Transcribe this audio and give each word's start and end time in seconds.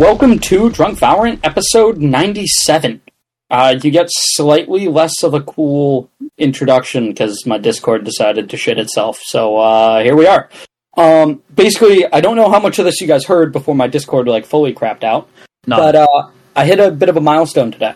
Welcome 0.00 0.38
to 0.38 0.70
Drunk 0.70 0.98
Valorant, 0.98 1.40
episode 1.44 1.98
97. 1.98 3.02
Uh, 3.50 3.76
you 3.82 3.90
get 3.90 4.06
slightly 4.08 4.88
less 4.88 5.22
of 5.22 5.34
a 5.34 5.42
cool 5.42 6.08
introduction 6.38 7.08
because 7.10 7.44
my 7.44 7.58
Discord 7.58 8.04
decided 8.04 8.48
to 8.48 8.56
shit 8.56 8.78
itself. 8.78 9.18
So 9.22 9.58
uh, 9.58 10.02
here 10.02 10.16
we 10.16 10.26
are. 10.26 10.48
Um, 10.96 11.42
basically, 11.54 12.10
I 12.10 12.22
don't 12.22 12.36
know 12.36 12.50
how 12.50 12.60
much 12.60 12.78
of 12.78 12.86
this 12.86 13.02
you 13.02 13.06
guys 13.06 13.26
heard 13.26 13.52
before 13.52 13.74
my 13.74 13.88
Discord 13.88 14.26
like 14.26 14.46
fully 14.46 14.72
crapped 14.72 15.04
out, 15.04 15.28
No, 15.66 15.76
but 15.76 15.94
uh, 15.96 16.30
I 16.56 16.64
hit 16.64 16.80
a 16.80 16.90
bit 16.90 17.10
of 17.10 17.18
a 17.18 17.20
milestone 17.20 17.70
today. 17.70 17.92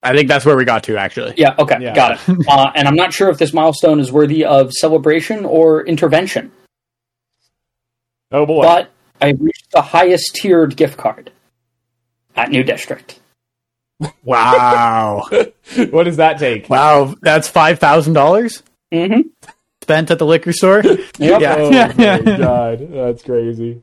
I 0.00 0.14
think 0.14 0.28
that's 0.28 0.44
where 0.44 0.56
we 0.56 0.64
got 0.64 0.84
to 0.84 0.96
actually. 0.96 1.34
Yeah, 1.38 1.56
okay, 1.58 1.78
Yeah. 1.80 1.92
got 1.92 2.20
it. 2.28 2.46
uh, 2.48 2.70
and 2.76 2.86
I'm 2.86 2.94
not 2.94 3.12
sure 3.12 3.30
if 3.30 3.38
this 3.38 3.52
milestone 3.52 3.98
is 3.98 4.12
worthy 4.12 4.44
of 4.44 4.70
celebration 4.72 5.44
or 5.44 5.84
intervention, 5.84 6.52
Oh 8.30 8.46
boy. 8.46 8.62
but 8.62 8.90
I 9.22 9.30
reached 9.38 9.70
the 9.72 9.82
highest 9.82 10.34
tiered 10.34 10.76
gift 10.76 10.98
card 10.98 11.30
at 12.36 12.50
New 12.50 12.62
District. 12.64 13.18
Wow, 14.24 15.28
what 15.90 16.04
does 16.04 16.16
that 16.16 16.38
take? 16.38 16.68
wow, 16.68 17.14
that's 17.22 17.48
five 17.48 17.78
thousand 17.78 18.14
dollars 18.14 18.62
Mm-hmm. 18.92 19.28
spent 19.80 20.10
at 20.10 20.18
the 20.18 20.26
liquor 20.26 20.52
store. 20.52 20.82
Yep. 20.84 21.08
Yeah. 21.18 21.54
Oh 21.58 21.70
my 21.70 22.18
god, 22.36 22.88
that's 22.90 23.22
crazy. 23.22 23.82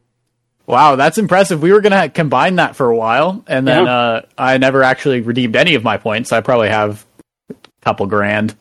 Wow, 0.68 0.98
that's 0.98 1.18
impressive. 1.18 1.62
We 1.64 1.72
were 1.72 1.82
gonna 1.82 2.10
combine 2.10 2.58
that 2.58 2.76
for 2.76 2.90
a 2.90 2.96
while, 2.96 3.44
and 3.48 3.68
then 3.68 3.86
Yeah. 3.86 3.92
uh, 3.92 4.22
I 4.38 4.58
never 4.60 4.84
actually 4.84 5.22
redeemed 5.22 5.56
any 5.56 5.74
of 5.76 5.84
my 5.84 5.98
points. 5.98 6.32
I 6.32 6.42
probably 6.42 6.70
have 6.70 7.06
a 7.50 7.56
couple 7.82 8.06
grand. 8.06 8.56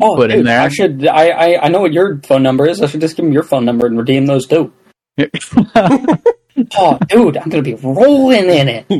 Oh, 0.00 0.16
put 0.16 0.30
in 0.30 0.44
there. 0.44 0.60
I 0.60 0.68
should. 0.68 1.06
I, 1.06 1.28
I 1.28 1.64
I 1.64 1.68
know 1.68 1.80
what 1.80 1.92
your 1.92 2.18
phone 2.18 2.42
number 2.42 2.66
is. 2.66 2.82
I 2.82 2.86
should 2.86 3.00
just 3.00 3.16
give 3.16 3.24
them 3.24 3.32
your 3.32 3.44
phone 3.44 3.64
number 3.64 3.86
and 3.86 3.96
redeem 3.96 4.26
those 4.26 4.46
too. 4.46 4.72
Oh, 6.76 6.98
dude, 7.08 7.38
I'm 7.38 7.48
gonna 7.48 7.62
be 7.62 7.74
rolling 7.74 8.44
in 8.44 8.68
it. 8.68 8.84
I 8.90 8.94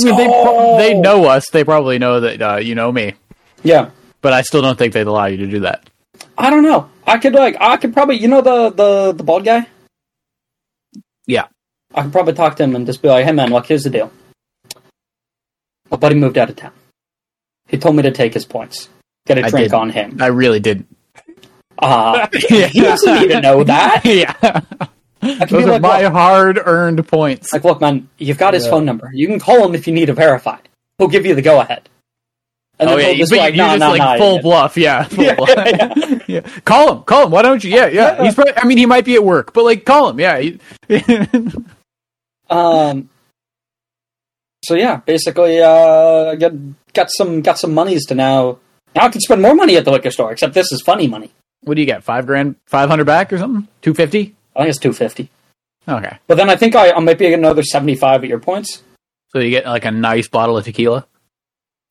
mean, 0.00 0.16
they 0.16 0.26
pro- 0.26 0.76
they 0.76 0.92
know 0.92 1.24
us. 1.24 1.48
They 1.48 1.64
probably 1.64 1.98
know 1.98 2.20
that 2.20 2.42
uh, 2.42 2.56
you 2.56 2.74
know 2.74 2.92
me, 2.92 3.14
Yeah, 3.62 3.90
but 4.20 4.34
I 4.34 4.42
still 4.42 4.60
don't 4.60 4.78
think 4.78 4.92
they'd 4.92 5.06
allow 5.06 5.24
you 5.24 5.38
to 5.38 5.46
do 5.46 5.60
that. 5.60 5.88
I 6.36 6.50
don't 6.50 6.62
know. 6.62 6.90
I 7.06 7.16
could 7.16 7.32
like. 7.32 7.56
I 7.60 7.78
could 7.78 7.94
probably. 7.94 8.16
You 8.16 8.28
know 8.28 8.42
the 8.42 8.68
the 8.70 9.12
the 9.12 9.24
bald 9.24 9.46
guy. 9.46 9.66
Yeah. 11.26 11.46
I 11.94 12.02
could 12.02 12.12
probably 12.12 12.34
talk 12.34 12.56
to 12.56 12.64
him 12.64 12.76
and 12.76 12.84
just 12.84 13.00
be 13.00 13.08
like, 13.08 13.24
"Hey, 13.24 13.32
man, 13.32 13.50
look, 13.50 13.64
here's 13.66 13.84
the 13.84 13.90
deal. 13.90 14.12
My 15.90 15.96
buddy 15.96 16.14
moved 16.14 16.36
out 16.36 16.50
of 16.50 16.56
town. 16.56 16.72
He 17.68 17.78
told 17.78 17.96
me 17.96 18.02
to 18.02 18.10
take 18.10 18.34
his 18.34 18.44
points. 18.44 18.90
Get 19.26 19.38
a 19.38 19.44
I 19.46 19.50
drink 19.50 19.70
did. 19.70 19.74
on 19.74 19.88
him. 19.90 20.18
I 20.20 20.26
really 20.26 20.60
didn't. 20.60 20.94
Uh, 21.78 22.28
he 22.48 22.80
doesn't 22.80 23.22
even 23.24 23.42
know 23.42 23.64
that. 23.64 24.02
yeah, 24.04 24.50
those 25.20 25.48
be 25.48 25.56
are 25.56 25.66
like, 25.66 25.82
my 25.82 26.02
look, 26.02 26.12
hard-earned 26.12 27.06
points. 27.08 27.52
like, 27.52 27.64
look, 27.64 27.80
man, 27.80 28.08
you've 28.18 28.38
got 28.38 28.54
his 28.54 28.64
Yeah. 28.64 28.70
phone 28.70 28.84
number. 28.84 29.10
You 29.12 29.26
can 29.26 29.38
call 29.40 29.64
him 29.66 29.74
if 29.74 29.86
you 29.86 29.92
need 29.92 30.06
to 30.06 30.12
verify. 30.14 30.58
He'll 30.98 31.08
give 31.08 31.26
you 31.26 31.34
the 31.34 31.42
go 31.42 31.60
ahead. 31.60 31.88
And 32.80 32.88
oh 32.90 32.96
yeah, 32.96 33.12
just 33.14 33.30
but 33.32 33.38
like, 33.38 33.54
you 33.54 33.58
nah, 33.58 33.68
just 33.76 33.80
nah, 33.80 33.88
like 33.90 33.98
nah, 33.98 34.16
full 34.18 34.36
yeah. 34.36 34.40
bluff, 34.42 34.76
yeah. 34.76 35.02
Full 35.08 35.24
Yeah, 35.24 35.34
bluff. 35.34 35.48
yeah, 35.56 36.18
Yeah. 36.28 36.40
Call 36.64 36.92
him, 36.98 37.02
call 37.02 37.24
him. 37.26 37.32
Why 37.32 37.42
don't 37.42 37.62
you? 37.64 37.70
Yeah, 37.70 37.86
yeah. 37.88 38.22
He's 38.22 38.36
probably. 38.36 38.52
I 38.56 38.64
mean, 38.66 38.78
he 38.78 38.86
might 38.86 39.04
be 39.04 39.16
at 39.16 39.24
work, 39.24 39.52
but 39.52 39.64
like, 39.64 39.84
call 39.84 40.10
him. 40.10 40.20
Yeah. 40.20 40.50
Um. 42.50 43.10
So 44.64 44.74
yeah, 44.74 44.96
basically, 45.04 45.60
uh, 45.60 46.30
I 46.30 46.36
got 46.36 46.52
got 46.94 47.08
some 47.10 47.42
got 47.42 47.58
some 47.58 47.74
monies 47.74 48.06
to 48.06 48.14
now. 48.14 48.58
Now 48.94 49.02
I 49.04 49.08
can 49.10 49.20
spend 49.20 49.42
more 49.42 49.54
money 49.54 49.76
at 49.76 49.84
the 49.84 49.90
liquor 49.90 50.10
store. 50.10 50.32
Except 50.32 50.54
this 50.54 50.72
is 50.72 50.80
funny 50.80 51.06
money. 51.08 51.30
what 51.62 51.74
do 51.74 51.80
you 51.82 51.86
get? 51.86 52.04
Five 52.04 52.26
grand, 52.26 52.56
five 52.66 52.88
hundred 52.88 53.04
back 53.04 53.32
or 53.32 53.38
something? 53.38 53.68
Two 53.82 53.92
fifty? 53.92 54.34
I 54.58 54.62
think 54.62 54.70
it's 54.70 54.78
two 54.78 54.92
fifty. 54.92 55.30
Okay. 55.88 56.18
But 56.26 56.36
then 56.36 56.50
I 56.50 56.56
think 56.56 56.74
I, 56.74 56.90
I 56.92 56.98
might 57.00 57.16
be 57.18 57.24
getting 57.26 57.38
another 57.38 57.62
seventy 57.62 57.94
five 57.94 58.22
at 58.24 58.28
your 58.28 58.40
points. 58.40 58.82
So 59.30 59.38
you 59.38 59.50
get 59.50 59.64
like 59.64 59.84
a 59.84 59.90
nice 59.90 60.28
bottle 60.28 60.58
of 60.58 60.64
tequila. 60.64 61.06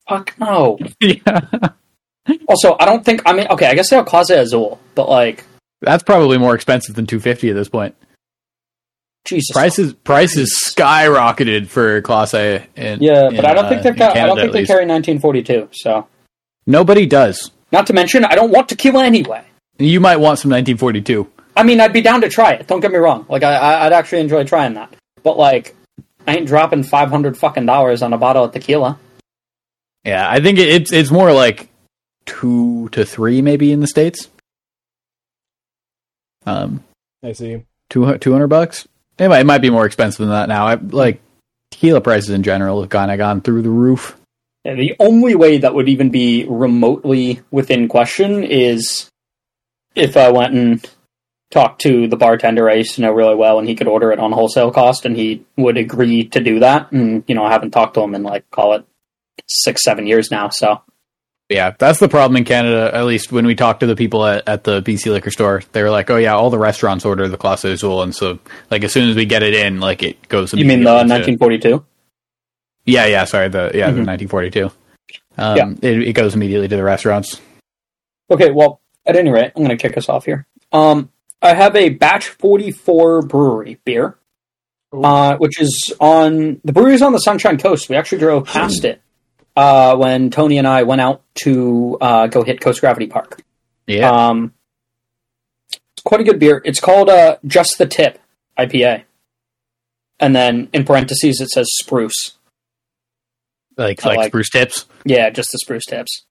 Fuck 0.08 0.34
no. 0.38 0.78
yeah. 1.00 1.40
Also, 2.46 2.76
I 2.78 2.84
don't 2.84 3.04
think. 3.04 3.22
I 3.26 3.32
mean, 3.32 3.46
okay, 3.48 3.66
I 3.66 3.74
guess 3.74 3.88
they'll 3.90 4.04
Clase 4.04 4.30
Azul, 4.38 4.78
but 4.94 5.08
like, 5.08 5.44
That's 5.80 6.02
probably 6.02 6.36
more 6.38 6.54
expensive 6.54 6.94
than 6.94 7.06
two 7.06 7.20
fifty 7.20 7.48
at 7.48 7.54
this 7.56 7.68
point. 7.68 7.94
Jesus. 9.24 9.52
Prices 9.52 9.92
prices 9.94 10.58
skyrocketed 10.66 11.68
for 11.68 12.00
Class 12.02 12.34
A. 12.34 12.66
In, 12.76 13.02
Yeah, 13.02 13.28
in, 13.28 13.36
but 13.36 13.44
I 13.44 13.54
don't 13.54 13.66
uh, 13.66 13.68
think 13.68 13.82
they're. 13.82 13.92
in 13.92 13.98
Ca- 13.98 14.12
I 14.12 14.26
don't 14.26 14.36
think 14.38 14.52
they 14.52 14.64
carry 14.64 14.84
nineteen 14.86 15.18
forty 15.18 15.42
two. 15.42 15.68
So, 15.72 16.06
Nobody 16.66 17.06
does. 17.06 17.50
not 17.72 17.86
to 17.88 17.92
mention, 17.92 18.24
I 18.24 18.34
don't 18.34 18.50
want 18.50 18.68
tequila 18.68 19.04
anyway. 19.04 19.42
You 19.78 20.00
might 20.00 20.16
want 20.16 20.38
some 20.38 20.50
1942. 20.50 21.30
I 21.58 21.64
mean, 21.64 21.80
I'd 21.80 21.92
be 21.92 22.00
down 22.00 22.20
to 22.20 22.28
try 22.28 22.52
it. 22.52 22.66
Don't 22.66 22.80
get 22.80 22.92
me 22.92 22.98
wrong. 22.98 23.26
Like, 23.28 23.42
I, 23.42 23.54
I- 23.54 23.86
I'd 23.86 23.92
actually 23.92 24.20
enjoy 24.20 24.44
trying 24.44 24.74
that. 24.74 24.94
But 25.22 25.36
like, 25.36 25.74
I 26.26 26.36
ain't 26.36 26.46
dropping 26.46 26.84
five 26.84 27.10
hundred 27.10 27.36
fucking 27.36 27.66
dollars 27.66 28.02
on 28.02 28.12
a 28.12 28.18
bottle 28.18 28.44
of 28.44 28.52
tequila. 28.52 28.98
Yeah, 30.04 30.28
I 30.30 30.40
think 30.40 30.58
it's 30.58 30.92
it's 30.92 31.10
more 31.10 31.32
like 31.32 31.68
two 32.26 32.88
to 32.90 33.04
three 33.04 33.42
maybe 33.42 33.72
in 33.72 33.80
the 33.80 33.86
states. 33.86 34.28
Um, 36.46 36.84
I 37.22 37.32
see. 37.32 37.64
two 37.90 38.04
hundred 38.04 38.48
bucks. 38.48 38.86
It 39.18 39.28
might, 39.28 39.40
it 39.40 39.46
might 39.46 39.58
be 39.62 39.70
more 39.70 39.84
expensive 39.86 40.18
than 40.20 40.30
that 40.30 40.48
now. 40.48 40.66
I, 40.66 40.74
like 40.76 41.20
tequila 41.72 42.00
prices 42.00 42.30
in 42.30 42.42
general 42.42 42.80
have 42.80 42.90
kind 42.90 43.10
of 43.10 43.18
gone 43.18 43.40
through 43.40 43.62
the 43.62 43.70
roof. 43.70 44.16
Yeah, 44.64 44.74
the 44.74 44.94
only 45.00 45.34
way 45.34 45.58
that 45.58 45.74
would 45.74 45.88
even 45.88 46.10
be 46.10 46.44
remotely 46.48 47.40
within 47.50 47.88
question 47.88 48.44
is 48.44 49.08
if 49.94 50.16
I 50.16 50.30
went 50.30 50.54
and 50.54 50.90
talked 51.50 51.80
to 51.82 52.06
the 52.08 52.16
bartender 52.16 52.68
I 52.68 52.74
used 52.74 52.94
to 52.96 53.00
know 53.02 53.12
really 53.12 53.34
well, 53.34 53.58
and 53.58 53.66
he 53.68 53.74
could 53.74 53.88
order 53.88 54.12
it 54.12 54.18
on 54.18 54.32
wholesale 54.32 54.70
cost, 54.70 55.04
and 55.06 55.16
he 55.16 55.44
would 55.56 55.76
agree 55.76 56.24
to 56.28 56.40
do 56.40 56.60
that. 56.60 56.92
And 56.92 57.24
you 57.26 57.34
know, 57.34 57.44
I 57.44 57.50
haven't 57.52 57.70
talked 57.70 57.94
to 57.94 58.00
him 58.02 58.14
in 58.14 58.22
like 58.22 58.50
call 58.50 58.74
it 58.74 58.84
six, 59.46 59.82
seven 59.84 60.06
years 60.06 60.30
now. 60.30 60.48
So 60.50 60.82
Yeah, 61.48 61.72
that's 61.78 61.98
the 62.00 62.08
problem 62.08 62.36
in 62.36 62.44
Canada. 62.44 62.90
At 62.92 63.06
least 63.06 63.32
when 63.32 63.46
we 63.46 63.54
talked 63.54 63.80
to 63.80 63.86
the 63.86 63.96
people 63.96 64.26
at, 64.26 64.46
at 64.46 64.64
the 64.64 64.82
BC 64.82 65.10
liquor 65.10 65.30
store, 65.30 65.62
they 65.72 65.82
were 65.82 65.90
like, 65.90 66.10
"Oh 66.10 66.16
yeah, 66.16 66.34
all 66.34 66.50
the 66.50 66.58
restaurants 66.58 67.04
order 67.06 67.26
the 67.28 67.38
Clase 67.38 67.64
Azul, 67.64 68.02
and 68.02 68.14
so 68.14 68.38
like 68.70 68.84
as 68.84 68.92
soon 68.92 69.08
as 69.08 69.16
we 69.16 69.24
get 69.24 69.42
it 69.42 69.54
in, 69.54 69.80
like 69.80 70.02
it 70.02 70.28
goes." 70.28 70.52
you 70.52 70.64
mean 70.66 70.84
the 70.84 70.90
immediately 71.00 71.36
to- 71.36 71.40
1942? 71.40 71.84
Yeah, 72.84 73.06
yeah. 73.06 73.24
Sorry, 73.24 73.48
the 73.48 73.70
yeah 73.74 73.90
the 73.90 74.00
Mhm. 74.02 74.06
1942. 74.06 74.70
Um, 75.38 75.56
Yeah. 75.56 75.70
it, 75.82 76.02
it 76.08 76.12
goes 76.14 76.34
immediately 76.34 76.68
to 76.68 76.76
the 76.76 76.82
restaurants. 76.82 77.40
Okay, 78.30 78.50
well, 78.50 78.80
at 79.06 79.16
any 79.16 79.30
rate, 79.30 79.52
I'm 79.56 79.64
going 79.64 79.76
to 79.76 79.80
kick 79.80 79.96
us 79.96 80.08
off 80.08 80.24
here. 80.26 80.46
Um, 80.72 81.10
I 81.40 81.54
have 81.54 81.76
a 81.76 81.90
batch 81.90 82.28
44 82.28 83.22
brewery 83.22 83.80
beer, 83.84 84.18
uh, 84.92 85.36
which 85.36 85.60
is 85.60 85.92
on 86.00 86.60
the 86.64 86.72
brewery's 86.72 87.02
on 87.02 87.12
the 87.12 87.18
Sunshine 87.18 87.58
Coast. 87.58 87.88
We 87.88 87.96
actually 87.96 88.18
drove 88.18 88.46
past 88.46 88.84
it 88.84 89.00
uh, 89.56 89.96
when 89.96 90.30
Tony 90.30 90.58
and 90.58 90.66
I 90.66 90.82
went 90.82 91.00
out 91.00 91.22
to 91.44 91.96
uh, 92.00 92.26
go 92.26 92.42
hit 92.42 92.60
Coast 92.60 92.80
Gravity 92.80 93.06
Park. 93.06 93.42
Yeah, 93.86 94.10
Um, 94.10 94.52
it's 95.70 96.02
quite 96.04 96.20
a 96.20 96.24
good 96.24 96.38
beer. 96.40 96.60
It's 96.64 96.80
called 96.80 97.08
uh, 97.08 97.36
Just 97.46 97.76
the 97.78 97.86
Tip 97.86 98.18
IPA, 98.58 99.04
and 100.20 100.34
then 100.34 100.68
in 100.72 100.84
parentheses 100.84 101.40
it 101.40 101.48
says 101.50 101.68
Spruce. 101.80 102.32
like 103.76 104.04
like, 104.04 104.16
like- 104.18 104.26
spruce 104.28 104.50
tips. 104.50 104.86
Yeah, 105.04 105.30
just 105.30 105.50
the 105.52 105.58
spruce 105.58 105.86
tips. 105.86 106.24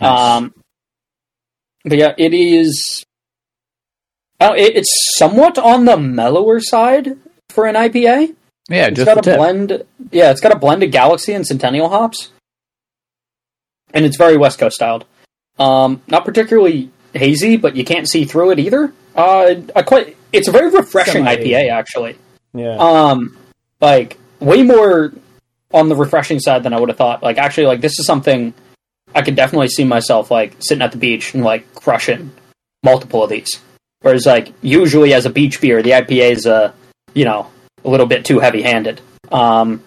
Nice. 0.00 0.18
Um, 0.38 0.54
but 1.84 1.98
yeah, 1.98 2.14
it 2.16 2.32
is. 2.34 3.04
Oh, 4.40 4.52
it, 4.54 4.76
it's 4.76 5.14
somewhat 5.18 5.58
on 5.58 5.84
the 5.84 5.96
mellower 5.96 6.60
side 6.60 7.16
for 7.50 7.66
an 7.66 7.74
IPA. 7.74 8.34
yeah, 8.68 8.86
It's 8.86 8.96
just 8.96 9.06
got 9.06 9.18
a 9.18 9.22
tip. 9.22 9.36
blend. 9.36 9.82
Yeah, 10.12 10.30
it's 10.30 10.40
got 10.40 10.52
a 10.52 10.58
blend 10.58 10.82
of 10.82 10.90
Galaxy 10.90 11.32
and 11.32 11.46
Centennial 11.46 11.88
hops, 11.88 12.30
and 13.92 14.04
it's 14.04 14.16
very 14.16 14.36
West 14.36 14.58
Coast 14.58 14.76
styled. 14.76 15.04
Um, 15.58 16.02
not 16.06 16.24
particularly 16.24 16.90
hazy, 17.14 17.56
but 17.56 17.74
you 17.74 17.84
can't 17.84 18.08
see 18.08 18.24
through 18.24 18.52
it 18.52 18.58
either. 18.60 18.92
Uh, 19.16 19.54
I 19.74 19.82
quite. 19.82 20.16
It's 20.32 20.46
a 20.46 20.52
very 20.52 20.70
refreshing 20.70 21.24
Semi-hazy. 21.24 21.50
IPA, 21.50 21.72
actually. 21.72 22.18
Yeah. 22.54 22.76
Um, 22.76 23.36
like 23.80 24.18
way 24.40 24.62
more 24.62 25.12
on 25.72 25.88
the 25.88 25.96
refreshing 25.96 26.38
side 26.38 26.62
than 26.62 26.72
I 26.72 26.78
would 26.78 26.90
have 26.90 26.98
thought. 26.98 27.22
Like 27.22 27.38
actually, 27.38 27.66
like 27.66 27.80
this 27.80 27.98
is 27.98 28.06
something 28.06 28.54
I 29.14 29.22
could 29.22 29.34
definitely 29.36 29.68
see 29.68 29.84
myself 29.84 30.30
like 30.30 30.54
sitting 30.60 30.82
at 30.82 30.92
the 30.92 30.98
beach 30.98 31.34
and 31.34 31.42
like 31.42 31.74
crushing 31.74 32.30
multiple 32.84 33.24
of 33.24 33.30
these. 33.30 33.48
Whereas 34.00 34.26
like 34.26 34.52
usually 34.62 35.12
as 35.14 35.26
a 35.26 35.30
beach 35.30 35.60
beer, 35.60 35.82
the 35.82 35.90
IPA 35.90 36.30
is 36.32 36.46
uh 36.46 36.72
you 37.14 37.24
know 37.24 37.50
a 37.84 37.88
little 37.88 38.06
bit 38.06 38.24
too 38.24 38.38
heavy 38.38 38.62
handed. 38.62 39.00
Um, 39.30 39.82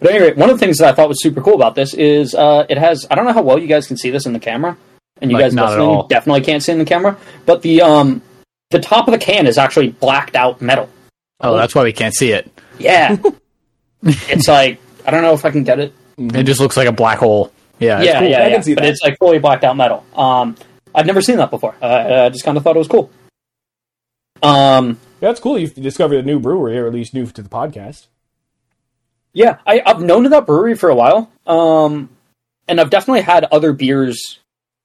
but 0.00 0.12
anyway, 0.12 0.34
one 0.34 0.48
of 0.50 0.58
the 0.58 0.64
things 0.64 0.78
that 0.78 0.88
I 0.88 0.92
thought 0.94 1.08
was 1.08 1.22
super 1.22 1.40
cool 1.40 1.54
about 1.54 1.74
this 1.74 1.92
is 1.94 2.34
uh, 2.34 2.66
it 2.68 2.78
has 2.78 3.06
I 3.10 3.14
don't 3.14 3.24
know 3.24 3.32
how 3.32 3.42
well 3.42 3.58
you 3.58 3.66
guys 3.66 3.86
can 3.86 3.96
see 3.96 4.10
this 4.10 4.26
in 4.26 4.32
the 4.32 4.38
camera, 4.38 4.76
and 5.20 5.30
you 5.30 5.36
Like, 5.36 5.46
guys 5.46 5.54
not 5.54 5.70
listening 5.70 6.06
definitely 6.08 6.42
can't 6.42 6.62
see 6.62 6.72
in 6.72 6.78
the 6.78 6.84
camera. 6.84 7.16
But 7.46 7.62
the 7.62 7.82
um 7.82 8.22
the 8.70 8.78
top 8.78 9.08
of 9.08 9.12
the 9.12 9.18
can 9.18 9.46
is 9.46 9.58
actually 9.58 9.88
blacked 9.88 10.36
out 10.36 10.60
metal. 10.60 10.88
oh, 11.40 11.56
that's 11.56 11.74
why 11.74 11.82
we 11.82 11.92
can't 11.92 12.14
see 12.14 12.32
it. 12.32 12.50
Yeah. 12.78 13.16
it's 14.02 14.46
like 14.46 14.80
I 15.06 15.10
don't 15.10 15.22
know 15.22 15.32
if 15.34 15.44
I 15.44 15.50
can 15.50 15.64
get 15.64 15.80
it. 15.80 15.92
It 16.18 16.44
just 16.44 16.60
looks 16.60 16.76
like 16.76 16.88
a 16.88 16.92
black 16.92 17.18
hole. 17.18 17.52
Yeah, 17.78 17.98
it's 17.98 18.06
yeah, 18.06 18.18
cool. 18.20 18.28
yeah, 18.28 18.38
I 18.38 18.42
can 18.42 18.52
yeah. 18.52 18.60
see 18.60 18.74
but 18.74 18.82
that. 18.82 18.90
it's 18.90 19.02
like 19.02 19.18
fully 19.18 19.38
blacked 19.38 19.64
out 19.64 19.76
metal. 19.76 20.04
Um, 20.14 20.56
I've 20.98 21.06
never 21.06 21.22
seen 21.22 21.36
that 21.36 21.50
before. 21.50 21.76
Uh, 21.80 22.24
I 22.26 22.28
just 22.30 22.44
kind 22.44 22.56
of 22.56 22.64
thought 22.64 22.74
it 22.74 22.80
was 22.80 22.88
cool. 22.88 23.08
Um, 24.42 24.98
That's 25.20 25.38
cool. 25.38 25.56
You've 25.56 25.74
discovered 25.74 26.18
a 26.18 26.22
new 26.22 26.40
brewery, 26.40 26.76
or 26.76 26.88
at 26.88 26.92
least 26.92 27.14
new 27.14 27.24
to 27.26 27.40
the 27.40 27.48
podcast. 27.48 28.08
Yeah, 29.32 29.58
I, 29.64 29.80
I've 29.86 30.00
known 30.00 30.24
of 30.24 30.32
that 30.32 30.44
brewery 30.44 30.74
for 30.74 30.88
a 30.88 30.96
while, 30.96 31.30
um, 31.46 32.08
and 32.66 32.80
I've 32.80 32.90
definitely 32.90 33.20
had 33.20 33.44
other 33.44 33.72
beers 33.72 34.40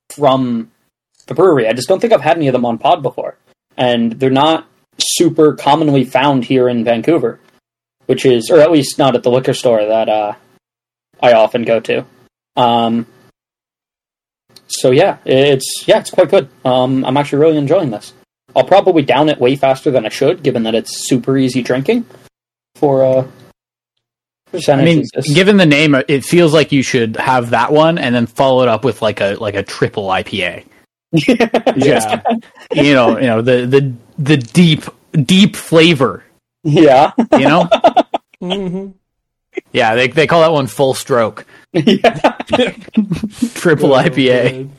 from 0.09 0.69
the 1.25 1.33
brewery. 1.33 1.67
I 1.67 1.73
just 1.73 1.87
don't 1.87 1.99
think 1.99 2.13
I've 2.13 2.21
had 2.21 2.37
any 2.37 2.47
of 2.47 2.53
them 2.53 2.65
on 2.65 2.77
pod 2.77 3.01
before, 3.01 3.35
and 3.75 4.11
they're 4.11 4.29
not 4.29 4.67
super 4.99 5.53
commonly 5.55 6.03
found 6.03 6.45
here 6.45 6.69
in 6.69 6.83
Vancouver, 6.83 7.39
which 8.05 8.23
is, 8.23 8.51
or 8.51 8.59
at 8.59 8.71
least 8.71 8.99
not 8.99 9.15
at 9.15 9.23
the 9.23 9.31
liquor 9.31 9.55
store 9.55 9.83
that 9.83 10.09
uh, 10.09 10.33
I 11.19 11.33
often 11.33 11.63
go 11.63 11.79
to. 11.79 12.05
Um, 12.55 13.07
so 14.79 14.91
yeah, 14.91 15.17
it's 15.25 15.83
yeah, 15.87 15.99
it's 15.99 16.11
quite 16.11 16.29
good. 16.29 16.49
Um, 16.65 17.03
I'm 17.05 17.17
actually 17.17 17.39
really 17.39 17.57
enjoying 17.57 17.91
this. 17.91 18.13
I'll 18.55 18.63
probably 18.63 19.01
down 19.03 19.29
it 19.29 19.39
way 19.39 19.55
faster 19.55 19.89
than 19.91 20.05
I 20.05 20.09
should, 20.09 20.43
given 20.43 20.63
that 20.63 20.75
it's 20.75 21.07
super 21.07 21.37
easy 21.37 21.61
drinking. 21.61 22.05
For 22.75 23.03
uh, 23.03 23.27
I 24.67 24.83
mean, 24.83 25.05
given 25.33 25.57
the 25.57 25.65
name, 25.65 25.95
it 26.07 26.23
feels 26.23 26.53
like 26.53 26.71
you 26.71 26.83
should 26.83 27.15
have 27.17 27.49
that 27.51 27.71
one 27.71 27.97
and 27.97 28.13
then 28.13 28.27
follow 28.27 28.61
it 28.61 28.69
up 28.69 28.83
with 28.85 29.01
like 29.01 29.21
a 29.21 29.35
like 29.35 29.55
a 29.55 29.63
triple 29.63 30.07
IPA. 30.07 30.65
Yeah. 31.75 32.21
you 32.71 32.93
know, 32.93 33.19
you 33.19 33.27
know 33.27 33.41
the 33.41 33.65
the 33.67 33.93
the 34.17 34.37
deep 34.37 34.83
deep 35.11 35.55
flavor. 35.55 36.23
yeah, 36.63 37.11
You 37.33 37.47
know, 37.47 37.69
hmm 38.39 38.87
yeah, 39.71 39.95
they 39.95 40.07
they 40.07 40.27
call 40.27 40.41
that 40.41 40.51
one 40.51 40.67
full 40.67 40.93
stroke 40.93 41.45
yeah. 41.73 42.37
triple 43.55 43.89
IPA. 43.89 44.69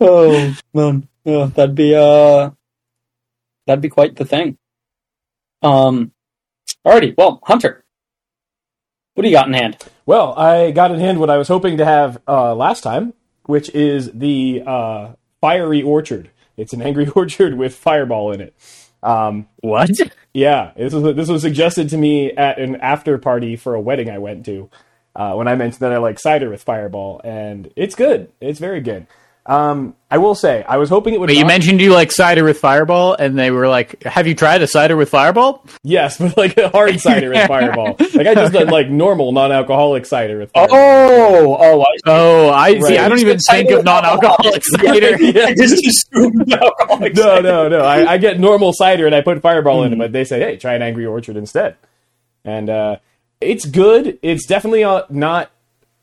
Oh 0.00 0.56
man, 0.72 1.08
yeah, 1.24 1.50
that'd 1.54 1.74
be 1.74 1.94
uh, 1.94 2.50
that'd 3.66 3.82
be 3.82 3.88
quite 3.88 4.16
the 4.16 4.24
thing. 4.24 4.56
Um, 5.62 6.12
alrighty, 6.86 7.14
well, 7.16 7.40
Hunter, 7.44 7.84
what 9.14 9.22
do 9.22 9.28
you 9.28 9.34
got 9.34 9.46
in 9.46 9.54
hand? 9.54 9.76
Well, 10.06 10.34
I 10.38 10.70
got 10.70 10.90
in 10.90 11.00
hand 11.00 11.20
what 11.20 11.30
I 11.30 11.38
was 11.38 11.48
hoping 11.48 11.78
to 11.78 11.84
have 11.84 12.18
uh, 12.26 12.54
last 12.54 12.82
time, 12.82 13.14
which 13.44 13.70
is 13.70 14.10
the 14.12 14.62
uh, 14.66 15.12
Fiery 15.40 15.82
Orchard. 15.82 16.30
It's 16.56 16.72
an 16.72 16.82
Angry 16.82 17.08
Orchard 17.14 17.56
with 17.56 17.74
Fireball 17.74 18.32
in 18.32 18.40
it. 18.40 18.54
Um, 19.04 19.48
What? 19.60 19.90
yeah, 20.34 20.72
this 20.76 20.94
was 20.94 21.16
this 21.16 21.28
was 21.28 21.42
suggested 21.42 21.90
to 21.90 21.98
me 21.98 22.32
at 22.32 22.58
an 22.58 22.76
after 22.76 23.18
party 23.18 23.56
for 23.56 23.74
a 23.74 23.80
wedding 23.80 24.10
I 24.10 24.18
went 24.18 24.44
to. 24.46 24.70
Uh, 25.16 25.34
when 25.34 25.46
I 25.48 25.54
mentioned 25.56 25.80
that 25.80 25.92
I 25.92 25.98
like 25.98 26.18
cider 26.18 26.50
with 26.50 26.62
Fireball, 26.64 27.20
and 27.24 27.72
it's 27.76 27.94
good. 27.94 28.32
It's 28.40 28.58
very 28.60 28.80
good. 28.80 29.06
Um, 29.46 29.94
I 30.10 30.16
will 30.16 30.34
say, 30.34 30.64
I 30.66 30.78
was 30.78 30.88
hoping 30.88 31.12
it 31.12 31.20
would. 31.20 31.26
But 31.26 31.36
you 31.36 31.44
mentioned 31.44 31.78
you 31.82 31.92
like 31.92 32.10
cider 32.10 32.44
with 32.44 32.58
Fireball, 32.58 33.14
and 33.14 33.38
they 33.38 33.50
were 33.50 33.68
like, 33.68 34.02
"Have 34.04 34.26
you 34.26 34.34
tried 34.34 34.62
a 34.62 34.66
cider 34.66 34.96
with 34.96 35.10
Fireball?" 35.10 35.62
yes, 35.82 36.16
but 36.18 36.34
like 36.38 36.56
a 36.56 36.70
hard 36.70 36.98
cider 36.98 37.28
with 37.28 37.46
Fireball. 37.46 37.96
Like 38.14 38.26
I 38.28 38.34
just 38.34 38.54
like 38.54 38.88
normal 38.88 39.32
non-alcoholic 39.32 40.06
cider 40.06 40.38
with 40.38 40.50
Fireball. 40.52 40.76
Oh, 40.78 41.56
oh, 41.60 41.80
I 41.82 41.96
Oh, 42.06 42.50
I 42.50 42.78
see. 42.80 42.96
I 42.96 43.08
don't 43.08 43.18
even 43.18 43.38
think 43.38 43.70
of 43.70 43.84
non-alcoholic 43.84 44.62
cider. 44.66 45.20
Yeah. 45.20 45.46
I 45.46 45.54
just 45.54 45.84
assumed 45.86 46.50
alcoholic 46.52 47.14
no, 47.14 47.40
no, 47.40 47.68
no. 47.68 47.80
I, 47.80 48.12
I 48.12 48.18
get 48.18 48.38
normal 48.40 48.72
cider 48.72 49.04
and 49.06 49.14
I 49.14 49.20
put 49.20 49.42
Fireball 49.42 49.80
Hmm. 49.80 49.86
in 49.88 49.92
it, 49.94 49.98
but 49.98 50.12
they 50.12 50.24
say, 50.24 50.38
hey, 50.40 50.56
try 50.56 50.74
an 50.74 50.80
Angry 50.82 51.04
Orchard 51.04 51.36
instead. 51.36 51.76
And 52.44 52.70
uh, 52.70 52.96
it's 53.40 53.66
good. 53.66 54.18
It's 54.22 54.46
definitely 54.46 54.84
uh, 54.84 55.02
not. 55.10 55.50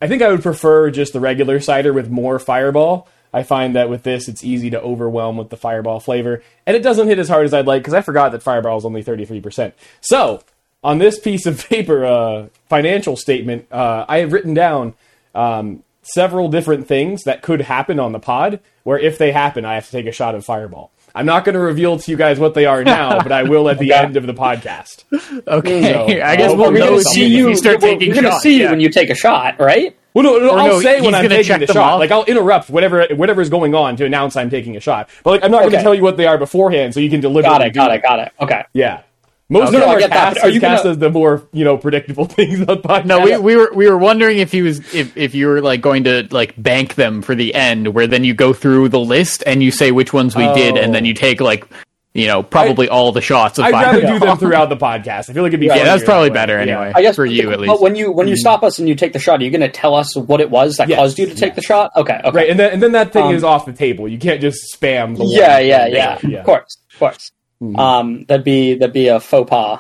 I 0.02 0.08
think 0.08 0.22
I 0.22 0.30
would 0.30 0.44
prefer 0.44 0.92
just 0.92 1.14
the 1.14 1.20
regular 1.22 1.60
cider 1.60 1.94
with 1.94 2.10
more 2.10 2.38
Fireball. 2.40 3.08
I 3.34 3.44
find 3.44 3.76
that 3.76 3.90
with 3.90 4.04
this, 4.04 4.28
it's 4.28 4.44
easy 4.44 4.70
to 4.72 4.82
overwhelm 4.82 5.38
with 5.38 5.50
the 5.50 5.58
Fireball 5.58 6.00
flavor, 6.00 6.44
and 6.66 6.76
it 6.76 6.84
doesn't 6.84 7.08
hit 7.08 7.20
as 7.20 7.30
hard 7.30 7.46
as 7.46 7.54
I'd 7.54 7.68
like 7.68 7.82
because 7.82 7.94
I 7.94 8.02
forgot 8.02 8.32
that 8.34 8.44
Fireball 8.44 8.78
is 8.78 8.86
only 8.86 9.04
thirty 9.04 9.26
three 9.26 9.42
percent. 9.42 9.74
So 10.02 10.44
on 10.84 10.98
this 10.98 11.20
piece 11.20 11.46
of 11.46 11.66
paper, 11.70 12.06
uh, 12.06 12.48
financial 12.70 13.16
statement, 13.16 13.68
uh, 13.72 14.06
I 14.08 14.20
have 14.20 14.34
written 14.34 14.54
down 14.54 14.96
um, 15.34 15.84
several 16.02 16.50
different 16.50 16.88
things 16.88 17.24
that 17.24 17.42
could 17.42 17.62
happen 17.62 18.00
on 18.00 18.12
the 18.12 18.20
pod. 18.20 18.60
Where 18.84 19.00
if 19.00 19.18
they 19.18 19.32
happen, 19.32 19.64
I 19.64 19.76
have 19.76 19.86
to 19.86 19.92
take 19.92 20.08
a 20.08 20.12
shot 20.12 20.36
of 20.36 20.44
Fireball. 20.44 20.92
I'm 21.14 21.26
not 21.26 21.46
going 21.46 21.54
to 21.54 21.60
reveal 21.60 21.98
to 22.00 22.12
you 22.12 22.18
guys 22.18 22.40
what 22.40 22.54
they 22.54 22.66
are 22.66 22.84
now, 22.84 23.22
but 23.22 23.32
I 23.32 23.44
will 23.44 23.70
at 23.70 23.80
the 23.80 23.94
end 23.94 24.18
of 24.18 24.26
the 24.26 24.34
podcast. 24.34 25.04
Okay, 25.48 25.94
So, 25.94 26.06
I 26.24 26.36
guess 26.36 26.50
we'll 26.52 26.58
we're 26.58 26.72
We're 26.74 26.80
know 26.80 26.90
gonna 26.90 27.02
see 27.04 27.26
you, 27.28 27.50
you. 27.50 27.56
start 27.56 27.82
we're, 27.82 27.90
taking 27.92 28.10
we're 28.10 28.16
gonna 28.16 28.30
shots. 28.32 28.44
see 28.44 28.58
you 28.58 28.64
yeah. 28.64 28.72
when 28.72 28.80
you 28.80 28.90
take 28.90 29.10
a 29.10 29.16
shot, 29.16 29.60
right? 29.60 29.96
Well, 30.14 30.24
no, 30.26 30.40
no, 30.40 30.50
Or 30.52 30.60
I'll 30.60 30.68
no, 30.68 30.82
say 30.82 31.00
when 31.02 31.16
I'm 31.16 31.24
gonna 31.24 31.36
taking 31.42 31.60
the 31.60 31.68
shot. 31.68 31.78
off. 31.94 32.00
Like 32.00 32.12
I'll 32.12 32.26
interrupt 32.26 32.70
whatever 32.70 33.08
whatever 33.16 33.42
is 33.42 33.50
going 33.50 33.74
on 33.74 33.96
to 33.98 34.06
announce 34.06 34.36
I'm 34.36 34.50
taking 34.50 34.76
a 34.76 34.80
shot. 34.82 35.10
But 35.24 35.32
like 35.32 35.44
I'm 35.44 35.52
not 35.52 35.60
going 35.62 35.72
to 35.72 35.82
tell 35.82 35.96
you 35.96 36.02
what 36.04 36.18
they 36.18 36.28
are 36.28 36.38
beforehand, 36.38 36.94
so 36.94 37.00
you 37.00 37.10
can 37.10 37.22
deliver. 37.22 37.48
Got 37.48 37.62
it. 37.62 37.74
Got 37.74 37.92
it. 37.94 38.02
Got 38.04 38.20
it. 38.20 38.32
Okay. 38.42 38.64
Yeah. 38.74 39.04
Most 39.52 39.68
Okay. 39.68 39.76
of 39.78 39.82
them 39.82 39.82
No, 39.82 39.96
are 39.96 40.00
get 40.00 40.10
that, 40.12 40.34
cast, 40.36 40.46
are 40.46 40.50
you 40.50 40.60
cast 40.62 40.84
gonna- 40.84 40.94
as 40.94 40.98
the 41.00 41.10
more 41.10 41.44
you 41.52 41.66
know 41.66 41.78
predictable 41.78 42.26
things 42.38 42.60
on 42.62 42.82
podcast. 42.82 43.06
No, 43.06 43.20
we, 43.20 43.38
we 43.38 43.56
were 43.58 43.70
we 43.76 43.90
were 43.90 43.98
wondering 43.98 44.38
if 44.40 44.52
he 44.52 44.62
was 44.62 44.80
if, 44.96 45.16
if 45.18 45.36
you 45.36 45.48
were 45.48 45.62
like 45.62 45.82
going 45.82 46.06
to 46.06 46.28
like 46.32 46.54
bank 46.62 46.96
them 46.96 47.22
for 47.22 47.36
the 47.36 47.54
end, 47.54 47.90
where 47.94 48.08
then 48.08 48.24
you 48.24 48.34
go 48.34 48.54
through 48.54 48.90
the 48.90 49.00
list 49.00 49.44
and 49.46 49.62
you 49.62 49.70
say 49.72 49.92
which 49.92 50.14
ones 50.14 50.36
we 50.36 50.46
did, 50.54 50.78
and 50.78 50.96
then 50.96 51.04
Oh. 51.04 51.08
you 51.08 51.14
take 51.14 51.42
like 51.42 51.66
you 52.14 52.28
know 52.28 52.44
probably 52.44 52.90
all 52.90 53.12
the 53.14 53.22
shots 53.22 53.58
of 53.58 53.64
I'd 53.66 53.72
rather 53.74 54.02
do 54.02 54.20
them 54.20 54.38
throughout 54.38 54.70
the 54.70 54.78
podcast. 54.78 55.30
I 55.30 55.34
feel 55.34 55.44
like 55.44 55.50
it'd 55.52 55.60
be 55.60 55.66
Yeah, 55.68 55.76
Yeah, 55.78 55.84
that's 55.84 56.04
probably 56.04 56.30
that 56.30 56.34
way. 56.34 56.56
better 56.56 56.66
Yeah. 56.66 56.80
anyway. 56.82 56.92
I 56.96 57.02
guess 57.02 57.16
for 57.18 57.26
you 57.26 57.52
at 57.52 57.60
least. 57.60 57.72
But 57.74 57.82
when 57.82 57.96
you 57.96 58.12
when 58.12 58.28
you 58.30 58.36
stop 58.38 58.64
us 58.64 58.80
and 58.80 58.88
you 58.90 58.96
take 58.96 59.12
the 59.14 59.20
shot, 59.20 59.42
are 59.42 59.44
you 59.44 59.50
going 59.52 59.62
to 59.62 59.70
tell 59.70 59.96
us 59.96 60.16
what 60.16 60.40
it 60.42 60.50
was 60.50 60.78
that 60.78 60.88
Yes, 60.90 60.98
caused 61.00 61.20
you 61.20 61.26
to 61.26 61.36
take 61.36 61.50
yes. 61.52 61.56
the 61.56 61.62
shot? 61.62 61.92
Okay. 61.98 62.20
Okay. 62.24 62.32
Right, 62.38 62.50
and 62.50 62.58
then 62.60 62.72
and 62.74 62.82
then 62.84 62.92
that 62.94 63.12
thing 63.14 63.24
Um, 63.24 63.36
is 63.36 63.44
off 63.44 63.66
the 63.66 63.74
table. 63.74 64.08
You 64.08 64.18
can't 64.18 64.40
just 64.42 64.60
spam 64.78 65.18
the 65.18 65.26
Yeah, 65.26 65.56
one 65.58 65.66
yeah, 65.68 66.18
yeah, 66.24 66.40
Of 66.40 66.46
course, 66.46 66.78
of 66.94 67.00
course. 67.00 67.32
Um, 67.62 68.26
that'd 68.26 68.44
be 68.44 68.74
that'd 68.76 68.94
be 68.94 69.08
a 69.08 69.20
faux 69.20 69.50
pas 69.50 69.80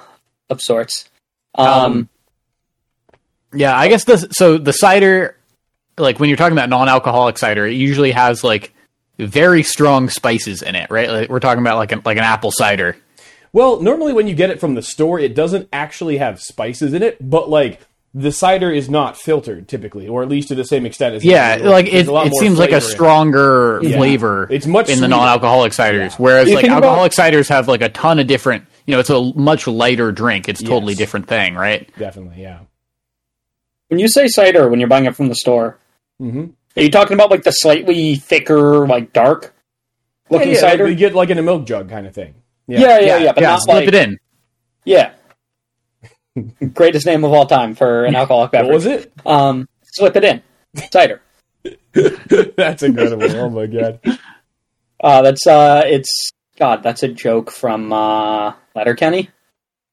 of 0.49 0.61
sorts. 0.61 1.09
Um, 1.55 1.67
Um, 1.67 2.09
Yeah, 3.53 3.77
I 3.77 3.87
guess 3.87 4.03
the 4.05 4.17
so 4.31 4.57
the 4.57 4.71
cider, 4.71 5.35
like 5.97 6.19
when 6.19 6.29
you're 6.29 6.37
talking 6.37 6.57
about 6.57 6.69
non-alcoholic 6.69 7.37
cider, 7.37 7.65
it 7.67 7.73
usually 7.73 8.11
has 8.11 8.43
like 8.43 8.73
very 9.17 9.63
strong 9.63 10.09
spices 10.09 10.61
in 10.61 10.75
it, 10.75 10.89
right? 10.89 11.09
Like, 11.09 11.29
we're 11.29 11.39
talking 11.39 11.61
about 11.61 11.77
like 11.77 11.91
an 11.91 12.01
like 12.05 12.17
an 12.17 12.23
apple 12.23 12.51
cider. 12.51 12.97
Well, 13.53 13.81
normally 13.81 14.13
when 14.13 14.27
you 14.27 14.35
get 14.35 14.49
it 14.49 14.59
from 14.61 14.75
the 14.75 14.81
store, 14.81 15.19
it 15.19 15.35
doesn't 15.35 15.67
actually 15.73 16.17
have 16.17 16.39
spices 16.39 16.93
in 16.93 17.03
it, 17.03 17.17
but 17.19 17.49
like 17.49 17.81
the 18.13 18.31
cider 18.31 18.69
is 18.71 18.89
not 18.89 19.15
filtered 19.17 19.67
typically, 19.69 20.07
or 20.07 20.21
at 20.21 20.27
least 20.29 20.49
to 20.49 20.55
the 20.55 20.65
same 20.65 20.85
extent 20.85 21.15
as 21.15 21.23
Yeah, 21.23 21.57
like 21.61 21.89
There's 21.89 22.07
it, 22.09 22.11
it 22.11 22.35
seems 22.35 22.59
like 22.59 22.71
a 22.71 22.81
flavor 22.81 22.85
in 22.85 22.91
it. 22.91 22.91
stronger 22.91 23.79
Yeah. 23.83 23.97
flavor. 23.97 24.47
It's 24.51 24.67
much 24.67 24.89
in 24.89 24.99
the 24.99 25.07
non-alcoholic 25.07 25.71
ciders, 25.71 26.15
whereas 26.19 26.49
You 26.49 26.55
like 26.55 26.63
think 26.63 26.73
about- 26.73 26.83
alcoholic 26.89 27.13
ciders 27.13 27.47
have 27.49 27.67
like 27.69 27.81
a 27.81 27.89
ton 27.89 28.19
of 28.19 28.27
different. 28.27 28.65
You 28.85 28.93
know, 28.95 28.99
it's 28.99 29.09
a 29.09 29.31
much 29.35 29.65
lighter 29.67 30.11
drink. 30.11 30.49
It's 30.49 30.61
totally 30.61 30.91
Yes. 30.93 30.97
different 30.97 31.27
thing, 31.27 31.55
right? 31.55 31.89
Definitely, 31.97 32.41
yeah. 32.41 32.59
when 33.87 33.99
you 33.99 34.07
say 34.07 34.27
cider, 34.27 34.69
when 34.69 34.79
you're 34.79 34.89
buying 34.89 35.05
it 35.05 35.15
from 35.15 35.27
the 35.29 35.35
store, 35.35 35.77
Mm-hmm. 36.21 36.45
are 36.77 36.81
you 36.83 36.89
talking 36.91 37.13
about 37.15 37.31
like 37.31 37.43
the 37.43 37.51
slightly 37.51 38.15
thicker, 38.15 38.87
like 38.87 39.11
dark 39.13 39.53
looking 40.29 40.51
yeah, 40.51 40.59
cider? 40.59 40.83
Like 40.83 40.91
you 40.91 40.95
get 40.97 41.15
like 41.15 41.29
in 41.29 41.37
a 41.37 41.41
milk 41.41 41.65
jug 41.65 41.89
kind 41.89 42.05
of 42.07 42.13
thing. 42.13 42.35
yeah, 42.67 42.99
yeah, 42.99 43.17
yeah, 43.17 43.31
but 43.33 43.41
yeah, 43.41 43.49
not 43.51 43.61
slip 43.63 43.75
like 43.75 43.87
it 43.87 43.95
in. 43.95 44.17
yeah. 44.85 45.11
Greatest 46.73 47.05
name 47.05 47.23
of 47.23 47.31
all 47.33 47.45
time 47.45 47.75
for 47.75 48.05
an 48.05 48.15
alcoholic 48.15 48.53
What 48.53 48.61
beverage. 48.61 48.73
was 48.73 48.85
it? 48.85 49.11
Um, 49.25 49.67
slip 49.83 50.15
it 50.15 50.23
in, 50.23 50.41
cider. 50.91 51.21
That's 51.93 52.83
incredible. 52.83 53.29
oh 53.35 53.49
my 53.49 53.65
god. 53.67 53.99
Uh, 55.03 55.21
that's 55.23 55.45
uh, 55.47 55.81
it's 55.85 56.31
God. 56.57 56.83
That's 56.83 57.01
a 57.03 57.07
joke 57.07 57.49
from 57.51 57.91
uh, 57.91 58.53
Letterkenny. 58.75 59.29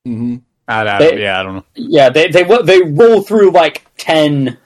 Mm-hmm. 0.07 0.37
I, 0.68 0.80
I 0.87 0.99
They- 0.99 1.23
yeah, 1.23 1.40
I 1.40 1.42
don't 1.42 1.57
know. 1.57 1.64
Yeah, 1.75 2.11
they 2.11 2.28
they 2.28 2.45
they 2.64 2.83
roll 2.83 3.23
through 3.23 3.50
like 3.52 3.85
ten. 3.97 4.59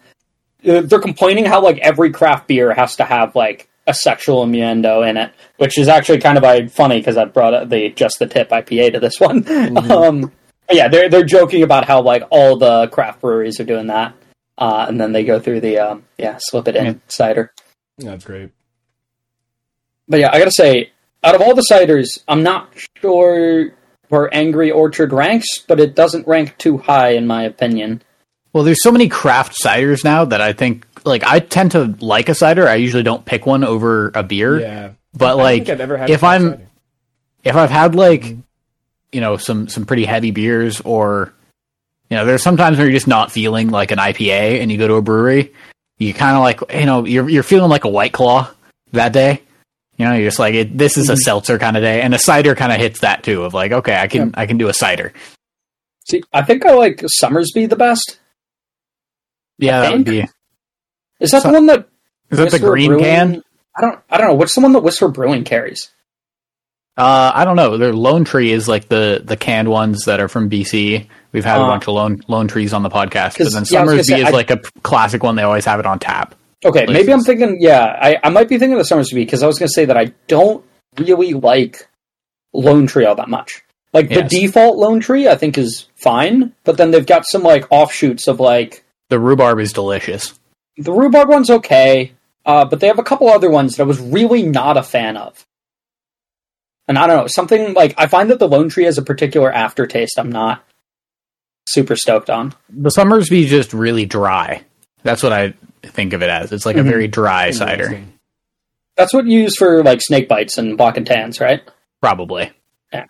uh, 0.69 0.81
They're 0.83 0.99
complaining 1.01 1.45
how 1.45 1.63
like 1.63 1.79
every 1.79 2.11
craft 2.11 2.49
beer 2.49 2.75
has 2.75 2.97
to 2.97 3.05
have 3.05 3.35
like 3.37 3.69
a 3.87 3.95
sexual 3.95 4.43
innuendo 4.43 5.03
in 5.03 5.17
it, 5.17 5.33
which 5.59 5.79
is 5.79 5.89
actually 5.89 6.19
kind 6.21 6.37
of 6.39 6.73
funny 6.73 6.99
because 6.99 7.17
I 7.17 7.25
brought 7.25 7.69
the 7.71 7.91
just 7.91 8.19
the 8.19 8.27
tip 8.27 8.51
IPA 8.51 8.93
to 8.95 9.01
this 9.01 9.19
one. 9.21 9.47
um, 9.91 10.21
but 10.23 10.31
yeah, 10.73 10.89
they're 10.89 11.09
they're 11.09 11.25
joking 11.25 11.63
about 11.63 11.85
how 11.87 12.03
like 12.03 12.25
all 12.31 12.57
the 12.57 12.89
craft 12.89 13.21
breweries 13.21 13.59
are 13.61 13.65
doing 13.65 13.87
that, 13.89 14.15
uh, 14.59 14.87
and 14.89 15.01
then 15.01 15.13
they 15.13 15.25
go 15.25 15.39
through 15.41 15.61
the 15.61 15.79
um, 15.79 16.05
yeah 16.19 16.39
slip 16.41 16.69
it 16.69 16.77
in 16.77 16.85
Yeah. 16.87 16.95
cider. 17.09 17.53
That's 17.99 18.25
great. 18.25 18.51
But 20.09 20.21
yeah, 20.21 20.31
I 20.33 20.39
gotta 20.39 20.51
say, 20.53 20.91
out 21.23 21.35
of 21.35 21.41
all 21.41 21.55
the 21.55 21.67
ciders, 21.71 22.07
I'm 22.29 22.43
not 22.43 22.73
sure 23.01 23.71
where 24.09 24.35
Angry 24.35 24.71
Orchard 24.71 25.13
ranks, 25.13 25.47
but 25.67 25.81
it 25.81 25.95
doesn't 25.95 26.27
rank 26.27 26.59
too 26.59 26.79
high 26.79 27.11
in 27.11 27.27
my 27.27 27.45
opinion. 27.45 28.03
Well, 28.53 28.65
there's 28.65 28.83
so 28.83 28.93
many 28.93 29.09
craft 29.09 29.57
ciders 29.65 30.05
now 30.05 30.25
that 30.27 30.41
I 30.43 30.53
think 30.53 30.87
like 31.05 31.25
I 31.25 31.39
tend 31.41 31.73
to 31.73 31.97
like 32.01 32.29
a 32.29 32.35
cider. 32.35 32.69
I 32.69 32.75
usually 32.75 33.03
don't 33.03 33.25
pick 33.25 33.47
one 33.47 33.65
over 33.65 34.11
a 34.15 34.23
beer. 34.23 34.61
Yeah. 34.61 34.91
But 35.15 35.31
I 35.31 35.33
like 35.43 35.67
think 35.67 35.71
I've 35.71 35.81
ever 35.81 35.97
had 35.97 36.11
if 36.11 36.23
a 36.23 36.27
I'm 36.27 36.51
cider. 36.51 36.69
if 37.45 37.57
I've 37.57 37.71
had 37.71 37.95
like 37.95 38.37
you 39.13 39.21
know 39.21 39.37
some 39.37 39.69
some 39.69 39.87
pretty 39.87 40.05
heavy 40.05 40.31
beers 40.31 40.81
or 40.81 41.33
you 42.11 42.17
know 42.17 42.25
there's 42.25 42.43
sometimes 42.43 42.79
where 42.79 42.87
you're 42.87 42.97
just 42.97 43.07
not 43.07 43.31
feeling 43.31 43.71
like 43.71 43.91
an 43.91 43.99
IPA 43.99 44.61
and 44.61 44.73
you 44.73 44.79
go 44.79 44.89
to 44.89 44.95
a 44.95 45.03
brewery, 45.03 45.53
you 45.99 46.13
kind 46.15 46.37
of 46.37 46.43
like 46.43 46.61
you 46.81 46.87
know 46.87 47.05
you're 47.05 47.29
you're 47.29 47.43
feeling 47.43 47.71
like 47.71 47.85
a 47.85 47.89
white 47.89 48.13
claw 48.13 48.51
that 48.93 49.13
day. 49.13 49.43
You 49.99 50.07
know, 50.07 50.15
you're 50.15 50.29
just 50.29 50.39
like 50.39 50.55
it, 50.55 50.77
this 50.77 50.97
is 50.97 51.09
a 51.09 51.13
mm-hmm. 51.13 51.19
seltzer 51.19 51.59
kind 51.59 51.77
of 51.77 51.83
day, 51.83 52.01
and 52.01 52.15
a 52.15 52.19
cider 52.19 52.55
kind 52.55 52.73
of 52.73 52.79
hits 52.79 53.01
that 53.01 53.23
too. 53.23 53.45
Of 53.45 53.55
like, 53.55 53.73
okay, 53.73 53.97
I 53.97 54.09
can 54.09 54.35
I 54.35 54.47
can 54.47 54.59
do 54.59 54.69
a 54.69 54.75
cider. 54.75 55.13
See, 56.09 56.23
I 56.33 56.43
think 56.43 56.67
I 56.67 56.73
like 56.75 57.03
Somersby 57.07 57.67
the 57.67 57.77
best. 57.77 58.19
Yeah, 59.59 59.83
that 59.83 59.93
would 59.93 60.05
be. 60.05 60.27
Is 61.21 61.31
that 61.31 61.43
Su- 61.43 61.49
the 61.49 61.55
one 61.55 61.67
that 61.67 61.89
Is 62.31 62.39
that 62.39 62.51
the 62.51 62.59
green 62.59 62.91
Brewing- 62.91 63.05
can? 63.05 63.43
I 63.77 63.81
don't. 63.81 64.01
I 64.11 64.19
don't 64.19 64.29
know. 64.29 64.35
What's 64.35 64.55
the 64.55 64.61
one 64.61 64.73
that 64.73 64.81
Whistler 64.83 65.09
Brewing 65.09 65.45
carries? 65.45 65.91
Uh, 66.97 67.33
I 67.35 67.45
don't 67.47 67.57
know. 67.57 67.79
Their 67.79 67.93
Lone 67.95 68.25
Tree 68.25 68.53
is 68.53 68.69
like 68.69 68.89
the 68.89 69.23
the 69.25 69.37
canned 69.37 69.69
ones 69.69 70.05
that 70.05 70.21
are 70.21 70.29
from 70.29 70.51
BC. 70.51 71.07
We've 71.33 71.45
had 71.45 71.59
a 71.59 71.63
Uh, 71.63 71.67
bunch 71.69 71.85
of 71.89 71.95
Lone 71.95 72.21
Lone 72.29 72.49
Trees 72.49 72.73
on 72.75 72.83
the 72.83 72.91
podcast, 72.91 73.39
but 73.39 73.45
'cause, 73.45 73.53
then 73.55 73.65
yeah, 73.71 73.79
Somersby 73.85 74.03
say, 74.03 74.21
is 74.21 74.27
I- 74.29 74.31
like 74.31 74.51
a 74.51 74.59
classic 74.83 75.23
one. 75.23 75.35
They 75.37 75.43
always 75.43 75.65
have 75.65 75.81
it 75.81 75.87
on 75.87 75.99
tap. 75.99 76.35
Okay, 76.65 76.85
maybe 76.87 77.13
I'm 77.13 77.23
thinking. 77.23 77.57
Yeah, 77.61 77.97
I, 78.01 78.19
I 78.23 78.29
might 78.29 78.49
be 78.49 78.59
thinking 78.59 78.79
of 78.79 78.87
Somersby 78.87 79.25
because 79.25 79.43
I 79.43 79.47
was 79.47 79.59
going 79.59 79.69
to 79.69 79.73
say 79.73 79.85
that 79.87 79.97
I 79.97 80.13
don't 80.29 80.63
really 80.99 81.33
like 81.33 81.89
Lone 82.53 82.87
Tree 82.87 83.05
all 83.07 83.15
that 83.17 83.29
much. 83.29 83.63
Like 83.95 84.11
Yes. 84.11 84.31
the 84.31 84.41
default 84.41 84.77
Lone 84.77 85.01
Tree, 85.01 85.27
I 85.29 85.35
think 85.35 85.59
is 85.59 85.87
fine, 85.97 86.53
but 86.65 86.77
then 86.77 86.91
they've 86.93 87.05
got 87.07 87.25
some 87.27 87.43
like 87.43 87.67
offshoots 87.71 88.29
of 88.29 88.39
like 88.39 88.85
The 89.09 89.19
rhubarb 89.19 89.59
is 89.61 89.73
delicious. 89.73 90.39
the 90.77 90.93
rhubarb 90.93 91.29
one's 91.31 91.51
okay, 91.51 92.13
uh, 92.47 92.65
but 92.67 92.81
they 92.81 92.87
have 92.87 92.99
a 92.99 93.03
couple 93.03 93.29
other 93.29 93.51
ones 93.51 93.77
that 93.77 93.83
I 93.83 93.87
was 93.87 93.99
really 94.01 94.43
not 94.43 94.77
a 94.77 94.83
fan 94.83 95.17
of. 95.17 95.45
And 96.89 96.99
I 96.99 97.07
don't 97.07 97.17
know, 97.17 97.27
something 97.29 97.75
like 97.75 97.95
I 97.97 98.07
find 98.07 98.31
that 98.31 98.39
the 98.39 98.49
Lone 98.49 98.69
Tree 98.69 98.85
has 98.85 98.99
a 98.99 99.03
particular 99.03 99.51
aftertaste. 99.53 100.19
I'm 100.19 100.31
not 100.33 100.65
super 101.69 101.95
stoked 101.97 102.29
on. 102.29 102.55
The 102.69 102.91
Somersby 102.91 103.45
is 103.45 103.51
just 103.51 103.73
really 103.73 104.05
dry. 104.05 104.65
That's 105.05 105.23
what 105.23 105.33
I 105.33 105.55
think 105.83 106.13
of 106.13 106.23
it 106.23 106.29
as. 106.29 106.53
It's 106.53 106.67
like 106.67 106.77
Mhm. 106.77 106.81
a 106.81 106.85
very 106.85 107.09
dry 107.09 107.51
cider, 107.53 108.03
That's 108.97 109.15
what 109.15 109.27
you 109.27 109.41
use 109.43 109.57
for 109.57 109.83
like 109.83 110.01
snake 110.03 110.29
bites 110.29 110.59
and 110.59 110.77
black 110.77 110.97
and 110.97 111.07
tans, 111.07 111.41
right? 111.41 111.63
probably. 112.01 112.51
Yeah. 112.93 113.07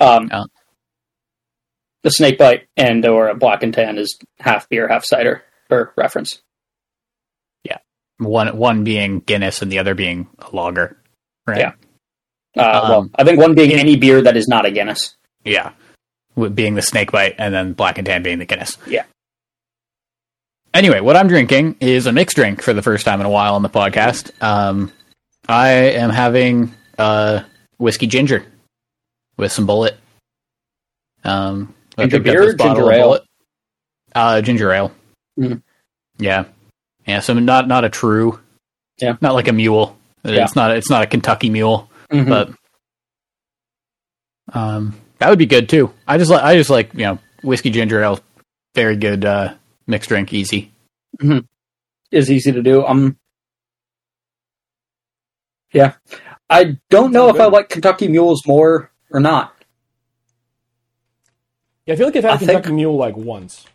Um, 0.00 0.28
Yeah. 0.30 0.44
The 2.02 2.10
snake 2.10 2.38
bite 2.38 2.68
and 2.76 3.04
or 3.06 3.28
a 3.28 3.34
black 3.34 3.62
and 3.62 3.72
tan 3.74 3.98
is 3.98 4.18
half 4.38 4.68
beer, 4.68 4.86
half 4.88 5.04
cider 5.04 5.42
for 5.68 5.92
reference. 5.96 6.42
Yeah. 7.64 7.78
One 8.18 8.56
one 8.56 8.84
being 8.84 9.20
Guinness 9.20 9.62
and 9.62 9.72
the 9.72 9.78
other 9.80 9.94
being 9.94 10.28
a 10.38 10.54
lager. 10.54 10.97
Right. 11.48 11.58
Yeah. 11.60 11.72
Uh, 12.56 12.80
Um, 12.82 12.90
well, 12.90 13.10
I 13.16 13.24
think 13.24 13.40
one 13.40 13.54
being 13.54 13.72
any 13.72 13.96
beer 13.96 14.20
that 14.22 14.36
is 14.36 14.46
not 14.48 14.66
a 14.66 14.70
Guinness. 14.70 15.16
Yeah. 15.44 15.72
Being 16.54 16.74
the 16.74 16.82
snake 16.82 17.10
bite 17.10 17.34
and 17.38 17.52
then 17.54 17.72
black 17.72 17.98
and 17.98 18.06
tan 18.06 18.22
being 18.22 18.38
the 18.38 18.44
Guinness. 18.44 18.76
Yeah. 18.86 19.04
Anyway, 20.74 21.00
what 21.00 21.16
I'm 21.16 21.26
drinking 21.28 21.76
is 21.80 22.06
a 22.06 22.12
mixed 22.12 22.36
drink 22.36 22.60
for 22.62 22.72
the 22.74 22.82
first 22.82 23.04
time 23.06 23.20
in 23.20 23.26
a 23.26 23.30
while 23.30 23.54
on 23.54 23.62
the 23.62 23.70
podcast. 23.70 24.30
Um, 24.42 24.92
I 25.48 25.70
am 25.70 26.10
having 26.10 26.74
uh, 26.98 27.42
whiskey 27.78 28.06
ginger 28.06 28.44
with 29.38 29.50
some 29.50 29.66
Bulleit. 29.66 29.96
Um, 31.24 31.74
I 31.96 32.02
Ginger 32.02 32.20
beer 32.20 32.44
this 32.46 32.54
ginger 32.56 32.92
ale? 32.92 33.08
Bulleit. 33.08 33.20
Uh, 34.14 34.40
ginger 34.42 34.72
ale. 34.72 34.92
Mhm. 35.38 35.62
Yeah, 36.18 36.44
yeah. 37.06 37.20
So 37.20 37.32
not 37.34 37.66
not 37.66 37.84
a 37.84 37.88
true. 37.88 38.38
Yeah. 38.98 39.16
Not 39.20 39.34
like 39.34 39.48
a 39.48 39.52
mule. 39.52 39.97
Yeah. 40.24 40.44
It's 40.44 40.56
not. 40.56 40.70
It's 40.76 40.90
not 40.90 41.02
a 41.02 41.06
Kentucky 41.06 41.50
mule 41.50 41.88
Mhm. 42.10 42.28
but 42.28 42.50
um, 44.52 44.94
that 45.18 45.28
would 45.30 45.38
be 45.38 45.46
good 45.46 45.68
too. 45.68 45.92
I 46.06 46.16
just 46.18 46.30
like 46.30 46.42
I 46.42 46.56
just 46.56 46.70
like 46.70 46.92
you 46.94 47.00
know 47.04 47.18
whiskey 47.42 47.70
ginger 47.70 48.02
ale, 48.02 48.20
very 48.74 48.96
good 48.96 49.24
uh, 49.24 49.54
mixed 49.86 50.08
drink, 50.08 50.32
easy. 50.32 50.72
is 52.10 52.30
easy 52.30 52.52
to 52.52 52.62
do. 52.62 52.84
Um, 52.86 53.16
yeah, 55.72 55.94
I 56.48 56.78
don't 56.88 57.12
know 57.12 57.26
Sounds 57.28 57.36
if 57.36 57.42
I 57.42 57.46
like 57.46 57.68
Kentucky 57.68 58.08
Mules 58.08 58.46
more 58.46 58.90
or 59.10 59.20
not. 59.20 59.54
Yeah, 61.86 61.94
I 61.94 61.96
feel 61.96 62.06
like 62.06 62.16
I've 62.16 62.24
had 62.24 62.32
I 62.32 62.34
a 62.34 62.38
think- 62.38 62.50
Kentucky 62.52 62.74
Mule 62.74 62.96
like 62.96 63.16
once. 63.16 63.66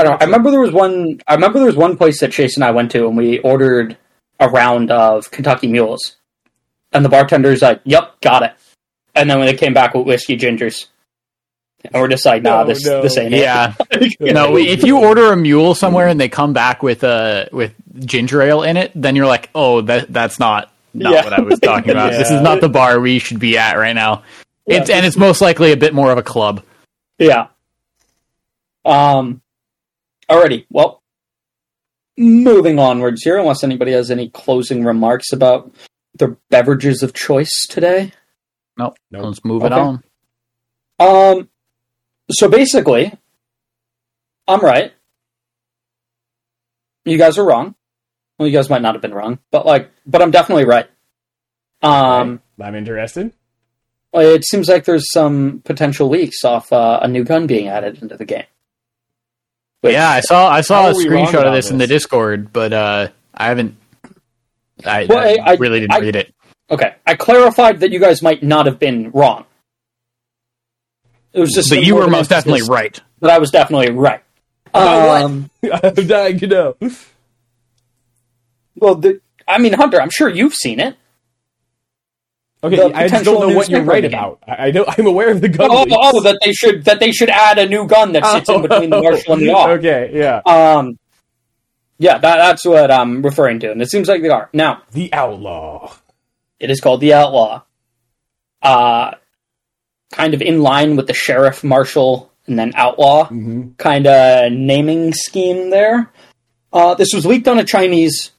I 0.00 0.02
don't 0.04 0.12
know. 0.12 0.18
I 0.20 0.24
remember 0.24 0.50
there 0.50 0.60
was 0.60 0.72
one. 0.72 1.20
I 1.26 1.34
remember 1.34 1.58
there 1.58 1.66
was 1.66 1.76
one 1.76 1.96
place 1.96 2.20
that 2.20 2.32
Chase 2.32 2.56
and 2.56 2.64
I 2.64 2.70
went 2.70 2.90
to, 2.92 3.06
and 3.06 3.16
we 3.16 3.38
ordered 3.40 3.96
a 4.38 4.48
round 4.48 4.90
of 4.90 5.30
Kentucky 5.30 5.66
Mules, 5.68 6.16
and 6.92 7.04
the 7.04 7.08
bartender's 7.08 7.62
like, 7.62 7.80
"Yep, 7.84 8.20
got 8.20 8.42
it." 8.42 8.52
And 9.14 9.28
then 9.28 9.38
when 9.38 9.46
they 9.46 9.54
came 9.56 9.74
back 9.74 9.94
with 9.94 10.06
whiskey 10.06 10.36
gingers, 10.36 10.86
and 11.84 12.00
we're 12.00 12.08
just 12.08 12.24
like, 12.24 12.42
"Nah, 12.42 12.62
No, 12.62 12.68
this 12.68 12.84
no. 12.86 13.02
this 13.02 13.16
ain't 13.18 13.32
Yeah, 13.32 13.74
it." 13.90 14.34
no. 14.34 14.56
If 14.56 14.82
you 14.84 14.98
order 14.98 15.32
a 15.32 15.36
mule 15.36 15.74
somewhere 15.74 16.08
and 16.08 16.18
they 16.20 16.28
come 16.28 16.52
back 16.52 16.82
with 16.82 17.04
uh 17.04 17.46
with 17.52 17.74
ginger 17.98 18.40
ale 18.42 18.62
in 18.62 18.76
it, 18.76 18.92
then 18.94 19.16
you're 19.16 19.26
like, 19.26 19.50
oh, 19.54 19.80
that 19.82 20.12
that's 20.12 20.38
not 20.38 20.72
not 20.94 21.12
Yeah. 21.12 21.24
what 21.24 21.32
I 21.32 21.40
was 21.40 21.60
talking 21.60 21.90
about. 21.90 22.12
This 22.12 22.30
is 22.32 22.40
not 22.40 22.60
the 22.60 22.68
bar 22.68 22.98
we 23.00 23.18
should 23.18 23.38
be 23.40 23.58
at 23.58 23.76
right 23.76 23.94
now. 23.94 24.22
It's 24.66 24.88
and 24.88 25.04
it's 25.04 25.16
most 25.16 25.40
likely 25.40 25.72
a 25.72 25.76
bit 25.76 25.92
more 25.94 26.10
of 26.12 26.18
a 26.18 26.22
club. 26.22 26.62
Yeah. 27.18 27.48
Um. 28.84 29.42
Alrighty. 30.30 30.66
Well, 30.70 31.02
moving 32.16 32.78
onwards 32.78 33.22
here, 33.24 33.38
unless 33.38 33.64
anybody 33.64 33.92
has 33.92 34.10
any 34.10 34.28
closing 34.28 34.84
remarks 34.84 35.32
about 35.32 35.74
their 36.14 36.36
beverages 36.50 37.02
of 37.02 37.12
choice 37.14 37.66
today. 37.68 38.12
Nope. 38.78 38.96
Nope. 39.10 39.24
Let's 39.24 39.44
move 39.44 39.64
it 39.64 39.72
on. 39.72 40.02
Um. 40.98 41.48
So 42.30 42.48
basically, 42.48 43.12
I'm 44.46 44.60
right. 44.60 44.92
You 47.04 47.18
guys 47.18 47.38
are 47.38 47.44
wrong. 47.44 47.74
Well, 48.38 48.46
you 48.48 48.56
guys 48.56 48.70
might 48.70 48.82
not 48.82 48.94
have 48.94 49.02
been 49.02 49.14
wrong, 49.14 49.38
but 49.50 49.66
like, 49.66 49.90
but 50.06 50.22
I'm 50.22 50.30
definitely 50.30 50.64
right. 50.64 50.88
Um. 51.82 52.40
I'm 52.62 52.74
interested. 52.74 53.32
well, 54.12 54.26
It 54.34 54.44
seems 54.44 54.68
like 54.68 54.84
there's 54.84 55.10
some 55.12 55.62
potential 55.64 56.08
leaks 56.08 56.44
off 56.44 56.72
uh, 56.72 57.00
a 57.02 57.08
new 57.08 57.24
gun 57.24 57.46
being 57.46 57.68
added 57.68 58.02
into 58.02 58.16
the 58.16 58.26
game. 58.26 58.44
Which- 59.80 59.92
Yeah, 59.94 60.08
I 60.10 60.20
saw 60.20 60.48
I 60.50 60.60
saw 60.60 60.86
a 60.86 60.90
are 60.90 60.96
we 60.96 61.08
wrong 61.08 61.26
screenshot 61.26 61.34
of 61.34 61.40
about 61.42 61.54
this, 61.54 61.70
in 61.70 61.78
the? 61.78 61.86
Discord, 61.86 62.52
but 62.52 62.72
uh, 62.72 63.08
I 63.34 63.46
haven't. 63.46 63.76
I, 64.84 65.06
Well, 65.06 65.18
I 65.18 65.36
I- 65.42 65.50
I- 65.52 65.54
really 65.56 65.80
didn't 65.80 65.92
I- 65.94 65.98
read 66.00 66.16
it. 66.16 66.34
Okay, 66.70 66.94
I 67.06 67.14
clarified 67.16 67.80
that 67.80 67.90
you 67.90 67.98
guys 67.98 68.22
might 68.22 68.42
not 68.44 68.66
have 68.66 68.78
been 68.78 69.10
wrong. 69.10 69.44
It 71.32 71.40
was 71.40 71.52
just 71.52 71.68
But 71.70 71.82
you 71.84 71.96
were 71.96 72.08
most 72.08 72.28
definitely 72.30 72.62
right. 72.62 73.00
That 73.20 73.30
I 73.30 73.38
was 73.38 73.50
definitely 73.50 73.90
right. 73.90 74.22
What? 74.72 74.82
Um, 75.22 75.50
I'm 75.62 76.06
dying 76.06 76.38
to 76.38 76.46
know. 76.46 76.76
well, 78.76 78.94
the, 78.94 79.20
I 79.48 79.58
mean, 79.58 79.72
Hunter, 79.72 80.00
I'm 80.00 80.10
sure 80.10 80.28
you've 80.28 80.54
seen 80.54 80.78
it. 80.80 80.96
Okay, 82.62 82.92
I 82.92 83.08
just 83.08 83.24
don't 83.24 83.48
know 83.48 83.56
what 83.56 83.70
you're 83.70 83.82
right 83.82 84.02
game. 84.02 84.12
about. 84.12 84.42
I, 84.46 84.70
know 84.70 84.84
I'm 84.86 85.06
aware 85.06 85.30
of 85.30 85.40
the 85.40 85.48
gun. 85.48 85.70
Oh, 85.72 85.86
oh, 85.90 86.20
that 86.22 86.38
they 86.44 86.52
should 86.52 86.84
that 86.84 87.00
they 87.00 87.10
should 87.10 87.30
add 87.30 87.58
a 87.58 87.66
new 87.66 87.86
gun 87.86 88.12
that 88.12 88.26
sits 88.26 88.50
in 88.50 88.60
between 88.60 88.90
the 88.90 89.00
Marshal 89.00 89.32
and 89.34 89.42
the 89.42 89.50
Op. 89.54 89.68
Okay, 89.78 90.10
yeah. 90.12 90.42
Um, 90.44 90.98
yeah, 91.96 92.18
that, 92.18 92.36
that's 92.36 92.64
what 92.66 92.90
I'm 92.90 93.22
referring 93.22 93.60
to, 93.60 93.70
and 93.70 93.80
it 93.80 93.90
seems 93.90 94.08
like 94.08 94.20
they 94.20 94.28
are 94.28 94.50
now. 94.52 94.82
The 94.92 95.12
Outlaw. 95.12 95.94
It 96.58 96.70
is 96.70 96.80
called 96.82 97.00
the 97.00 97.14
Outlaw. 97.14 97.62
Uh, 98.60 99.12
kind 100.12 100.34
of 100.34 100.42
in 100.42 100.60
line 100.62 100.96
with 100.96 101.06
the 101.06 101.14
Sheriff, 101.14 101.64
Marshal, 101.64 102.30
and 102.46 102.58
then 102.58 102.72
Outlaw 102.74 103.26
hmm 103.28 103.68
kind 103.78 104.06
of 104.06 104.52
naming 104.52 105.14
scheme 105.14 105.70
there. 105.70 106.12
Uh, 106.72 106.94
this 106.94 107.08
was 107.14 107.24
leaked 107.24 107.48
on 107.48 107.58
a 107.58 107.64
Chinese 107.64 108.32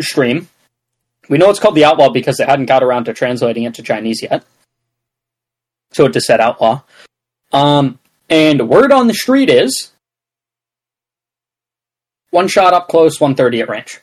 stream. 0.00 0.48
We 1.28 1.38
know 1.38 1.50
it's 1.50 1.58
called 1.60 1.74
the 1.74 1.84
Outlaw 1.84 2.10
because 2.10 2.36
they 2.36 2.44
hadn't 2.44 2.66
got 2.66 2.82
around 2.82 3.04
to 3.04 3.14
translating 3.14 3.64
it 3.64 3.74
to 3.74 3.82
Chinese 3.82 4.22
yet. 4.22 4.44
So 5.92 6.06
it 6.06 6.12
just 6.12 6.26
said 6.26 6.40
Outlaw. 6.40 6.82
Um, 7.52 7.98
and 8.28 8.68
word 8.68 8.92
on 8.92 9.06
the 9.06 9.14
street 9.14 9.48
is 9.48 9.92
one 12.30 12.48
shot 12.48 12.74
up 12.74 12.88
close, 12.88 13.20
130 13.20 13.60
at 13.60 13.68
range. 13.68 14.00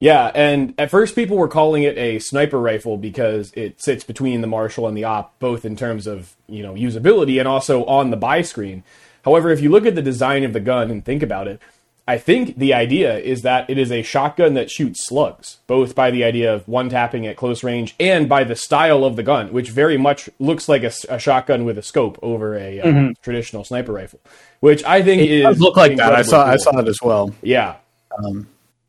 Yeah, 0.00 0.30
and 0.34 0.74
at 0.76 0.90
first 0.90 1.14
people 1.14 1.38
were 1.38 1.48
calling 1.48 1.82
it 1.82 1.96
a 1.96 2.18
sniper 2.18 2.60
rifle 2.60 2.98
because 2.98 3.52
it 3.54 3.82
sits 3.82 4.04
between 4.04 4.42
the 4.42 4.46
Marshal 4.46 4.86
and 4.86 4.96
the 4.96 5.04
Op, 5.04 5.38
both 5.38 5.64
in 5.64 5.74
terms 5.74 6.06
of 6.06 6.34
you 6.48 6.62
know 6.62 6.74
usability 6.74 7.38
and 7.38 7.48
also 7.48 7.84
on 7.84 8.10
the 8.10 8.16
buy 8.16 8.42
screen. 8.42 8.82
However, 9.24 9.50
if 9.50 9.60
you 9.60 9.70
look 9.70 9.86
at 9.86 9.94
the 9.94 10.02
design 10.02 10.44
of 10.44 10.52
the 10.52 10.60
gun 10.60 10.90
and 10.90 11.04
think 11.04 11.22
about 11.22 11.48
it, 11.48 11.60
I 12.08 12.18
think 12.18 12.56
the 12.56 12.72
idea 12.72 13.18
is 13.18 13.42
that 13.42 13.68
it 13.68 13.78
is 13.78 13.90
a 13.90 14.02
shotgun 14.02 14.54
that 14.54 14.70
shoots 14.70 15.04
slugs, 15.06 15.58
both 15.66 15.96
by 15.96 16.12
the 16.12 16.22
idea 16.22 16.54
of 16.54 16.66
one 16.68 16.88
tapping 16.88 17.26
at 17.26 17.36
close 17.36 17.64
range 17.64 17.96
and 17.98 18.28
by 18.28 18.44
the 18.44 18.54
style 18.54 19.04
of 19.04 19.16
the 19.16 19.24
gun, 19.24 19.52
which 19.52 19.70
very 19.70 19.96
much 19.96 20.30
looks 20.38 20.68
like 20.68 20.84
a 20.84 21.18
shotgun 21.18 21.64
with 21.64 21.78
a 21.78 21.82
scope 21.82 22.16
over 22.22 22.56
a 22.56 22.80
uh, 22.80 23.12
traditional 23.22 23.64
sniper 23.64 23.92
rifle, 23.92 24.20
which 24.60 24.84
I 24.84 25.02
think 25.02 25.22
It 25.22 25.30
is 25.30 25.42
does 25.42 25.60
look 25.60 25.76
like 25.76 25.96
that. 25.96 26.12
I 26.12 26.20
incredibly 26.20 26.30
saw 26.30 26.46
I 26.46 26.56
saw 26.56 26.78
it 26.78 26.88
as 26.88 26.98
well. 27.02 27.34
Yeah, 27.42 27.74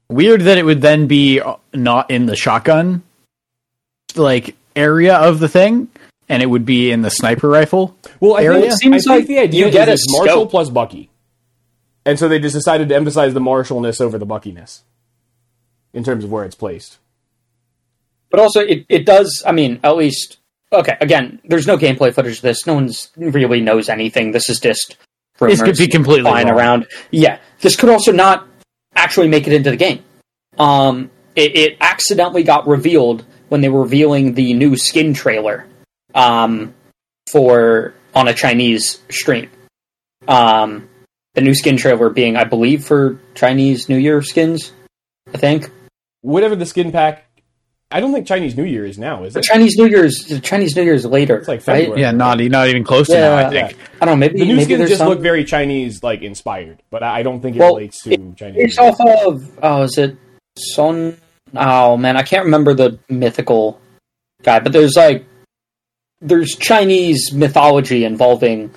Weird 0.10 0.42
that 0.42 0.58
it 0.58 0.64
would 0.64 0.82
then 0.82 1.08
be 1.08 1.42
uh, 1.42 1.56
not 1.74 2.10
in 2.12 2.28
the 2.28 2.36
shotgun 2.36 3.02
like 4.16 4.56
area 4.76 5.16
of 5.16 5.40
the 5.40 5.50
thing, 5.50 5.90
and 6.30 6.42
it 6.42 6.46
would 6.46 6.66
be 6.66 6.92
in 6.92 7.02
the 7.02 7.10
sniper 7.10 7.50
rifle. 7.50 7.96
Well, 8.20 8.36
I 8.38 8.44
area? 8.44 8.62
think, 8.62 8.74
It 8.74 8.78
seems 8.78 8.96
I 8.96 9.00
think 9.00 9.20
like 9.22 9.28
the 9.28 9.40
idea 9.40 9.66
you 9.66 9.72
get 9.72 9.90
is 9.90 10.06
a 10.08 10.18
Marshal 10.20 10.48
plus 10.48 10.70
Bucky, 10.70 11.10
and 12.08 12.18
so 12.18 12.28
they 12.28 12.40
just 12.40 12.56
decided 12.56 12.90
to 12.90 12.96
emphasize 12.96 13.34
the 13.34 13.40
martialness 13.40 14.02
over 14.02 14.18
the 14.18 14.26
Buckiness 14.26 14.84
in 15.94 16.04
terms 16.04 16.24
of 16.24 16.32
where 16.32 16.46
it's 16.46 16.56
placed. 16.56 16.98
But 18.32 18.40
also, 18.40 18.62
it, 18.62 18.86
it 18.90 19.06
does, 19.06 19.44
I 19.46 19.52
mean, 19.52 19.80
at 19.84 19.96
least 19.96 20.38
okay, 20.72 20.98
again, 21.02 21.40
there's 21.46 21.68
no 21.68 21.78
gameplay 21.78 22.14
footage 22.14 22.38
of 22.38 22.42
this. 22.42 22.66
No 22.66 22.76
one's 22.76 23.12
really 23.16 23.62
knows 23.62 23.90
anything. 23.90 24.32
This 24.32 24.50
is 24.50 24.60
just 24.60 24.98
This 25.40 25.62
could 25.62 25.78
be 25.78 25.88
completely 25.88 26.30
flying 26.30 26.48
wrong. 26.48 26.58
around. 26.58 26.88
Yeah, 27.12 27.40
this 27.62 27.76
could 27.76 27.90
also 27.90 28.12
not 28.12 28.48
actually 28.96 29.28
make 29.28 29.48
it 29.48 29.54
into 29.54 29.70
the 29.70 29.78
game. 29.78 30.04
Um, 30.58 31.12
it, 31.36 31.56
it 31.56 31.78
accidentally 31.82 32.44
got 32.44 32.68
revealed 32.68 33.26
when 33.50 33.62
they 33.62 33.70
were 33.70 33.82
revealing 33.82 34.34
the 34.34 34.54
new 34.54 34.76
skin 34.76 35.14
trailer 35.14 35.68
um, 36.16 36.74
for 37.32 37.94
on 38.16 38.28
a 38.28 38.34
Chinese 38.34 39.00
stream. 39.10 39.50
Um, 40.28 40.90
the 41.38 41.42
new 41.44 41.54
skin 41.54 41.78
trailer 41.78 42.10
being, 42.10 42.36
I 42.36 42.46
believe, 42.46 42.84
for 42.84 43.20
Chinese 43.36 43.88
New 43.88 43.98
Year 43.98 44.24
skins. 44.24 44.72
I 45.32 45.38
think 45.38 45.70
Whatever 46.22 46.56
the 46.56 46.66
skin 46.66 46.92
pack. 46.92 47.26
I 47.92 48.00
don't 48.02 48.12
think 48.12 48.26
Chinese 48.28 48.58
New 48.58 48.64
Year 48.66 48.86
is 48.86 48.98
now, 48.98 49.24
is 49.24 49.36
the 49.36 49.40
it? 49.40 49.44
Chinese 49.44 49.78
New 49.78 49.86
Year's. 49.86 50.26
The 50.28 50.40
Chinese 50.40 50.76
New 50.76 50.82
Year's 50.82 51.06
later. 51.06 51.38
It's 51.38 51.48
like 51.48 51.60
right? 51.68 51.82
February. 51.82 52.02
Yeah, 52.02 52.12
not 52.12 52.40
not 52.40 52.68
even 52.68 52.84
close 52.84 53.08
to 53.08 53.14
Yeah, 53.14 53.20
now. 53.30 53.36
I 53.36 53.42
yeah. 53.52 53.68
think. 53.68 53.80
I 54.02 54.06
don't 54.06 54.16
know. 54.16 54.28
Maybe 54.28 54.40
The 54.40 54.46
new 54.46 54.56
maybe 54.56 54.66
skins 54.66 54.90
just 54.90 54.98
some, 54.98 55.10
look 55.10 55.20
very 55.20 55.46
Chinese, 55.46 56.02
like 56.02 56.24
inspired, 56.24 56.82
but 56.90 57.04
I 57.04 57.20
I 57.20 57.24
don't 57.24 57.40
think 57.40 57.56
it 57.56 57.60
Well, 57.60 57.76
relates 57.76 58.02
to 58.04 58.18
Chinese. 58.36 58.56
It's 58.58 58.78
off 58.80 59.00
of 59.00 59.60
oh, 59.62 59.84
is 59.84 59.98
it 60.00 60.18
Son? 60.58 61.18
Oh 61.56 61.96
man, 61.98 62.18
I 62.18 62.24
can't 62.24 62.46
remember 62.46 62.74
the 62.74 63.00
mythical 63.10 63.80
guy, 64.42 64.60
but 64.60 64.74
there's 64.74 64.96
like 64.98 65.26
there's 66.20 66.56
Chinese 66.58 67.32
mythology 67.32 68.04
involving 68.06 68.72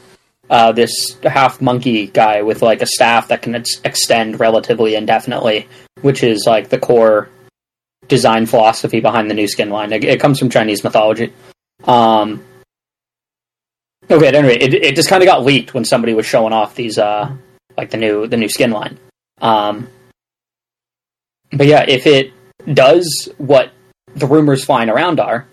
uh, 0.50 0.72
this 0.72 1.16
half 1.22 1.60
monkey 1.60 2.08
guy 2.08 2.42
with 2.42 2.60
like 2.60 2.82
a 2.82 2.86
staff 2.86 3.28
that 3.28 3.40
can 3.40 3.54
ex- 3.54 3.80
extend 3.84 4.40
relatively 4.40 4.96
indefinitely, 4.96 5.68
which 6.02 6.24
is 6.24 6.44
like 6.44 6.68
the 6.68 6.78
core 6.78 7.30
design 8.08 8.46
philosophy 8.46 9.00
behind 9.00 9.30
the 9.30 9.34
new 9.34 9.46
skin 9.46 9.70
line. 9.70 9.92
It, 9.92 10.04
it 10.04 10.20
comes 10.20 10.40
from 10.40 10.50
Chinese 10.50 10.82
mythology. 10.82 11.32
Um, 11.84 12.44
okay, 14.10 14.26
at 14.26 14.34
any 14.34 14.48
rate, 14.48 14.60
it, 14.60 14.74
it 14.74 14.96
just 14.96 15.08
kind 15.08 15.22
of 15.22 15.28
got 15.28 15.44
leaked 15.44 15.72
when 15.72 15.84
somebody 15.84 16.14
was 16.14 16.26
showing 16.26 16.52
off 16.52 16.74
these 16.74 16.98
uh, 16.98 17.32
like 17.76 17.90
the 17.90 17.96
new 17.96 18.26
the 18.26 18.36
new 18.36 18.48
skin 18.48 18.72
line. 18.72 18.98
Um, 19.40 19.88
but 21.52 21.68
yeah, 21.68 21.84
if 21.86 22.08
it 22.08 22.32
does 22.74 23.28
what 23.38 23.70
the 24.16 24.26
rumors 24.26 24.64
flying 24.64 24.90
around 24.90 25.20
are, 25.20 25.46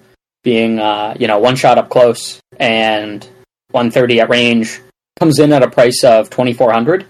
being 0.44 0.80
uh, 0.80 1.16
you 1.20 1.28
know 1.28 1.38
one 1.38 1.56
shot 1.56 1.78
up 1.78 1.90
close 1.90 2.42
and 2.60 3.24
130 3.72 4.22
at 4.22 4.30
range, 4.30 4.82
comes 5.20 5.40
in 5.40 5.52
at 5.54 5.64
a 5.64 5.70
price 5.70 6.04
of 6.04 6.30
2400. 6.30 7.06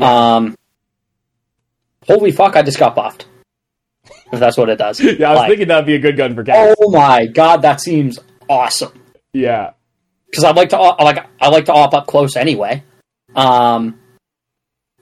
Um, 0.00 0.54
holy 2.06 2.32
fuck! 2.32 2.56
I 2.56 2.62
just 2.62 2.78
got 2.78 2.94
buffed. 2.96 3.26
If 4.32 4.40
that's 4.40 4.56
what 4.56 4.68
it 4.68 4.76
does. 4.78 5.00
Yeah, 5.18 5.28
I 5.28 5.32
was 5.32 5.38
Like, 5.40 5.48
thinking 5.50 5.68
that'd 5.68 5.86
be 5.86 5.94
a 5.94 5.98
good 5.98 6.16
gun 6.16 6.34
for 6.34 6.42
Cass. 6.44 6.74
Oh 6.80 6.90
my 6.90 7.26
god, 7.26 7.62
that 7.62 7.80
seems 7.80 8.18
awesome 8.48 8.92
Yeah, 9.32 9.70
because 10.26 10.44
I 10.44 10.50
like 10.52 10.70
to 10.70 10.76
I 10.78 11.02
like 11.04 11.24
I 11.40 11.48
like 11.48 11.66
to 11.66 11.72
op 11.72 11.94
up 11.94 12.06
close 12.06 12.36
anyway. 12.36 12.82
Um, 13.36 13.98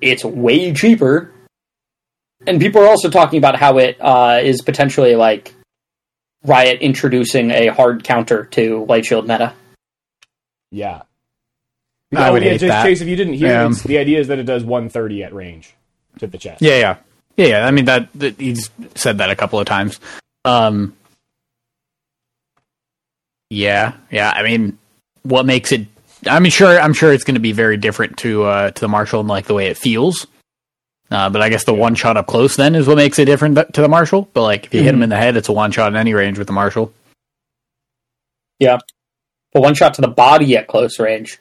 it's 0.00 0.24
way 0.24 0.72
cheaper, 0.72 1.32
and 2.46 2.60
people 2.60 2.82
are 2.82 2.88
also 2.88 3.08
talking 3.10 3.38
about 3.38 3.56
how 3.56 3.78
it 3.78 3.96
uh, 4.00 4.40
is 4.42 4.60
potentially 4.62 5.14
like 5.16 5.54
Riot 6.44 6.80
introducing 6.80 7.50
a 7.52 7.68
hard 7.68 8.04
counter 8.04 8.44
to 8.52 8.84
light 8.86 9.06
shield 9.06 9.26
meta. 9.28 9.54
yeah. 10.70 11.02
I 12.14 12.30
would 12.30 12.42
yeah, 12.42 12.50
hate 12.50 12.60
just 12.60 12.68
that. 12.70 12.84
Chase, 12.84 13.00
if 13.00 13.08
you 13.08 13.16
didn't 13.16 13.34
hear, 13.34 13.48
Yeah. 13.48 13.68
it's, 13.68 13.82
the 13.82 13.98
idea 13.98 14.20
is 14.20 14.28
that 14.28 14.38
it 14.38 14.44
does 14.44 14.64
130 14.64 15.24
at 15.24 15.32
range 15.34 15.74
to 16.18 16.26
the 16.26 16.38
chest. 16.38 16.60
Yeah, 16.60 16.76
yeah, 16.78 16.96
yeah, 17.36 17.46
yeah. 17.46 17.66
I 17.66 17.70
mean 17.70 17.86
that, 17.86 18.08
that 18.16 18.38
he's 18.38 18.70
said 18.94 19.18
that 19.18 19.30
a 19.30 19.36
couple 19.36 19.58
of 19.58 19.66
times. 19.66 19.98
Um, 20.44 20.94
yeah, 23.50 23.94
yeah. 24.10 24.30
I 24.34 24.42
mean, 24.42 24.78
what 25.22 25.46
makes 25.46 25.72
it? 25.72 25.86
I 26.26 26.38
mean, 26.40 26.52
sure, 26.52 26.78
I'm 26.80 26.92
sure 26.92 27.12
it's 27.12 27.24
going 27.24 27.34
to 27.34 27.40
be 27.40 27.52
very 27.52 27.76
different 27.76 28.18
to 28.18 28.44
uh, 28.44 28.70
to 28.70 28.80
the 28.80 28.88
Marshal 28.88 29.20
and 29.20 29.28
like 29.28 29.46
the 29.46 29.54
way 29.54 29.66
it 29.66 29.76
feels. 29.76 30.26
Uh, 31.10 31.28
but 31.28 31.42
I 31.42 31.50
guess 31.50 31.64
the 31.64 31.74
one 31.74 31.94
shot 31.94 32.16
up 32.16 32.26
close 32.26 32.56
then 32.56 32.74
is 32.74 32.86
what 32.86 32.96
makes 32.96 33.18
it 33.18 33.26
different 33.26 33.56
to 33.74 33.82
the 33.82 33.88
Marshal. 33.88 34.28
But 34.32 34.42
like 34.42 34.66
if 34.66 34.74
you 34.74 34.82
hit 34.82 34.94
him 34.94 35.02
in 35.02 35.10
the 35.10 35.16
head, 35.16 35.36
it's 35.36 35.48
a 35.48 35.52
one 35.52 35.70
shot 35.70 35.92
in 35.92 35.96
any 35.96 36.14
range 36.14 36.38
with 36.38 36.46
the 36.46 36.54
Marshal. 36.54 36.92
Yeah, 38.58 38.78
but 39.52 39.62
one 39.62 39.74
shot 39.74 39.94
to 39.94 40.00
the 40.00 40.08
body 40.08 40.56
at 40.56 40.68
close 40.68 40.98
range, 40.98 41.38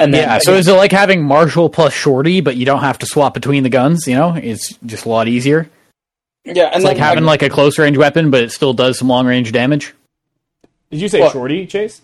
and 0.00 0.12
then 0.12 0.22
Yeah. 0.22 0.38
So 0.38 0.54
is 0.54 0.66
it 0.66 0.72
like 0.72 0.90
having 0.92 1.22
Marshal 1.22 1.68
plus 1.70 1.92
Shorty, 1.92 2.40
but 2.40 2.56
you 2.56 2.64
don't 2.66 2.80
have 2.80 2.98
to 2.98 3.06
swap 3.06 3.34
between 3.34 3.62
the 3.62 3.68
guns? 3.68 4.06
You 4.08 4.14
know, 4.16 4.34
it's 4.34 4.74
just 4.84 5.04
a 5.04 5.08
lot 5.08 5.28
easier. 5.28 5.70
yeah, 6.44 6.64
and 6.66 6.76
It's 6.76 6.84
like 6.84 6.96
having 6.96 7.24
like 7.24 7.42
a 7.42 7.48
close 7.50 7.78
range 7.78 7.96
weapon, 7.96 8.30
but 8.30 8.42
it 8.42 8.50
still 8.50 8.72
does 8.72 8.98
some 8.98 9.08
long 9.08 9.26
range 9.26 9.52
damage. 9.52 9.94
Did 10.90 11.00
you 11.00 11.08
say 11.08 11.20
Well- 11.20 11.30
shorty, 11.30 11.66
Chase? 11.66 12.02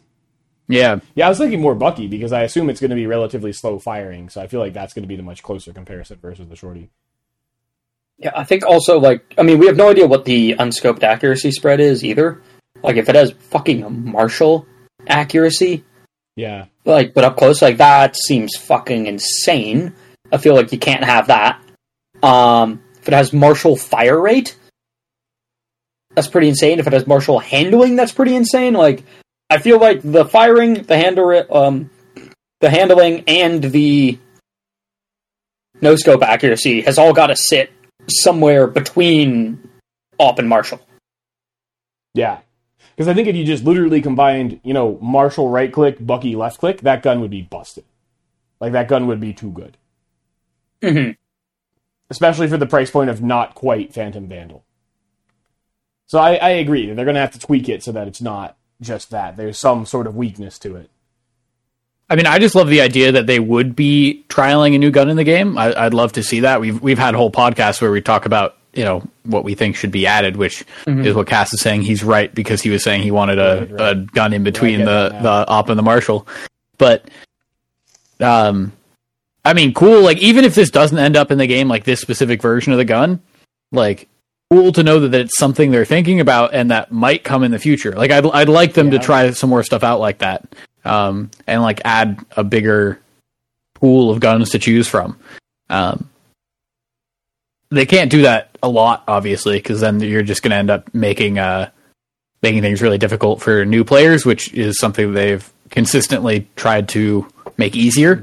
Yeah. 0.68 0.98
Yeah, 1.14 1.26
I 1.26 1.28
was 1.28 1.38
thinking 1.38 1.60
more 1.60 1.74
Bucky 1.76 2.08
because 2.08 2.32
I 2.32 2.42
assume 2.42 2.68
it's 2.70 2.80
going 2.80 2.90
to 2.90 2.96
be 2.96 3.06
relatively 3.06 3.52
slow 3.52 3.78
firing, 3.78 4.28
so 4.28 4.40
I 4.40 4.48
feel 4.48 4.58
like 4.60 4.72
that's 4.72 4.94
going 4.94 5.04
to 5.04 5.08
be 5.08 5.14
the 5.16 5.22
much 5.22 5.42
closer 5.42 5.72
comparison 5.72 6.18
versus 6.20 6.48
the 6.48 6.56
shorty. 6.56 6.90
Yeah, 8.18 8.32
I 8.34 8.44
think 8.44 8.64
also 8.64 8.98
like 8.98 9.34
I 9.38 9.42
mean 9.42 9.58
we 9.58 9.66
have 9.66 9.76
no 9.76 9.90
idea 9.90 10.06
what 10.06 10.24
the 10.24 10.56
unscoped 10.58 11.02
accuracy 11.04 11.50
spread 11.52 11.80
is 11.80 12.02
either. 12.04 12.40
Like 12.82 12.96
if 12.96 13.08
it 13.08 13.14
has 13.14 13.30
fucking 13.50 13.82
a 13.84 13.90
Marshal 13.90 14.66
accuracy, 15.06 15.84
Yeah, 16.34 16.66
like 16.86 17.12
but 17.12 17.24
up 17.24 17.36
close 17.36 17.60
like 17.60 17.76
that 17.78 18.16
seems 18.16 18.56
fucking 18.56 19.06
insane. 19.06 19.92
I 20.32 20.38
feel 20.38 20.54
like 20.54 20.72
you 20.72 20.78
can't 20.78 21.04
have 21.04 21.26
that. 21.26 21.60
Um, 22.22 22.82
if 23.00 23.08
it 23.08 23.14
has 23.14 23.32
Marshal 23.32 23.76
fire 23.76 24.20
rate, 24.20 24.56
that's 26.14 26.28
pretty 26.28 26.48
insane. 26.48 26.78
If 26.78 26.86
it 26.86 26.92
has 26.92 27.06
Marshal 27.06 27.38
handling, 27.38 27.96
that's 27.96 28.12
pretty 28.12 28.34
insane. 28.34 28.72
Like 28.72 29.04
I 29.50 29.58
feel 29.58 29.78
like 29.78 30.00
the 30.02 30.24
firing, 30.24 30.82
the 30.82 30.96
handle, 30.96 31.44
um, 31.54 31.90
the 32.60 32.70
handling, 32.70 33.24
and 33.28 33.62
the 33.62 34.18
no 35.80 35.94
scope 35.96 36.22
accuracy 36.22 36.80
has 36.82 36.98
all 36.98 37.12
got 37.12 37.26
to 37.26 37.36
sit 37.36 37.70
somewhere 38.08 38.66
between 38.66 39.68
Op 40.18 40.38
and 40.38 40.48
Marshal. 40.48 40.80
yeah. 42.14 42.38
Because 42.96 43.08
I 43.08 43.14
think 43.14 43.28
if 43.28 43.36
you 43.36 43.44
just 43.44 43.64
literally 43.64 44.00
combined, 44.00 44.58
you 44.64 44.72
know, 44.72 44.98
Marshal 45.02 45.50
right 45.50 45.70
click, 45.70 46.04
Bucky 46.04 46.34
left 46.34 46.58
click, 46.58 46.80
that 46.80 47.02
gun 47.02 47.20
would 47.20 47.30
be 47.30 47.42
busted. 47.42 47.84
Like 48.58 48.72
that 48.72 48.88
gun 48.88 49.06
would 49.06 49.20
be 49.20 49.34
too 49.34 49.50
good, 49.52 49.76
hmm 50.82 51.10
especially 52.10 52.46
for 52.46 52.56
the 52.56 52.66
price 52.66 52.90
point 52.90 53.10
of 53.10 53.20
not 53.20 53.54
quite 53.54 53.92
Phantom 53.92 54.26
Vandal. 54.28 54.64
So 56.06 56.18
I, 56.18 56.36
I 56.36 56.50
agree. 56.50 56.86
They're 56.86 57.04
going 57.04 57.16
to 57.16 57.20
have 57.20 57.32
to 57.32 57.38
tweak 57.38 57.68
it 57.68 57.82
so 57.82 57.92
that 57.92 58.06
it's 58.06 58.22
not 58.22 58.56
just 58.80 59.10
that. 59.10 59.36
There's 59.36 59.58
some 59.58 59.86
sort 59.86 60.06
of 60.06 60.14
weakness 60.14 60.58
to 60.60 60.76
it. 60.76 60.90
I 62.08 62.14
mean, 62.14 62.26
I 62.26 62.38
just 62.38 62.54
love 62.54 62.68
the 62.68 62.80
idea 62.80 63.10
that 63.10 63.26
they 63.26 63.40
would 63.40 63.74
be 63.74 64.24
trialing 64.28 64.76
a 64.76 64.78
new 64.78 64.92
gun 64.92 65.08
in 65.08 65.16
the 65.16 65.24
game. 65.24 65.58
I, 65.58 65.74
I'd 65.86 65.94
love 65.94 66.12
to 66.12 66.22
see 66.22 66.40
that. 66.40 66.60
We've 66.60 66.80
we've 66.80 67.00
had 67.00 67.16
whole 67.16 67.32
podcasts 67.32 67.82
where 67.82 67.90
we 67.90 68.00
talk 68.00 68.26
about 68.26 68.56
you 68.76 68.84
know 68.84 69.02
what 69.24 69.42
we 69.42 69.54
think 69.54 69.74
should 69.74 69.90
be 69.90 70.06
added, 70.06 70.36
which 70.36 70.64
is 70.86 71.14
what 71.14 71.26
Cass 71.26 71.52
is 71.54 71.60
saying. 71.60 71.82
He's 71.82 72.04
right 72.04 72.32
because 72.34 72.60
he 72.62 72.70
was 72.70 72.84
saying 72.84 73.02
he 73.02 73.10
wanted 73.10 73.38
a, 73.38 73.60
Right, 73.60 73.70
right. 73.72 73.92
a 73.92 73.94
gun 73.96 74.32
in 74.32 74.44
between 74.44 74.80
the 74.80 75.08
the 75.22 75.44
op 75.48 75.68
and 75.70 75.78
the 75.78 75.82
marshal. 75.82 76.26
But 76.78 77.08
um, 78.20 78.72
I 79.44 79.52
mean, 79.54 79.72
cool. 79.74 80.02
Like 80.02 80.18
even 80.18 80.44
if 80.44 80.54
this 80.54 80.70
doesn't 80.70 80.98
end 80.98 81.16
up 81.16 81.30
in 81.30 81.38
the 81.38 81.46
game, 81.46 81.68
like 81.68 81.84
this 81.84 82.00
specific 82.00 82.40
version 82.42 82.72
of 82.72 82.78
the 82.78 82.84
gun, 82.84 83.20
like 83.72 84.08
cool 84.50 84.70
to 84.72 84.82
know 84.82 85.00
that, 85.00 85.08
that 85.08 85.20
it's 85.22 85.38
something 85.38 85.70
they're 85.70 85.84
thinking 85.84 86.20
about 86.20 86.54
and 86.54 86.70
that 86.70 86.92
might 86.92 87.24
come 87.24 87.42
in 87.42 87.50
the 87.50 87.58
future. 87.58 87.92
Like 87.92 88.10
I'd 88.10 88.26
I'd 88.26 88.48
like 88.48 88.74
them 88.74 88.90
to 88.92 88.98
try 88.98 89.30
some 89.32 89.50
more 89.50 89.62
stuff 89.62 89.82
out 89.82 90.00
like 90.00 90.18
that, 90.18 90.46
um, 90.84 91.30
and 91.46 91.62
like 91.62 91.80
add 91.84 92.18
a 92.36 92.44
bigger 92.44 93.00
pool 93.74 94.10
of 94.10 94.20
guns 94.20 94.50
to 94.50 94.58
choose 94.58 94.86
from. 94.88 95.18
Um, 95.68 96.08
they 97.70 97.84
can't 97.86 98.10
do 98.10 98.22
that 98.22 98.55
a 98.66 98.68
lot, 98.68 99.04
obviously, 99.08 99.56
because 99.58 99.80
then 99.80 100.00
you're 100.00 100.22
just 100.22 100.42
going 100.42 100.50
to 100.50 100.56
end 100.56 100.70
up 100.70 100.92
making 100.94 101.38
uh, 101.38 101.70
making 102.42 102.60
things 102.62 102.82
really 102.82 102.98
difficult 102.98 103.40
for 103.40 103.64
new 103.64 103.84
players, 103.84 104.26
which 104.26 104.52
is 104.52 104.78
something 104.78 105.12
they've 105.14 105.50
consistently 105.70 106.48
tried 106.56 106.88
to 106.90 107.26
make 107.56 107.74
easier. 107.74 108.16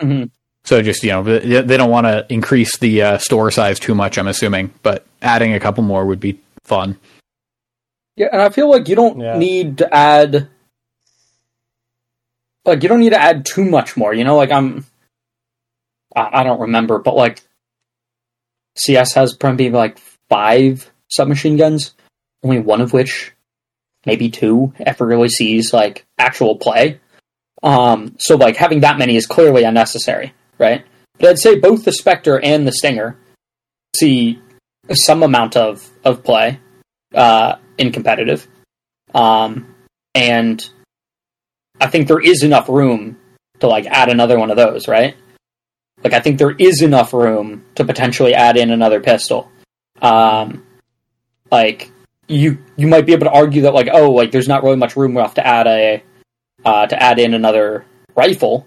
Mhm. 0.00 0.30
So 0.64 0.80
just 0.82 1.02
you 1.02 1.10
know, 1.10 1.22
they 1.22 1.60
they 1.62 1.76
don't 1.76 1.90
want 1.90 2.06
to 2.06 2.24
increase 2.30 2.76
the 2.78 3.02
uh, 3.02 3.18
store 3.18 3.50
size 3.50 3.78
too 3.80 3.94
much. 3.94 4.16
I'm 4.18 4.28
assuming, 4.28 4.72
but 4.82 5.04
adding 5.20 5.52
a 5.52 5.60
couple 5.60 5.82
more 5.82 6.06
would 6.06 6.20
be 6.20 6.38
fun. 6.62 6.96
Yeah, 8.16 8.28
and 8.32 8.40
I 8.40 8.48
feel 8.50 8.70
like 8.70 8.88
you 8.88 8.94
don't 8.96 9.18
Yeah. 9.20 9.36
need 9.36 9.78
to 9.78 9.92
add 9.94 10.48
like 12.64 12.82
you 12.82 12.88
don't 12.88 13.00
need 13.00 13.10
to 13.10 13.20
add 13.20 13.44
too 13.44 13.64
much 13.64 13.96
more. 13.96 14.14
You 14.14 14.24
know, 14.24 14.36
like 14.36 14.50
I'm 14.50 14.86
I, 16.16 16.40
I 16.40 16.44
don't 16.44 16.60
remember, 16.60 16.98
but 16.98 17.14
like 17.16 17.42
CS 18.76 19.14
has 19.14 19.34
probably 19.34 19.70
like 19.70 19.98
five 20.28 20.90
submachine 21.08 21.56
guns, 21.56 21.94
only 22.42 22.60
one 22.60 22.80
of 22.80 22.92
which, 22.92 23.32
maybe 24.06 24.30
two, 24.30 24.72
ever 24.80 25.06
really 25.06 25.28
sees 25.28 25.72
like 25.72 26.06
actual 26.18 26.56
play. 26.56 27.00
Um, 27.62 28.16
so 28.18 28.36
like 28.36 28.56
having 28.56 28.80
that 28.80 28.98
many 28.98 29.16
is 29.16 29.26
clearly 29.26 29.64
unnecessary, 29.64 30.34
right? 30.58 30.84
But 31.18 31.30
I'd 31.30 31.38
say 31.38 31.58
both 31.58 31.84
the 31.84 31.92
Spectre 31.92 32.40
and 32.40 32.66
the 32.66 32.72
Stinger 32.72 33.16
see 33.96 34.40
some 34.92 35.22
amount 35.22 35.56
of 35.56 35.88
of 36.04 36.22
play 36.22 36.60
uh, 37.14 37.56
in 37.78 37.92
competitive. 37.92 38.46
Um, 39.14 39.74
and 40.14 40.68
I 41.80 41.86
think 41.86 42.08
there 42.08 42.20
is 42.20 42.42
enough 42.42 42.68
room 42.68 43.18
to 43.60 43.68
like 43.68 43.86
add 43.86 44.08
another 44.08 44.38
one 44.38 44.50
of 44.50 44.56
those, 44.56 44.88
right? 44.88 45.16
Like 46.04 46.12
I 46.12 46.20
think 46.20 46.38
there 46.38 46.50
is 46.58 46.82
enough 46.82 47.12
room 47.14 47.64
to 47.76 47.84
potentially 47.84 48.34
add 48.34 48.56
in 48.58 48.70
another 48.70 49.00
pistol. 49.00 49.50
Um, 50.02 50.66
like 51.50 51.90
you 52.28 52.58
you 52.76 52.86
might 52.86 53.06
be 53.06 53.12
able 53.12 53.26
to 53.26 53.32
argue 53.32 53.62
that 53.62 53.74
like 53.74 53.88
oh 53.92 54.10
like 54.10 54.30
there's 54.30 54.48
not 54.48 54.62
really 54.62 54.76
much 54.76 54.96
room 54.96 55.14
left 55.14 55.36
to 55.36 55.46
add 55.46 55.66
a 55.66 56.02
uh, 56.64 56.86
to 56.86 57.02
add 57.02 57.18
in 57.18 57.34
another 57.34 57.84
rifle. 58.14 58.66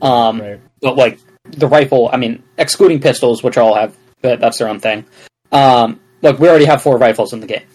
Um, 0.00 0.40
Right. 0.40 0.60
but 0.80 0.96
like 0.96 1.18
the 1.44 1.66
rifle, 1.66 2.08
I 2.12 2.16
mean, 2.18 2.42
excluding 2.56 3.00
pistols, 3.00 3.42
which 3.42 3.56
all 3.58 3.74
have 3.74 3.94
that's 4.22 4.58
their 4.58 4.68
own 4.68 4.80
thing. 4.80 5.04
Um, 5.52 6.00
like 6.22 6.38
we 6.38 6.48
already 6.48 6.66
have 6.66 6.82
four 6.82 6.98
rifles 6.98 7.32
in 7.32 7.40
the 7.40 7.46
game, 7.46 7.66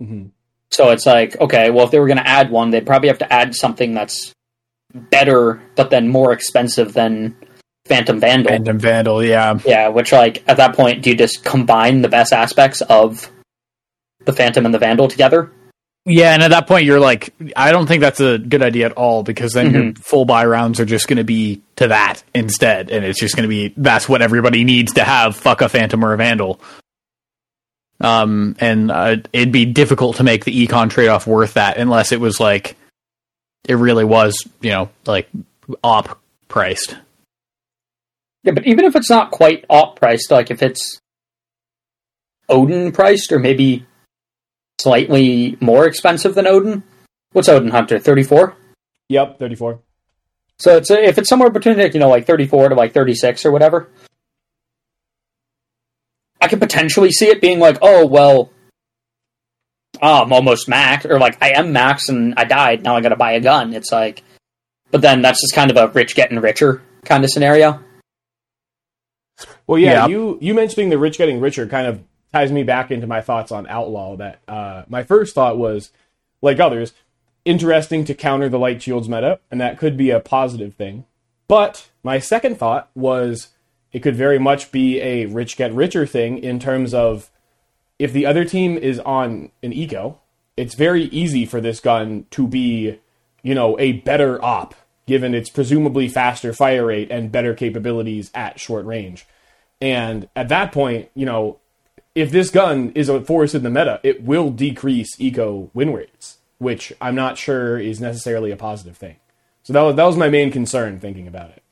hmm 0.00 0.24
so 0.70 0.90
it's 0.90 1.04
like 1.04 1.38
okay, 1.40 1.70
well 1.70 1.84
if 1.84 1.90
they 1.90 2.00
were 2.00 2.06
going 2.06 2.16
to 2.18 2.26
add 2.26 2.50
one, 2.50 2.70
they'd 2.70 2.86
probably 2.86 3.08
have 3.08 3.18
to 3.18 3.30
add 3.32 3.54
something 3.54 3.92
that's 3.94 4.32
better, 4.94 5.60
but 5.76 5.90
then 5.90 6.08
more 6.08 6.32
expensive 6.32 6.92
than 6.94 7.36
Phantom 7.86 8.20
Vandal. 8.20 8.52
Phantom 8.52 8.78
Vandal, 8.78 9.24
yeah. 9.24 9.58
Yeah, 9.64 9.88
which 9.88 10.12
like 10.12 10.42
at 10.46 10.56
that 10.58 10.76
point, 10.76 11.02
do 11.02 11.10
you 11.10 11.16
just 11.16 11.44
combine 11.44 12.02
the 12.02 12.08
best 12.08 12.32
aspects 12.32 12.80
of 12.82 13.30
the 14.24 14.32
Phantom 14.32 14.64
and 14.64 14.74
the 14.74 14.78
Vandal 14.78 15.08
together? 15.08 15.50
Yeah, 16.04 16.34
and 16.34 16.42
at 16.42 16.50
that 16.50 16.66
point, 16.66 16.84
you're 16.84 16.98
like, 16.98 17.32
I 17.54 17.70
don't 17.70 17.86
think 17.86 18.00
that's 18.00 18.20
a 18.20 18.36
good 18.36 18.62
idea 18.62 18.86
at 18.86 18.92
all 18.92 19.22
because 19.22 19.52
then 19.52 19.72
your 19.72 19.92
full 19.94 20.24
buy 20.24 20.44
rounds 20.44 20.80
are 20.80 20.84
just 20.84 21.06
going 21.06 21.18
to 21.18 21.24
be 21.24 21.62
to 21.76 21.88
that 21.88 22.24
instead, 22.34 22.90
and 22.90 23.04
it's 23.04 23.20
just 23.20 23.36
going 23.36 23.44
to 23.44 23.48
be 23.48 23.72
that's 23.76 24.08
what 24.08 24.20
everybody 24.20 24.64
needs 24.64 24.94
to 24.94 25.04
have. 25.04 25.36
Fuck 25.36 25.60
a 25.60 25.68
Phantom 25.68 26.04
or 26.04 26.12
a 26.12 26.16
Vandal. 26.16 26.60
Um, 28.00 28.56
and 28.58 28.90
uh, 28.90 29.18
it'd 29.32 29.52
be 29.52 29.64
difficult 29.64 30.16
to 30.16 30.24
make 30.24 30.44
the 30.44 30.66
econ 30.66 30.90
trade 30.90 31.06
off 31.06 31.24
worth 31.24 31.54
that 31.54 31.76
unless 31.76 32.10
it 32.10 32.18
was 32.18 32.40
like 32.40 32.76
it 33.68 33.74
really 33.74 34.04
was, 34.04 34.36
you 34.60 34.70
know, 34.70 34.90
like 35.06 35.28
op 35.84 36.20
priced. 36.48 36.96
Yeah, 38.44 38.52
but 38.52 38.66
even 38.66 38.84
if 38.84 38.96
it's 38.96 39.10
not 39.10 39.30
quite 39.30 39.64
op 39.68 39.98
priced, 39.98 40.30
like 40.30 40.50
if 40.50 40.62
it's 40.62 41.00
Odin 42.48 42.92
priced 42.92 43.32
or 43.32 43.38
maybe 43.38 43.86
slightly 44.80 45.56
more 45.60 45.86
expensive 45.86 46.34
than 46.34 46.46
Odin, 46.46 46.82
what's 47.32 47.48
Odin 47.48 47.70
Hunter? 47.70 47.98
Thirty 47.98 48.24
four. 48.24 48.56
Yep, 49.08 49.38
34. 49.38 49.80
So 50.58 50.76
it's 50.76 50.90
if 50.90 51.18
it's 51.18 51.28
somewhere 51.28 51.50
between 51.50 51.78
like 51.78 51.94
you 51.94 52.00
know 52.00 52.08
like 52.08 52.26
thirty 52.26 52.46
four 52.46 52.68
to 52.68 52.74
like 52.74 52.92
thirty 52.94 53.14
six 53.14 53.44
or 53.44 53.52
whatever. 53.52 53.88
I 56.40 56.48
could 56.48 56.60
potentially 56.60 57.10
see 57.10 57.26
it 57.26 57.40
being 57.40 57.60
like, 57.60 57.78
oh 57.82 58.06
well, 58.06 58.50
ah, 60.00 60.22
I'm 60.22 60.32
almost 60.32 60.68
max, 60.68 61.04
or 61.06 61.18
like 61.18 61.40
I 61.42 61.50
am 61.50 61.72
max 61.72 62.08
and 62.08 62.34
I 62.36 62.44
died. 62.44 62.82
Now 62.82 62.96
I 62.96 63.00
got 63.00 63.10
to 63.10 63.16
buy 63.16 63.32
a 63.32 63.40
gun. 63.40 63.74
It's 63.74 63.92
like, 63.92 64.22
but 64.90 65.00
then 65.00 65.22
that's 65.22 65.40
just 65.40 65.54
kind 65.54 65.70
of 65.70 65.76
a 65.76 65.92
rich 65.92 66.14
getting 66.14 66.40
richer 66.40 66.82
kind 67.04 67.24
of 67.24 67.30
scenario. 67.30 67.80
Well, 69.66 69.78
yeah, 69.78 69.92
Yeah. 69.92 70.06
you 70.08 70.38
you 70.40 70.54
mentioning 70.54 70.90
the 70.90 70.98
rich 70.98 71.18
getting 71.18 71.40
richer 71.40 71.66
kind 71.66 71.86
of 71.86 72.02
ties 72.32 72.50
me 72.52 72.62
back 72.62 72.90
into 72.90 73.06
my 73.06 73.20
thoughts 73.20 73.52
on 73.52 73.66
Outlaw. 73.68 74.16
That 74.16 74.40
uh, 74.48 74.84
my 74.88 75.02
first 75.02 75.34
thought 75.34 75.58
was, 75.58 75.90
like 76.40 76.60
others, 76.60 76.92
interesting 77.44 78.04
to 78.06 78.14
counter 78.14 78.48
the 78.48 78.58
light 78.58 78.82
shields 78.82 79.08
meta, 79.08 79.40
and 79.50 79.60
that 79.60 79.78
could 79.78 79.96
be 79.96 80.10
a 80.10 80.20
positive 80.20 80.74
thing. 80.74 81.04
But 81.48 81.90
my 82.02 82.18
second 82.18 82.58
thought 82.58 82.90
was 82.94 83.48
it 83.92 84.00
could 84.00 84.16
very 84.16 84.38
much 84.38 84.72
be 84.72 85.00
a 85.00 85.26
rich 85.26 85.56
get 85.56 85.72
richer 85.72 86.06
thing 86.06 86.38
in 86.38 86.58
terms 86.58 86.94
of 86.94 87.30
if 87.98 88.12
the 88.12 88.26
other 88.26 88.44
team 88.44 88.78
is 88.78 88.98
on 89.00 89.50
an 89.62 89.72
eco, 89.72 90.18
it's 90.56 90.74
very 90.74 91.04
easy 91.04 91.44
for 91.46 91.60
this 91.60 91.78
gun 91.78 92.26
to 92.30 92.46
be, 92.46 92.98
you 93.42 93.54
know, 93.54 93.78
a 93.78 93.92
better 93.92 94.42
op 94.44 94.74
given 95.06 95.34
its 95.34 95.50
presumably 95.50 96.08
faster 96.08 96.52
fire 96.52 96.86
rate 96.86 97.10
and 97.10 97.30
better 97.32 97.54
capabilities 97.54 98.30
at 98.34 98.58
short 98.58 98.86
range. 98.86 99.26
And 99.82 100.28
at 100.36 100.48
that 100.48 100.70
point, 100.70 101.10
you 101.16 101.26
know, 101.26 101.58
if 102.14 102.30
this 102.30 102.50
gun 102.50 102.92
is 102.94 103.08
a 103.08 103.20
force 103.20 103.52
in 103.52 103.64
the 103.64 103.68
meta, 103.68 103.98
it 104.04 104.22
will 104.22 104.48
decrease 104.48 105.20
eco 105.20 105.70
win 105.74 105.92
rates, 105.92 106.38
which 106.58 106.92
I'm 107.00 107.16
not 107.16 107.36
sure 107.36 107.80
is 107.80 108.00
necessarily 108.00 108.52
a 108.52 108.56
positive 108.56 108.96
thing. 108.96 109.16
So 109.64 109.72
that 109.72 109.82
was 109.82 109.96
that 109.96 110.04
was 110.04 110.16
my 110.16 110.28
main 110.28 110.52
concern 110.52 111.00
thinking 111.00 111.26
about 111.26 111.50
it. 111.50 111.64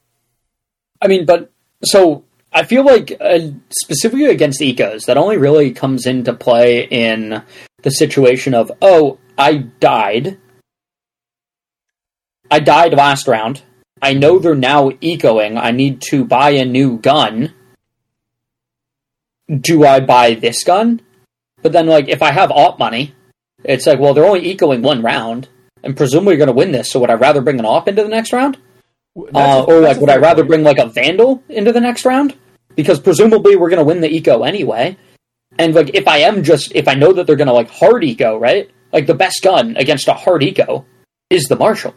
I 1.01 1.07
mean, 1.07 1.25
but 1.25 1.53
so 1.85 2.25
I 2.53 2.65
feel 2.65 2.85
like 2.85 3.17
uh, 3.21 3.39
specifically 3.71 4.27
against 4.27 4.61
ecos, 4.61 5.07
that 5.07 5.17
only 5.17 5.37
really 5.37 5.71
comes 5.71 6.05
into 6.05 6.35
play 6.35 6.89
in 6.91 7.43
the 7.83 7.91
situation 7.91 8.55
of, 8.55 8.73
oh, 8.83 9.21
I 9.39 9.59
died. 9.79 10.37
I 12.51 12.59
died 12.59 12.93
last 12.93 13.29
round. 13.29 13.63
I 14.03 14.15
know 14.15 14.41
they're 14.41 14.57
now 14.57 14.91
ecoing. 14.91 15.61
I 15.61 15.71
need 15.71 16.03
to 16.11 16.25
buy 16.25 16.51
a 16.51 16.65
new 16.65 16.99
gun. 16.99 17.55
Do 19.59 19.85
I 19.85 20.01
buy 20.01 20.35
this 20.35 20.63
gun? 20.65 21.01
But 21.63 21.73
then, 21.73 21.87
like, 21.87 22.09
if 22.09 22.23
I 22.23 22.31
have 22.31 22.51
op 22.51 22.79
money, 22.79 23.15
it's 23.65 23.87
like, 23.87 23.99
well, 23.99 24.15
they're 24.15 24.25
only 24.25 24.55
ecoing 24.55 24.83
one 24.83 25.03
round, 25.03 25.49
and 25.83 25.97
presumably 25.97 26.33
you're 26.35 26.47
going 26.47 26.55
to 26.55 26.59
win 26.59 26.73
this. 26.73 26.91
So 26.91 27.01
would 27.01 27.11
I 27.11 27.15
rather 27.15 27.41
bring 27.43 27.59
an 27.59 27.67
op 27.67 27.89
into 27.89 28.03
the 28.03 28.09
next 28.09 28.33
round? 28.33 28.57
Uh, 29.17 29.39
a- 29.39 29.63
or 29.65 29.81
like, 29.81 29.99
would 30.01 30.09
I 30.11 30.17
rather 30.17 30.43
point. 30.43 30.49
bring 30.49 30.63
like 30.63 30.79
a 30.79 30.87
vandal 30.87 31.43
into 31.49 31.73
the 31.73 31.81
next 31.81 32.05
round? 32.05 32.37
Because 32.77 33.01
presumably 33.01 33.57
we're 33.57 33.69
gonna 33.69 33.83
win 33.85 34.01
the 34.01 34.09
eco 34.09 34.45
anyway. 34.45 34.97
And 35.59 35.75
like, 35.75 35.91
if 35.95 36.07
I 36.07 36.19
am 36.19 36.45
just 36.45 36.73
if 36.77 36.87
I 36.87 36.95
know 36.95 37.13
that 37.13 37.27
they're 37.27 37.35
gonna 37.37 37.53
like 37.53 37.69
hard 37.69 38.05
eco, 38.05 38.39
right? 38.39 38.71
Like 38.93 39.07
the 39.07 39.15
best 39.15 39.43
gun 39.43 39.77
against 39.77 40.07
a 40.07 40.15
hard 40.15 40.45
eco 40.45 40.87
is 41.29 41.45
the 41.49 41.57
marshal. 41.57 41.93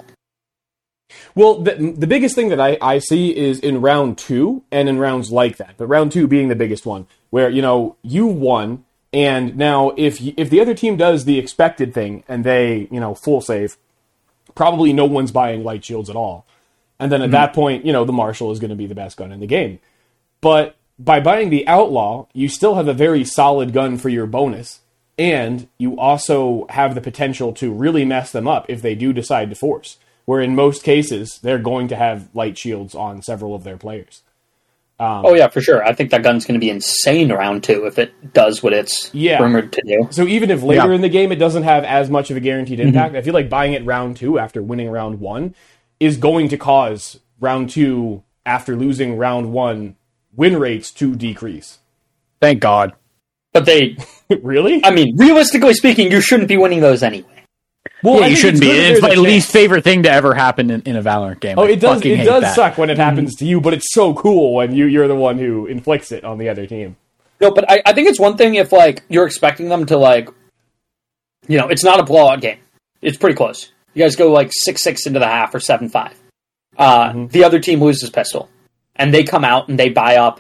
Well, 1.36 1.62
the, 1.62 1.96
the 1.98 2.08
biggest 2.08 2.36
thing 2.36 2.50
that 2.50 2.60
I, 2.60 2.78
I 2.80 3.00
see 3.00 3.36
is 3.36 3.60
in 3.60 3.82
round 3.82 4.18
two 4.18 4.64
and 4.72 4.88
in 4.88 5.00
rounds 5.00 5.32
like 5.32 5.58
that, 5.58 5.76
but 5.78 5.88
round 5.88 6.12
two 6.12 6.28
being 6.28 6.48
the 6.48 6.56
biggest 6.56 6.86
one, 6.86 7.08
where 7.32 7.50
you 7.50 7.62
know 7.62 7.96
you 8.04 8.28
won, 8.28 8.86
and 9.12 9.58
now 9.58 9.92
if 9.98 10.22
if 10.22 10.50
the 10.50 10.60
other 10.60 10.76
team 10.76 10.96
does 10.96 11.26
the 11.26 11.40
expected 11.40 11.94
thing 11.94 12.24
and 12.28 12.44
they 12.44 12.88
you 12.92 13.00
know 13.00 13.16
full 13.16 13.42
save, 13.42 13.78
probably 14.54 14.94
no 14.94 15.06
one's 15.06 15.32
buying 15.32 15.64
light 15.64 15.84
shields 15.84 16.10
at 16.10 16.16
all, 16.16 16.46
and 17.00 17.12
then 17.12 17.22
at 17.22 17.28
hmm. 17.28 17.34
that 17.34 17.54
point 17.54 17.86
you 17.86 17.94
know 17.94 18.06
the 18.06 18.14
marshal 18.14 18.52
is 18.52 18.60
going 18.60 18.70
to 18.70 18.76
be 18.76 18.88
the 18.88 18.96
best 18.96 19.18
gun 19.18 19.32
in 19.32 19.40
the 19.40 19.48
game, 19.48 19.80
but 20.40 20.76
by 21.00 21.20
buying 21.20 21.50
the 21.50 21.68
outlaw, 21.68 22.28
you 22.34 22.48
still 22.48 22.76
have 22.76 22.88
a 22.88 22.94
very 22.94 23.24
solid 23.26 23.74
gun 23.74 23.98
for 23.98 24.10
your 24.10 24.28
bonus, 24.28 24.82
and 25.18 25.68
you 25.80 25.98
also 25.98 26.68
have 26.70 26.94
the 26.94 27.02
potential 27.02 27.54
to 27.54 27.74
really 27.74 28.06
mess 28.06 28.32
them 28.32 28.48
up 28.48 28.68
if 28.70 28.84
they 28.84 28.94
do 28.94 29.12
decide 29.12 29.50
to 29.50 29.56
force. 29.56 29.98
Where 30.26 30.42
in 30.42 30.56
most 30.56 30.84
cases 30.84 31.40
they're 31.42 31.60
going 31.60 31.90
to 31.90 31.96
have 31.96 32.30
light 32.34 32.58
shields 32.58 32.96
on 32.96 33.22
several 33.22 33.56
of 33.56 33.64
their 33.64 33.78
players. 33.78 34.22
Um, 35.00 35.26
oh 35.26 35.34
yeah, 35.34 35.48
for 35.48 35.60
sure. 35.60 35.84
I 35.84 35.94
think 35.94 36.12
that 36.12 36.24
gun's 36.24 36.46
gonna 36.46 36.60
be 36.60 36.70
insane 36.70 37.32
round 37.32 37.64
two 37.64 37.86
if 37.86 38.00
it 38.00 38.34
does 38.34 38.64
what 38.64 38.74
it's 38.74 39.10
Yeah. 39.14 39.42
rumored 39.42 39.74
to 39.74 39.82
do. 39.86 40.08
So 40.12 40.26
even 40.28 40.50
if 40.52 40.64
later 40.64 40.90
Yeah. 40.90 40.96
in 40.96 41.02
the 41.02 41.10
game 41.10 41.32
it 41.32 41.38
doesn't 41.38 41.64
have 41.64 41.84
as 41.84 42.10
much 42.10 42.32
of 42.32 42.38
a 42.38 42.40
guaranteed 42.40 42.80
mm-hmm. 42.80 42.90
impact, 42.90 43.16
I 43.16 43.22
feel 43.22 43.34
like 43.34 43.50
buying 43.50 43.74
it 43.74 43.86
round 43.86 44.18
two 44.18 44.40
after 44.40 44.62
winning 44.62 44.90
round 44.90 45.20
one 45.20 45.56
is 46.00 46.18
going 46.18 46.48
to 46.50 46.58
cause 46.58 47.20
round 47.40 47.70
two 47.70 48.24
after 48.46 48.76
losing 48.76 49.18
round 49.18 49.52
one 49.52 49.96
win 50.36 50.58
rates 50.58 50.92
to 50.92 51.16
decrease. 51.16 51.80
Thank 52.40 52.60
God. 52.60 52.94
But 53.52 53.66
they, 53.66 53.98
really? 54.42 54.84
I 54.84 54.92
mean, 54.92 55.16
realistically 55.18 55.74
speaking, 55.74 56.12
you 56.12 56.22
shouldn't 56.22 56.50
be 56.50 56.58
winning 56.58 56.82
those 56.82 57.04
anyway. 57.04 57.33
Well, 58.02 58.20
yeah, 58.22 58.28
you 58.28 58.36
shouldn't 58.36 58.62
be. 58.62 58.70
It's 58.70 59.00
there's 59.00 59.02
my 59.02 59.22
least 59.22 59.48
chance. 59.48 59.52
favorite 59.54 59.84
thing 59.84 60.04
to 60.04 60.12
ever 60.12 60.34
happen 60.34 60.70
in, 60.70 60.82
in 60.82 60.96
a 60.96 61.02
Valorant 61.02 61.40
game. 61.40 61.58
Oh, 61.58 61.64
I 61.66 61.72
it 61.72 61.80
does. 61.80 62.02
It 62.06 62.24
does 62.24 62.42
that. 62.42 62.56
suck 62.56 62.78
when 62.78 62.90
it 62.90 62.98
happens 62.98 63.36
to 63.36 63.46
you, 63.46 63.60
but 63.62 63.74
it's 63.74 63.94
so 63.94 64.14
cool 64.14 64.54
when 64.56 64.74
you 64.74 64.86
you're 64.86 65.08
the 65.08 65.16
one 65.16 65.38
who 65.38 65.66
inflicts 65.68 66.12
it 66.12 66.24
on 66.24 66.38
the 66.38 66.50
other 66.50 66.66
team. 66.66 66.96
No, 67.42 67.52
but 67.52 67.70
I, 67.70 67.82
I 67.86 67.94
think 67.94 68.08
it's 68.10 68.20
one 68.20 68.38
thing 68.38 68.56
if 68.56 68.72
like 68.72 69.04
you're 69.10 69.26
expecting 69.26 69.68
them 69.70 69.86
to 69.88 69.98
like, 69.98 70.30
you 71.48 71.58
know, 71.58 71.68
it's 71.68 71.84
not 71.84 72.00
a 72.00 72.04
blowout 72.04 72.42
game. 72.42 72.60
It's 73.02 73.18
pretty 73.18 73.36
close. 73.36 73.72
You 73.94 74.04
guys 74.04 74.16
go 74.16 74.32
like 74.32 74.50
six 74.52 74.82
six 74.84 75.06
into 75.06 75.20
the 75.20 75.28
half 75.28 75.54
or 75.54 75.60
seven 75.60 75.90
five. 75.90 76.14
Uh, 76.78 77.26
The 77.30 77.44
other 77.44 77.60
team 77.60 77.82
loses 77.84 78.10
pistol, 78.10 78.50
and 78.96 79.14
they 79.14 79.24
come 79.24 79.44
out 79.44 79.68
and 79.70 79.78
they 79.78 79.90
buy 79.90 80.16
up 80.18 80.40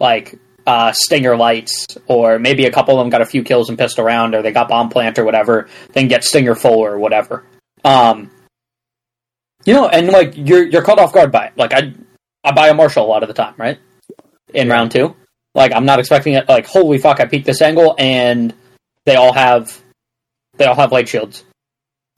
like 0.00 0.38
uh, 0.66 0.92
stinger 0.92 1.36
lights, 1.36 1.86
or 2.06 2.38
maybe 2.38 2.66
a 2.66 2.72
couple 2.72 2.98
of 2.98 3.04
them 3.04 3.10
got 3.10 3.20
a 3.20 3.26
few 3.26 3.42
kills 3.42 3.68
and 3.68 3.78
pissed 3.78 3.98
around, 3.98 4.34
or 4.34 4.42
they 4.42 4.52
got 4.52 4.68
bomb 4.68 4.88
plant 4.88 5.18
or 5.18 5.24
whatever. 5.24 5.68
Then 5.92 6.08
get 6.08 6.24
stinger 6.24 6.54
full 6.54 6.78
or 6.78 6.98
whatever. 6.98 7.44
Um, 7.84 8.30
you 9.64 9.74
know, 9.74 9.88
and 9.88 10.08
like 10.08 10.34
you're 10.36 10.64
you're 10.64 10.82
caught 10.82 10.98
off 10.98 11.12
guard 11.12 11.32
by 11.32 11.46
it. 11.46 11.52
Like 11.56 11.72
I 11.72 11.94
I 12.44 12.52
buy 12.52 12.68
a 12.68 12.74
marshal 12.74 13.04
a 13.04 13.08
lot 13.08 13.22
of 13.22 13.28
the 13.28 13.34
time, 13.34 13.54
right? 13.56 13.78
In 14.54 14.68
round 14.68 14.90
two. 14.90 15.16
Like 15.54 15.72
I'm 15.72 15.84
not 15.84 15.98
expecting 15.98 16.34
it. 16.34 16.48
Like 16.48 16.66
holy 16.66 16.98
fuck, 16.98 17.20
I 17.20 17.26
peeked 17.26 17.46
this 17.46 17.62
angle, 17.62 17.94
and 17.98 18.54
they 19.04 19.16
all 19.16 19.32
have 19.32 19.80
they 20.56 20.64
all 20.64 20.74
have 20.74 20.92
light 20.92 21.08
shields 21.08 21.44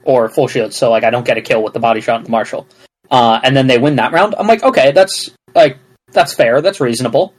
or 0.04 0.28
full 0.28 0.48
shields, 0.48 0.76
so 0.76 0.90
like 0.90 1.04
I 1.04 1.11
don't 1.11 1.26
get 1.26 1.38
a 1.38 1.42
kill 1.42 1.62
with 1.62 1.72
the 1.72 1.80
body 1.80 2.00
shot 2.00 2.16
and 2.16 2.26
the 2.26 2.30
marshal. 2.30 2.66
Uh, 3.11 3.40
and 3.42 3.57
then 3.57 3.66
they 3.66 3.78
win 3.78 3.96
that 3.96 4.12
round. 4.12 4.35
I'm 4.38 4.46
like, 4.46 4.62
okay, 4.62 4.92
that's 4.92 5.30
like 5.54 5.78
that's 6.12 6.35
fair, 6.35 6.61
that's 6.61 6.80
reasonable. 6.80 7.35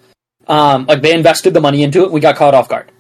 Um, 0.47 0.85
like 0.85 1.01
they 1.01 1.13
invested 1.13 1.53
the 1.53 1.61
money 1.61 1.83
into 1.83 2.03
it, 2.03 2.11
we 2.11 2.19
got 2.19 2.35
caught 2.35 2.53
off 2.53 2.69
guard. 2.69 2.91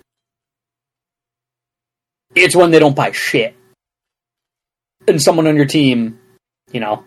It's 2.35 2.55
when 2.55 2.71
they 2.71 2.79
don't 2.79 2.95
buy 2.95 3.11
shit. 3.11 3.55
and 5.07 5.21
someone 5.21 5.45
on 5.45 5.55
your 5.55 5.65
team, 5.67 6.17
you 6.71 6.79
know, 6.79 7.03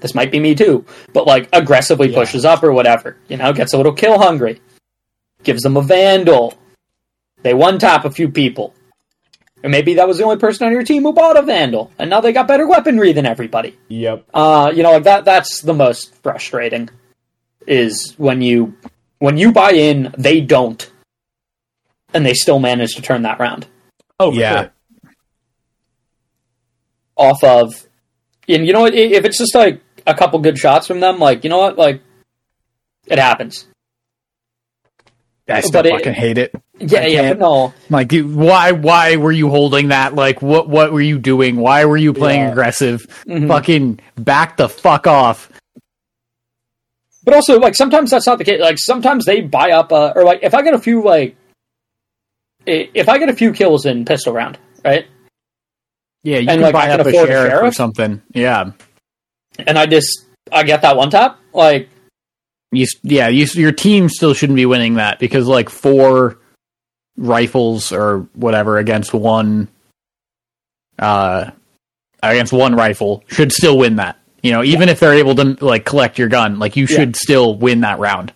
this 0.00 0.14
might 0.14 0.30
be 0.30 0.38
me 0.38 0.54
too, 0.54 0.84
but 1.12 1.26
like 1.26 1.48
aggressively 1.52 2.08
Yeah. 2.08 2.14
pushes 2.20 2.44
up 2.44 2.62
or 2.62 2.70
whatever, 2.72 3.16
you 3.26 3.36
know, 3.36 3.52
gets 3.52 3.72
a 3.74 3.76
little 3.76 3.92
kill 3.92 4.18
hungry, 4.20 4.60
gives 5.42 5.62
them 5.62 5.76
a 5.76 5.82
vandal, 5.82 6.54
they 7.42 7.52
one 7.52 7.80
tap 7.80 8.04
a 8.04 8.10
few 8.12 8.28
people. 8.28 8.72
Or 9.64 9.68
maybe 9.70 9.94
that 9.94 10.06
was 10.06 10.18
the 10.18 10.22
only 10.24 10.36
person 10.36 10.64
on 10.66 10.72
your 10.72 10.84
team 10.84 11.02
who 11.02 11.12
bought 11.12 11.36
a 11.36 11.42
vandal, 11.42 11.90
and 11.98 12.08
now 12.08 12.20
they 12.20 12.32
got 12.32 12.46
better 12.46 12.68
weaponry 12.68 13.12
than 13.12 13.26
everybody. 13.26 13.76
Yep. 13.88 14.26
Uh, 14.32 14.70
you 14.72 14.84
know, 14.84 14.92
like 14.92 15.02
that 15.04 15.24
that's 15.24 15.60
the 15.62 15.74
most 15.74 16.14
frustrating 16.22 16.88
is 17.66 18.14
when 18.16 18.42
you 18.42 18.76
when 19.18 19.36
you 19.36 19.52
buy 19.52 19.72
in, 19.72 20.14
they 20.18 20.40
don't. 20.40 20.90
And 22.12 22.24
they 22.24 22.34
still 22.34 22.58
manage 22.58 22.94
to 22.94 23.02
turn 23.02 23.22
that 23.22 23.38
round. 23.40 23.66
Oh, 24.20 24.32
Yeah. 24.32 24.60
sure. 24.62 24.70
off 27.16 27.42
of 27.44 27.86
and 28.48 28.66
you 28.66 28.72
know 28.72 28.80
what 28.80 28.92
if 28.94 29.24
it's 29.24 29.38
just 29.38 29.54
like 29.54 29.80
a 30.06 30.14
couple 30.14 30.38
good 30.40 30.58
shots 30.58 30.86
from 30.88 30.98
them 30.98 31.18
like 31.20 31.44
you 31.44 31.50
know 31.50 31.58
what 31.58 31.78
like 31.78 32.02
it 33.06 33.18
happens 33.20 33.66
I 35.48 35.60
still 35.60 35.72
But 35.82 35.86
it- 35.86 35.92
fucking 35.92 36.14
hate 36.14 36.38
it. 36.38 36.52
yeah 36.80 37.06
yeah 37.06 37.28
but 37.34 37.38
no 37.38 37.74
Like, 37.90 38.08
dude, 38.08 38.34
why 38.34 38.72
why 38.72 39.14
were 39.16 39.30
you 39.30 39.48
holding 39.50 39.88
that? 39.88 40.14
Like, 40.14 40.40
what 40.42 40.68
what 40.70 40.90
were 40.90 41.02
you 41.02 41.18
doing? 41.18 41.56
Why 41.56 41.84
were 41.84 41.98
you 41.98 42.12
playing 42.14 42.40
Yeah. 42.40 42.50
aggressive? 42.50 43.06
Mhm. 43.28 43.46
Fucking 43.48 44.00
back 44.16 44.56
the 44.56 44.68
fuck 44.70 45.06
off. 45.06 45.50
But 47.24 47.34
also 47.34 47.58
like 47.58 47.74
sometimes 47.74 48.10
that's 48.10 48.26
not 48.26 48.38
the 48.38 48.44
case 48.44 48.60
like 48.60 48.78
sometimes 48.78 49.24
they 49.24 49.40
buy 49.40 49.70
up 49.70 49.92
uh, 49.92 50.12
or 50.14 50.24
like 50.24 50.40
if 50.42 50.54
i 50.54 50.62
get 50.62 50.74
a 50.74 50.78
few 50.78 51.02
like 51.02 51.36
if 52.66 53.08
i 53.08 53.18
get 53.18 53.28
a 53.28 53.34
few 53.34 53.52
kills 53.52 53.86
in 53.86 54.04
pistol 54.04 54.32
round 54.32 54.58
right 54.84 55.06
Yeah, 56.22 56.38
you 56.38 56.48
And, 56.48 56.56
can 56.56 56.60
like, 56.62 56.72
buy 56.72 56.88
I 56.88 56.90
up 56.98 57.06
a 57.06 57.08
a 57.08 57.12
sheriff, 57.12 57.62
or 57.62 57.72
something. 57.72 58.22
Yeah, 58.32 58.72
and 59.58 59.78
i 59.78 59.86
just 59.86 60.24
i 60.52 60.62
get 60.62 60.82
that 60.82 60.96
one 60.96 61.10
tap 61.10 61.38
like 61.52 61.88
you 62.72 62.86
yeah 63.02 63.28
you, 63.28 63.46
your 63.54 63.72
team 63.72 64.08
still 64.08 64.34
shouldn't 64.34 64.56
be 64.56 64.66
winning 64.66 64.94
that 64.94 65.18
because 65.18 65.46
like 65.46 65.68
four 65.68 66.38
rifles 67.16 67.92
or 67.92 68.26
whatever 68.34 68.78
against 68.78 69.14
one 69.14 69.68
uh 70.98 71.50
against 72.22 72.52
one 72.52 72.74
rifle 72.74 73.22
should 73.28 73.52
still 73.52 73.78
win 73.78 73.96
that. 73.96 74.18
You 74.44 74.52
know, 74.52 74.62
even 74.62 74.90
if 74.90 75.00
they're 75.00 75.14
able 75.14 75.34
to 75.36 75.56
like 75.64 75.86
collect 75.86 76.18
your 76.18 76.28
gun, 76.28 76.58
like 76.58 76.76
you 76.76 76.84
Yeah. 76.88 76.96
should 76.96 77.16
still 77.16 77.56
win 77.56 77.80
that 77.80 77.98
round. 77.98 78.32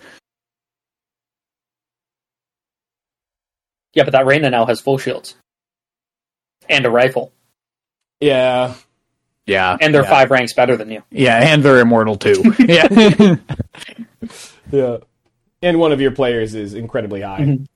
yeah 3.95 4.05
but 4.05 4.13
that 4.13 4.27
Reyna 4.27 4.51
now 4.51 4.67
has 4.67 4.81
full 4.81 4.99
shields 4.99 5.35
and 6.69 6.85
a 6.87 6.91
rifle 6.91 7.33
Yeah. 8.21 8.75
Yeah, 9.47 9.77
and 9.81 9.95
they're 9.95 10.03
yeah. 10.03 10.11
five 10.11 10.31
ranks 10.31 10.53
better 10.53 10.77
than 10.77 10.91
you 10.91 11.03
Yeah, 11.11 11.39
and 11.43 11.63
they're 11.63 11.81
immortal 11.81 12.17
too. 12.17 12.55
yeah. 12.59 13.37
Yeah. 14.71 14.99
And 15.63 15.79
one 15.79 15.93
of 15.93 16.01
your 16.03 16.11
players 16.11 16.55
is 16.55 16.75
incredibly 16.75 17.23
high. 17.23 17.41
Mhm. 17.41 17.67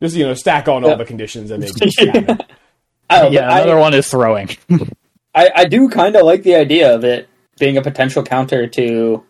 Just, 0.00 0.14
you 0.14 0.24
know, 0.24 0.34
stack 0.34 0.68
on 0.68 0.84
all 0.84 0.96
the 0.96 1.04
conditions 1.04 1.50
and 1.50 1.60
they 1.62 1.66
just 1.76 1.98
have. 1.98 2.40
I, 3.10 3.22
don't 3.22 3.32
yeah, 3.32 3.48
but 3.48 3.50
I- 3.52 3.60
another 3.62 3.80
one 3.80 3.94
is 3.94 4.08
throwing. 4.08 4.50
I, 5.34 5.50
I 5.54 5.64
do 5.64 5.88
kind 5.88 6.14
of 6.14 6.24
like 6.24 6.44
the 6.44 6.54
idea 6.54 6.94
of 6.94 7.02
it 7.04 7.28
being 7.58 7.76
a 7.76 7.82
potential 7.82 8.22
counter 8.22 8.66
to 8.66 9.24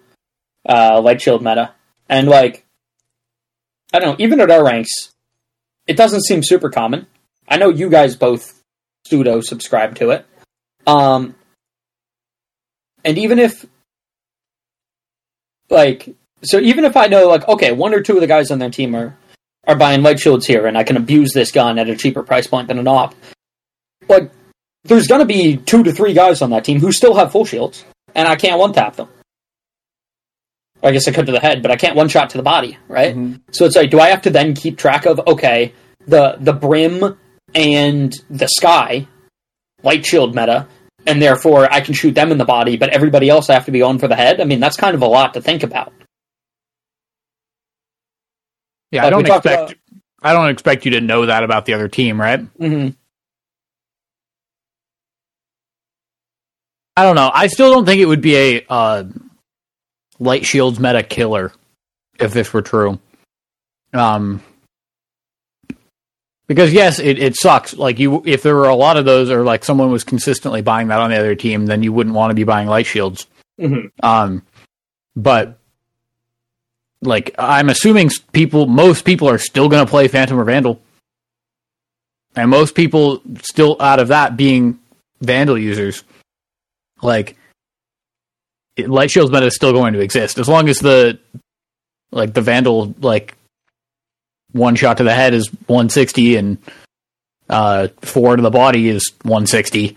uh, 0.69 1.01
light 1.01 1.21
shield 1.21 1.43
meta, 1.43 1.73
and 2.09 2.29
like 2.29 2.65
I 3.93 3.99
don't 3.99 4.19
know, 4.19 4.25
even 4.25 4.41
at 4.41 4.51
our 4.51 4.65
ranks, 4.65 5.13
it 5.87 5.97
doesn't 5.97 6.25
seem 6.25 6.43
super 6.43 6.71
common. 6.71 7.07
I 7.49 7.57
know 7.57 7.69
you 7.69 7.89
guys 7.89 8.17
both 8.17 8.63
pseudo 9.07 9.41
subscribe 9.41 9.95
to 9.97 10.11
it, 10.11 10.27
um, 10.87 11.35
and 13.05 13.19
even 13.19 13.39
if 13.39 13.65
like 15.71 16.15
so, 16.43 16.59
even 16.59 16.85
if 16.85 16.97
I 16.97 17.07
know 17.07 17.29
like 17.29 17.47
okay, 17.49 17.73
one 17.73 17.95
or 17.95 18.01
two 18.01 18.15
of 18.15 18.21
the 18.21 18.27
guys 18.27 18.51
on 18.51 18.59
their 18.59 18.71
team 18.71 18.95
are 18.95 19.17
are 19.67 19.77
buying 19.77 20.03
light 20.03 20.21
shields 20.21 20.47
here, 20.47 20.67
and 20.67 20.77
I 20.77 20.85
can 20.85 20.97
abuse 20.97 21.33
this 21.33 21.53
gun 21.53 21.79
at 21.79 21.89
a 21.89 21.97
cheaper 21.97 22.23
price 22.23 22.47
point 22.47 22.69
than 22.69 22.79
an 22.79 22.89
op, 22.89 23.15
like 24.09 24.31
there's 24.85 25.07
going 25.07 25.21
to 25.21 25.27
be 25.27 25.57
two 25.57 25.83
to 25.83 25.93
three 25.93 26.13
guys 26.13 26.43
on 26.43 26.51
that 26.51 26.65
team 26.65 26.81
who 26.81 26.93
still 26.93 27.15
have 27.15 27.33
full 27.33 27.45
shields, 27.45 27.85
and 28.17 28.27
I 28.27 28.35
can't 28.35 28.59
one 28.59 28.73
tap 28.73 28.97
them. 28.97 29.09
I 30.83 30.91
guess 30.91 31.07
I 31.07 31.13
could 31.13 31.27
to 31.27 31.33
the 31.33 31.41
head, 31.41 31.63
but 31.63 31.71
I 31.71 31.77
can't 31.77 31.97
one 31.97 32.09
shot 32.09 32.31
to 32.31 32.37
the 32.37 32.43
body, 32.43 32.79
right? 32.89 33.15
Mhm. 33.15 33.41
So 33.53 33.65
it's 33.65 33.77
like, 33.77 33.91
do 33.91 34.01
I 34.01 34.09
have 34.09 34.23
to 34.23 34.31
then 34.31 34.55
keep 34.55 34.77
track 34.77 35.07
of 35.07 35.21
okay, 35.27 35.73
the 36.07 36.37
the 36.41 36.53
brim 36.53 37.19
and 37.55 38.13
the 38.29 38.49
sky 38.49 39.07
light 39.83 40.05
shield 40.05 40.35
meta, 40.35 40.67
and 41.07 41.21
therefore 41.23 41.73
I 41.73 41.81
can 41.81 41.95
shoot 41.95 42.15
them 42.15 42.33
in 42.33 42.39
the 42.39 42.45
body, 42.45 42.77
but 42.77 42.91
everybody 42.91 43.29
else 43.29 43.49
I 43.51 43.55
have 43.55 43.67
to 43.67 43.71
be 43.73 43.83
on 43.83 43.99
for 43.99 44.09
the 44.09 44.17
head. 44.17 44.41
I 44.41 44.45
mean, 44.45 44.61
that's 44.61 44.77
kind 44.77 44.95
of 44.95 45.03
a 45.03 45.07
lot 45.07 45.35
to 45.35 45.41
think 45.41 45.63
about. 45.63 45.93
Yeah, 48.91 49.03
Like 49.03 49.07
I 49.07 49.11
don't 49.11 49.27
expect 49.27 49.75
I 50.23 50.33
don't 50.33 50.49
expect 50.51 50.85
you 50.85 50.93
to 50.93 51.01
know 51.01 51.27
that 51.27 51.45
about 51.45 51.67
the 51.67 51.75
other 51.75 51.89
team, 51.89 52.21
right? 52.21 52.41
Mm-hmm. 52.59 52.91
I 56.97 57.05
don't 57.05 57.17
know. 57.17 57.31
I 57.33 57.49
still 57.49 57.73
don't 57.73 57.85
think 57.85 58.01
it 58.01 58.07
would 58.07 58.23
be 58.23 58.37
a 58.37 58.67
uh, 58.69 59.05
light 60.19 60.47
shields 60.47 60.81
meta 60.81 61.03
killer 61.03 61.53
if 62.19 62.33
this 62.33 62.53
were 62.53 62.63
true. 62.63 62.99
Um, 63.93 64.43
because 66.47 66.73
yes, 66.73 66.99
it, 66.99 67.19
it 67.19 67.37
sucks. 67.37 67.75
Like 67.75 67.99
you, 67.99 68.23
if 68.25 68.43
there 68.43 68.55
were 68.55 68.69
a 68.69 68.75
lot 68.75 68.97
of 68.97 69.05
those, 69.05 69.31
or 69.31 69.43
like 69.43 69.65
someone 69.65 69.91
was 69.91 70.05
consistently 70.05 70.63
buying 70.63 70.89
that 70.89 71.01
on 71.01 71.11
the 71.11 71.19
other 71.19 71.35
team, 71.35 71.67
then 71.67 71.83
you 71.83 71.93
wouldn't 71.93 72.15
want 72.15 72.31
to 72.31 72.35
be 72.35 72.45
buying 72.45 72.69
light 72.69 72.87
shields. 72.87 73.27
Mm-hmm. 73.61 73.87
Um, 74.03 74.43
but 75.15 75.59
like 77.03 77.35
I'm 77.39 77.69
assuming 77.69 78.11
people, 78.33 78.67
most 78.67 79.05
people 79.05 79.29
are 79.29 79.39
still 79.39 79.69
going 79.69 79.85
to 79.85 79.91
play 79.91 80.09
Phantom 80.09 80.39
or 80.39 80.45
Vandal, 80.45 80.81
and 82.35 82.51
most 82.51 82.75
people 82.75 83.23
still 83.43 83.77
out 83.81 83.99
of 83.99 84.09
that 84.09 84.37
being 84.37 84.79
Vandal 85.21 85.59
users, 85.59 86.05
like 87.03 87.37
it, 88.77 88.89
Light 88.89 89.11
Shield's 89.11 89.33
meta 89.33 89.47
is 89.47 89.55
still 89.55 89.73
going 89.73 89.95
to 89.95 90.01
exist 90.01 90.39
as 90.39 90.49
long 90.49 90.69
as 90.69 90.79
the 90.79 91.19
like 92.11 92.35
the 92.35 92.43
Vandal 92.43 92.95
like 93.01 93.37
one 94.53 94.77
shot 94.77 94.99
to 94.99 95.05
the 95.05 95.15
head 95.15 95.35
is 95.35 95.49
160 95.67 96.37
and 96.37 96.59
uh 97.49 97.89
four 98.03 98.37
to 98.37 98.43
the 98.43 98.51
body 98.51 98.89
is 98.89 99.13
160. 99.23 99.97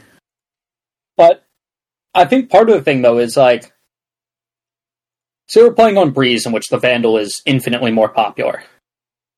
But 1.17 1.45
I 2.13 2.25
think 2.25 2.49
part 2.49 2.69
of 2.69 2.75
the 2.75 2.81
thing 2.81 3.01
though 3.01 3.19
is 3.19 3.38
like, 3.38 3.73
so 5.47 5.65
we're 5.67 5.73
playing 5.73 5.97
on 5.97 6.12
Breeze, 6.12 6.45
in 6.45 6.51
which 6.51 6.67
the 6.67 6.77
Vandal 6.77 7.17
is 7.17 7.41
infinitely 7.45 7.91
more 7.91 8.09
popular 8.09 8.63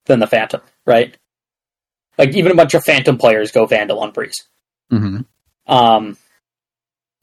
than 0.05 0.19
the 0.19 0.27
Phantom, 0.27 0.61
right? 0.85 1.15
Like 2.17 2.35
even 2.35 2.51
a 2.51 2.55
bunch 2.55 2.73
of 2.73 2.83
Phantom 2.83 3.17
players 3.17 3.51
go 3.51 3.65
Vandal 3.65 3.99
on 3.99 4.11
Breeze. 4.11 4.47
Mm-hmm. 4.91 5.21
Um, 5.71 6.17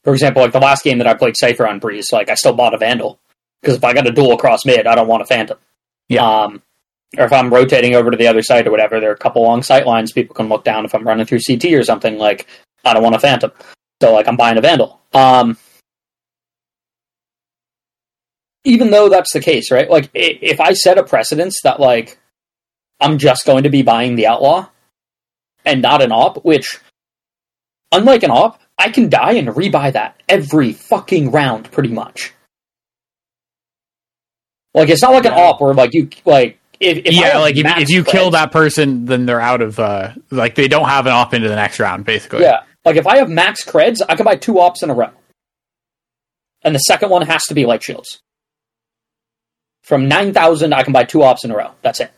for 0.05 0.13
example, 0.13 0.43
like 0.43 0.53
the 0.53 0.61
last 0.61 0.85
game 0.85 0.99
that 0.99 1.07
I 1.07 1.15
played 1.15 1.37
Cypher 1.37 1.67
on 1.67 1.79
Breeze, 1.79 2.13
like 2.13 2.31
I 2.31 2.35
still 2.35 2.55
bought 2.55 2.75
a 2.75 2.79
Vandal 2.79 3.19
because 3.61 3.77
if 3.77 3.85
I 3.85 3.93
got 3.93 4.07
a 4.07 4.13
duel 4.13 4.33
across 4.33 4.65
mid, 4.65 4.87
I 4.87 4.95
don't 4.95 5.09
want 5.09 5.23
a 5.23 5.27
Phantom. 5.27 5.59
Yeah. 6.09 6.25
Um, 6.25 6.63
or 7.17 7.25
if 7.25 7.33
I'm 7.33 7.53
rotating 7.53 7.95
over 7.95 8.11
to 8.11 8.17
the 8.17 8.27
other 8.27 8.43
side 8.43 8.67
or 8.67 8.71
whatever, 8.71 9.01
there 9.01 9.11
are 9.11 9.15
a 9.15 9.19
couple 9.19 9.43
long 9.43 9.63
sight 9.63 9.87
lines 9.87 10.13
people 10.13 10.35
can 10.35 10.49
look 10.49 10.65
down. 10.65 10.85
If 10.85 10.95
I'm 10.95 11.07
running 11.07 11.27
through 11.27 11.41
CT 11.47 11.67
or 11.73 11.83
something, 11.83 12.19
like 12.19 12.47
I 12.85 12.95
don't 12.95 13.03
want 13.03 13.15
a 13.15 13.19
Phantom, 13.19 13.51
so 14.01 14.13
like 14.13 14.29
I'm 14.29 14.37
buying 14.37 14.59
a 14.59 14.61
Vandal. 14.61 15.01
Um, 15.15 15.57
even 18.65 18.91
though 18.91 19.09
that's 19.09 19.33
the 19.33 19.41
case, 19.41 19.71
right? 19.71 19.89
Like 19.89 20.11
if 20.15 20.61
I 20.61 20.75
set 20.75 20.99
a 20.99 21.03
precedence 21.03 21.61
that 21.65 21.81
like 21.81 22.19
I'm 23.01 23.19
just 23.19 23.47
going 23.47 23.63
to 23.63 23.71
be 23.71 23.83
buying 23.83 24.17
the 24.17 24.27
Outlaw 24.27 24.69
and 25.65 25.81
not 25.81 26.03
an 26.03 26.13
op, 26.13 26.45
which 26.45 26.79
unlike 27.93 28.23
an 28.23 28.31
op, 28.31 28.61
I 28.79 28.91
can 28.91 29.09
die 29.09 29.33
and 29.33 29.49
rebuy 29.49 29.93
that 29.93 30.23
every 30.29 30.73
fucking 30.73 31.33
round, 31.33 31.71
pretty 31.73 31.91
much. 31.91 32.33
Like 34.75 34.89
it's 34.89 35.03
not 35.03 35.13
like 35.13 35.25
an 35.25 35.33
op 35.33 35.61
where 35.61 35.75
like 35.75 35.93
you 35.95 36.09
like 36.25 36.59
if, 36.79 36.99
if 36.99 37.13
yeah, 37.13 37.39
like 37.39 37.57
if, 37.57 37.67
if 37.79 37.91
you 37.91 38.05
kill 38.05 38.31
that 38.31 38.53
person, 38.53 39.07
then 39.07 39.27
they're 39.27 39.41
out 39.41 39.61
of 39.61 39.79
uh 39.81 40.13
like 40.31 40.55
they 40.55 40.69
don't 40.69 40.89
have 40.89 41.07
an 41.07 41.13
op 41.13 41.35
into 41.35 41.49
the 41.49 41.57
next 41.57 41.81
round, 41.81 42.05
basically. 42.05 42.43
Yeah, 42.43 42.63
like 42.85 42.97
if 42.97 43.07
I 43.07 43.19
have 43.19 43.29
max 43.29 43.65
creds, 43.65 44.01
I 44.09 44.15
can 44.15 44.25
buy 44.25 44.37
two 44.37 44.61
ops 44.61 44.83
in 44.83 44.91
a 44.91 44.95
row, 44.95 45.11
and 46.63 46.75
the 46.75 46.81
second 46.81 47.11
one 47.11 47.23
has 47.23 47.43
to 47.47 47.55
be 47.55 47.67
light 47.67 47.83
shields. 47.83 48.21
From 49.83 50.07
nine 50.07 50.33
thousand, 50.33 50.73
I 50.73 50.85
can 50.85 50.93
buy 50.93 51.05
two 51.05 51.23
ops 51.23 51.45
in 51.45 51.51
a 51.51 51.57
row. 51.57 51.73
That's 51.83 51.99
it. 51.99 52.13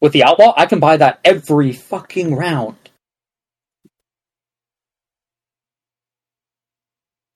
With 0.00 0.12
the 0.12 0.24
outlaw, 0.24 0.54
I 0.56 0.66
can 0.66 0.78
buy 0.78 0.96
that 0.98 1.20
every 1.24 1.72
fucking 1.72 2.36
round. 2.36 2.76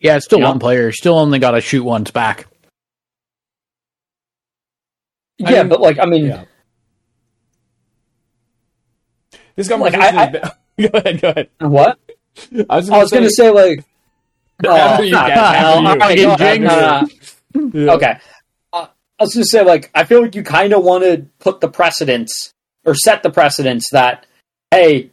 Yeah, 0.05 0.17
it's 0.17 0.27
still 0.27 0.39
Yeah. 0.41 0.49
one 0.51 0.59
player. 0.59 0.93
Still 0.93 1.19
only 1.19 1.39
got 1.39 1.53
to 1.53 1.61
shoot 1.63 1.83
once 1.83 2.11
back. 2.11 2.47
I 5.45 5.51
yeah, 5.51 5.63
mean- 5.63 5.71
but 5.71 5.81
like 5.81 5.99
I 5.99 6.05
mean, 6.05 6.27
Yeah. 6.27 6.45
This 9.57 9.71
Like, 9.71 9.93
conversation 9.95 10.19
I- 10.19 10.51
is 10.79 10.91
go 10.91 10.99
ahead, 10.99 11.21
go 11.21 11.29
ahead. 11.31 11.49
what? 11.61 11.99
I 12.69 12.77
was 12.77 12.91
I 12.91 12.99
was 12.99 13.11
going 13.11 13.25
to 13.25 13.31
say 13.31 13.51
like. 13.51 13.83
Oh, 14.65 14.71
after 14.77 15.05
you. 15.05 15.17
okay. 15.17 15.29
Yeah. 17.75 18.19
Uh, 18.73 18.87
I 19.19 19.23
was 19.25 19.35
going 19.35 19.43
to 19.43 19.49
say 19.51 19.63
like 19.65 19.91
I 19.97 20.05
feel 20.05 20.23
like 20.23 20.37
you 20.37 20.45
kind 20.45 20.73
of 20.73 20.85
want 20.85 21.03
to 21.03 21.27
put 21.41 21.61
the 21.61 21.69
precedence 21.69 22.53
or 22.85 22.95
set 22.95 23.25
the 23.25 23.31
precedence 23.31 23.89
that 23.91 24.27
hey, 24.71 25.11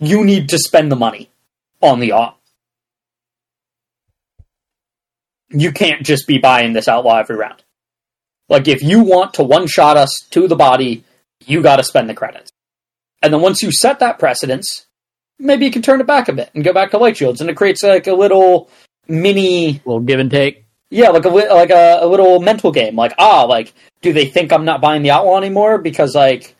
you 0.00 0.24
need 0.24 0.48
to 0.48 0.58
spend 0.58 0.90
the 0.90 0.96
money 0.96 1.28
on 1.82 2.00
the 2.00 2.12
op. 2.12 2.40
You 5.50 5.72
can't 5.72 6.02
just 6.04 6.26
be 6.26 6.38
buying 6.38 6.72
this 6.72 6.88
outlaw 6.88 7.18
every 7.18 7.36
round. 7.36 7.62
Like 8.48 8.68
if 8.68 8.82
you 8.82 9.02
want 9.02 9.34
to 9.34 9.42
one 9.42 9.66
shot 9.66 9.96
us 9.96 10.10
to 10.30 10.48
the 10.48 10.56
body, 10.56 11.04
you 11.44 11.62
got 11.62 11.76
to 11.76 11.84
spend 11.84 12.08
the 12.08 12.14
credits. 12.14 12.50
And 13.22 13.32
then 13.32 13.40
once 13.40 13.62
you 13.62 13.72
set 13.72 14.00
that 14.00 14.18
precedence, 14.18 14.86
maybe 15.38 15.64
you 15.64 15.70
can 15.70 15.82
turn 15.82 16.00
it 16.00 16.06
back 16.06 16.28
a 16.28 16.32
bit 16.32 16.50
and 16.54 16.64
go 16.64 16.72
back 16.72 16.90
to 16.90 16.98
light 16.98 17.16
shields, 17.16 17.40
and 17.40 17.48
it 17.48 17.56
creates 17.56 17.82
like 17.82 18.06
a 18.06 18.14
little 18.14 18.68
mini 19.08 19.80
little 19.84 20.00
give 20.00 20.20
and 20.20 20.30
take. 20.30 20.64
yeah, 20.90 21.08
like 21.08 21.24
a 21.24 21.28
li- 21.28 21.48
like 21.48 21.70
a, 21.70 21.98
a 22.02 22.06
little 22.06 22.40
mental 22.40 22.70
game. 22.70 22.96
Like, 22.96 23.14
ah, 23.18 23.44
like, 23.44 23.72
do 24.02 24.12
they 24.12 24.26
think 24.26 24.52
I'm 24.52 24.64
not 24.64 24.80
buying 24.80 25.02
the 25.02 25.10
outlaw 25.10 25.38
anymore 25.38 25.78
because 25.78 26.14
like 26.14 26.54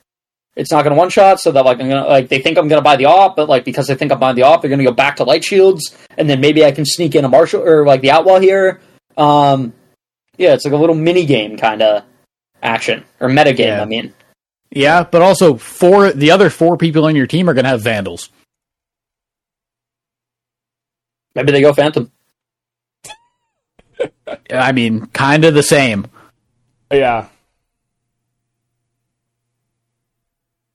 it's 0.57 0.71
not 0.71 0.83
going 0.83 0.95
to 0.95 0.99
one 0.99 1.11
shot? 1.11 1.41
So 1.41 1.53
that 1.53 1.65
like 1.65 1.81
I'm 1.81 1.89
gonna 1.89 2.07
like 2.07 2.29
they 2.29 2.41
think 2.41 2.59
I'm 2.59 2.69
going 2.69 2.79
to 2.81 2.85
buy 2.85 2.97
the 2.97 3.07
op, 3.07 3.37
but 3.37 3.49
like 3.49 3.65
because 3.65 3.87
they 3.87 3.95
think 3.95 4.13
I'm 4.13 4.21
buying 4.21 4.37
the 4.37 4.43
op, 4.43 4.61
they're 4.63 4.69
going 4.69 4.79
to 4.79 4.85
go 4.85 4.93
back 4.93 5.17
to 5.17 5.25
light 5.25 5.45
shields, 5.45 5.97
and 6.17 6.29
then 6.29 6.41
maybe 6.41 6.65
I 6.65 6.73
can 6.73 6.85
sneak 6.85 7.15
in 7.15 7.25
a 7.25 7.29
marshal 7.29 7.63
or 7.63 7.85
like 7.87 8.01
the 8.01 8.11
outlaw 8.11 8.39
here. 8.39 8.81
Um, 9.17 9.73
yeah, 10.37 10.55
it's 10.55 10.65
like 10.65 10.75
a 10.75 10.77
little 10.77 10.95
mini 10.97 11.27
game 11.27 11.57
kind 11.57 11.83
of 11.83 12.03
action 12.63 13.05
or 13.21 13.29
meta 13.29 13.53
game. 13.53 13.69
Yeah. 13.69 13.83
I 13.83 13.85
mean, 13.85 14.13
Yeah, 14.71 15.05
but 15.05 15.23
also 15.23 15.57
four 15.57 16.13
the 16.13 16.31
other 16.31 16.51
four 16.51 16.77
people 16.77 17.05
on 17.05 17.15
your 17.15 17.27
team 17.27 17.49
are 17.49 17.55
going 17.55 17.65
to 17.65 17.71
have 17.71 17.83
vandals. 17.83 18.31
maybe 21.35 21.53
they 21.53 21.61
go 21.61 21.73
phantom. 21.73 22.11
I 24.51 24.73
mean, 24.73 25.07
kind 25.07 25.45
of 25.45 25.55
the 25.55 25.63
same. 25.63 26.07
Yeah. 26.93 27.27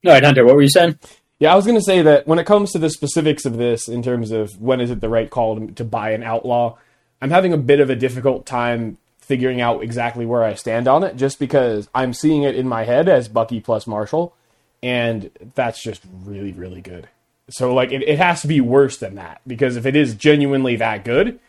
All 0.06 0.14
right, 0.14 0.24
Hunter, 0.24 0.46
what 0.46 0.56
were 0.56 0.62
you 0.62 0.70
saying? 0.70 0.98
Yeah, 1.40 1.52
I 1.52 1.56
was 1.58 1.66
going 1.66 1.78
to 1.78 1.84
say 1.84 2.02
that 2.02 2.26
when 2.26 2.40
it 2.40 2.46
comes 2.46 2.72
to 2.72 2.80
the 2.80 2.90
specifics 2.90 3.46
of 3.46 3.58
this, 3.58 3.90
in 3.90 4.02
terms 4.02 4.32
of 4.32 4.50
when 4.60 4.80
is 4.80 4.92
it 4.92 5.02
the 5.02 5.10
right 5.10 5.30
call 5.30 5.68
to, 5.68 5.84
buy 5.84 6.12
an 6.12 6.24
outlaw, 6.24 6.78
I'm 7.22 7.32
having 7.32 7.52
a 7.52 7.58
bit 7.58 7.82
of 7.82 7.90
a 7.90 7.98
difficult 7.98 8.46
time 8.46 8.98
figuring 9.20 9.60
out 9.60 9.84
exactly 9.84 10.26
where 10.26 10.44
I 10.44 10.54
stand 10.54 10.88
on 10.88 11.04
it, 11.04 11.18
just 11.18 11.38
because 11.38 11.90
I'm 11.94 12.14
seeing 12.14 12.44
it 12.44 12.56
in 12.56 12.68
my 12.68 12.86
head 12.86 13.10
as 13.10 13.28
Bucky 13.28 13.60
plus 13.60 13.88
Marshal, 13.88 14.34
and 14.82 15.32
that's 15.56 15.84
just 15.84 16.02
really, 16.24 16.54
really 16.54 16.82
good. 16.82 17.10
So, 17.50 17.74
like, 17.74 17.92
it, 17.92 18.02
it 18.04 18.20
has 18.20 18.42
to 18.42 18.48
be 18.48 18.62
worse 18.62 18.98
than 18.98 19.16
that, 19.16 19.42
because 19.46 19.76
if 19.76 19.86
it 19.86 19.98
is 19.98 20.16
genuinely 20.16 20.78
that 20.78 21.04
good, 21.04 21.40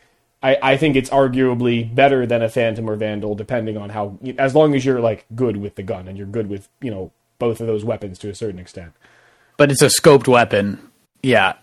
I, 0.43 0.59
I 0.61 0.77
think 0.77 0.97
it's 0.97 1.11
arguably 1.11 1.95
better 1.95 2.27
than 2.27 2.43
a 2.43 2.49
Phantom 2.49 2.91
or 2.91 2.97
Vandal, 2.97 3.37
depending 3.37 3.77
on 3.77 3.91
how, 3.91 4.19
as 4.39 4.57
long 4.57 4.75
as 4.75 4.85
you're, 4.85 5.01
like, 5.01 5.25
good 5.37 5.57
with 5.57 5.77
the 5.77 5.85
gun 5.85 6.09
and 6.09 6.19
you're 6.19 6.27
good 6.27 6.49
with, 6.49 6.69
you 6.81 6.91
know, 6.91 7.13
both 7.41 7.61
of 7.61 7.67
those 7.67 7.85
weapons 7.85 8.21
to 8.21 8.31
a 8.31 8.35
certain 8.37 8.61
extent. 8.61 8.93
But 9.57 9.73
it's 9.73 9.83
a 9.83 9.87
scoped 9.89 10.29
weapon. 10.29 10.79
Yeah. 11.23 11.55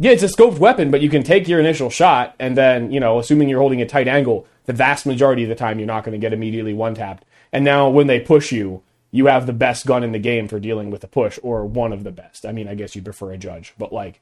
Yeah, 0.00 0.10
it's 0.10 0.24
a 0.24 0.26
scoped 0.26 0.58
weapon, 0.58 0.90
but 0.90 1.02
you 1.02 1.08
can 1.08 1.22
take 1.22 1.46
your 1.46 1.60
initial 1.60 1.90
shot, 1.90 2.34
and 2.40 2.56
then, 2.56 2.90
you 2.90 2.98
know, 2.98 3.20
assuming 3.20 3.48
you're 3.48 3.60
holding 3.60 3.82
a 3.82 3.86
tight 3.86 4.08
angle, 4.08 4.46
the 4.64 4.72
vast 4.72 5.06
majority 5.06 5.44
of 5.44 5.48
the 5.48 5.54
time 5.54 5.78
you're 5.78 5.86
not 5.86 6.04
going 6.04 6.12
to 6.12 6.18
get 6.18 6.32
immediately 6.32 6.74
one 6.74 6.94
tapped. 6.94 7.24
And 7.52 7.64
now 7.64 7.88
when 7.88 8.08
they 8.08 8.18
push 8.18 8.50
you, 8.50 8.82
you 9.12 9.26
have 9.26 9.46
the 9.46 9.52
best 9.52 9.86
gun 9.86 10.02
in 10.02 10.12
the 10.12 10.18
game 10.18 10.48
for 10.48 10.58
dealing 10.58 10.90
with 10.90 11.04
a 11.04 11.08
push, 11.08 11.38
or 11.42 11.66
one 11.66 11.92
of 11.92 12.02
the 12.02 12.12
best. 12.12 12.46
I 12.46 12.52
mean, 12.52 12.66
I 12.66 12.74
guess 12.74 12.96
you 12.96 13.02
prefer 13.02 13.32
a 13.32 13.38
judge, 13.38 13.74
but 13.76 13.92
like, 13.92 14.20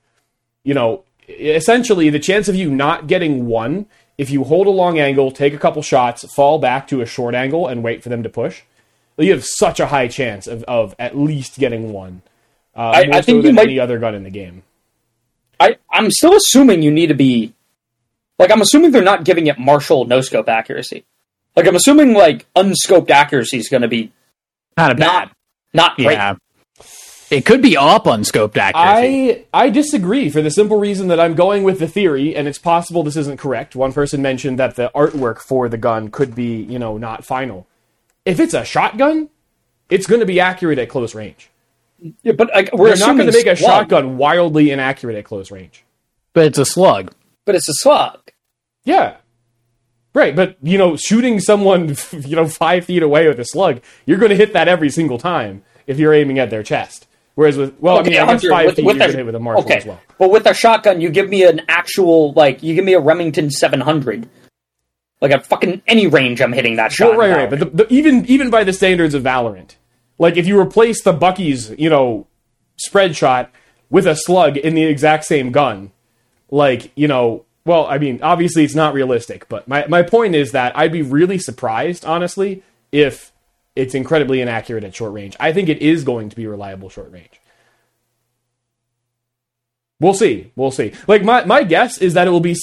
you 0.65 0.75
know, 0.75 1.05
essentially 1.29 2.11
the 2.11 2.19
chance 2.19 2.49
of 2.49 2.57
you 2.57 2.71
not 2.71 3.07
getting 3.07 3.47
one 3.47 3.87
if 4.17 4.31
you 4.31 4.43
hold 4.43 4.67
a 4.67 4.71
long 4.71 4.99
angle, 4.99 5.31
take 5.31 5.55
a 5.55 5.59
couple 5.59 5.81
shots, 5.81 6.25
fall 6.35 6.59
back 6.59 6.89
to 6.89 7.01
a 7.01 7.07
short 7.07 7.37
angle, 7.37 7.69
and 7.69 7.85
wait 7.85 8.03
for 8.03 8.09
them 8.09 8.25
to 8.25 8.29
push, 8.29 8.63
you 9.25 9.33
have 9.33 9.45
such 9.45 9.81
a 9.81 9.87
high 9.87 10.09
chance 10.09 10.47
of, 10.47 10.63
of 10.65 10.95
at 10.99 11.17
least 11.17 11.59
getting 11.59 11.93
one. 11.93 12.23
Uh, 12.77 12.81
I- 12.95 13.05
more 13.07 13.15
I 13.17 13.21
so 13.21 13.27
think 13.27 13.37
you 13.39 13.43
than 13.49 13.55
might- 13.57 13.67
any 13.67 13.81
other 13.81 13.99
gun 13.99 14.15
in 14.15 14.23
the 14.23 14.31
game. 14.31 14.63
I 15.61 15.77
I'm 15.93 16.11
still 16.11 16.35
assuming 16.35 16.83
you 16.83 16.91
need 16.93 17.09
to 17.09 17.15
be 17.15 17.53
like 18.39 18.51
I'm 18.53 18.61
assuming 18.61 18.93
they're 18.93 19.03
not 19.03 19.25
giving 19.25 19.49
it 19.49 19.59
marshal 19.59 20.05
no 20.05 20.21
scope 20.21 20.49
accuracy. 20.49 21.05
Like 21.57 21.67
I'm 21.67 21.75
assuming 21.75 22.15
like 22.15 22.47
unscoped 22.55 23.11
accuracy 23.11 23.59
is 23.59 23.69
going 23.69 23.83
to 23.83 23.89
be 23.89 24.13
Kind 24.77 24.93
of 24.93 24.99
not 24.99 25.29
bad. 25.29 25.35
not 25.75 25.97
great. 25.97 26.13
Yeah. 26.13 26.37
It 27.31 27.45
could 27.45 27.61
be 27.61 27.77
up 27.77 28.07
unscoped 28.07 28.57
accuracy. 28.57 29.45
I 29.53 29.65
I 29.67 29.69
disagree 29.71 30.31
for 30.31 30.41
the 30.41 30.51
simple 30.51 30.79
reason 30.79 31.09
that 31.09 31.21
I'm 31.21 31.35
going 31.35 31.63
with 31.65 31.79
the 31.79 31.89
theory, 31.89 32.35
and 32.35 32.49
it's 32.49 32.59
possible 32.59 33.03
this 33.03 33.17
isn't 33.17 33.39
correct. 33.39 33.77
One 33.77 33.93
person 33.93 34.23
mentioned 34.23 34.59
that 34.61 34.77
the 34.77 34.91
artwork 34.95 35.41
for 35.41 35.69
the 35.69 35.77
gun 35.77 36.09
could 36.11 36.35
be, 36.35 36.63
you 36.63 36.79
know, 36.79 36.97
not 36.97 37.25
final. 37.27 37.67
If 38.29 38.41
it's 38.41 38.55
a 38.55 38.65
shotgun, 38.65 39.29
it's 39.91 40.07
going 40.07 40.21
to 40.21 40.27
be 40.27 40.39
accurate 40.41 40.79
at 40.79 40.89
close 40.89 41.15
range. 41.15 41.51
Yeah, 42.23 42.33
but 42.33 42.51
like, 42.55 42.71
we're 42.73 42.95
not 42.95 43.17
going 43.17 43.27
to 43.27 43.33
make 43.33 43.47
a 43.47 43.57
slug, 43.57 43.59
shotgun 43.91 44.19
wildly 44.19 44.71
inaccurate 44.71 45.17
at 45.17 45.25
close 45.25 45.51
range. 45.51 45.85
but 46.33 46.45
it's 46.47 46.59
a 46.59 46.65
slug. 46.65 47.13
but 47.45 47.55
it's 47.55 47.69
a 47.69 47.75
slug. 47.75 48.21
Yeah. 48.85 49.17
Right, 50.15 50.35
but 50.37 50.57
you 50.63 50.79
know, 50.79 50.97
shooting 50.97 51.41
someone, 51.41 51.97
you 52.13 52.37
know, 52.37 52.47
five 52.47 52.85
feet 52.85 53.03
away 53.03 53.27
with 53.29 53.39
a 53.41 53.45
slug, 53.45 53.81
you're 54.07 54.19
going 54.19 54.31
to 54.31 54.37
hit 54.37 54.53
that 54.53 54.69
every 54.69 54.91
single 54.91 55.19
time 55.19 55.63
if 55.87 55.99
you're 55.99 56.15
aiming 56.15 56.39
at 56.39 56.51
their 56.51 56.63
chest. 56.63 57.07
Whereas 57.35 57.57
with, 57.57 57.79
well, 57.81 57.99
I 57.99 58.03
mean, 58.03 58.15
I 58.15 58.17
guess 58.17 58.27
Hunter, 58.27 58.51
five 58.51 58.67
with- 58.67 58.77
feet 58.77 58.85
with 58.85 58.97
you're 58.97 59.05
a- 59.05 59.07
going 59.07 59.13
to 59.13 59.17
hit 59.19 59.27
with 59.27 59.35
a 59.37 59.41
marshal 59.41 59.65
okay, 59.65 59.77
as 59.79 59.87
well. 59.87 60.01
but 60.19 60.31
with 60.31 60.47
a 60.47 60.55
shotgun, 60.55 61.01
you 61.01 61.09
give 61.11 61.29
me 61.29 61.45
an 61.45 61.63
actual 61.69 62.33
like 62.33 62.63
you 62.63 62.75
give 62.75 62.85
me 62.85 62.95
a 62.95 63.01
Remington 63.01 63.51
700. 63.51 64.29
Like 65.21 65.33
at 65.33 65.47
fucking 65.47 65.83
any 65.87 66.07
range, 66.07 66.41
I'm 66.41 66.53
hitting 66.53 66.77
that 66.77 66.93
shot. 66.93 67.11
Well, 67.11 67.19
right, 67.19 67.33
right. 67.33 67.51
But 67.51 67.59
the, 67.59 67.65
the, 67.85 67.93
even 67.93 68.25
even 68.27 68.51
by 68.51 68.65
the 68.65 68.73
standards 68.73 69.15
of 69.15 69.23
Valorant, 69.23 69.75
like 70.19 70.37
if 70.37 70.47
you 70.47 70.59
replace 70.59 71.03
the 71.03 71.13
Bucky's, 71.13 71.71
you 71.79 71.91
know, 71.91 72.27
spread 72.77 73.17
shot 73.17 73.51
with 73.91 74.07
a 74.07 74.15
slug 74.15 74.57
in 74.57 74.75
the 74.75 74.85
exact 74.85 75.25
same 75.25 75.51
gun, 75.51 75.91
like 76.51 76.93
you 76.97 77.09
know, 77.09 77.45
well, 77.65 77.87
I 77.87 77.99
mean, 77.99 78.21
obviously 78.23 78.65
it's 78.65 78.77
not 78.77 78.95
realistic, 78.95 79.49
but 79.49 79.67
my 79.67 79.87
my 79.89 80.03
point 80.03 80.35
is 80.37 80.53
that 80.53 80.77
I'd 80.79 80.93
be 80.93 81.03
really 81.03 81.39
surprised, 81.39 82.05
honestly, 82.05 82.63
if 82.93 83.33
it's 83.79 83.95
incredibly 83.95 84.41
inaccurate 84.41 84.83
at 84.83 84.95
short 84.95 85.13
range. 85.13 85.37
I 85.39 85.53
think 85.53 85.69
it 85.69 85.81
is 85.81 86.03
going 86.03 86.31
to 86.31 86.37
be 86.37 86.47
reliable 86.49 86.91
short 86.91 87.13
range. 87.13 87.41
We'll 90.01 90.15
see. 90.15 90.53
We'll 90.57 90.71
see. 90.71 90.93
Like 91.07 91.23
my 91.23 91.45
my 91.45 91.63
guess 91.63 91.99
is 91.99 92.15
that 92.15 92.27
it 92.27 92.31
will 92.31 92.41
be. 92.41 92.57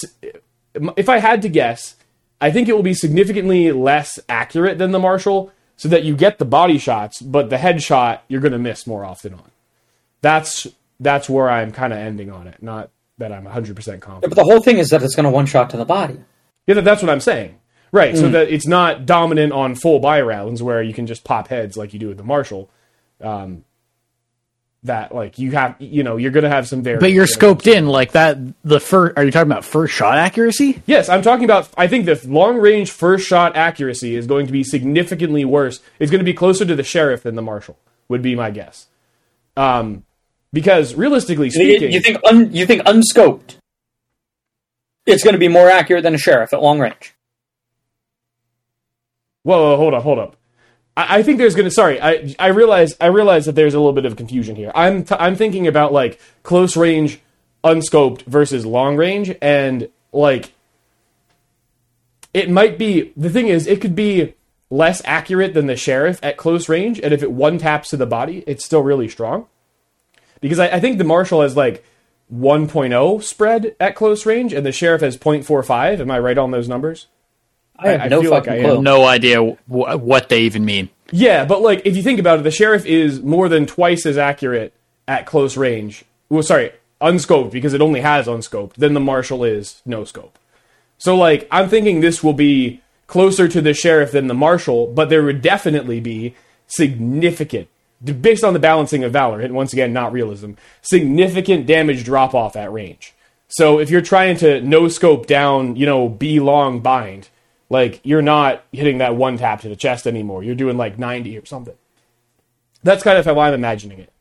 If 0.98 1.08
I 1.08 1.20
had 1.20 1.42
to 1.44 1.50
guess, 1.50 1.95
I 2.46 2.52
think 2.52 2.70
it 2.70 2.76
will 2.76 2.84
be 2.84 2.94
significantly 2.94 3.72
less 3.72 4.20
accurate 4.30 4.78
than 4.78 4.92
the 4.92 5.00
Marshal, 5.00 5.52
so 5.78 5.90
that 5.90 6.04
you 6.04 6.16
get 6.16 6.38
the 6.38 6.46
body 6.46 6.78
shots, 6.78 7.20
but 7.20 7.50
the 7.50 7.56
headshot 7.56 8.20
you're 8.28 8.40
going 8.40 8.52
to 8.52 8.60
miss 8.60 8.86
more 8.86 9.04
often 9.04 9.34
on. 9.34 9.50
That's 10.22 10.68
that's 11.00 11.28
where 11.28 11.50
I'm 11.50 11.72
kind 11.72 11.92
of 11.92 11.98
ending 11.98 12.30
on 12.30 12.46
it. 12.48 12.62
Not 12.62 12.92
that 13.18 13.32
I'm 13.32 13.46
100 13.46 13.76
percent 13.76 14.04
confident. 14.04 14.30
but 14.30 14.36
the 14.36 14.44
whole 14.48 14.62
thing 14.62 14.78
is 14.78 14.90
that 14.90 15.02
it's 15.02 15.16
going 15.16 15.24
to 15.24 15.32
one 15.32 15.48
shot 15.48 15.72
to 15.72 15.78
the 15.78 15.86
body. 15.86 16.20
Yeah, 16.68 16.82
that's 16.82 17.02
what 17.02 17.10
I'm 17.10 17.20
saying. 17.20 17.60
Right, 17.92 18.16
so 18.16 18.30
that 18.30 18.50
it's 18.50 18.68
not 18.68 19.08
dominant 19.08 19.52
on 19.52 19.74
full 19.74 20.00
buy 20.00 20.22
rounds 20.22 20.62
where 20.62 20.84
you 20.84 20.94
can 20.94 21.08
just 21.08 21.24
pop 21.24 21.48
heads 21.48 21.76
like 21.76 21.94
you 21.94 22.00
do 22.00 22.10
with 22.10 22.18
the 22.18 22.24
Marshal. 22.24 22.70
Um, 23.22 23.66
that 24.86 25.14
like 25.14 25.38
you 25.38 25.52
have, 25.52 25.76
you 25.80 26.04
know, 26.04 26.18
you're 26.18 26.32
going 26.32 26.44
to 26.44 26.50
have 26.50 26.68
some 26.68 26.82
variance. 26.82 27.02
But 27.02 27.12
you're 27.12 27.24
when 27.24 27.30
it 27.30 27.40
comes 27.40 27.64
scoped 27.64 27.74
in 27.74 27.88
like 27.88 28.14
that. 28.14 28.38
The 28.64 28.80
first. 28.80 29.18
Are 29.18 29.24
you 29.24 29.32
talking 29.32 29.52
about 29.52 29.66
first 29.66 29.94
shot 29.94 30.18
accuracy? 30.18 30.82
Yes, 30.86 31.10
I'm 31.10 31.22
talking 31.22 31.46
about. 31.46 31.70
I 31.78 31.88
think 31.88 32.06
the 32.06 32.20
long 32.28 32.58
range 32.58 32.92
first 32.92 33.28
shot 33.28 33.56
accuracy 33.56 34.16
is 34.16 34.28
going 34.28 34.48
to 34.48 34.52
be 34.52 34.64
significantly 34.64 35.46
worse. 35.46 35.80
It's 36.00 36.12
going 36.12 36.20
to 36.20 36.26
be 36.26 36.34
closer 36.34 36.66
to 36.66 36.76
the 36.76 36.84
sheriff 36.84 37.24
than 37.24 37.36
the 37.36 37.42
marshal. 37.42 37.78
Would 38.08 38.22
be 38.22 38.36
my 38.36 38.52
guess. 38.52 38.88
Um, 39.58 40.04
because 40.54 40.96
realistically 40.96 41.50
speaking, 41.50 41.92
you 41.92 42.00
think 42.00 42.20
un, 42.24 42.54
you 42.54 42.66
think 42.66 42.82
unscoped? 42.86 43.58
It's 45.06 45.24
going 45.24 45.34
to 45.34 45.40
be 45.40 45.48
more 45.48 45.70
accurate 45.70 46.04
than 46.04 46.16
a 46.16 46.18
sheriff 46.18 46.54
at 46.54 46.62
long 46.62 46.80
range. 46.80 47.14
Whoa, 49.44 49.62
whoa, 49.62 49.78
hold 49.78 49.94
up, 49.94 50.04
hold 50.04 50.20
up. 50.20 50.36
I, 50.98 51.24
think 51.24 51.38
there's 51.38 51.56
gonna. 51.56 51.72
Sorry, 51.72 52.00
I 52.02 52.36
I 52.40 52.48
realize 52.48 52.96
I 53.02 53.08
realize 53.08 53.46
that 53.46 53.56
there's 53.56 53.74
a 53.74 53.80
little 53.80 53.94
bit 53.94 54.06
of 54.06 54.16
confusion 54.16 54.56
here. 54.56 54.72
I'm 54.74 55.04
t- 55.04 55.16
I'm 55.20 55.36
thinking 55.36 55.68
about 55.68 55.92
like 55.92 56.20
close 56.44 56.78
range, 56.78 57.20
unscoped 57.64 58.22
versus 58.24 58.66
long 58.66 58.96
range, 58.96 59.36
and 59.42 59.90
like 60.14 60.54
it 62.34 62.50
might 62.50 62.78
be. 62.78 63.12
The 63.18 63.30
thing 63.30 63.48
is, 63.48 63.68
it 63.68 63.82
could 63.82 63.96
be 63.96 64.36
less 64.70 65.02
accurate 65.06 65.54
than 65.54 65.68
the 65.68 65.76
sheriff 65.76 66.20
at 66.24 66.38
close 66.38 66.70
range, 66.70 67.00
and 67.00 67.14
if 67.14 67.22
it 67.22 67.32
one 67.32 67.58
taps 67.58 67.90
to 67.90 67.98
the 67.98 68.06
body, 68.06 68.44
it's 68.48 68.64
still 68.66 68.82
really 68.82 69.10
strong. 69.10 69.48
Because 70.40 70.60
I, 70.60 70.68
I 70.68 70.80
think 70.80 70.98
the 70.98 71.04
marshal 71.04 71.42
has 71.42 71.58
like 71.58 71.84
1.0 72.34 73.24
spread 73.24 73.76
at 73.80 73.96
close 73.96 74.26
range, 74.26 74.54
and 74.54 74.66
the 74.66 74.72
sheriff 74.72 75.02
has 75.02 75.18
0.45. 75.18 76.00
Am 76.00 76.12
I 76.12 76.20
right 76.20 76.38
on 76.38 76.52
those 76.52 76.68
numbers? 76.68 77.08
I 77.78 77.90
have 77.90 78.02
I 78.02 78.08
no 78.08 78.22
feel 78.22 78.32
like 78.32 78.44
clue. 78.46 78.82
No 78.82 79.06
idea 79.06 79.42
wh- 79.42 80.00
what 80.00 80.30
they 80.30 80.42
even 80.42 80.66
mean. 80.66 80.90
Yeah, 81.12 81.46
but 81.46 81.62
like 81.62 81.82
if 81.86 81.96
you 81.96 82.04
think 82.04 82.20
about 82.20 82.40
it, 82.40 82.44
the 82.44 82.52
sheriff 82.52 82.86
is 82.86 83.22
more 83.22 83.50
than 83.50 83.66
twice 83.66 84.06
as 84.06 84.18
accurate 84.18 84.74
at 85.08 85.26
close 85.26 85.58
range. 85.58 86.04
Well, 86.30 86.44
sorry, 86.44 86.72
unscoped 87.02 87.52
because 87.52 87.74
it 87.74 87.82
only 87.82 88.02
has 88.02 88.28
unscoped 88.28 88.80
than 88.80 88.94
the 88.94 89.00
Marshal 89.00 89.44
is 89.44 89.82
no 89.86 90.04
scope. 90.06 90.40
So 90.98 91.16
like 91.16 91.48
I'm 91.52 91.70
thinking 91.70 92.00
this 92.00 92.24
will 92.24 92.34
be 92.34 92.82
closer 93.08 93.48
to 93.48 93.62
the 93.62 93.74
sheriff 93.74 94.12
than 94.12 94.28
the 94.28 94.34
Marshal, 94.34 94.88
but 94.88 95.10
there 95.10 95.24
would 95.24 95.42
definitely 95.42 96.00
be 96.00 96.34
significant 96.68 97.68
based 98.04 98.44
on 98.44 98.54
the 98.54 98.60
balancing 98.60 99.04
of 99.04 99.12
valor, 99.14 99.40
and 99.40 99.54
once 99.54 99.74
again 99.74 99.94
not 99.94 100.12
realism, 100.12 100.52
significant 100.82 101.66
damage 101.66 102.04
drop 102.04 102.34
off 102.34 102.56
at 102.56 102.72
range. 102.72 103.14
So 103.48 103.80
if 103.80 103.90
you're 103.90 104.02
trying 104.02 104.38
to 104.38 104.62
no 104.62 104.88
scope 104.88 105.28
down, 105.28 105.76
you 105.76 105.86
know, 105.86 106.10
be 106.10 106.40
long 106.40 106.82
bind, 106.82 107.30
like 107.70 108.02
you're 108.04 108.22
not 108.22 108.64
hitting 108.72 109.00
that 109.00 109.16
one 109.16 109.38
tap 109.38 109.62
to 109.62 109.70
the 109.70 109.76
chest 109.76 110.08
anymore. 110.08 110.44
You're 110.44 110.56
doing 110.56 110.78
like 110.78 111.00
90 111.00 111.38
or 111.38 111.46
something. 111.46 111.76
That's 112.84 113.04
kind 113.04 113.18
of 113.18 113.26
how 113.26 113.40
I'm 113.40 113.54
imagining 113.54 114.00
it. 114.00 114.12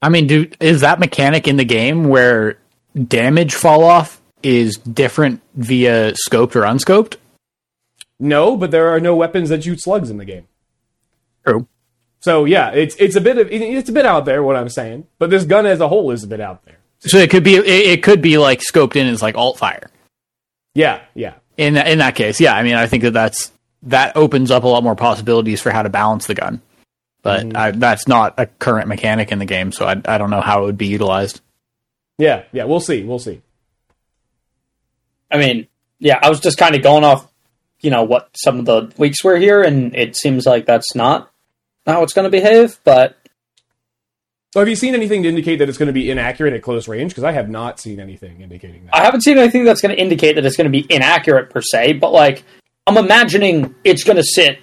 I 0.00 0.08
mean, 0.08 0.26
do 0.26 0.50
is 0.60 0.80
that 0.82 0.98
mechanic 0.98 1.48
in 1.48 1.56
the 1.56 1.64
game 1.64 2.08
where 2.08 2.58
damage 3.08 3.54
fall 3.54 3.84
off 3.84 4.20
is 4.42 4.76
different 4.76 5.40
via 5.54 6.12
scoped 6.28 6.54
or 6.56 6.64
unscoped? 6.64 7.16
No, 8.18 8.56
but 8.56 8.70
there 8.70 8.88
are 8.90 9.00
no 9.00 9.16
weapons 9.16 9.48
that 9.48 9.64
shoot 9.64 9.80
slugs 9.80 10.10
in 10.10 10.18
the 10.18 10.24
game. 10.24 10.46
True. 11.46 11.66
So 12.20 12.44
yeah, 12.44 12.70
it's 12.70 12.94
it's 12.96 13.16
a 13.16 13.20
bit 13.20 13.38
of 13.38 13.48
it's 13.50 13.88
a 13.88 13.92
bit 13.92 14.06
out 14.06 14.24
there 14.24 14.42
what 14.42 14.56
I'm 14.56 14.68
saying, 14.68 15.06
but 15.18 15.30
this 15.30 15.44
gun 15.44 15.66
as 15.66 15.80
a 15.80 15.88
whole 15.88 16.10
is 16.10 16.24
a 16.24 16.26
bit 16.26 16.40
out 16.40 16.64
there. 16.64 16.78
So 17.00 17.18
it 17.18 17.28
could 17.28 17.44
be 17.44 17.56
it, 17.56 17.66
it 17.66 18.02
could 18.02 18.22
be 18.22 18.38
like 18.38 18.60
scoped 18.60 18.96
in 18.96 19.06
as 19.06 19.20
like 19.20 19.36
alt 19.36 19.58
fire. 19.58 19.90
Yeah, 20.74 21.02
yeah. 21.14 21.34
In 21.56 21.74
that 21.74 21.88
in 21.88 21.98
that 21.98 22.14
case, 22.16 22.40
yeah. 22.40 22.54
I 22.54 22.62
mean, 22.62 22.74
I 22.74 22.86
think 22.86 23.04
that 23.04 23.12
that's 23.12 23.52
that 23.84 24.16
opens 24.16 24.50
up 24.50 24.64
a 24.64 24.68
lot 24.68 24.82
more 24.82 24.96
possibilities 24.96 25.60
for 25.60 25.70
how 25.70 25.82
to 25.82 25.88
balance 25.88 26.26
the 26.26 26.34
gun. 26.34 26.60
But 27.22 27.46
Mm-hmm. 27.46 27.56
I, 27.56 27.70
that's 27.70 28.06
not 28.08 28.34
a 28.38 28.46
current 28.46 28.88
mechanic 28.88 29.32
in 29.32 29.38
the 29.38 29.44
game, 29.46 29.72
so 29.72 29.86
I, 29.86 30.00
I 30.04 30.18
don't 30.18 30.30
know 30.30 30.40
how 30.42 30.62
it 30.62 30.66
would 30.66 30.78
be 30.78 30.86
utilized. 30.88 31.40
Yeah, 32.18 32.42
yeah, 32.52 32.64
we'll 32.64 32.80
see. 32.80 33.02
We'll 33.02 33.18
see. 33.18 33.40
I 35.30 35.38
mean, 35.38 35.66
yeah, 35.98 36.18
I 36.22 36.28
was 36.28 36.40
just 36.40 36.58
kind 36.58 36.74
of 36.74 36.82
going 36.82 37.02
off, 37.02 37.26
you 37.80 37.90
know, 37.90 38.04
what 38.04 38.28
some 38.34 38.58
of 38.58 38.66
the 38.66 38.92
weeks 38.98 39.24
were 39.24 39.36
here, 39.36 39.62
and 39.62 39.94
it 39.96 40.16
seems 40.16 40.44
like 40.46 40.66
that's 40.66 40.94
not 40.94 41.30
how 41.86 42.02
it's 42.02 42.12
going 42.12 42.24
to 42.24 42.30
behave. 42.30 42.78
But 42.84 43.16
So 44.54 44.60
have 44.60 44.68
you 44.68 44.76
seen 44.76 44.94
anything 44.94 45.24
to 45.24 45.28
indicate 45.28 45.56
that 45.56 45.68
it's 45.68 45.78
going 45.78 45.88
to 45.88 45.92
be 45.92 46.08
inaccurate 46.12 46.54
at 46.54 46.62
close 46.62 46.86
range? 46.86 47.10
Because 47.10 47.24
I 47.24 47.32
have 47.32 47.50
not 47.50 47.80
seen 47.80 47.98
anything 47.98 48.40
indicating 48.40 48.84
that. 48.84 48.94
I 48.94 49.02
haven't 49.02 49.22
seen 49.22 49.36
anything 49.36 49.64
that's 49.64 49.80
going 49.80 49.92
to 49.92 50.00
indicate 50.00 50.34
that 50.36 50.46
it's 50.46 50.54
going 50.56 50.66
to 50.66 50.70
be 50.70 50.86
inaccurate 50.88 51.50
per 51.50 51.60
se. 51.60 51.94
But 51.94 52.12
like, 52.12 52.44
I'm 52.86 52.96
imagining 52.96 53.74
it's 53.82 54.04
going 54.04 54.16
to 54.16 54.22
sit. 54.22 54.60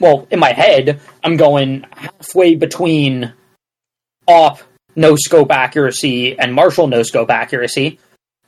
Well, 0.00 0.26
in 0.30 0.38
my 0.38 0.52
head, 0.52 1.02
I'm 1.22 1.36
going 1.36 1.84
halfway 1.92 2.54
between 2.54 3.34
op 4.26 4.60
no 4.96 5.16
scope 5.16 5.52
accuracy 5.52 6.38
and 6.38 6.54
Marshal 6.54 6.86
no 6.86 7.02
scope 7.02 7.30
accuracy. 7.30 7.98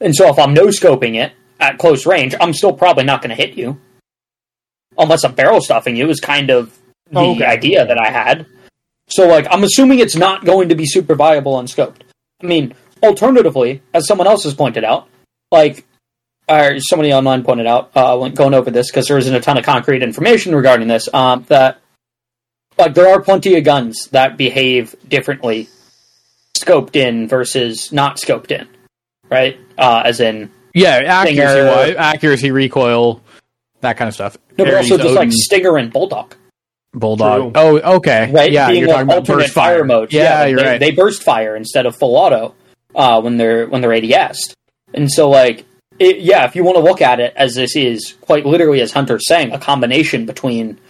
And 0.00 0.16
so 0.16 0.30
if 0.30 0.38
I'm 0.38 0.54
no 0.54 0.68
scoping 0.68 1.22
it 1.22 1.34
at 1.60 1.76
close 1.76 2.06
range, 2.06 2.34
I'm 2.40 2.54
still 2.54 2.72
probably 2.72 3.04
not 3.04 3.20
going 3.20 3.28
to 3.28 3.36
hit 3.36 3.58
you. 3.58 3.78
Unless 4.96 5.24
I'm 5.24 5.34
barrel 5.34 5.60
stuffing 5.60 5.96
you 5.96 6.08
is 6.08 6.18
kind 6.18 6.48
of 6.48 6.74
the 7.10 7.18
Oh, 7.20 7.32
okay. 7.34 7.44
idea 7.44 7.84
that 7.84 7.98
I 7.98 8.08
had. 8.10 8.46
So 9.08 9.26
like 9.28 9.46
I'm 9.50 9.64
assuming 9.64 9.98
it's 9.98 10.16
not 10.16 10.44
going 10.44 10.68
to 10.70 10.74
be 10.74 10.86
super 10.86 11.14
viable 11.14 11.58
unscoped. 11.58 12.04
I 12.42 12.46
mean, 12.46 12.74
alternatively, 13.02 13.82
as 13.92 14.06
someone 14.06 14.26
else 14.26 14.44
has 14.44 14.54
pointed 14.54 14.84
out, 14.84 15.08
like 15.50 15.84
or 16.48 16.78
somebody 16.78 17.12
online 17.12 17.42
pointed 17.42 17.66
out 17.66 17.90
uh, 17.94 18.16
when 18.18 18.34
going 18.34 18.52
over 18.54 18.70
this 18.70 18.90
because 18.90 19.06
there 19.06 19.16
isn't 19.18 19.34
a 19.34 19.40
ton 19.40 19.56
of 19.56 19.64
concrete 19.64 20.02
information 20.02 20.54
regarding 20.54 20.88
this. 20.88 21.08
Um, 21.14 21.44
that 21.48 21.78
like 22.78 22.94
there 22.94 23.08
are 23.08 23.20
plenty 23.22 23.56
of 23.56 23.64
guns 23.64 24.08
that 24.10 24.36
behave 24.36 24.94
differently, 25.08 25.68
scoped 26.58 26.96
in 26.96 27.28
versus 27.28 27.92
not 27.92 28.16
scoped 28.16 28.50
in, 28.50 28.66
right? 29.30 29.58
Uh, 29.78 30.02
as 30.04 30.20
in 30.20 30.50
Yeah, 30.74 30.96
accuracy, 31.06 31.36
Stinger. 31.52 31.98
accuracy, 31.98 32.50
recoil, 32.50 33.22
that 33.80 33.96
kind 33.96 34.08
of 34.08 34.14
stuff. 34.14 34.36
no, 34.58 34.64
but 34.64 34.74
also 34.74 34.98
just 34.98 35.14
like 35.14 35.30
Stinger 35.32 35.76
and 35.78 35.92
Bulldog, 35.92 36.34
bulldog. 36.94 37.52
True. 37.54 37.62
Oh, 37.62 37.96
okay. 37.96 38.30
right? 38.32 38.50
Yeah, 38.50 38.68
Being 38.68 38.80
you're 38.84 38.88
talking 38.88 39.02
about 39.08 39.26
burst 39.26 39.52
fire. 39.52 39.84
mode. 39.84 40.12
Yeah, 40.12 40.44
you're 40.46 40.58
they, 40.58 40.64
right. 40.66 40.80
They 40.80 40.90
burst 40.92 41.22
fire 41.22 41.56
instead 41.56 41.86
of 41.86 41.96
full 41.96 42.16
auto 42.16 42.54
uh, 42.94 43.20
when 43.20 43.36
they're 43.36 43.66
when 43.66 43.80
they're 43.82 43.92
ADS, 43.94 44.54
and 44.94 45.10
so 45.10 45.28
like. 45.30 45.66
It, 46.00 46.18
yeah, 46.18 46.44
if 46.44 46.56
you 46.56 46.64
want 46.64 46.76
to 46.76 46.82
look 46.82 47.00
at 47.00 47.20
it 47.20 47.34
as 47.36 47.54
this 47.54 47.76
is 47.76 48.16
quite 48.20 48.44
literally, 48.44 48.80
as 48.80 48.90
Hunter's 48.90 49.28
saying, 49.28 49.52
a 49.52 49.60
combination 49.60 50.26
between 50.26 50.80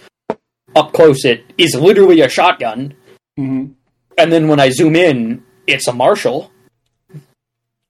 up 0.75 0.95
close, 0.95 1.27
it 1.27 1.45
is 1.59 1.75
literally 1.75 2.23
a 2.23 2.29
shotgun, 2.31 2.95
Mm-hmm. 3.39 3.73
and 4.17 4.33
then 4.33 4.49
when 4.49 4.61
I 4.61 4.71
zoom 4.71 4.97
in, 4.97 5.45
it's 5.67 5.89
a 5.89 5.93
Marshal. 5.93 6.51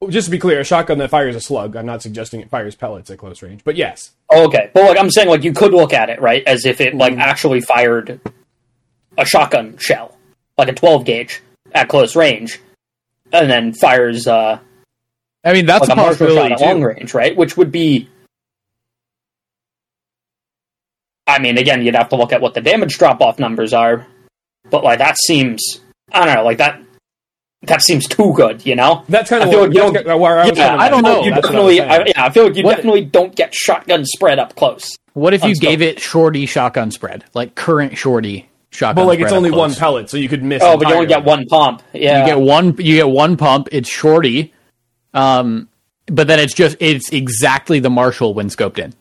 Just 0.09 0.27
to 0.27 0.31
be 0.31 0.39
clear, 0.39 0.61
a 0.61 0.65
shotgun 0.65 0.99
that 0.99 1.11
fires 1.11 1.37
a 1.37 1.41
slug. 1.41 1.77
I'm 1.77 1.87
not 1.87 2.03
suggesting 2.03 2.41
it 2.41 2.51
fires 2.51 2.75
pellets 2.75 3.11
at 3.11 3.19
close 3.19 3.43
range, 3.43 3.63
but 3.65 3.77
yes. 3.77 4.13
Oh, 4.31 4.47
okay, 4.47 4.71
but 4.73 4.85
like 4.85 4.99
I'm 4.99 5.11
saying, 5.11 5.29
like 5.29 5.45
you 5.45 5.53
could 5.53 5.73
look 5.73 5.93
at 5.93 6.11
it 6.11 6.21
right 6.21 6.43
as 6.47 6.67
if 6.67 6.81
it 6.81 6.95
like 6.95 7.17
actually 7.19 7.61
fired 7.61 8.21
a 9.17 9.25
shotgun 9.25 9.77
shell, 9.79 10.17
like 10.59 10.69
a 10.69 10.75
12 10.75 11.05
gauge 11.05 11.43
at 11.73 11.89
close 11.89 12.17
range, 12.17 12.61
and 13.33 13.51
then 13.51 13.73
fires 13.73 14.27
uh, 14.27 14.59
I 15.45 15.53
mean, 15.53 15.67
that's 15.67 15.89
like 15.89 15.91
a 15.91 15.93
a 15.93 15.97
Marshal 15.97 16.27
shot 16.29 16.37
possibility 16.37 16.55
at 16.55 16.61
long 16.61 16.83
range, 16.83 17.15
right? 17.15 17.37
Which 17.37 17.57
would 17.57 17.71
be. 17.71 18.09
I 21.27 21.39
mean, 21.39 21.59
again, 21.59 21.83
you'd 21.83 21.95
have 21.95 22.11
to 22.11 22.17
look 22.17 22.33
at 22.33 22.41
what 22.41 22.55
the 22.55 22.61
damage 22.61 22.99
drop 22.99 23.21
off 23.21 23.39
numbers 23.39 23.73
are, 23.73 24.07
but 24.71 24.85
like 24.85 24.99
that 24.99 25.17
seems, 25.27 25.81
I 26.13 26.25
don't 26.25 26.35
know, 26.35 26.45
like 26.45 26.59
that. 26.59 26.81
That 27.67 27.83
seems 27.83 28.07
too 28.07 28.33
good, 28.35 28.65
you 28.67 28.77
know. 28.77 29.05
That's 29.09 29.31
kind 29.31 29.43
of 29.43 29.51
feel 29.51 29.61
what, 29.61 29.69
like 29.71 29.75
you 29.77 29.83
don't- 29.83 29.95
kind 29.95 30.07
of 30.09 30.21
where 30.21 30.39
I 30.39 30.49
was 30.49 30.59
Yeah, 30.59 30.77
I 30.77 30.89
don't 30.89 31.03
know. 31.03 31.23
You 31.25 31.31
That's 31.35 31.47
I 31.47 31.51
definitely. 31.51 31.81
I, 31.81 32.05
yeah, 32.07 32.25
I 32.25 32.31
feel 32.31 32.45
like 32.45 32.57
you 32.57 32.65
What- 32.65 32.77
definitely 32.77 33.05
don't 33.05 33.35
get 33.35 33.55
shotgun 33.55 34.05
spread 34.05 34.39
up 34.39 34.55
close. 34.57 34.89
What 35.15 35.33
if 35.35 35.45
you 35.45 35.55
gave 35.55 35.81
it 35.81 36.01
shorty 36.01 36.45
shotgun 36.47 36.91
spread, 36.91 37.25
like 37.35 37.55
current 37.55 37.97
shorty 37.97 38.49
shotgun? 38.71 39.05
but 39.05 39.07
like 39.09 39.21
it's 39.21 39.29
spread 39.29 39.33
up 39.33 39.37
only 39.39 39.51
one 39.53 39.73
pellet, 39.75 40.11
so 40.11 40.17
you 40.17 40.29
could 40.29 40.43
miss. 40.43 40.63
Oh, 40.65 40.77
but 40.77 40.89
you 40.89 40.95
only 40.95 41.07
get 41.07 41.25
one 41.25 41.47
pump. 41.47 41.83
Yeah, 41.93 42.21
You 42.21 42.27
get 42.27 42.41
one. 42.41 42.77
You 42.79 42.97
get 42.97 43.09
one 43.09 43.37
pump. 43.37 43.69
It's 43.71 43.89
shorty, 43.89 44.53
um, 45.13 45.69
but 46.07 46.27
then 46.27 46.41
it's 46.41 46.53
just 46.53 46.77
it's 46.81 47.11
exactly 47.13 47.79
the 47.79 47.91
Marshal 47.91 48.35
when 48.35 48.49
scoped 48.49 48.79
in. 48.81 48.93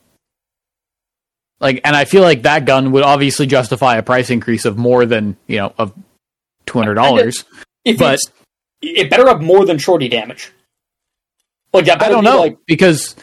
Like, 1.60 1.82
and 1.84 1.96
I 1.96 2.06
feel 2.06 2.22
like 2.22 2.44
that 2.44 2.66
gun 2.66 2.92
would 2.92 3.04
obviously 3.04 3.48
justify 3.48 3.96
a 3.96 4.04
price 4.04 4.30
increase 4.30 4.66
of 4.66 4.78
more 4.78 5.06
than 5.06 5.38
you 5.48 5.58
know 5.58 5.74
of 5.78 5.94
two 6.66 6.78
hundred 6.78 6.96
dollars. 6.96 7.44
But- 7.98 8.14
it's, 8.16 8.32
it 8.84 9.10
better 9.10 9.28
have 9.28 9.42
more 9.42 9.66
than 9.66 9.78
shorty 9.78 10.08
damage. 10.10 10.52
Like 11.74 11.86
that 11.86 12.02
I 12.02 12.10
don't 12.10 12.24
be 12.24 12.30
know 12.30 12.40
like 12.42 12.58
because 12.68 13.16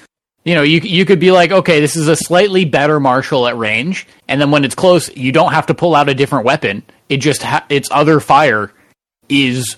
you 0.45 0.55
know 0.55 0.63
you 0.63 0.81
you 0.81 1.05
could 1.05 1.21
be 1.21 1.31
like, 1.31 1.53
okay, 1.53 1.81
this 1.81 1.95
is 1.97 2.09
a 2.09 2.17
slightly 2.17 2.65
better 2.65 2.99
Marshal 2.99 3.47
at 3.47 3.57
range, 3.57 4.07
and 4.29 4.41
then 4.41 4.51
when 4.51 4.65
it's 4.65 4.75
close, 4.75 5.15
you 5.17 5.31
don't 5.33 5.53
have 5.53 5.67
to 5.67 5.75
pull 5.75 5.95
out 5.95 6.09
a 6.09 6.15
different 6.15 6.45
weapon. 6.45 6.83
It 7.09 7.19
just 7.19 7.43
ha- 7.43 7.65
its 7.69 7.89
other 7.93 8.19
fire 8.21 8.73
is 9.29 9.77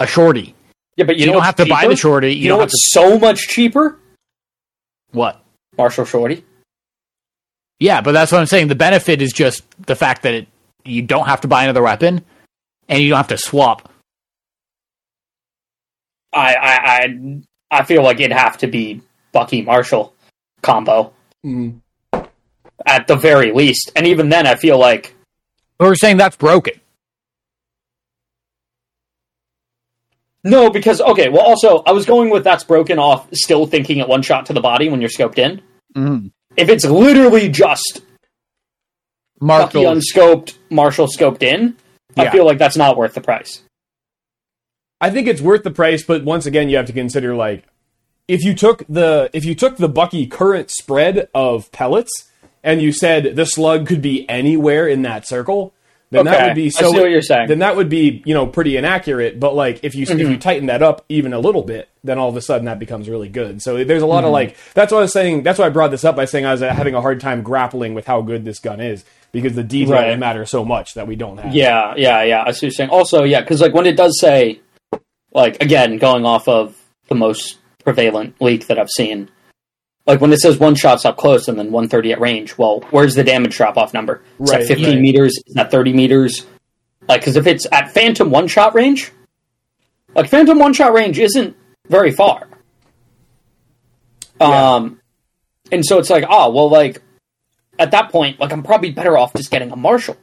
a 0.00 0.06
shorty. 0.06 0.54
yeah, 0.96 1.04
but 1.04 1.16
you, 1.16 1.20
You, 1.22 1.26
know 1.26 1.32
don't 1.34 1.42
have 1.44 1.56
to 1.56 1.66
buy 1.66 1.86
the 1.86 1.94
shorty. 1.96 2.34
You, 2.34 2.42
You, 2.42 2.48
know 2.48 2.54
have 2.56 2.62
what's 2.70 2.92
so 2.92 3.18
much 3.18 3.46
cheaper? 3.48 3.98
what? 5.12 5.40
Marshal 5.76 6.04
Shorty. 6.04 6.44
Yeah, 7.78 8.00
but 8.00 8.10
that's 8.12 8.32
what 8.32 8.40
I'm 8.40 8.46
saying. 8.46 8.66
The 8.68 8.74
benefit 8.74 9.22
is 9.22 9.32
just 9.32 9.62
the 9.86 9.94
fact 9.94 10.22
that 10.22 10.34
it, 10.34 10.48
you 10.84 11.02
don't 11.02 11.26
have 11.26 11.42
to 11.42 11.48
buy 11.48 11.62
another 11.62 11.82
weapon, 11.82 12.24
and 12.88 13.00
you 13.00 13.10
don't 13.10 13.16
have 13.18 13.28
to 13.28 13.38
swap. 13.38 13.87
I 16.32 16.54
I 16.54 16.76
I, 16.76 17.40
I 17.80 17.84
feel 17.84 18.02
like 18.02 18.20
it'd 18.20 18.36
have 18.36 18.58
to 18.58 18.66
be 18.66 19.00
Bucky 19.32 19.62
Marshal 19.62 20.14
combo 20.62 21.12
Mhm. 21.44 21.80
at 22.86 23.06
the 23.06 23.16
very 23.16 23.52
least, 23.52 23.92
and 23.96 24.06
even 24.06 24.28
then, 24.28 24.46
I 24.46 24.54
feel 24.56 24.78
like 24.78 25.14
we're 25.78 25.94
saying 25.94 26.16
that's 26.16 26.36
broken. 26.36 26.74
no, 30.44 30.70
because 30.70 31.00
okay. 31.00 31.28
Well, 31.28 31.42
also 31.42 31.82
I 31.86 31.92
was 31.92 32.06
going 32.06 32.30
with 32.30 32.44
that's 32.44 32.64
broken 32.64 32.98
off. 32.98 33.28
Still 33.34 33.66
thinking 33.66 34.00
at 34.00 34.08
one 34.08 34.22
shot 34.22 34.46
to 34.46 34.52
the 34.52 34.60
body 34.60 34.88
when 34.88 35.00
you're 35.00 35.10
scoped 35.10 35.38
in. 35.38 35.60
Mm. 35.94 36.30
If 36.56 36.68
it's 36.68 36.84
literally 36.84 37.48
just 37.48 38.02
Bucky 39.40 39.78
Marshal, 39.84 39.88
unscoped, 39.90 40.58
Marshal 40.70 41.06
scoped 41.06 41.42
in, 41.42 41.76
I 42.16 42.30
feel 42.30 42.44
like 42.44 42.58
that's 42.58 42.76
not 42.76 42.96
worth 42.96 43.14
the 43.14 43.20
price. 43.20 43.62
I 45.00 45.10
think 45.10 45.28
it's 45.28 45.40
worth 45.40 45.62
the 45.62 45.70
price, 45.70 46.02
but 46.02 46.24
once 46.24 46.46
again, 46.46 46.68
you 46.68 46.76
have 46.76 46.86
to 46.86 46.92
consider 46.92 47.34
like 47.34 47.64
if 48.26 48.44
you 48.44 48.54
took 48.54 48.84
the 48.88 49.30
if 49.32 49.44
you 49.44 49.54
took 49.54 49.76
the 49.76 49.88
Bucky 49.88 50.26
current 50.26 50.70
spread 50.70 51.28
of 51.34 51.70
pellets 51.72 52.10
and 52.64 52.82
you 52.82 52.92
said 52.92 53.36
the 53.36 53.44
slug 53.46 53.86
could 53.86 54.02
be 54.02 54.28
anywhere 54.28 54.88
in 54.88 55.02
that 55.02 55.26
circle, 55.26 55.72
then 56.10 56.24
that 56.24 56.46
would 56.48 56.54
be 56.56 56.66
I 56.66 56.68
so. 56.70 56.90
see 56.90 57.00
what 57.00 57.10
you're 57.10 57.22
saying. 57.22 57.48
Then 57.48 57.60
that 57.60 57.76
would 57.76 57.88
be 57.88 58.22
you 58.26 58.34
know 58.34 58.46
pretty 58.46 58.76
inaccurate. 58.76 59.38
But 59.38 59.54
like 59.54 59.84
if 59.84 59.94
you 59.94 60.02
if 60.02 60.08
Mm-hmm. 60.10 60.30
you 60.32 60.36
tighten 60.38 60.66
that 60.66 60.82
up 60.82 61.04
even 61.08 61.32
a 61.32 61.38
little 61.38 61.62
bit, 61.62 61.88
then 62.02 62.18
all 62.18 62.28
of 62.28 62.36
a 62.36 62.40
sudden 62.42 62.64
that 62.66 62.78
becomes 62.78 63.08
really 63.08 63.28
good. 63.28 63.62
So 63.62 63.82
there's 63.84 64.02
a 64.02 64.06
lot 64.06 64.18
Mm-hmm. 64.20 64.26
of 64.26 64.32
like 64.32 64.56
that's 64.74 64.90
what 64.92 64.98
I 64.98 65.02
was 65.02 65.12
saying. 65.12 65.42
That's 65.44 65.58
why 65.58 65.66
I 65.66 65.70
brought 65.70 65.90
this 65.92 66.04
up 66.04 66.16
by 66.16 66.24
saying 66.24 66.44
I 66.44 66.52
was 66.52 66.62
uh, 66.62 66.74
having 66.74 66.94
a 66.94 67.00
hard 67.00 67.20
time 67.20 67.42
grappling 67.42 67.94
with 67.94 68.06
how 68.06 68.20
good 68.20 68.44
this 68.44 68.58
gun 68.58 68.80
is 68.80 69.04
because 69.30 69.54
the 69.54 69.62
detail 69.62 69.94
Right. 69.94 70.18
matters 70.18 70.50
so 70.50 70.64
much 70.64 70.94
that 70.94 71.06
we 71.06 71.14
don't 71.14 71.36
have. 71.38 71.54
Yeah, 71.54 71.94
yeah, 71.96 72.22
yeah. 72.24 72.42
I 72.46 72.50
see 72.52 72.56
what 72.56 72.62
you're 72.62 72.70
saying. 72.72 72.90
Also, 72.90 73.24
yeah, 73.24 73.40
because 73.42 73.60
like 73.60 73.74
when 73.74 73.86
it 73.86 73.96
does 73.96 74.18
say 74.20 74.60
like 75.38 75.62
again, 75.62 75.96
going 75.98 76.26
off 76.26 76.48
of 76.48 76.76
the 77.08 77.14
most 77.14 77.58
prevalent 77.84 78.34
leak 78.40 78.66
that 78.66 78.78
I've 78.78 78.90
seen, 78.90 79.30
like 80.04 80.20
when 80.20 80.32
it 80.32 80.40
says 80.40 80.58
one 80.58 80.74
shots 80.74 81.04
up 81.04 81.16
close 81.16 81.48
and 81.48 81.56
then 81.58 81.66
130 81.70 82.12
at 82.12 82.20
range, 82.20 82.58
well, 82.58 82.80
where's 82.90 83.14
the 83.14 83.24
damage 83.24 83.56
drop 83.56 83.76
off 83.76 83.94
number? 83.94 84.22
Is 84.40 84.50
Right, 84.50 84.60
that 84.60 84.66
15 84.68 84.86
right. 84.86 85.00
meters? 85.00 85.32
Is 85.46 85.54
that 85.54 85.70
30 85.70 85.92
meters? 85.92 86.44
Like, 87.08 87.20
because 87.20 87.36
if 87.36 87.46
it's 87.46 87.66
at 87.72 87.92
Phantom 87.92 88.30
one 88.30 88.48
shot 88.48 88.74
range, 88.74 89.12
like 90.14 90.28
Phantom 90.28 90.58
one 90.58 90.74
shot 90.74 90.92
range 90.92 91.18
isn't 91.18 91.56
very 91.88 92.10
far. 92.10 92.48
Um, 94.40 95.00
and 95.72 95.84
so 95.84 95.98
it's 95.98 96.10
like, 96.10 96.24
oh, 96.28 96.50
well, 96.50 96.68
like 96.68 97.00
at 97.78 97.92
that 97.92 98.10
point, 98.10 98.40
like 98.40 98.52
I'm 98.52 98.62
probably 98.62 98.90
better 98.90 99.16
off 99.16 99.32
just 99.34 99.50
getting 99.50 99.70
a 99.70 99.76
Marshal. 99.76 100.16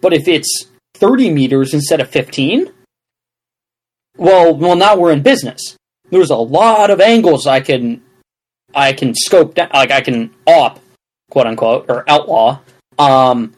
But 0.00 0.12
if 0.12 0.28
it's 0.28 0.66
30 0.94 1.30
meters 1.30 1.74
instead 1.74 2.00
of 2.00 2.10
15, 2.10 2.72
well, 4.18 4.54
well, 4.54 4.76
now 4.76 4.96
we're 4.96 5.12
in 5.12 5.22
business. 5.22 5.76
There's 6.10 6.30
a 6.30 6.36
lot 6.36 6.90
of 6.90 7.00
angles 7.00 7.46
I 7.46 7.60
can, 7.60 8.02
I 8.74 8.92
can 8.92 9.14
scope 9.14 9.54
down, 9.54 9.70
like 9.72 9.90
I 9.90 10.00
can 10.00 10.34
op, 10.46 10.80
quote 11.30 11.46
unquote, 11.46 11.86
or 11.88 12.04
outlaw, 12.10 12.60
um, 12.98 13.54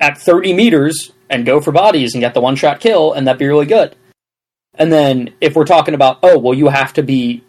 at 0.00 0.18
30 0.18 0.54
meters 0.54 1.12
and 1.30 1.46
go 1.46 1.60
for 1.60 1.72
bodies 1.72 2.14
and 2.14 2.20
get 2.20 2.34
the 2.34 2.40
one 2.40 2.56
shot 2.56 2.80
kill, 2.80 3.12
and 3.12 3.26
that'd 3.26 3.38
be 3.38 3.46
really 3.46 3.66
good. 3.66 3.94
And 4.74 4.92
then 4.92 5.34
if 5.40 5.54
we're 5.54 5.66
talking 5.66 5.94
about, 5.94 6.18
oh, 6.22 6.38
well, 6.38 6.54
you 6.54 6.68
have 6.68 6.94
to 6.94 7.02
be, 7.02 7.44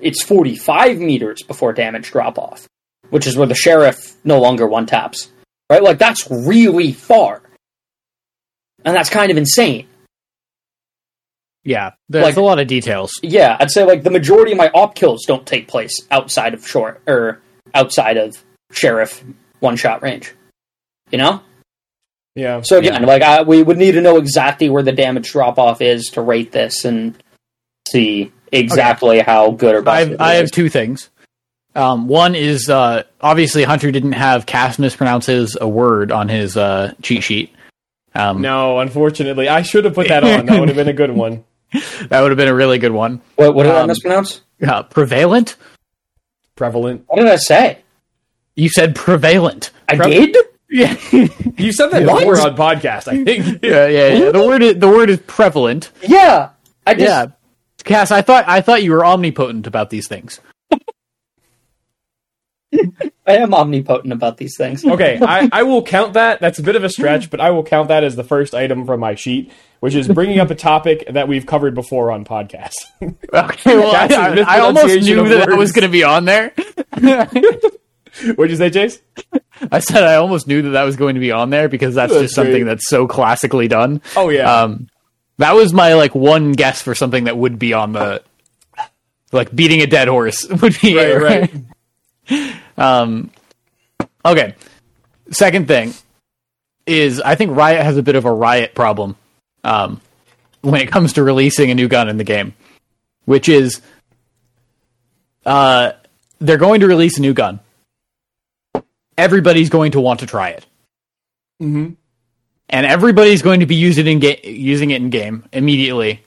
it's 0.00 0.22
45 0.22 0.98
meters 0.98 1.42
before 1.42 1.72
damage 1.72 2.10
drop 2.10 2.38
off, 2.38 2.66
which 3.10 3.26
is 3.26 3.36
where 3.36 3.46
the 3.46 3.54
sheriff 3.54 4.16
no 4.24 4.40
longer 4.40 4.66
one 4.66 4.86
taps, 4.86 5.30
right? 5.70 5.82
Like 5.82 5.98
that's 5.98 6.30
really 6.30 6.92
far, 6.92 7.42
and 8.84 8.96
that's 8.96 9.10
kind 9.10 9.30
of 9.30 9.36
insane. 9.36 9.86
Yeah, 11.64 11.90
there's 12.08 12.24
Like- 12.24 12.36
a 12.36 12.40
lot 12.40 12.58
of 12.58 12.66
details. 12.66 13.12
Yeah, 13.22 13.56
I'd 13.60 13.70
say 13.70 13.84
like 13.84 14.02
the 14.02 14.10
majority 14.10 14.52
of 14.52 14.58
my 14.58 14.68
op 14.70 14.94
kills 14.94 15.24
don't 15.26 15.46
take 15.46 15.68
place 15.68 15.92
outside 16.10 16.54
of 16.54 16.66
short 16.66 17.02
or 17.06 17.40
outside 17.74 18.16
of 18.16 18.34
sheriff 18.72 19.22
one 19.60 19.76
shot 19.76 20.02
range. 20.02 20.32
You 21.10 21.18
know? 21.18 21.40
Yeah. 22.34 22.60
So 22.64 22.78
again, 22.78 23.02
like 23.02 23.22
I, 23.22 23.42
we 23.42 23.62
would 23.62 23.76
need 23.76 23.92
to 23.92 24.00
know 24.00 24.16
exactly 24.16 24.70
where 24.70 24.82
the 24.82 24.92
damage 24.92 25.30
drop 25.32 25.58
off 25.58 25.82
is 25.82 26.06
to 26.12 26.22
rate 26.22 26.52
this 26.52 26.84
and 26.84 27.20
see 27.88 28.32
exactly 28.52 29.18
how 29.20 29.50
good 29.50 29.74
or 29.74 29.82
bad. 29.82 29.92
I 29.92 30.00
have, 30.08 30.20
I 30.20 30.34
have 30.34 30.50
two 30.50 30.68
things. 30.68 31.10
Um, 31.74 32.08
one 32.08 32.34
is 32.34 32.68
uh, 32.70 33.02
obviously 33.20 33.64
Hunter 33.64 33.90
didn't 33.92 34.12
have 34.12 34.46
Cass 34.46 34.76
mispronounces 34.78 35.56
a 35.60 35.68
word 35.68 36.10
on 36.10 36.28
his 36.28 36.56
uh, 36.56 36.94
cheat 37.02 37.22
sheet. 37.22 37.52
Um, 38.14 38.40
No, 38.40 38.80
unfortunately, 38.80 39.48
I 39.48 39.62
should 39.62 39.84
have 39.84 39.94
put 39.94 40.08
that 40.08 40.24
on. 40.24 40.46
That 40.46 40.58
would 40.58 40.68
have 40.68 40.76
been 40.76 40.88
a 40.88 40.92
good 40.92 41.10
one. 41.14 41.44
That 42.08 42.20
would 42.20 42.30
have 42.30 42.38
been 42.38 42.48
a 42.48 42.54
really 42.54 42.78
good 42.78 42.92
one. 42.92 43.20
What, 43.36 43.54
what 43.54 43.62
did 43.64 43.72
I 43.72 43.80
um, 43.82 43.86
mispronounce? 43.86 44.40
Uh, 44.66 44.82
prevalent? 44.82 45.56
Prevalent. 46.56 47.04
What 47.06 47.18
did 47.18 47.28
I 47.28 47.36
say? 47.36 47.78
You 48.56 48.68
said 48.68 48.94
prevalent. 48.94 49.70
I 49.88 49.96
Pre- 49.96 50.32
did. 50.32 50.36
Yeah, 50.72 50.96
You 51.56 51.72
said 51.72 51.88
that 51.88 52.06
What? 52.06 52.20
before 52.20 52.40
on 52.40 52.56
podcast, 52.56 53.08
I 53.08 53.24
think. 53.24 53.60
yeah, 53.62 53.88
yeah. 53.88 54.08
yeah. 54.08 54.30
The 54.30 54.44
word 54.44 54.62
is, 54.62 54.78
the 54.78 54.88
word 54.88 55.10
is 55.10 55.18
prevalent. 55.26 55.90
Yeah, 56.06 56.50
I 56.86 56.94
just 56.94 57.04
Yeah, 57.04 57.26
Cass, 57.84 58.12
I 58.12 58.22
thought 58.22 58.44
I 58.46 58.60
thought 58.60 58.82
you 58.84 58.92
were 58.92 59.04
omnipotent 59.04 59.66
about 59.66 59.90
these 59.90 60.06
things. 60.06 60.40
I 63.30 63.42
am 63.42 63.54
omnipotent 63.54 64.12
about 64.12 64.36
these 64.36 64.56
things. 64.56 64.84
Okay, 64.84 65.18
I, 65.22 65.48
I 65.52 65.62
will 65.62 65.82
count 65.82 66.14
that. 66.14 66.40
That's 66.40 66.58
a 66.58 66.62
bit 66.62 66.76
of 66.76 66.84
a 66.84 66.88
stretch, 66.88 67.30
but 67.30 67.40
I 67.40 67.50
will 67.50 67.64
count 67.64 67.88
that 67.88 68.04
as 68.04 68.16
the 68.16 68.24
first 68.24 68.54
item 68.54 68.86
from 68.86 69.00
my 69.00 69.14
sheet, 69.14 69.52
which 69.80 69.94
is 69.94 70.08
bringing 70.08 70.38
up 70.38 70.50
a 70.50 70.54
topic 70.54 71.06
that 71.10 71.28
we've 71.28 71.46
covered 71.46 71.74
before 71.74 72.10
on 72.10 72.24
podcasts. 72.24 72.86
Okay, 73.32 73.76
well, 73.76 73.94
I, 73.94 74.08
I, 74.46 74.56
I 74.56 74.60
almost 74.60 75.02
knew 75.02 75.20
of 75.20 75.28
that 75.28 75.48
that 75.48 75.56
was 75.56 75.72
going 75.72 75.84
to 75.84 75.88
be 75.88 76.02
on 76.02 76.24
there. 76.24 76.52
What'd 78.34 78.50
you 78.50 78.56
say, 78.56 78.70
Chase? 78.70 79.00
I 79.70 79.78
said 79.78 80.02
I 80.02 80.16
almost 80.16 80.48
knew 80.48 80.62
that 80.62 80.70
that 80.70 80.82
was 80.82 80.96
going 80.96 81.14
to 81.14 81.20
be 81.20 81.30
on 81.30 81.50
there 81.50 81.68
because 81.68 81.94
that's, 81.94 82.12
That's 82.12 82.24
just 82.24 82.34
something 82.34 82.66
that's 82.66 82.88
so 82.88 83.06
classically 83.06 83.68
done. 83.68 84.02
Oh 84.16 84.30
yeah. 84.30 84.62
Um, 84.62 84.88
that 85.38 85.54
was 85.54 85.72
my 85.72 85.94
like 85.94 86.14
one 86.14 86.52
guess 86.52 86.82
for 86.82 86.94
something 86.94 87.24
that 87.24 87.36
would 87.36 87.58
be 87.58 87.72
on 87.72 87.92
the 87.92 88.22
like 89.32 89.54
beating 89.54 89.80
a 89.80 89.86
dead 89.86 90.08
horse 90.08 90.46
would 90.48 90.76
be 90.80 90.96
right, 90.96 91.08
it, 91.08 91.52
right. 92.30 92.54
Um, 92.80 93.30
okay. 94.24 94.54
Second 95.30 95.68
thing 95.68 95.94
is 96.86 97.20
I 97.20 97.34
think 97.36 97.54
Riot 97.56 97.84
has 97.84 97.96
a 97.96 98.02
bit 98.02 98.16
of 98.16 98.24
a 98.24 98.32
riot 98.32 98.74
problem 98.74 99.16
um, 99.62 100.00
when 100.62 100.80
it 100.80 100.90
comes 100.90 101.12
to 101.12 101.22
releasing 101.22 101.70
a 101.70 101.74
new 101.74 101.86
gun 101.88 102.08
in 102.08 102.16
the 102.16 102.24
game, 102.24 102.54
which 103.26 103.48
is 103.48 103.80
uh, 105.46 105.92
they're 106.40 106.56
going 106.56 106.80
to 106.80 106.86
release 106.86 107.18
a 107.18 107.20
new 107.20 107.34
gun. 107.34 107.60
Everybody's 109.16 109.68
going 109.68 109.92
to 109.92 110.00
want 110.00 110.20
to 110.20 110.26
try 110.26 110.50
it. 110.50 110.66
Mhm. 111.62 111.96
And 112.70 112.86
everybody's 112.86 113.42
going 113.42 113.60
to 113.60 113.66
be 113.66 113.74
using 113.74 114.06
it 114.06 114.10
in 114.10 114.18
ga- 114.20 114.40
using 114.44 114.90
it 114.90 115.02
in 115.02 115.10
game 115.10 115.44
immediately 115.52 116.22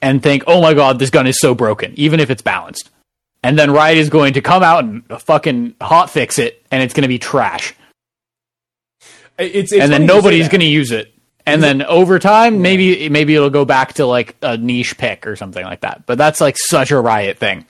and 0.00 0.22
think, 0.22 0.44
"Oh 0.46 0.60
my 0.62 0.74
god, 0.74 0.98
this 0.98 1.10
gun 1.10 1.26
is 1.26 1.40
so 1.40 1.54
broken," 1.54 1.92
even 1.96 2.20
if 2.20 2.30
it's 2.30 2.42
balanced. 2.42 2.90
And 3.46 3.56
then 3.56 3.70
Riot 3.70 3.96
is 3.98 4.08
going 4.10 4.32
to 4.32 4.40
come 4.40 4.64
out 4.64 4.82
and 4.82 5.04
fucking 5.22 5.76
hot 5.80 6.10
fix 6.10 6.38
it, 6.40 6.66
and 6.72 6.82
it's 6.82 6.92
going 6.94 7.02
to 7.02 7.08
be 7.08 7.20
trash. 7.20 7.74
It's, 9.38 9.72
it's 9.72 9.82
and 9.82 9.92
then 9.92 10.04
nobody's 10.04 10.48
going 10.48 10.62
to 10.62 10.66
use 10.66 10.90
it. 10.90 11.12
And 11.46 11.62
then 11.62 11.82
over 11.82 12.18
time, 12.18 12.60
maybe 12.60 13.08
maybe 13.08 13.36
it'll 13.36 13.50
go 13.50 13.64
back 13.64 13.94
to 13.94 14.06
like 14.06 14.34
a 14.42 14.56
niche 14.56 14.98
pick 14.98 15.28
or 15.28 15.36
something 15.36 15.64
like 15.64 15.82
that. 15.82 16.04
But 16.06 16.18
that's 16.18 16.40
like 16.40 16.56
such 16.58 16.90
a 16.90 16.98
Riot 17.00 17.38
thing. 17.38 17.66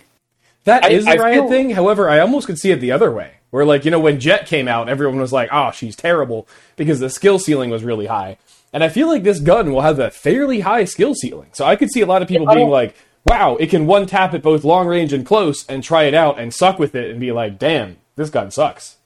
That 0.64 0.84
I- 0.84 0.88
is 0.92 1.04
the 1.04 1.16
riot 1.16 1.40
feel- 1.40 1.48
thing. 1.50 1.70
However, 1.70 2.08
I 2.08 2.20
almost 2.20 2.46
could 2.46 2.58
see 2.58 2.70
it 2.70 2.80
the 2.80 2.92
other 2.92 3.10
way, 3.10 3.32
where 3.50 3.66
like 3.66 3.84
you 3.84 3.90
know 3.90 4.00
when 4.00 4.18
Jet 4.18 4.46
came 4.46 4.68
out, 4.68 4.88
everyone 4.88 5.20
was 5.20 5.32
like, 5.32 5.50
"Oh, 5.52 5.72
she's 5.72 5.94
terrible," 5.94 6.48
because 6.76 7.00
the 7.00 7.10
skill 7.10 7.38
ceiling 7.38 7.68
was 7.68 7.84
really 7.84 8.06
high. 8.06 8.38
And 8.72 8.82
I 8.82 8.88
feel 8.88 9.08
like 9.08 9.22
this 9.24 9.40
gun 9.40 9.72
will 9.72 9.82
have 9.82 9.98
a 9.98 10.10
fairly 10.10 10.60
high 10.60 10.84
skill 10.84 11.14
ceiling, 11.14 11.50
so 11.52 11.66
I 11.66 11.76
could 11.76 11.90
see 11.90 12.00
a 12.00 12.06
lot 12.06 12.22
of 12.22 12.28
people 12.28 12.48
I 12.48 12.54
being 12.54 12.70
like, 12.70 12.96
"Wow, 13.26 13.56
it 13.56 13.70
can 13.70 13.86
one 13.86 14.06
tap 14.06 14.34
at 14.34 14.42
both 14.42 14.64
long 14.64 14.86
range 14.86 15.12
and 15.12 15.26
close, 15.26 15.66
and 15.68 15.82
try 15.82 16.04
it 16.04 16.14
out 16.14 16.38
and 16.38 16.54
suck 16.54 16.78
with 16.78 16.94
it, 16.94 17.10
and 17.10 17.20
be 17.20 17.32
like, 17.32 17.58
damn, 17.58 17.96
this 18.14 18.30
gun 18.30 18.50
sucks." 18.50 18.96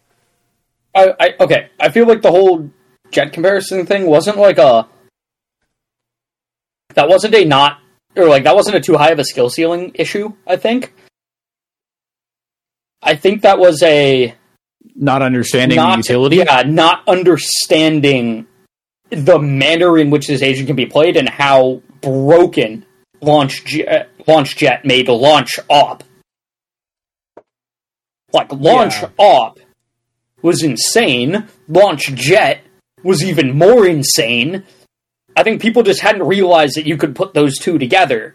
I, 0.94 1.14
I 1.18 1.34
okay. 1.40 1.70
I 1.78 1.90
feel 1.90 2.06
like 2.06 2.22
the 2.22 2.30
whole 2.30 2.70
jet 3.10 3.32
comparison 3.32 3.86
thing 3.86 4.06
wasn't 4.06 4.38
like 4.38 4.58
a 4.58 4.88
that 6.94 7.08
wasn't 7.08 7.34
a 7.34 7.44
not 7.44 7.78
or 8.16 8.26
like 8.26 8.44
that 8.44 8.56
wasn't 8.56 8.76
a 8.76 8.80
too 8.80 8.96
high 8.96 9.10
of 9.10 9.18
a 9.18 9.24
skill 9.24 9.48
ceiling 9.50 9.92
issue. 9.94 10.32
I 10.46 10.56
think. 10.56 10.92
I 13.02 13.14
think 13.14 13.42
that 13.42 13.58
was 13.58 13.82
a 13.82 14.34
Not 14.94 15.22
understanding 15.22 15.76
not 15.76 15.92
the 15.92 15.96
utility. 15.98 16.36
Yeah, 16.36 16.62
not 16.66 17.02
understanding 17.08 18.46
the 19.10 19.38
manner 19.38 19.96
in 19.96 20.10
which 20.10 20.26
this 20.26 20.42
agent 20.42 20.66
can 20.66 20.76
be 20.76 20.86
played 20.86 21.16
and 21.16 21.28
how 21.28 21.82
broken 22.02 22.84
launch 23.20 23.64
jet, 23.64 24.10
launch 24.26 24.56
jet 24.56 24.84
made 24.84 25.08
a 25.08 25.12
launch 25.12 25.58
op. 25.68 26.04
Like 28.32 28.52
launch 28.52 28.94
Yeah. 29.02 29.10
op 29.18 29.58
was 30.42 30.62
insane. 30.62 31.48
Launch 31.68 32.12
jet 32.14 32.62
was 33.02 33.22
even 33.24 33.56
more 33.56 33.86
insane. 33.86 34.64
I 35.36 35.42
think 35.42 35.60
people 35.60 35.82
just 35.82 36.00
hadn't 36.00 36.26
realized 36.26 36.76
that 36.76 36.86
you 36.86 36.96
could 36.96 37.14
put 37.14 37.34
those 37.34 37.56
two 37.58 37.78
together 37.78 38.34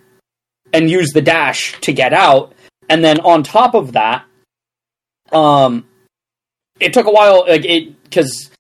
and 0.74 0.90
use 0.90 1.12
the 1.12 1.22
dash 1.22 1.80
to 1.82 1.94
get 1.94 2.14
out. 2.14 2.54
And 2.90 3.04
then 3.04 3.20
on 3.22 3.44
top 3.44 3.74
of 3.74 3.94
that, 3.94 4.26
um, 5.32 5.86
it 6.80 6.94
took 6.94 7.08
a 7.08 7.12
while, 7.12 7.46
like 7.48 7.66
it, 7.66 8.04
because 8.04 8.52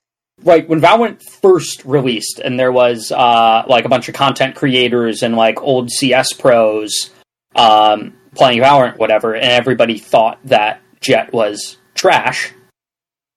like 0.43 0.67
when 0.67 0.81
Valorant 0.81 1.21
first 1.41 1.83
released, 1.85 2.39
and 2.43 2.59
there 2.59 2.71
was 2.71 3.11
uh 3.11 3.63
like 3.67 3.85
a 3.85 3.89
bunch 3.89 4.09
of 4.09 4.15
content 4.15 4.55
creators 4.55 5.23
and 5.23 5.35
like 5.35 5.61
old 5.61 5.89
CS 5.89 6.33
pros, 6.33 7.11
um, 7.55 8.13
playing 8.35 8.59
Valorant, 8.59 8.97
whatever, 8.97 9.35
and 9.35 9.45
everybody 9.45 9.97
thought 9.97 10.39
that 10.45 10.81
Jet 10.99 11.31
was 11.33 11.77
trash. 11.93 12.53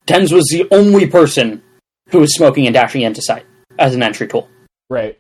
TenZ 0.07 0.33
was 0.33 0.47
the 0.51 0.67
only 0.71 1.07
person 1.07 1.63
who 2.09 2.21
was 2.21 2.35
smoking 2.35 2.67
and 2.67 2.75
dashing 2.75 3.03
into 3.03 3.23
sight 3.23 3.45
as 3.79 3.95
an 3.95 4.03
entry 4.03 4.27
tool. 4.27 4.49
Right. 4.89 5.19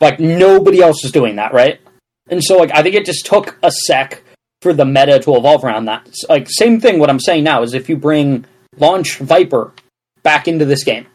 Like 0.00 0.20
nobody 0.20 0.80
else 0.80 1.02
was 1.02 1.12
doing 1.12 1.36
that, 1.36 1.52
right? 1.52 1.80
And 2.28 2.42
so 2.42 2.56
like 2.56 2.70
I 2.72 2.82
think 2.82 2.94
it 2.94 3.04
just 3.04 3.26
took 3.26 3.58
a 3.62 3.70
sec 3.70 4.22
for 4.62 4.72
the 4.72 4.84
meta 4.84 5.18
to 5.20 5.36
evolve 5.36 5.64
around 5.64 5.86
that. 5.86 6.06
It's, 6.06 6.24
like 6.28 6.46
same 6.48 6.80
thing 6.80 6.98
what 6.98 7.10
I'm 7.10 7.20
saying 7.20 7.44
now 7.44 7.62
is 7.62 7.74
if 7.74 7.88
you 7.88 7.96
bring 7.96 8.44
launch 8.76 9.18
Viper 9.18 9.72
back 10.22 10.48
into 10.48 10.64
this 10.64 10.84
game, 10.84 11.06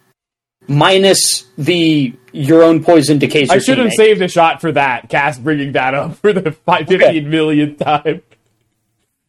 minus 0.67 1.43
the 1.57 2.13
your 2.31 2.63
own 2.63 2.83
poison 2.83 3.19
decays 3.19 3.49
I 3.49 3.59
should 3.59 3.77
have 3.77 3.87
teammate. 3.87 3.95
saved 3.95 4.21
a 4.21 4.27
shot 4.27 4.59
for 4.61 4.71
that. 4.71 5.09
Cass 5.09 5.37
bringing 5.37 5.73
that 5.73 5.93
up 5.93 6.15
for 6.21 6.33
the 6.33 6.51
five 6.51 6.87
fifteen 6.87 7.07
Okay. 7.07 7.21
millionth 7.21 7.79
time. 7.79 8.21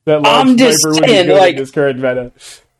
That 0.06 0.20
I'm 0.26 0.58
just 0.58 0.78
saying, 1.02 1.30
like- 1.30 1.56
this 1.56 1.70
current 1.70 1.96
meta. 1.98 2.30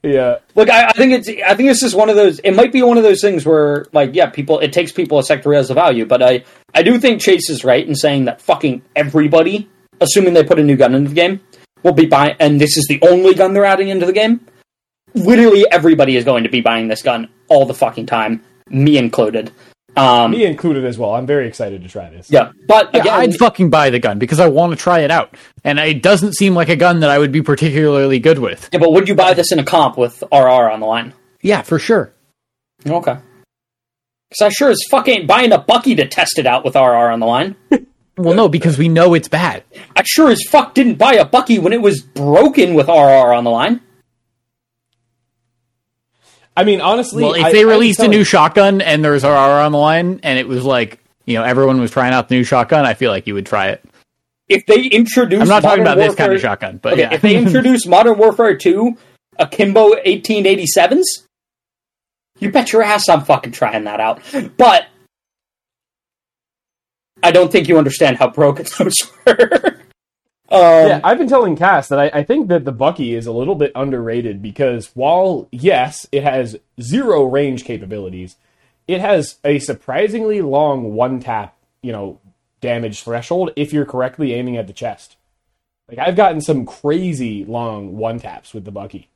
Yeah. 0.02 0.40
Look, 0.54 0.68
I, 0.68 0.88
I 0.88 0.92
think 0.92 1.12
it's 1.14 1.28
I 1.46 1.54
think 1.54 1.70
it's 1.70 1.80
just 1.80 1.94
one 1.96 2.10
of 2.10 2.16
those. 2.16 2.38
It 2.40 2.50
might 2.52 2.70
be 2.70 2.82
one 2.82 2.98
of 2.98 3.02
those 3.02 3.22
things 3.22 3.46
where, 3.46 3.86
like, 3.94 4.10
yeah, 4.14 4.26
people 4.28 4.58
it 4.58 4.74
takes 4.74 4.92
people 4.92 5.18
a 5.18 5.22
sec 5.24 5.42
to 5.44 5.48
realize 5.48 5.68
the 5.68 5.74
value. 5.74 6.04
But 6.04 6.22
I 6.22 6.44
I 6.74 6.82
do 6.82 6.98
think 6.98 7.22
Chase 7.22 7.48
is 7.48 7.64
right 7.64 7.86
in 7.88 7.94
saying 7.94 8.26
that 8.26 8.42
fucking 8.42 8.82
everybody, 8.94 9.70
assuming 10.02 10.34
they 10.34 10.44
put 10.44 10.58
a 10.58 10.62
new 10.62 10.76
gun 10.76 10.94
into 10.94 11.08
the 11.08 11.14
game, 11.14 11.40
will 11.82 11.94
be 11.94 12.04
buying, 12.04 12.36
and 12.40 12.60
this 12.60 12.76
is 12.76 12.84
the 12.90 13.00
only 13.00 13.32
gun 13.32 13.54
they're 13.54 13.64
adding 13.64 13.88
into 13.88 14.04
the 14.04 14.12
game. 14.12 14.46
Literally 15.14 15.64
everybody 15.70 16.16
is 16.16 16.24
going 16.24 16.44
to 16.44 16.50
be 16.50 16.60
buying 16.60 16.88
this 16.88 17.02
gun 17.02 17.28
all 17.48 17.66
the 17.66 17.74
fucking 17.74 18.06
time, 18.06 18.42
me 18.68 18.98
included. 18.98 19.52
Um, 19.96 20.32
Me 20.32 20.44
included 20.44 20.84
as 20.84 20.98
well. 20.98 21.14
I'm 21.14 21.24
very 21.24 21.46
excited 21.46 21.84
to 21.84 21.88
try 21.88 22.10
this. 22.10 22.28
yeah, 22.28 22.50
but 22.66 22.90
Yeah, 22.92 23.00
again, 23.02 23.14
I'd 23.14 23.34
fucking 23.36 23.70
buy 23.70 23.90
the 23.90 24.00
gun 24.00 24.18
because 24.18 24.40
I 24.40 24.48
want 24.48 24.72
to 24.72 24.76
try 24.76 25.00
it 25.00 25.10
out, 25.12 25.36
and 25.62 25.78
it 25.78 26.02
doesn't 26.02 26.32
seem 26.34 26.52
like 26.52 26.68
a 26.68 26.74
gun 26.74 26.98
that 27.00 27.10
I 27.10 27.18
would 27.20 27.30
be 27.30 27.42
particularly 27.42 28.18
good 28.18 28.40
with. 28.40 28.68
yeah, 28.72 28.80
but 28.80 28.90
would 28.92 29.08
you 29.08 29.14
buy 29.14 29.34
this 29.34 29.52
in 29.52 29.60
a 29.60 29.64
comp 29.64 29.96
with 29.96 30.20
RR 30.32 30.68
on 30.68 30.80
the 30.80 30.86
line? 30.86 31.12
Yeah, 31.42 31.62
for 31.62 31.78
sure. 31.78 32.12
Okay. 32.84 33.18
Because 34.30 34.42
I 34.42 34.48
sure 34.48 34.70
as 34.70 34.80
fuck 34.90 35.06
ain't 35.06 35.28
buying 35.28 35.52
a 35.52 35.58
Bucky 35.58 35.94
to 35.94 36.08
test 36.08 36.40
it 36.40 36.46
out 36.46 36.64
with 36.64 36.74
RR 36.74 37.10
on 37.12 37.20
the 37.20 37.26
line. 37.26 37.54
Well, 38.16 38.34
no, 38.36 38.48
because 38.48 38.78
we 38.78 38.88
know 38.88 39.14
it's 39.14 39.26
bad. 39.26 39.64
I 39.96 40.04
sure 40.06 40.30
as 40.30 40.40
fuck 40.48 40.72
didn't 40.74 40.98
buy 40.98 41.14
a 41.14 41.24
Bucky 41.24 41.58
when 41.58 41.72
it 41.72 41.82
was 41.82 42.00
broken 42.00 42.74
with 42.74 42.86
RR 42.86 43.32
on 43.34 43.42
the 43.42 43.50
line. 43.50 43.80
I 46.56 46.64
mean, 46.64 46.80
honestly, 46.80 47.22
Well, 47.24 47.34
if 47.34 47.44
I- 47.44 47.52
they 47.52 47.64
released 47.64 48.00
a 48.00 48.08
new 48.08 48.22
shotgun 48.24 48.80
and 48.80 49.04
there's 49.04 49.24
RR 49.24 49.60
on 49.62 49.72
the 49.72 49.78
line, 49.78 50.20
and 50.22 50.38
it 50.38 50.46
was 50.46 50.64
like 50.64 50.98
you 51.26 51.34
know 51.34 51.42
everyone 51.44 51.80
was 51.80 51.90
trying 51.90 52.12
out 52.12 52.28
the 52.28 52.36
new 52.36 52.44
shotgun, 52.44 52.84
I 52.86 52.94
feel 52.94 53.10
like 53.10 53.26
you 53.26 53.34
would 53.34 53.46
try 53.46 53.68
it. 53.68 53.84
If 54.48 54.66
they 54.66 54.82
introduce, 54.84 55.40
I'm 55.40 55.48
not 55.48 55.62
talking 55.62 55.82
about 55.82 55.96
this 55.96 56.14
kind 56.14 56.32
of 56.32 56.34
Warfare- 56.34 56.38
shotgun, 56.50 56.78
but 56.82 56.92
Okay, 56.94 57.02
yeah. 57.02 57.14
if 57.14 57.22
they 57.22 57.36
introduce 57.44 57.86
Modern 57.86 58.18
Warfare 58.18 58.56
2, 58.56 58.96
Akimbo 59.38 59.94
1887s, 60.06 61.02
you 62.40 62.50
bet 62.52 62.72
your 62.72 62.82
ass 62.82 63.08
I'm 63.08 63.24
fucking 63.24 63.52
trying 63.52 63.84
that 63.84 64.00
out. 64.00 64.20
But 64.56 64.86
I 67.22 67.30
don't 67.30 67.50
think 67.50 67.68
you 67.68 67.78
understand 67.78 68.18
how 68.18 68.28
broken 68.28 68.66
those 68.78 69.10
were. 69.26 69.78
Um, 70.50 70.60
Yeah, 70.60 71.00
I've 71.02 71.18
been 71.18 71.28
telling 71.28 71.56
Cass 71.56 71.88
that 71.88 71.98
I, 71.98 72.10
I 72.12 72.22
think 72.24 72.48
that 72.48 72.64
the 72.64 72.72
Bucky 72.72 73.14
is 73.14 73.26
a 73.26 73.32
little 73.32 73.54
bit 73.54 73.72
underrated 73.74 74.42
because 74.42 74.90
while 74.94 75.48
yes, 75.50 76.06
it 76.12 76.22
has 76.22 76.56
zero 76.80 77.24
range 77.24 77.64
capabilities, 77.64 78.36
it 78.86 79.00
has 79.00 79.36
a 79.44 79.58
surprisingly 79.58 80.42
long 80.42 80.94
one 80.94 81.20
tap, 81.20 81.56
you 81.82 81.92
know, 81.92 82.20
damage 82.60 83.02
threshold 83.02 83.50
if 83.56 83.72
you're 83.72 83.86
correctly 83.86 84.32
aiming 84.34 84.56
at 84.56 84.66
the 84.66 84.72
chest. 84.72 85.16
Like 85.88 85.98
I've 85.98 86.16
gotten 86.16 86.40
some 86.40 86.64
crazy 86.64 87.44
long 87.44 87.96
one 87.96 88.18
taps 88.18 88.54
with 88.54 88.64
the 88.64 88.70
Bucky, 88.70 89.08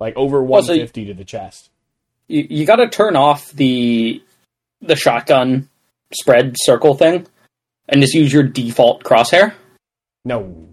like 0.00 0.16
over 0.16 0.42
Well, 0.42 0.62
so 0.62 0.72
150 0.72 1.06
to 1.06 1.14
the 1.14 1.24
chest. 1.24 1.70
you, 2.28 2.46
you 2.48 2.66
got 2.66 2.76
to 2.76 2.88
turn 2.88 3.16
off 3.16 3.50
the 3.52 4.22
the 4.80 4.96
shotgun 4.96 5.68
spread 6.12 6.54
circle 6.58 6.94
thing 6.94 7.26
and 7.88 8.00
just 8.00 8.14
use 8.14 8.32
your 8.32 8.42
default 8.42 9.02
crosshair. 9.02 9.54
No. 10.24 10.68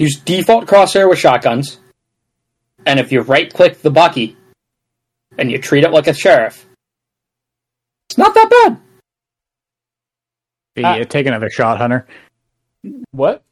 Use 0.00 0.16
default 0.16 0.66
crosshair 0.66 1.10
with 1.10 1.18
shotguns, 1.18 1.78
and 2.86 2.98
if 2.98 3.12
you 3.12 3.20
right 3.20 3.52
click 3.52 3.82
the 3.82 3.90
Bucky 3.90 4.34
and 5.36 5.50
you 5.50 5.58
treat 5.58 5.84
it 5.84 5.90
like 5.90 6.06
a 6.06 6.14
sheriff, 6.14 6.66
it's 8.08 8.16
not 8.16 8.32
that 8.32 8.48
bad. 8.48 8.72
Uh, 10.82 10.96
yeah, 10.96 11.04
take 11.04 11.26
another 11.26 11.50
shot, 11.50 11.76
Hunter. 11.76 12.06
What? 13.10 13.42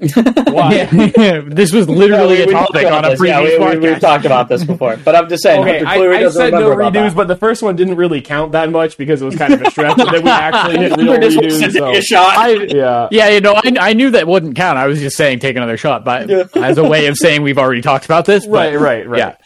Why? 0.00 0.84
this 1.48 1.72
was 1.72 1.88
literally 1.88 2.38
Yeah, 2.38 2.44
a 2.44 2.46
we- 2.46 2.46
we 2.46 2.52
topic 2.52 2.86
on 2.86 3.04
a 3.04 3.10
this. 3.10 3.20
Yeah, 3.24 3.38
previous 3.40 3.58
we, 3.58 3.58
we, 3.58 3.64
podcast. 3.74 3.82
we've 3.82 4.00
talked 4.00 4.24
about 4.24 4.48
this 4.48 4.64
before, 4.64 4.96
but 4.98 5.14
I'm 5.16 5.28
just 5.28 5.42
saying. 5.42 5.60
Okay, 5.62 5.78
Hunter 5.78 5.86
I, 5.90 5.96
clearly 5.96 6.24
I 6.24 6.28
said 6.30 6.52
no 6.52 6.60
remember 6.70 6.80
about 6.82 6.92
redos, 6.94 7.14
but 7.16 7.26
the 7.28 7.36
first 7.36 7.62
one 7.62 7.74
didn't 7.76 7.96
really 7.96 8.20
count 8.20 8.52
that 8.52 8.70
much 8.70 8.96
because 8.96 9.20
it 9.22 9.24
was 9.24 9.34
kind 9.36 9.52
of 9.54 9.62
a 9.62 9.70
stretch. 9.70 9.98
and 9.98 10.08
then 10.14 10.22
we 10.24 10.30
actually 10.30 10.78
hit 10.78 10.96
real 10.96 11.12
Hunter 11.12 11.30
just 11.30 11.36
wants 11.36 11.56
redos. 11.56 11.72
to 11.72 11.90
a 11.90 11.94
So, 11.96 12.00
shot. 12.02 12.36
I, 12.38 12.48
yeah. 12.68 13.08
yeah, 13.10 13.28
you 13.30 13.40
know, 13.40 13.54
I, 13.54 13.72
I 13.80 13.92
knew 13.94 14.10
that 14.12 14.28
wouldn't 14.28 14.54
count. 14.54 14.78
I 14.78 14.86
was 14.86 15.00
just 15.00 15.16
saying 15.16 15.40
take 15.40 15.56
another 15.56 15.76
shot, 15.76 16.04
but 16.04 16.28
Yeah. 16.28 16.44
as 16.54 16.78
a 16.78 16.84
way 16.84 17.06
of 17.08 17.16
saying 17.16 17.42
we've 17.42 17.58
already 17.58 17.82
talked 17.82 18.04
about 18.04 18.24
this. 18.24 18.46
but- 18.46 18.52
Right, 18.52 18.78
right, 18.78 19.08
right. 19.08 19.18
Yeah. 19.18 19.36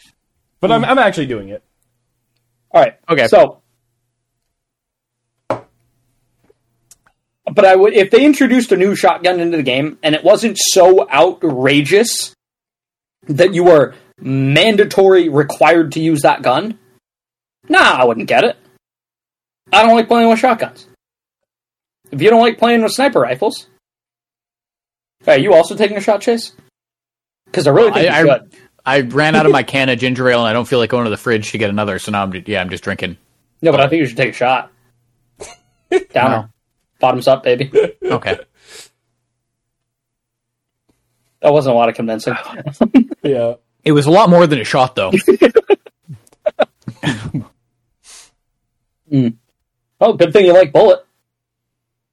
But 0.59 0.71
I'm, 0.71 0.85
I'm 0.85 0.99
actually 0.99 1.25
doing 1.25 1.49
it. 1.49 1.63
All 2.71 2.81
right. 2.81 2.93
Okay. 3.09 3.27
So, 3.27 3.62
but 7.53 7.65
I 7.65 7.75
would 7.75 7.93
if 7.93 8.09
they 8.11 8.25
introduced 8.25 8.71
a 8.71 8.77
new 8.77 8.95
shotgun 8.95 9.39
into 9.39 9.57
the 9.57 9.63
game 9.63 9.97
and 10.03 10.15
it 10.15 10.23
wasn't 10.23 10.57
so 10.57 11.09
outrageous 11.09 12.33
that 13.27 13.53
you 13.53 13.63
were 13.65 13.95
mandatory 14.19 15.29
required 15.29 15.91
to 15.93 15.99
use 16.01 16.21
that 16.21 16.41
gun. 16.41 16.77
Nah, 17.69 17.79
I 18.01 18.03
wouldn't 18.05 18.27
get 18.27 18.43
it. 18.43 18.57
I 19.71 19.83
don't 19.83 19.95
like 19.95 20.07
playing 20.07 20.29
with 20.29 20.39
shotguns. 20.39 20.87
If 22.11 22.21
you 22.21 22.29
don't 22.29 22.41
like 22.41 22.57
playing 22.59 22.83
with 22.83 22.91
sniper 22.91 23.19
rifles, 23.21 23.67
are 25.25 25.37
you 25.37 25.53
also 25.53 25.75
taking 25.75 25.97
a 25.97 26.01
shot 26.01 26.21
chase? 26.21 26.51
Because 27.45 27.65
I 27.67 27.71
really 27.71 27.91
think 27.91 28.09
I- 28.11 28.21
you 28.21 28.29
I- 28.29 28.37
should. 28.39 28.55
I 28.85 28.99
ran 28.99 29.33
out 29.35 29.45
of 29.45 29.53
my 29.53 29.63
can 29.73 29.87
of 29.87 29.97
ginger 29.97 30.27
ale 30.29 30.39
and 30.39 30.47
I 30.49 30.51
don't 30.53 30.67
feel 30.67 30.77
like 30.79 30.89
going 30.89 31.05
to 31.05 31.09
the 31.09 31.15
fridge 31.15 31.51
to 31.51 31.57
get 31.57 31.69
another, 31.69 31.97
so 31.99 32.11
now 32.11 32.23
I'm 32.23 32.43
yeah, 32.45 32.59
I'm 32.59 32.69
just 32.69 32.83
drinking. 32.83 33.15
No, 33.61 33.71
but 33.71 33.79
I 33.79 33.87
think 33.87 34.01
you 34.01 34.05
should 34.07 34.17
take 34.17 34.31
a 34.31 34.33
shot. 34.33 34.71
Downer. 36.13 36.49
No. 37.03 37.07
Bottoms 37.07 37.27
up, 37.27 37.43
baby. 37.43 37.69
Okay. 38.03 38.39
That 41.41 41.51
wasn't 41.51 41.75
a 41.75 41.77
lot 41.77 41.89
of 41.89 41.95
convincing. 41.95 42.35
Yeah. 43.23 43.55
It 43.85 43.91
was 43.93 44.05
a 44.05 44.11
lot 44.11 44.29
more 44.29 44.47
than 44.47 44.59
a 44.59 44.63
shot 44.65 44.95
though. 44.95 45.11
oh, 50.01 50.13
good 50.13 50.33
thing 50.33 50.45
you 50.45 50.53
like 50.53 50.71
bullet. 50.73 51.05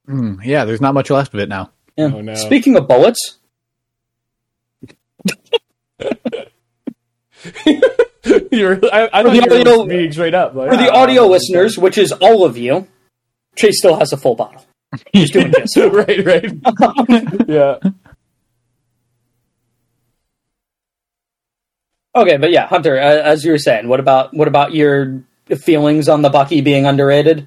Hmm, 0.07 0.41
yeah, 0.43 0.65
there's 0.65 0.81
not 0.81 0.95
much 0.95 1.11
left 1.11 1.35
of 1.35 1.41
it 1.41 1.49
now. 1.49 1.71
Yeah. 1.97 2.11
Oh, 2.15 2.21
no. 2.21 2.35
Speaking 2.35 2.77
of 2.77 2.87
bullets, 2.89 3.39
You're, 8.53 8.79
I, 8.93 9.09
I 9.13 9.23
For 9.23 9.29
thought 9.29 9.31
the 9.31 9.35
you 9.35 9.41
were 9.49 9.61
audio- 9.61 9.87
being 9.87 10.13
straight 10.13 10.35
up. 10.35 10.55
Like, 10.55 10.71
for 10.71 10.77
the 10.77 10.91
audio 10.93 11.27
listeners, 11.27 11.79
which 11.79 11.97
is 11.99 12.13
all 12.13 12.45
of 12.45 12.57
you, 12.59 12.87
Chase 13.57 13.79
still 13.79 13.99
has 13.99 14.13
a 14.13 14.17
full 14.17 14.35
bottle. 14.35 14.65
He's 15.13 15.31
doing 15.31 15.51
this. 15.51 15.77
right, 15.77 16.25
right. 16.25 16.53
yeah. 17.49 17.79
Okay, 22.15 22.37
but 22.39 22.51
yeah, 22.51 22.67
Hunter, 22.67 22.99
uh, 22.99 23.23
as 23.23 23.45
you 23.45 23.53
were 23.53 23.59
saying, 23.59 23.87
what 23.87 24.01
about 24.01 24.35
what 24.35 24.49
about 24.49 24.75
your 24.75 25.23
feelings 25.63 26.09
on 26.09 26.23
the 26.23 26.29
Bucky 26.29 26.61
being 26.61 26.87
underrated? 26.87 27.47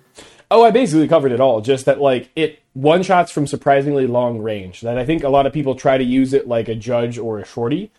Oh, 0.50 0.64
I 0.64 0.72
basically 0.72 1.08
covered 1.08 1.32
it 1.32 1.40
all. 1.40 1.62
Just 1.62 1.86
that, 1.86 2.00
like, 2.00 2.30
it 2.36 2.60
one 2.74 3.04
shots 3.04 3.32
from 3.32 3.48
surprisingly 3.48 4.08
long 4.08 4.40
range. 4.40 4.82
That 4.82 4.98
I 4.98 5.06
think 5.06 5.24
a 5.24 5.30
lot 5.30 5.46
of 5.46 5.54
people 5.54 5.76
try 5.76 5.98
to 5.98 6.04
use 6.04 6.34
it 6.34 6.48
like 6.48 6.70
a 6.70 6.76
judge 6.76 7.18
or 7.18 7.40
a 7.40 7.46
shorty. 7.46 7.92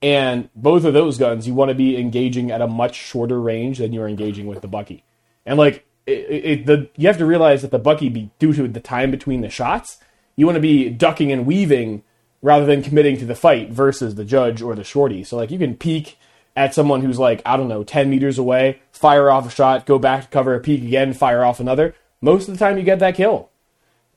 And 0.00 0.48
both 0.54 0.84
of 0.84 0.94
those 0.94 1.18
guns, 1.18 1.46
you 1.46 1.54
want 1.54 1.70
to 1.70 1.74
be 1.74 1.96
engaging 1.98 2.50
at 2.50 2.60
a 2.60 2.68
much 2.68 2.94
shorter 2.94 3.40
range 3.40 3.78
than 3.78 3.92
you're 3.92 4.08
engaging 4.08 4.46
with 4.46 4.62
the 4.62 4.68
Bucky. 4.68 5.04
And 5.44 5.58
like, 5.58 5.84
it, 6.08 6.44
it, 6.44 6.66
the 6.66 6.88
you 6.96 7.06
have 7.06 7.18
to 7.18 7.26
realize 7.26 7.62
that 7.62 7.70
the 7.70 7.78
Bucky, 7.78 8.08
be 8.08 8.30
due 8.38 8.52
to 8.52 8.66
the 8.66 8.80
time 8.80 9.10
between 9.10 9.42
the 9.42 9.50
shots, 9.50 9.98
you 10.36 10.46
want 10.46 10.56
to 10.56 10.60
be 10.60 10.88
ducking 10.88 11.30
and 11.30 11.46
weaving 11.46 12.02
rather 12.40 12.64
than 12.64 12.82
committing 12.82 13.18
to 13.18 13.26
the 13.26 13.34
fight 13.34 13.70
versus 13.70 14.14
the 14.14 14.24
judge 14.24 14.62
or 14.62 14.74
the 14.74 14.84
shorty. 14.84 15.24
So 15.24 15.36
like, 15.36 15.50
you 15.50 15.58
can 15.58 15.76
peek 15.76 16.16
at 16.56 16.74
someone 16.74 17.02
who's 17.02 17.18
like 17.18 17.42
I 17.44 17.56
don't 17.56 17.68
know, 17.68 17.84
ten 17.84 18.10
meters 18.10 18.38
away, 18.38 18.80
fire 18.90 19.30
off 19.30 19.46
a 19.46 19.50
shot, 19.50 19.86
go 19.86 19.98
back 19.98 20.22
to 20.22 20.28
cover 20.28 20.54
a 20.54 20.60
peek 20.60 20.82
again, 20.82 21.12
fire 21.12 21.44
off 21.44 21.60
another. 21.60 21.94
Most 22.20 22.48
of 22.48 22.54
the 22.54 22.58
time, 22.58 22.78
you 22.78 22.84
get 22.84 22.98
that 22.98 23.14
kill. 23.14 23.50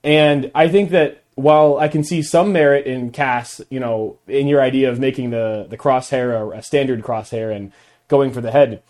And 0.04 0.50
I 0.56 0.68
think 0.68 0.90
that 0.90 1.24
while 1.36 1.78
I 1.78 1.88
can 1.88 2.04
see 2.04 2.22
some 2.22 2.52
merit 2.52 2.86
in 2.86 3.12
Cass, 3.12 3.62
you 3.70 3.80
know, 3.80 4.18
in 4.28 4.48
your 4.48 4.62
idea 4.62 4.90
of 4.90 5.00
making 5.00 5.32
the 5.32 5.68
the 5.70 5.78
crosshair 5.78 6.34
a, 6.34 6.58
a 6.58 6.64
standard 6.64 7.04
crosshair 7.04 7.56
and 7.56 7.72
going 8.08 8.32
for 8.32 8.42
the 8.42 8.52
head, 8.52 8.82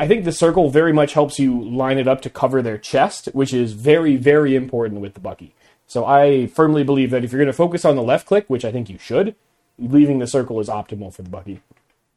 I 0.00 0.08
think 0.08 0.24
the 0.24 0.32
circle 0.32 0.70
very 0.70 0.94
much 0.94 1.12
helps 1.12 1.38
you 1.38 1.62
line 1.62 1.98
it 1.98 2.08
up 2.08 2.22
to 2.22 2.30
cover 2.30 2.62
their 2.62 2.78
chest, 2.78 3.26
which 3.34 3.52
is 3.52 3.74
very 3.74 4.16
very 4.16 4.56
important 4.56 5.02
with 5.02 5.12
the 5.12 5.20
Bucky. 5.20 5.54
So 5.86 6.06
I 6.06 6.46
firmly 6.46 6.84
believe 6.84 7.10
that 7.10 7.22
if 7.22 7.30
you're 7.32 7.38
going 7.38 7.48
to 7.48 7.52
focus 7.52 7.84
on 7.84 7.96
the 7.96 8.02
left 8.02 8.26
click, 8.26 8.46
which 8.48 8.64
I 8.64 8.72
think 8.72 8.88
you 8.88 8.96
should, 8.96 9.34
leaving 9.78 10.18
the 10.18 10.26
circle 10.26 10.58
is 10.58 10.68
optimal 10.68 11.12
for 11.12 11.20
the 11.20 11.28
Bucky. 11.28 11.60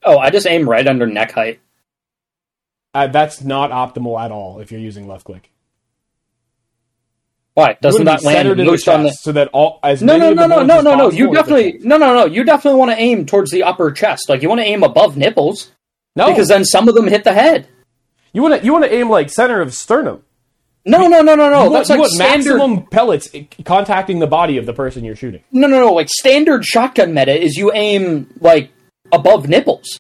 Oh, 0.01 0.17
I 0.17 0.29
just 0.29 0.47
aim 0.47 0.69
right 0.69 0.87
under 0.87 1.05
neck 1.05 1.33
height. 1.33 1.59
Uh, 2.93 3.07
that's 3.07 3.43
not 3.43 3.71
optimal 3.71 4.17
at 4.23 4.31
all 4.31 4.61
if 4.61 4.71
you're 4.71 4.79
using 4.79 5.05
left 5.05 5.25
click. 5.25 5.51
Why 7.55 7.77
doesn't 7.81 8.05
that 8.05 8.23
land 8.23 8.37
centered 8.37 8.61
in 8.61 8.65
the 8.65 8.71
loose 8.71 8.87
on 8.87 9.03
the? 9.03 9.11
so 9.11 9.33
that 9.33 9.49
all 9.51 9.81
as 9.83 10.01
No, 10.01 10.17
many 10.17 10.33
no, 10.33 10.47
no, 10.47 10.63
no, 10.63 10.63
no, 10.63 10.81
no, 10.81 10.95
no. 10.95 11.11
You 11.11 11.33
definitely, 11.33 11.79
no, 11.81 11.97
no, 11.97 12.15
no. 12.15 12.25
You 12.27 12.45
definitely 12.45 12.79
want 12.79 12.91
to 12.91 12.97
aim 12.97 13.25
towards 13.25 13.51
the 13.51 13.63
upper 13.63 13.91
chest. 13.91 14.29
Like 14.29 14.41
you 14.41 14.47
want 14.47 14.61
to 14.61 14.65
aim 14.65 14.83
above 14.83 15.17
nipples 15.17 15.69
no 16.15 16.29
because 16.29 16.47
then 16.47 16.65
some 16.65 16.87
of 16.87 16.95
them 16.95 17.07
hit 17.07 17.23
the 17.23 17.33
head. 17.33 17.67
You 18.33 18.41
want 18.41 18.59
to 18.59 18.65
you 18.65 18.71
want 18.73 18.85
to 18.85 18.93
aim 18.93 19.09
like 19.09 19.29
center 19.29 19.61
of 19.61 19.73
sternum. 19.73 20.23
No, 20.85 21.07
no, 21.07 21.21
no, 21.21 21.35
no, 21.35 21.49
no. 21.49 21.63
you 21.63 21.69
want, 21.69 21.73
That's 21.73 21.89
you 21.89 21.95
like 21.95 21.99
want 22.01 22.11
standard. 22.11 22.57
maximum 22.57 22.85
pellets 22.87 23.29
contacting 23.63 24.19
the 24.19 24.27
body 24.27 24.57
of 24.57 24.65
the 24.65 24.73
person 24.73 25.05
you're 25.05 25.15
shooting. 25.15 25.41
No, 25.51 25.67
no, 25.67 25.79
no. 25.79 25.93
Like 25.93 26.09
standard 26.09 26.65
shotgun 26.65 27.13
meta 27.13 27.39
is 27.39 27.55
you 27.55 27.71
aim 27.73 28.33
like 28.41 28.69
above 29.11 29.47
nipples. 29.47 29.97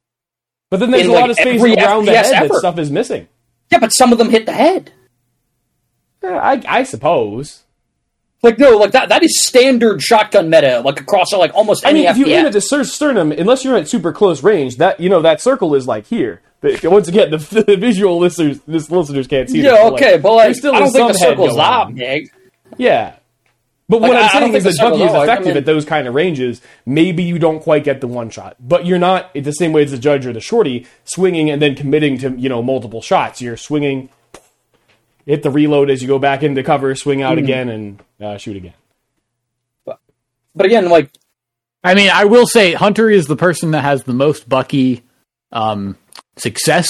But 0.69 0.79
then 0.79 0.91
there's 0.91 1.05
in, 1.05 1.11
a 1.11 1.13
like, 1.13 1.21
lot 1.21 1.29
of 1.29 1.37
space 1.37 1.61
around 1.61 2.05
the 2.05 2.11
FPS 2.11 2.33
head 2.33 2.49
that 2.49 2.55
stuff 2.55 2.77
is 2.79 2.91
missing. 2.91 3.27
Yeah, 3.71 3.79
but 3.79 3.89
some 3.89 4.11
of 4.11 4.17
them 4.17 4.29
hit 4.29 4.45
the 4.45 4.53
head. 4.53 4.91
Eh, 6.23 6.27
I, 6.27 6.61
I 6.67 6.83
suppose. 6.83 7.63
Like 8.43 8.59
no, 8.59 8.77
like 8.77 8.91
that 8.91 9.07
that 9.09 9.23
is 9.23 9.41
standard 9.41 10.01
shotgun 10.01 10.49
meta, 10.49 10.81
like 10.81 10.99
across 10.99 11.31
like 11.31 11.53
almost 11.55 11.85
I 11.85 11.89
any 11.91 12.01
mean, 12.01 12.09
if 12.09 12.17
you 12.17 12.25
aim 12.27 12.45
at 12.45 12.51
the 12.53 12.59
sternum, 12.61 13.31
unless 13.31 13.63
you're 13.63 13.75
at 13.77 13.87
super 13.87 14.11
close 14.11 14.43
range, 14.43 14.77
that 14.77 14.99
you 14.99 15.09
know 15.09 15.21
that 15.21 15.39
circle 15.41 15.73
is 15.75 15.87
like 15.87 16.05
here. 16.07 16.41
But 16.59 16.83
once 16.83 17.07
again, 17.07 17.31
the, 17.31 17.37
the 17.67 17.77
visual 17.77 18.19
listeners, 18.19 18.59
this 18.67 18.91
listeners 18.91 19.27
can't 19.27 19.49
see. 19.49 19.61
yeah, 19.61 19.89
but, 19.89 19.93
okay, 19.93 20.17
but 20.17 20.33
like 20.33 20.45
there 20.47 20.53
still 20.55 20.75
I 20.75 20.79
don't 20.79 20.91
think 20.91 21.07
the 21.13 21.17
circle's 21.17 21.55
that 21.55 21.95
big. 21.95 22.29
Yeah. 22.77 23.15
But 23.89 24.01
Like, 24.01 24.09
what 24.09 24.17
I- 24.17 24.21
I'm 24.21 24.25
I 24.25 24.31
saying 24.31 24.53
is 24.55 24.63
think 24.63 24.75
that 24.77 24.81
Bucky 24.91 25.03
is 25.03 25.11
large. 25.11 25.15
I 25.29 25.31
effective 25.33 25.47
mean- 25.47 25.57
at 25.57 25.65
those 25.65 25.85
kind 25.85 26.07
of 26.07 26.13
ranges. 26.15 26.61
Maybe 26.85 27.23
you 27.23 27.37
don't 27.37 27.59
quite 27.61 27.83
get 27.83 27.99
the 28.01 28.07
one 28.07 28.29
shot, 28.29 28.55
but 28.59 28.85
you're 28.85 28.97
not 28.99 29.33
the 29.33 29.51
same 29.51 29.73
way 29.73 29.83
as 29.83 29.91
the 29.91 29.97
judge 29.97 30.25
or 30.25 30.31
the 30.33 30.39
shorty 30.39 30.87
swinging 31.03 31.49
and 31.49 31.61
then 31.61 31.75
committing 31.75 32.17
to 32.19 32.31
you 32.37 32.47
know 32.49 32.61
multiple 32.63 33.01
shots. 33.01 33.41
You're 33.41 33.57
swinging, 33.57 34.09
hit 35.25 35.43
the 35.43 35.49
reload 35.51 35.89
as 35.89 36.01
you 36.01 36.07
go 36.07 36.19
back 36.19 36.43
into 36.43 36.63
cover, 36.63 36.95
swing 36.95 37.21
out 37.21 37.37
Mm-hmm. 37.37 37.43
again, 37.43 37.69
and 37.69 38.03
uh, 38.21 38.37
shoot 38.37 38.57
again. 38.57 38.73
But 39.85 39.99
but 40.55 40.65
again, 40.65 40.89
like 40.89 41.09
I 41.83 41.95
mean, 41.95 42.09
I 42.13 42.25
will 42.25 42.45
say 42.47 42.73
Hunter 42.73 43.09
is 43.09 43.27
the 43.27 43.35
person 43.35 43.71
that 43.71 43.81
has 43.81 44.03
the 44.03 44.13
most 44.13 44.47
Bucky 44.47 45.03
um, 45.51 45.97
success 46.37 46.89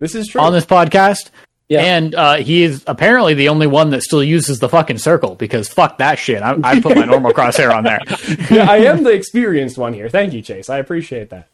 This 0.00 0.14
is 0.14 0.28
true. 0.28 0.40
on 0.40 0.52
this 0.52 0.66
podcast. 0.66 1.30
Yeah. 1.70 1.82
And 1.82 2.14
uh, 2.14 2.36
he 2.36 2.62
is 2.62 2.82
apparently 2.86 3.34
the 3.34 3.50
only 3.50 3.66
one 3.66 3.90
that 3.90 4.00
still 4.02 4.24
uses 4.24 4.58
the 4.58 4.70
fucking 4.70 4.96
circle 4.98 5.34
because 5.34 5.68
fuck 5.68 5.98
that 5.98 6.18
shit. 6.18 6.42
I, 6.42 6.56
I 6.62 6.80
put 6.80 6.96
my 6.96 7.04
normal 7.04 7.32
crosshair 7.34 7.74
on 7.74 7.84
there. 7.84 8.00
yeah, 8.50 8.70
I 8.70 8.78
am 8.78 9.02
the 9.04 9.10
experienced 9.10 9.76
one 9.76 9.92
here. 9.92 10.08
Thank 10.08 10.32
you, 10.32 10.40
Chase. 10.40 10.70
I 10.70 10.78
appreciate 10.78 11.28
that. 11.28 11.48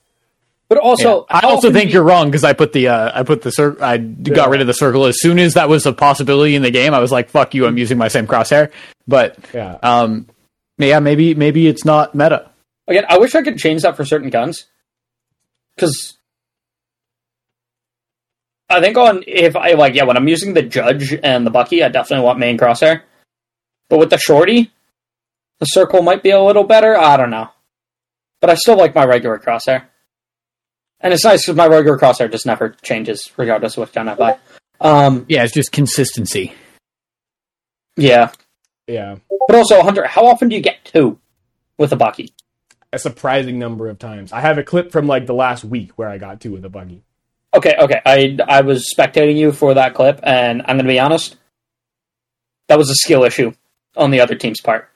But 0.75 0.83
also 0.83 1.25
I 1.31 1.41
also 1.47 1.71
think 1.73 1.91
do 1.91 1.95
you're 1.95 2.03
wrong 2.03 2.27
because 2.27 2.43
I 2.43 2.53
put 2.53 2.73
the 2.73 2.89
uh, 2.89 3.21
I 3.21 3.23
put 3.23 3.43
the 3.43 3.51
cir- 3.51 3.77
I 3.81 3.99
got 3.99 4.49
rid 4.51 4.61
of 4.61 4.67
the 4.67 4.75
circle 4.75 5.05
as 5.05 5.21
soon 5.21 5.39
as 5.39 5.55
that 5.55 5.69
was 5.69 5.87
a 5.87 5.93
possibility 5.93 6.57
in 6.57 6.63
the 6.63 6.71
game. 6.73 6.93
I 6.95 6.99
was 6.99 7.13
like, 7.13 7.31
"Fuck 7.31 7.55
you!" 7.55 7.67
I'm 7.67 7.79
using 7.79 7.97
my 7.97 8.09
same 8.09 8.27
crosshair. 8.27 8.73
But 9.07 9.39
Yeah. 9.55 9.79
um, 9.83 10.27
yeah, 10.79 10.99
maybe 10.99 11.35
maybe 11.35 11.69
it's 11.69 11.85
not 11.85 12.15
meta. 12.15 12.51
Again, 12.89 13.05
I 13.09 13.19
wish 13.19 13.35
I 13.35 13.43
could 13.43 13.57
change 13.59 13.83
that 13.83 13.97
for 13.97 14.05
certain 14.05 14.31
guns. 14.31 14.65
Because 15.77 16.17
I 18.69 18.81
think 18.81 18.97
on 18.97 19.23
if 19.27 19.55
I 19.57 19.73
like 19.73 19.95
yeah, 19.95 20.05
when 20.05 20.17
I'm 20.17 20.29
using 20.29 20.55
the 20.55 20.63
judge 20.63 21.15
and 21.23 21.47
the 21.47 21.51
Bucky, 21.51 21.85
I 21.85 21.89
definitely 21.89 22.25
want 22.25 22.39
main 22.39 22.59
crosshair. 22.59 23.03
But 23.89 23.99
with 23.99 24.11
the 24.11 24.19
shorty, 24.19 24.73
the 25.61 25.67
circle 25.67 26.03
might 26.03 26.23
be 26.23 26.31
a 26.31 26.43
little 26.43 26.65
better. 26.65 26.97
I 26.97 27.17
don't 27.17 27.31
know. 27.31 27.51
But 28.41 28.51
I 28.51 28.55
still 28.55 28.77
like 28.77 28.95
my 28.95 29.05
regular 29.05 29.39
crosshair. 29.39 29.85
And 31.05 31.13
it's 31.13 31.23
nice 31.25 31.45
because 31.45 31.55
my 31.57 31.67
regular 31.69 31.97
crosshair 31.99 32.31
just 32.31 32.47
never 32.47 32.71
changes 32.83 33.31
regardless 33.37 33.75
of 33.75 33.79
what 33.83 33.93
gun 33.93 34.09
I 34.09 34.15
buy. 34.15 34.39
Um, 34.81 35.27
Yeah, 35.29 35.45
it's 35.45 35.53
just 35.55 35.71
consistency. 35.71 36.53
yeah. 37.97 38.33
Yeah. 38.87 39.17
But 39.49 39.57
also, 39.57 39.83
Hunter, 39.83 40.07
how 40.07 40.27
often 40.27 40.49
do 40.49 40.57
you 40.57 40.63
get 40.63 40.85
two 40.85 41.19
with 41.79 41.93
a 41.93 41.97
Bucky? 41.97 42.33
A 42.93 42.99
surprising 42.99 43.59
number 43.59 43.89
of 43.89 43.99
times. 43.99 44.33
I 44.33 44.41
have 44.41 44.59
a 44.59 44.63
clip 44.63 44.93
from 44.93 45.07
like 45.07 45.27
the 45.27 45.35
last 45.35 45.65
week 45.65 45.93
where 45.97 46.09
I 46.09 46.19
got 46.19 46.41
two 46.41 46.53
with 46.53 46.65
a 46.65 46.69
Bucky. 46.69 47.03
Okay, 47.55 47.75
okay. 47.79 48.01
I 48.05 48.37
I 48.49 48.61
was 48.63 48.93
spectating 48.93 49.37
you 49.37 49.53
for 49.53 49.75
that 49.75 49.95
clip, 49.95 50.21
and 50.23 50.61
I'm 50.63 50.77
going 50.77 50.87
to 50.87 50.93
be 50.93 50.99
honest. 50.99 51.37
That 52.69 52.79
was 52.79 52.91
a 52.91 52.95
skill 52.95 53.25
issue 53.25 53.53
on 53.97 54.11
the 54.11 54.21
other 54.21 54.35
team's 54.35 54.61
part. 54.61 54.89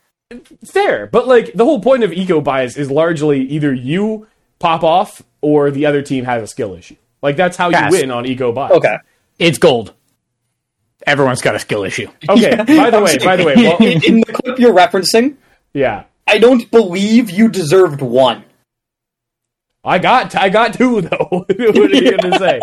Fair, 0.65 1.07
but 1.07 1.27
like 1.29 1.53
the 1.55 1.65
whole 1.65 1.81
point 1.81 2.03
of 2.05 2.13
eco 2.13 2.41
buys 2.41 2.77
is 2.77 2.91
largely 2.91 3.41
either 3.43 3.73
you 3.73 4.27
pop 4.59 4.83
off 4.85 5.23
or 5.41 5.70
the 5.70 5.86
other 5.86 6.03
team 6.03 6.24
has 6.24 6.43
a 6.43 6.47
skill 6.47 6.74
issue. 6.74 6.97
Like 7.22 7.36
that's 7.36 7.57
how 7.57 7.70
Yes. 7.70 7.93
you 7.93 8.01
win 8.01 8.11
on 8.11 8.26
eco 8.26 8.53
buys. 8.53 8.72
Okay. 8.72 8.97
It's 9.39 9.59
gold. 9.59 9.93
Everyone's 11.07 11.41
got 11.43 11.55
a 11.55 11.59
skill 11.59 11.84
issue. 11.84 12.09
Okay. 12.28 12.57
By 12.57 12.91
the 12.91 13.01
way, 13.01 13.18
by 13.18 13.36
the 13.36 13.45
way, 13.45 13.55
well, 13.57 13.76
in, 13.78 14.03
in 14.05 14.20
the 14.20 14.32
clip 14.32 14.59
you're 14.59 14.74
referencing, 14.74 15.36
yeah, 15.72 16.05
I 16.26 16.39
don't 16.39 16.70
believe 16.70 17.30
you 17.30 17.49
deserved 17.49 18.01
one. 18.03 18.45
I 19.84 19.99
got 19.99 20.34
I 20.36 20.49
got 20.49 20.74
two 20.74 21.01
though. 21.03 21.28
what 21.30 21.51
are 21.59 21.89
you 21.95 22.16
gonna 22.16 22.39
say? 22.39 22.61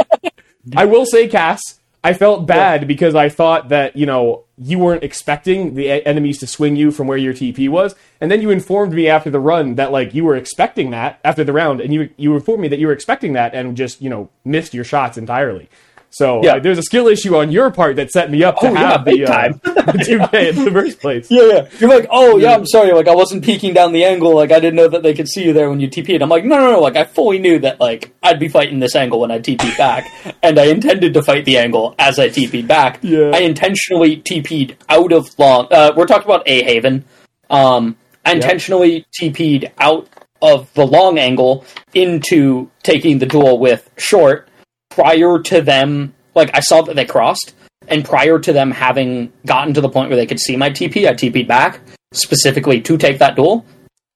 I 0.76 0.86
will 0.86 1.06
say, 1.06 1.28
Cass, 1.28 1.62
I 2.04 2.14
felt 2.14 2.46
bad 2.46 2.88
because 2.88 3.16
I 3.16 3.30
thought 3.30 3.70
that 3.70 3.96
you 3.96 4.06
know 4.06 4.45
you 4.58 4.80
weren't 4.80 5.04
expecting 5.04 5.76
the 5.76 5.90
enemies 6.08 6.40
to 6.40 6.48
swing 6.48 6.76
you 6.76 6.92
from 6.92 7.08
where 7.08 7.18
your 7.18 7.34
TP 7.34 7.68
was, 7.68 7.96
and 8.22 8.32
then 8.32 8.42
you 8.42 8.50
informed 8.50 8.94
me 8.94 9.08
after 9.08 9.30
the 9.30 9.40
run 9.40 9.76
that 9.76 9.92
like 9.92 10.14
you 10.14 10.24
were 10.24 10.36
expecting 10.36 10.92
that 10.92 11.20
after 11.24 11.44
the 11.44 11.54
round, 11.54 11.82
and 11.82 11.94
you 11.94 12.10
you 12.18 12.34
informed 12.36 12.62
me 12.62 12.68
that 12.70 12.80
you 12.80 12.88
were 12.88 12.94
expecting 12.94 13.34
that 13.34 13.54
and 13.54 13.76
just 13.76 14.02
you 14.02 14.10
know 14.10 14.30
missed 14.44 14.74
your 14.74 14.86
shots 14.86 15.18
entirely. 15.18 15.70
So 16.18 16.40
Yeah. 16.46 16.56
uh, 16.56 16.60
there's 16.60 16.78
a 16.78 16.82
skill 16.82 17.08
issue 17.08 17.36
on 17.36 17.52
your 17.52 17.72
part 17.72 17.98
that 17.98 18.10
set 18.10 18.32
me 18.32 18.42
up 18.42 18.58
to 18.62 18.68
Oh, 18.70 18.74
yeah, 18.74 18.92
have 18.94 19.04
big 19.04 19.18
the, 19.26 19.26
uh, 19.26 19.28
time. 19.28 19.60
the 19.64 20.06
2K 20.32 20.50
in 20.58 20.64
the 20.64 20.72
first 20.72 21.02
place. 21.02 21.28
Yeah, 21.30 21.42
yeah. 21.44 21.68
You're 21.78 21.90
like, 21.90 22.08
oh 22.10 22.38
yeah, 22.38 22.54
I'm 22.56 22.66
sorry. 22.66 22.94
Like 22.94 23.10
I 23.10 23.16
wasn't 23.16 23.44
peeking 23.44 23.74
down 23.74 23.92
the 23.92 24.06
angle. 24.06 24.34
Like 24.34 24.54
I 24.54 24.62
didn't 24.62 24.76
know 24.78 24.88
that 24.88 25.04
they 25.04 25.14
could 25.14 25.28
see 25.28 25.44
you 25.44 25.52
there 25.52 25.70
when 25.70 25.82
you 25.82 25.90
TP'd. 25.90 26.22
I'm 26.22 26.30
like, 26.30 26.46
no, 26.46 26.58
no, 26.58 26.72
no. 26.72 26.80
Like 26.80 26.96
I 26.96 27.04
fully 27.04 27.38
knew 27.40 27.60
that 27.60 27.82
like 27.82 28.14
I'd 28.24 28.40
be 28.40 28.48
fighting 28.48 28.80
this 28.80 28.96
angle 28.96 29.20
when 29.20 29.30
I 29.30 29.40
TP'd 29.40 29.78
back, 29.78 30.08
and 30.42 30.58
I 30.58 30.68
intended 30.68 31.14
to 31.16 31.22
fight 31.22 31.44
the 31.44 31.58
angle 31.58 31.96
as 32.00 32.18
I 32.18 32.30
TP'd 32.30 32.66
back. 32.66 33.00
Yeah. 33.02 33.32
I 33.34 33.40
intentionally 33.40 34.16
TP'd 34.18 34.78
out 34.88 35.12
of 35.12 35.28
long. 35.38 35.68
Uh, 35.70 35.92
we're 35.98 36.06
talking 36.08 36.26
about 36.26 36.44
A 36.48 36.64
Haven. 36.64 37.04
Um, 37.50 37.98
I 38.26 38.32
intentionally 38.32 39.06
TP'd 39.20 39.70
out 39.80 40.08
of 40.42 40.74
the 40.76 40.88
long 40.88 41.20
angle 41.20 41.66
into 41.94 42.70
taking 42.84 43.20
the 43.20 43.26
duel 43.26 43.60
with 43.60 43.90
short 43.98 44.48
prior 44.96 45.40
to 45.40 45.62
them. 45.62 46.14
Like 46.34 46.52
I 46.54 46.60
saw 46.60 46.82
that 46.82 46.96
they 46.96 47.06
crossed, 47.06 47.54
and 47.88 48.04
prior 48.04 48.40
to 48.40 48.54
them 48.54 48.72
having 48.72 49.32
gotten 49.46 49.74
to 49.74 49.82
the 49.82 49.90
point 49.90 50.10
where 50.10 50.18
they 50.18 50.26
could 50.26 50.40
see 50.40 50.56
my 50.56 50.70
TP, 50.70 51.08
I 51.08 51.14
TP'd 51.14 51.48
back 51.48 51.80
specifically 52.14 52.82
to 52.82 52.98
take 52.98 53.20
that 53.20 53.36
duel. 53.36 53.66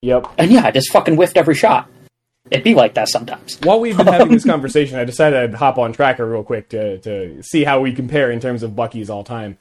Yep. 0.01 0.27
And 0.37 0.51
yeah, 0.51 0.65
I 0.65 0.71
just 0.71 0.91
fucking 0.91 1.15
whiffed 1.15 1.37
every 1.37 1.55
shot. 1.55 1.89
It'd 2.49 2.63
be 2.63 2.73
like 2.73 2.95
that 2.95 3.09
sometimes. 3.09 3.59
While 3.61 3.79
we've 3.79 3.95
been 3.95 4.07
having 4.07 4.31
this 4.31 4.45
conversation, 4.53 4.97
I 4.97 5.03
decided 5.03 5.39
I'd 5.39 5.53
hop 5.53 5.77
on 5.77 5.93
Tracker 5.93 6.25
real 6.25 6.43
quick 6.43 6.69
to, 6.69 6.97
to 6.99 7.43
see 7.43 7.63
how 7.63 7.81
we 7.81 7.93
compare 7.93 8.31
in 8.31 8.39
terms 8.39 8.63
of 8.63 8.75
Bucky's 8.75 9.09
all 9.09 9.23
time. 9.23 9.57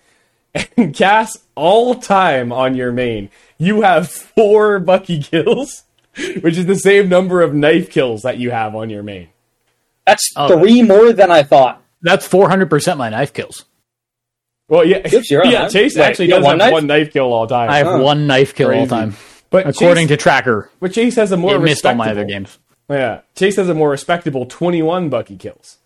And 0.76 0.94
Cass, 0.94 1.36
all 1.54 1.96
time 1.96 2.52
on 2.52 2.74
your 2.74 2.92
main, 2.92 3.30
you 3.58 3.82
have 3.82 4.10
four 4.10 4.78
Bucky 4.78 5.22
kills, 5.22 5.84
which 6.40 6.56
is 6.56 6.66
the 6.66 6.78
same 6.78 7.08
number 7.08 7.42
of 7.42 7.52
knife 7.52 7.90
kills 7.90 8.22
that 8.22 8.38
you 8.38 8.50
have 8.50 8.74
on 8.74 8.88
your 8.88 9.02
main. 9.02 9.28
That's 10.08 10.32
Oh, 10.36 10.58
three 10.58 10.82
more 10.82 11.12
than 11.12 11.30
I 11.30 11.42
thought. 11.42 11.82
That's 12.02 12.26
400% 12.28 12.96
my 12.96 13.08
knife 13.10 13.32
kills. 13.32 13.64
Well, 14.68 14.84
yeah, 14.84 15.00
Yep, 15.10 15.22
you're 15.30 15.44
yeah. 15.46 15.62
that. 15.62 15.70
Chase 15.72 15.96
Wait, 15.96 16.02
actually 16.02 16.26
you 16.26 16.32
does 16.34 16.44
one 16.44 16.58
have 16.60 16.66
knife? 16.66 16.72
one 16.72 16.86
knife 16.86 17.12
kill 17.12 17.32
all 17.32 17.46
time. 17.46 17.70
I 17.70 17.78
have 17.78 17.86
Oh. 17.86 18.02
one 18.02 18.26
knife 18.26 18.54
kill 18.54 18.68
all 18.68 18.72
Crazy. 18.86 18.88
time. 18.90 19.16
but 19.50 19.66
According 19.66 20.08
Chase, 20.08 20.16
to 20.18 20.22
Tracker, 20.22 20.70
but 20.80 20.92
Chase 20.92 21.16
has 21.16 21.32
a 21.32 21.36
more 21.38 21.54
it 21.56 21.60
missed 21.60 21.86
all 21.86 21.94
my 21.94 22.10
other 22.10 22.24
games. 22.24 22.58
Yeah, 22.90 23.20
Chase 23.34 23.56
has 23.56 23.68
a 23.70 23.74
more 23.74 23.88
respectable 23.90 24.44
twenty-one 24.46 25.08
Bucky 25.08 25.36
kills. 25.36 25.78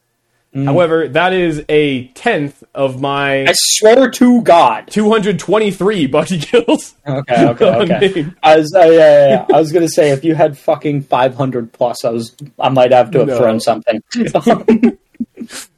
Mm. 0.55 0.65
However, 0.67 1.09
that 1.09 1.33
is 1.33 1.65
a 1.71 2.09
tenth 2.09 2.63
of 2.75 3.01
my 3.01 3.47
I 3.47 3.53
swear 3.55 4.11
to 4.11 4.43
God. 4.43 4.87
223 4.91 6.07
Bucky 6.09 6.39
kills. 6.39 6.95
Okay, 7.07 7.47
okay, 7.49 7.65
okay. 7.65 8.13
main. 8.15 8.37
I 8.43 8.59
was, 8.59 8.75
uh, 8.77 8.81
yeah, 8.85 8.91
yeah, 8.91 9.29
yeah. 9.29 9.47
I 9.57 9.59
was 9.59 9.73
gonna 9.73 9.89
say 9.89 10.11
if 10.11 10.25
you 10.25 10.35
had 10.35 10.59
fucking 10.59 11.03
five 11.05 11.35
hundred 11.35 11.73
plus, 11.73 12.05
I 12.05 12.11
was, 12.11 12.37
I 12.59 12.69
might 12.69 12.93
have 12.93 13.11
to 13.13 13.21
have 13.21 13.29
No. 13.29 13.39
thrown 13.39 13.61
something. 13.61 14.03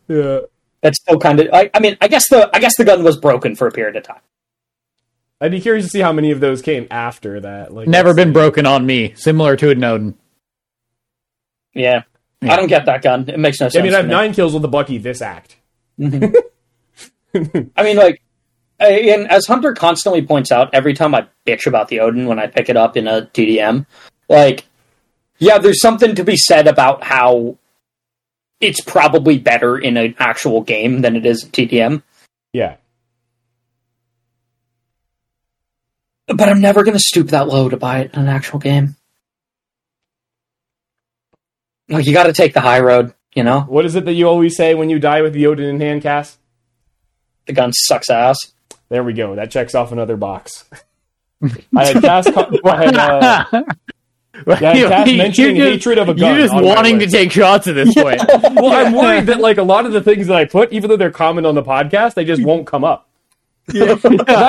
Yeah. 0.07 0.41
That's 0.83 1.01
still 1.01 1.19
kind 1.19 1.41
of. 1.41 1.49
I, 1.53 1.71
I 1.73 1.81
mean, 1.81 1.97
I 2.01 2.09
guess 2.09 2.29
the, 2.29 2.51
I 2.55 2.59
guess 2.59 2.77
the 2.77 2.85
gun 2.85 3.03
was 3.03 3.17
broken 3.17 3.57
for 3.57 3.67
a 3.67 3.71
period 3.73 3.97
of 3.97 4.03
time. 4.03 4.21
I'd 5.41 5.51
be 5.51 5.61
curious 5.61 5.87
to 5.87 5.91
see 5.91 6.01
how 6.01 6.13
many 6.13 6.31
of 6.31 6.41
those 6.41 6.61
came 6.61 6.87
after 6.91 7.41
that. 7.41 7.73
Like, 7.73 7.89
Never 7.89 8.13
been 8.13 8.33
broken 8.35 8.67
on 8.67 8.85
me. 8.85 9.15
Similar 9.17 9.57
to 9.57 9.71
a 9.71 9.75
Nodin. 9.75 10.15
Yeah. 11.73 12.03
I 12.43 12.57
don't 12.57 12.69
get 12.69 12.87
that 12.87 13.03
gun. 13.03 13.29
It 13.29 13.39
makes 13.39 13.61
no 13.61 13.69
sense. 13.69 13.77
I 13.77 13.83
mean, 13.83 13.95
I 13.95 13.99
have 13.99 14.05
to 14.05 14.09
me. 14.09 14.15
nine 14.15 14.35
kills 14.35 14.53
with 14.53 14.63
the 14.63 14.69
Bucky 14.69 14.99
this 14.99 15.23
act. 15.23 15.57
Mm-hmm. 15.99 17.69
I 17.77 17.83
mean, 17.83 17.97
like, 17.97 18.21
I- 18.81 19.11
and 19.13 19.31
as 19.31 19.47
Hunter 19.47 19.73
constantly 19.73 20.23
points 20.23 20.53
out, 20.53 20.75
every 20.75 20.93
time 20.95 21.15
I 21.15 21.27
bitch 21.47 21.67
about 21.67 21.89
the 21.89 22.01
Odin 22.01 22.27
when 22.27 22.39
I 22.39 22.47
pick 22.47 22.69
it 22.69 22.77
up 22.77 22.97
in 22.97 23.07
a 23.09 23.23
TDM, 23.23 23.87
like, 24.29 24.65
yeah, 25.39 25.59
there's 25.59 25.81
something 25.81 26.15
to 26.17 26.25
be 26.25 26.37
said 26.37 26.67
about 26.67 27.03
how 27.03 27.57
it's 28.61 28.81
probably 28.81 29.39
better 29.39 29.79
in 29.79 29.97
an 29.97 30.15
actual 30.19 30.61
game 30.63 31.01
than 31.01 31.17
it 31.17 31.25
is 31.27 31.45
in 31.45 31.51
TDM. 31.51 32.03
Yeah. 32.53 32.77
But 36.27 36.49
I'm 36.49 36.61
never 36.61 36.85
going 36.85 36.97
to 36.97 37.03
stoop 37.03 37.29
that 37.29 37.49
low 37.49 37.69
to 37.69 37.77
buy 37.77 38.01
it 38.01 38.15
in 38.15 38.21
an 38.21 38.29
actual 38.29 38.59
game. 38.59 38.97
Like, 41.89 42.07
you 42.07 42.13
got 42.13 42.25
to 42.25 42.33
take 42.33 42.55
the 42.55 42.61
high 42.61 42.81
road, 42.81 43.13
you 43.35 43.43
know? 43.43 43.61
What 43.61 43.85
is 43.85 43.95
it 43.95 44.05
that 44.07 44.15
you 44.15 44.27
always 44.29 44.57
say 44.57 44.75
when 44.75 44.89
you 44.91 44.99
die 44.99 45.23
with 45.23 45.33
the 45.35 45.47
Odin 45.47 45.67
in 45.69 45.81
hand 45.81 46.03
Cass? 46.03 46.39
The 47.47 47.53
gun 47.53 47.73
sucks 47.73 48.09
ass. 48.11 48.39
There 48.89 49.05
we 49.05 49.13
go. 49.13 49.35
That 49.35 49.51
checks 49.51 49.75
off 49.75 49.93
another 49.93 50.17
box. 50.17 50.65
I 51.77 51.85
had 51.87 52.03
Cass. 52.03 52.27
I 52.29 52.85
had, 52.85 52.97
uh, 52.97 53.45
That 54.47 54.77
You- 54.77 54.89
Cass 54.89 55.09
you- 55.09 55.19
mentioning 55.19 55.57
you're 55.57 55.67
hatred 55.67 55.99
of 55.99 56.09
a 56.09 56.15
gun 56.15 56.37
You're 56.37 56.49
just 56.49 56.55
wanting 56.55 56.99
to 57.01 57.07
take 57.07 57.31
shots 57.31 57.67
at 57.69 57.75
this 57.75 57.95
point. 57.95 58.21
Well, 58.55 58.73
I'm 58.73 58.93
worried 58.95 59.27
that 59.27 59.41
like 59.41 59.59
a 59.59 59.63
lot 59.63 59.85
of 59.87 59.93
the 59.93 60.01
things 60.03 60.27
that 60.29 60.37
I 60.37 60.45
put, 60.45 60.73
even 60.73 60.89
though 60.89 60.97
they're 60.97 61.11
common 61.11 61.45
on 61.47 61.55
the 61.55 61.63
podcast, 61.63 62.15
they 62.15 62.25
just 62.25 62.43
won't 62.43 62.67
come 62.67 62.83
up. 62.83 63.09
Is 63.69 63.79
that 64.03 64.03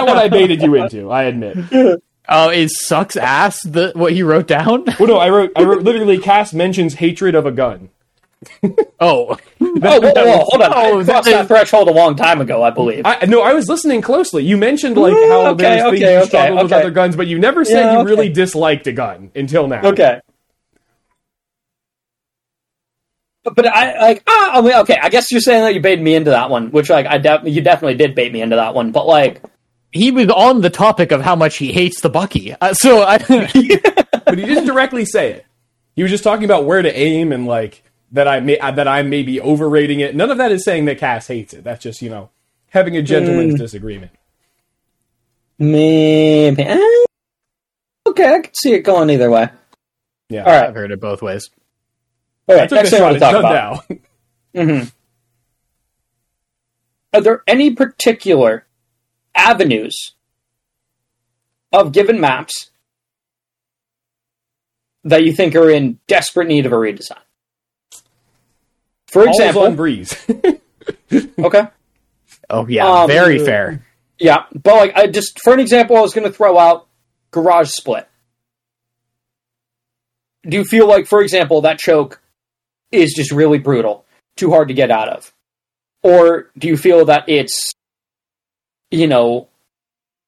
what 0.07 0.17
I 0.17 0.27
baited 0.29 0.61
you 0.61 0.73
into? 0.75 1.09
I 1.11 1.23
admit. 1.23 2.01
Oh, 2.27 2.49
it 2.49 2.69
sucks 2.71 3.15
ass. 3.15 3.61
The 3.63 3.91
what 3.95 4.13
he 4.13 4.23
wrote 4.23 4.47
down. 4.47 4.85
Well, 4.99 5.07
no, 5.07 5.17
I 5.17 5.29
wrote. 5.29 5.51
I 5.55 5.63
wrote 5.63 5.83
literally. 5.83 6.17
Cass 6.17 6.53
mentions 6.53 6.95
hatred 6.95 7.35
of 7.35 7.45
a 7.45 7.51
gun. 7.51 7.89
Oh, 8.99 9.37
Oh, 9.59 9.67
whoa, 9.79 9.99
whoa, 9.99 10.13
whoa, 10.13 10.37
hold 10.45 10.61
on. 10.61 10.71
Oh, 10.73 10.99
I 10.99 11.03
crossed 11.03 11.07
that 11.07 11.23
that 11.25 11.41
is- 11.41 11.47
threshold 11.47 11.87
a 11.89 11.91
long 11.91 12.15
time 12.15 12.39
ago, 12.41 12.63
I 12.63 12.69
believe. 12.69 13.05
I 13.05 13.25
no, 13.25 13.41
I 13.41 13.53
was 13.53 13.67
listening 13.67 14.01
closely. 14.01 14.43
You 14.45 14.57
mentioned 14.57 14.97
like 14.97 15.13
how 15.13 15.47
okay, 15.51 15.63
there's 15.63 15.81
things 15.83 15.95
okay, 16.03 16.13
you 16.13 16.19
okay, 16.19 16.27
struggled 16.27 16.63
with 16.63 16.71
okay. 16.71 16.81
other 16.81 16.91
guns, 16.91 17.15
but 17.15 17.27
you 17.27 17.37
never 17.39 17.65
said 17.65 17.81
Yeah, 17.85 17.91
you 17.93 17.99
okay. 17.99 18.09
really 18.09 18.29
disliked 18.29 18.87
a 18.87 18.91
gun 18.93 19.31
until 19.35 19.67
now. 19.67 19.83
Okay. 19.85 20.21
But, 23.43 23.55
but 23.55 23.67
I 23.67 23.99
like 24.01 24.23
ah 24.27 24.57
I 24.57 24.61
mean 24.61 24.73
okay 24.73 24.97
I 25.01 25.09
guess 25.09 25.31
you're 25.31 25.41
saying 25.41 25.61
that 25.63 25.73
you 25.75 25.79
baited 25.81 26.03
me 26.03 26.15
into 26.15 26.31
that 26.31 26.49
one 26.49 26.71
which 26.71 26.89
like 26.89 27.05
I 27.05 27.19
def- 27.19 27.43
you 27.45 27.61
definitely 27.61 27.95
did 27.95 28.15
bait 28.15 28.31
me 28.33 28.41
into 28.41 28.55
that 28.55 28.73
one 28.73 28.91
but 28.91 29.05
like 29.05 29.41
he 29.95 30.11
was 30.11 30.27
on 30.29 30.61
the 30.61 30.69
topic 30.69 31.11
of 31.11 31.21
how 31.21 31.35
much 31.35 31.57
he 31.57 31.71
hates 31.71 32.01
the 32.01 32.09
Bucky. 32.09 32.53
Uh, 32.53 32.73
so 32.73 33.01
I, 33.01 33.17
but 33.27 34.37
he 34.37 34.45
didn't 34.45 34.65
directly 34.65 35.05
say 35.05 35.31
it. 35.31 35.45
He 35.95 36.03
was 36.03 36.11
just 36.11 36.23
talking 36.23 36.45
about 36.45 36.65
where 36.65 36.81
to 36.81 36.95
aim 36.95 37.31
and 37.31 37.47
like 37.47 37.81
that 38.11 38.27
I 38.27 38.39
may 38.41 38.59
uh, 38.59 38.71
that 38.71 38.87
I 38.87 39.01
may 39.03 39.23
be 39.23 39.41
overrating 39.41 40.01
it. 40.01 40.15
None 40.15 40.29
of 40.29 40.37
that 40.37 40.51
is 40.51 40.63
saying 40.63 40.85
that 40.85 40.99
Cass 40.99 41.27
hates 41.27 41.53
it. 41.53 41.63
That's 41.63 41.81
just 41.81 42.01
you 42.01 42.09
know 42.09 42.29
having 42.69 42.95
a 42.97 43.01
gentleman's 43.01 43.55
Mm. 43.55 43.57
disagreement. 43.59 44.11
maybe 45.57 46.61
eh, 46.61 47.03
okay 48.07 48.35
I 48.35 48.39
can 48.41 48.53
see 48.53 48.73
it 48.73 48.81
going 48.81 49.09
either 49.09 49.29
way 49.31 49.47
Yeah, 50.29 50.43
all 50.43 50.51
right 50.51 50.67
I've 50.67 50.75
heard 50.75 50.91
it 50.91 50.99
both 50.99 51.21
ways. 51.21 51.49
all 52.49 52.55
I 52.55 52.59
right 52.59 52.69
took 52.69 52.75
next 52.77 52.89
the 52.91 52.97
thing 52.97 53.05
I 53.05 53.13
shot 53.13 53.21
want 53.21 53.23
at 53.23 53.31
to 53.31 53.39
talk 53.41 53.89
Dundao. 53.89 53.99
about 54.53 54.81
hmm 54.83 54.89
are 57.13 57.21
there 57.21 57.43
any 57.47 57.71
particular 57.71 58.65
avenues 59.35 60.13
of 61.71 61.91
given 61.91 62.19
maps 62.19 62.71
that 65.03 65.23
you 65.23 65.33
think 65.33 65.55
are 65.55 65.69
in 65.69 65.99
desperate 66.07 66.47
need 66.47 66.65
of 66.65 66.71
a 66.71 66.75
redesign 66.75 67.19
for 69.07 69.27
All's 69.27 69.39
example 69.39 69.63
on 69.63 69.75
breeze. 69.75 70.15
okay 71.39 71.67
Oh 72.49 72.67
yeah, 72.67 72.85
Um, 72.87 73.07
very 73.07 73.39
fair. 73.39 73.85
Yeah, 74.19 74.43
but 74.53 74.75
like 74.75 74.95
I 74.95 75.07
just 75.07 75.39
for 75.41 75.53
an 75.53 75.59
example, 75.59 75.97
I 75.97 76.01
was 76.01 76.13
going 76.13 76.27
to 76.27 76.33
throw 76.33 76.57
out 76.57 76.87
garage 77.31 77.69
split. 77.69 78.07
Do 80.47 80.57
you 80.57 80.63
feel 80.63 80.87
like, 80.87 81.07
for 81.07 81.21
example, 81.21 81.61
that 81.61 81.79
choke 81.79 82.21
is 82.91 83.13
just 83.15 83.31
really 83.31 83.57
brutal, 83.57 84.05
too 84.37 84.51
hard 84.51 84.67
to 84.67 84.73
get 84.75 84.91
out 84.91 85.09
of, 85.09 85.33
or 86.03 86.51
do 86.57 86.67
you 86.67 86.77
feel 86.77 87.05
that 87.05 87.27
it's, 87.27 87.73
you 88.91 89.07
know, 89.07 89.47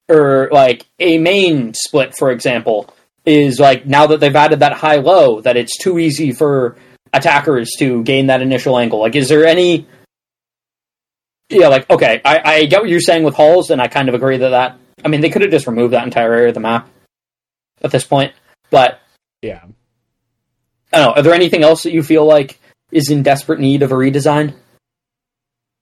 or 0.09 0.49
like 0.51 0.85
a 0.99 1.17
main 1.17 1.73
split, 1.73 2.15
for 2.17 2.31
example, 2.31 2.93
is 3.25 3.59
like 3.59 3.85
now 3.85 4.07
that 4.07 4.19
they've 4.19 4.35
added 4.35 4.61
that 4.61 4.73
high 4.73 4.97
low 4.97 5.41
that 5.41 5.57
it's 5.57 5.77
too 5.77 5.99
easy 5.99 6.31
for 6.31 6.77
attackers 7.13 7.71
to 7.77 8.03
gain 8.03 8.27
that 8.27 8.41
initial 8.41 8.77
angle. 8.77 8.99
Like, 8.99 9.15
is 9.15 9.29
there 9.29 9.45
any 9.45 9.87
yeah, 11.49 11.69
like 11.69 11.89
okay, 11.89 12.21
I, 12.25 12.41
I 12.43 12.65
get 12.65 12.81
what 12.81 12.89
you're 12.89 12.99
saying 12.99 13.23
with 13.23 13.35
halls, 13.35 13.69
and 13.69 13.81
I 13.81 13.87
kind 13.87 14.09
of 14.09 14.15
agree 14.15 14.37
that 14.37 14.49
that. 14.49 14.77
I 15.05 15.07
mean, 15.07 15.21
they 15.21 15.29
could 15.29 15.43
have 15.43 15.51
just 15.51 15.67
removed 15.67 15.93
that 15.93 16.03
entire 16.03 16.33
area 16.33 16.49
of 16.49 16.53
the 16.55 16.59
map 16.59 16.89
at 17.81 17.91
this 17.91 18.03
point. 18.03 18.33
But 18.69 18.99
yeah, 19.41 19.63
I 20.91 20.97
don't 20.97 21.07
know. 21.07 21.13
Are 21.13 21.21
there 21.21 21.33
anything 21.33 21.63
else 21.63 21.83
that 21.83 21.93
you 21.93 22.03
feel 22.03 22.25
like 22.25 22.59
is 22.91 23.09
in 23.09 23.23
desperate 23.23 23.59
need 23.59 23.81
of 23.81 23.91
a 23.91 23.95
redesign? 23.95 24.55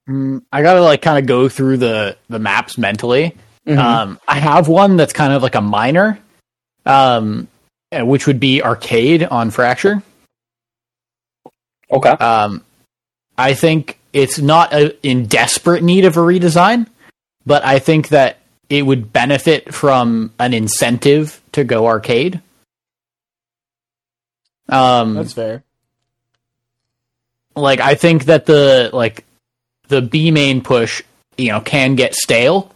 Mm, 0.10 0.44
I 0.52 0.62
gotta 0.62 0.82
like 0.82 1.02
kind 1.02 1.18
of 1.18 1.26
go 1.26 1.50
through 1.50 1.78
the 1.78 2.18
the 2.30 2.40
maps 2.40 2.78
mentally. 2.78 3.36
Mhm. 3.68 3.78
Um, 3.78 4.20
I 4.28 4.40
have 4.40 4.68
one 4.68 4.98
that's 4.98 5.14
kind 5.14 5.34
of 5.34 5.42
like 5.42 5.56
a 5.56 5.62
minor, 5.62 6.20
um, 6.86 7.48
uh, 7.92 8.06
which 8.06 8.28
would 8.28 8.40
be 8.40 8.62
arcade 8.62 9.24
on 9.24 9.50
Fracture. 9.50 10.04
okay. 11.92 12.12
Um, 12.12 12.64
I 13.38 13.54
think 13.56 14.00
it's 14.14 14.38
not 14.40 14.72
a, 14.74 14.96
in 15.06 15.26
desperate 15.26 15.84
need 15.84 16.06
of 16.06 16.16
a 16.18 16.22
redesign, 16.22 16.88
but 17.46 17.66
I 17.66 17.80
think 17.80 18.10
that 18.10 18.38
it 18.70 18.84
would 18.86 19.12
benefit 19.12 19.74
from 19.74 20.32
an 20.40 20.54
incentive 20.54 21.42
to 21.54 21.64
go 21.64 21.88
arcade. 21.88 22.42
Um, 24.70 25.16
that's 25.16 25.34
fair. 25.34 25.64
like 27.56 27.80
I 27.80 27.96
think 27.96 28.26
that 28.26 28.46
the 28.46 28.90
like 28.94 29.25
the 29.88 30.02
B 30.02 30.32
main 30.32 30.62
push, 30.62 31.02
you 31.38 31.50
know, 31.50 31.62
can 31.62 31.96
get 31.96 32.14
stale. 32.16 32.72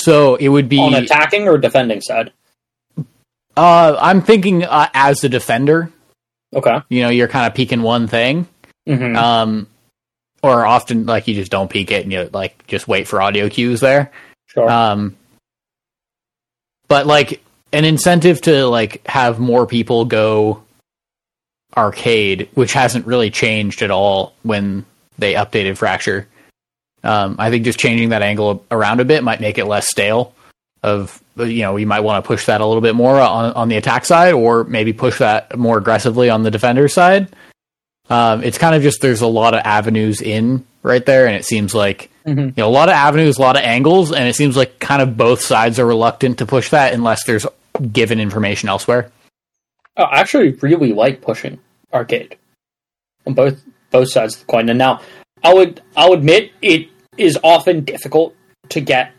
So 0.00 0.34
it 0.36 0.48
would 0.48 0.68
be. 0.68 0.78
On 0.80 0.94
attacking 0.94 1.48
or 1.48 1.58
defending 1.58 2.00
side. 2.00 2.32
uh, 3.56 3.96
I'm 4.00 4.22
thinking 4.22 4.64
uh, 4.64 4.88
as 4.94 5.20
the 5.20 5.28
defender, 5.28 5.90
Okay. 6.54 6.78
you 6.88 7.02
know, 7.02 7.08
you're 7.10 7.28
kind 7.28 7.46
of 7.46 7.54
peeking 7.54 7.82
one 7.82 8.06
thing. 8.08 8.46
hmm 8.86 9.16
Um, 9.16 9.66
or 10.42 10.66
often 10.66 11.06
like 11.06 11.28
you 11.28 11.34
just 11.34 11.52
don't 11.52 11.70
peek 11.70 11.92
it 11.92 12.02
and 12.02 12.12
you 12.12 12.28
like 12.32 12.66
just 12.66 12.88
wait 12.88 13.06
for 13.06 13.22
audio 13.22 13.48
cues 13.48 13.78
there. 13.80 14.10
sure. 14.48 14.68
Um, 14.68 15.16
but 16.88 17.06
like 17.06 17.40
an 17.72 17.84
incentive 17.84 18.40
to 18.42 18.66
like 18.66 19.06
have 19.06 19.38
more 19.38 19.66
people 19.68 20.04
go 20.04 20.62
arcade, 21.76 22.48
which 22.54 22.72
hasn't 22.72 23.06
really 23.06 23.30
changed 23.30 23.82
at 23.82 23.90
all 23.92 24.34
when 24.42 24.84
they 25.22 25.34
updated 25.34 25.78
Fracture. 25.78 26.28
Um, 27.02 27.36
I 27.38 27.50
think 27.50 27.64
just 27.64 27.78
changing 27.78 28.10
that 28.10 28.22
angle 28.22 28.64
around 28.70 29.00
a 29.00 29.04
bit 29.04 29.24
might 29.24 29.40
make 29.40 29.56
it 29.58 29.64
less 29.64 29.88
stale. 29.88 30.34
Of 30.82 31.22
you 31.36 31.62
know, 31.62 31.76
you 31.76 31.86
might 31.86 32.00
want 32.00 32.22
to 32.24 32.26
push 32.26 32.46
that 32.46 32.60
a 32.60 32.66
little 32.66 32.80
bit 32.82 32.94
more 32.94 33.18
on 33.18 33.52
on 33.54 33.68
the 33.68 33.76
attack 33.76 34.04
side, 34.04 34.32
or 34.34 34.64
maybe 34.64 34.92
push 34.92 35.18
that 35.18 35.56
more 35.56 35.78
aggressively 35.78 36.28
on 36.28 36.42
the 36.42 36.50
defender 36.50 36.88
side. 36.88 37.28
Um, 38.10 38.42
it's 38.42 38.58
kind 38.58 38.74
of 38.74 38.82
just 38.82 39.00
there's 39.00 39.20
a 39.20 39.26
lot 39.28 39.54
of 39.54 39.60
avenues 39.64 40.20
in 40.20 40.64
right 40.82 41.04
there, 41.06 41.26
and 41.26 41.36
it 41.36 41.44
seems 41.44 41.74
like 41.74 42.10
Mhm. 42.26 42.46
you 42.48 42.52
know 42.56 42.68
a 42.68 42.70
lot 42.70 42.88
of 42.88 42.94
avenues, 42.94 43.38
a 43.38 43.40
lot 43.40 43.56
of 43.56 43.62
angles, 43.62 44.12
and 44.12 44.28
it 44.28 44.34
seems 44.34 44.56
like 44.56 44.78
kind 44.80 45.00
of 45.02 45.16
both 45.16 45.40
sides 45.40 45.78
are 45.78 45.86
reluctant 45.86 46.38
to 46.38 46.46
push 46.46 46.70
that 46.70 46.92
unless 46.92 47.24
there's 47.24 47.46
given 47.92 48.18
information 48.20 48.68
elsewhere. 48.68 49.10
Oh, 49.96 50.04
I 50.04 50.18
actually 50.20 50.50
really 50.62 50.92
like 50.92 51.20
pushing 51.20 51.58
arcade 51.94 52.36
on 53.26 53.34
both 53.34 53.62
both 53.92 54.10
sides 54.10 54.34
of 54.34 54.40
the 54.40 54.46
coin. 54.46 54.68
And 54.68 54.78
now, 54.78 55.00
I 55.44 55.54
would 55.54 55.80
I'll 55.96 56.12
admit 56.12 56.52
it 56.62 56.88
is 57.18 57.38
often 57.44 57.84
difficult 57.84 58.34
to 58.70 58.80
get 58.80 59.12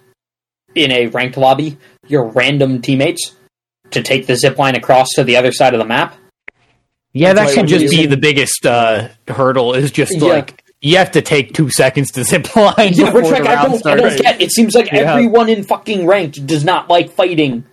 in 0.75 0.91
a 0.91 1.07
ranked 1.07 1.37
lobby 1.37 1.77
your 2.07 2.25
random 2.25 2.81
teammates 2.81 3.33
to 3.91 4.01
take 4.01 4.25
the 4.27 4.35
zip 4.35 4.57
line 4.57 4.75
across 4.75 5.07
to 5.15 5.23
the 5.23 5.37
other 5.37 5.51
side 5.51 5.73
of 5.73 5.79
the 5.79 5.85
map. 5.85 6.15
Yeah, 7.13 7.33
that 7.33 7.45
Like, 7.45 7.53
should 7.55 7.67
just 7.67 7.91
be 7.93 8.07
the 8.07 8.17
biggest 8.17 8.65
uh, 8.65 9.09
hurdle. 9.27 9.73
Is 9.75 9.91
just 9.91 10.13
Yeah. 10.17 10.23
like 10.33 10.63
you 10.81 10.97
have 10.97 11.11
to 11.11 11.21
take 11.21 11.53
two 11.53 11.69
seconds 11.69 12.11
to 12.13 12.23
zip 12.25 12.55
line 12.55 12.93
Yeah, 12.93 13.05
before 13.05 13.21
which 13.21 13.31
like 13.31 13.45
I 13.45 13.63
don't, 13.63 13.85
I 13.85 13.95
don't 13.95 14.19
get. 14.21 14.41
It 14.41 14.51
seems 14.51 14.73
like 14.73 14.87
Yeah. 14.91 15.11
everyone 15.13 15.47
in 15.49 15.63
fucking 15.63 16.07
ranked 16.07 16.45
does 16.47 16.63
not 16.65 16.89
like 16.89 17.11
fighting 17.11 17.65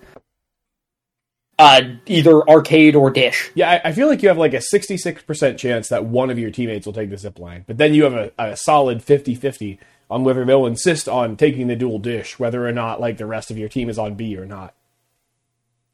uh, 1.61 1.81
either 2.07 2.41
arcade 2.49 2.95
or 2.95 3.11
dish. 3.11 3.51
Yeah, 3.53 3.69
I, 3.69 3.89
I 3.89 3.91
feel 3.91 4.07
like 4.07 4.21
you 4.23 4.29
have 4.29 4.37
like 4.37 4.53
a 4.53 4.61
66% 4.73 5.57
chance 5.57 5.89
that 5.89 6.05
one 6.05 6.29
of 6.29 6.39
your 6.39 6.49
teammates 6.51 6.85
will 6.85 6.93
take 6.93 7.09
the 7.09 7.17
zip 7.17 7.37
line, 7.39 7.63
but 7.67 7.77
then 7.77 7.93
you 7.93 8.03
have 8.05 8.13
a, 8.13 8.31
a 8.39 8.57
solid 8.57 9.03
50 9.03 9.35
50 9.35 9.79
on 10.09 10.23
whether 10.23 10.43
they'll 10.43 10.65
insist 10.65 11.07
on 11.07 11.37
taking 11.37 11.67
the 11.67 11.75
duel 11.75 11.99
dish, 11.99 12.37
whether 12.39 12.67
or 12.67 12.71
not 12.71 12.99
like 12.99 13.17
the 13.17 13.25
rest 13.25 13.51
of 13.51 13.57
your 13.57 13.69
team 13.69 13.89
is 13.89 13.97
on 13.99 14.15
B 14.15 14.35
or 14.37 14.45
not. 14.45 14.73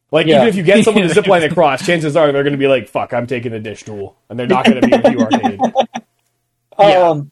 Like, 0.10 0.26
Yeah. 0.26 0.38
even 0.38 0.48
if 0.48 0.56
you 0.56 0.64
get 0.64 0.86
someone 0.86 1.04
to 1.08 1.14
zip 1.14 1.28
line 1.28 1.44
across, 1.44 1.86
chances 1.86 2.16
are 2.16 2.32
they're 2.32 2.44
going 2.44 2.54
to 2.54 2.58
be 2.58 2.68
like, 2.68 2.88
fuck, 2.88 3.14
I'm 3.14 3.28
taking 3.28 3.52
the 3.52 3.60
dish 3.60 3.84
duel. 3.84 4.18
And 4.30 4.40
they're 4.40 4.48
not 4.48 4.66
going 4.66 4.82
to 4.82 4.88
be 4.88 4.96
with 4.98 5.12
you 5.12 5.20
arcade. 5.26 5.60
Yeah. 6.80 7.10
Um, 7.10 7.32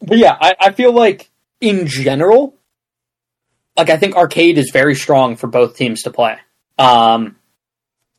but 0.00 0.16
yeah, 0.18 0.36
I, 0.40 0.54
I 0.60 0.72
feel 0.72 0.92
like 0.92 1.30
in 1.60 1.86
general, 1.86 2.56
like 3.76 3.90
I 3.90 3.98
think 3.98 4.16
arcade 4.16 4.56
is 4.58 4.70
very 4.72 4.94
strong 4.94 5.36
for 5.36 5.46
both 5.46 5.76
teams 5.76 6.02
to 6.02 6.10
play. 6.10 6.38
Um, 6.78 7.36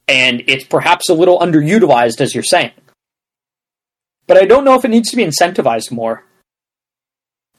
and 0.07 0.43
it's 0.47 0.66
perhaps 0.66 1.10
a 1.10 1.14
little 1.14 1.39
underutilized, 1.39 2.20
as 2.22 2.34
you're 2.34 2.43
saying. 2.43 2.72
But 4.28 4.38
I 4.38 4.45
don't 4.45 4.66
know 4.66 4.76
if 4.76 4.86
it 4.86 4.89
needs 4.89 5.10
to 5.12 5.16
be 5.16 5.24
incentivized 5.26 5.91
more. 5.91 6.24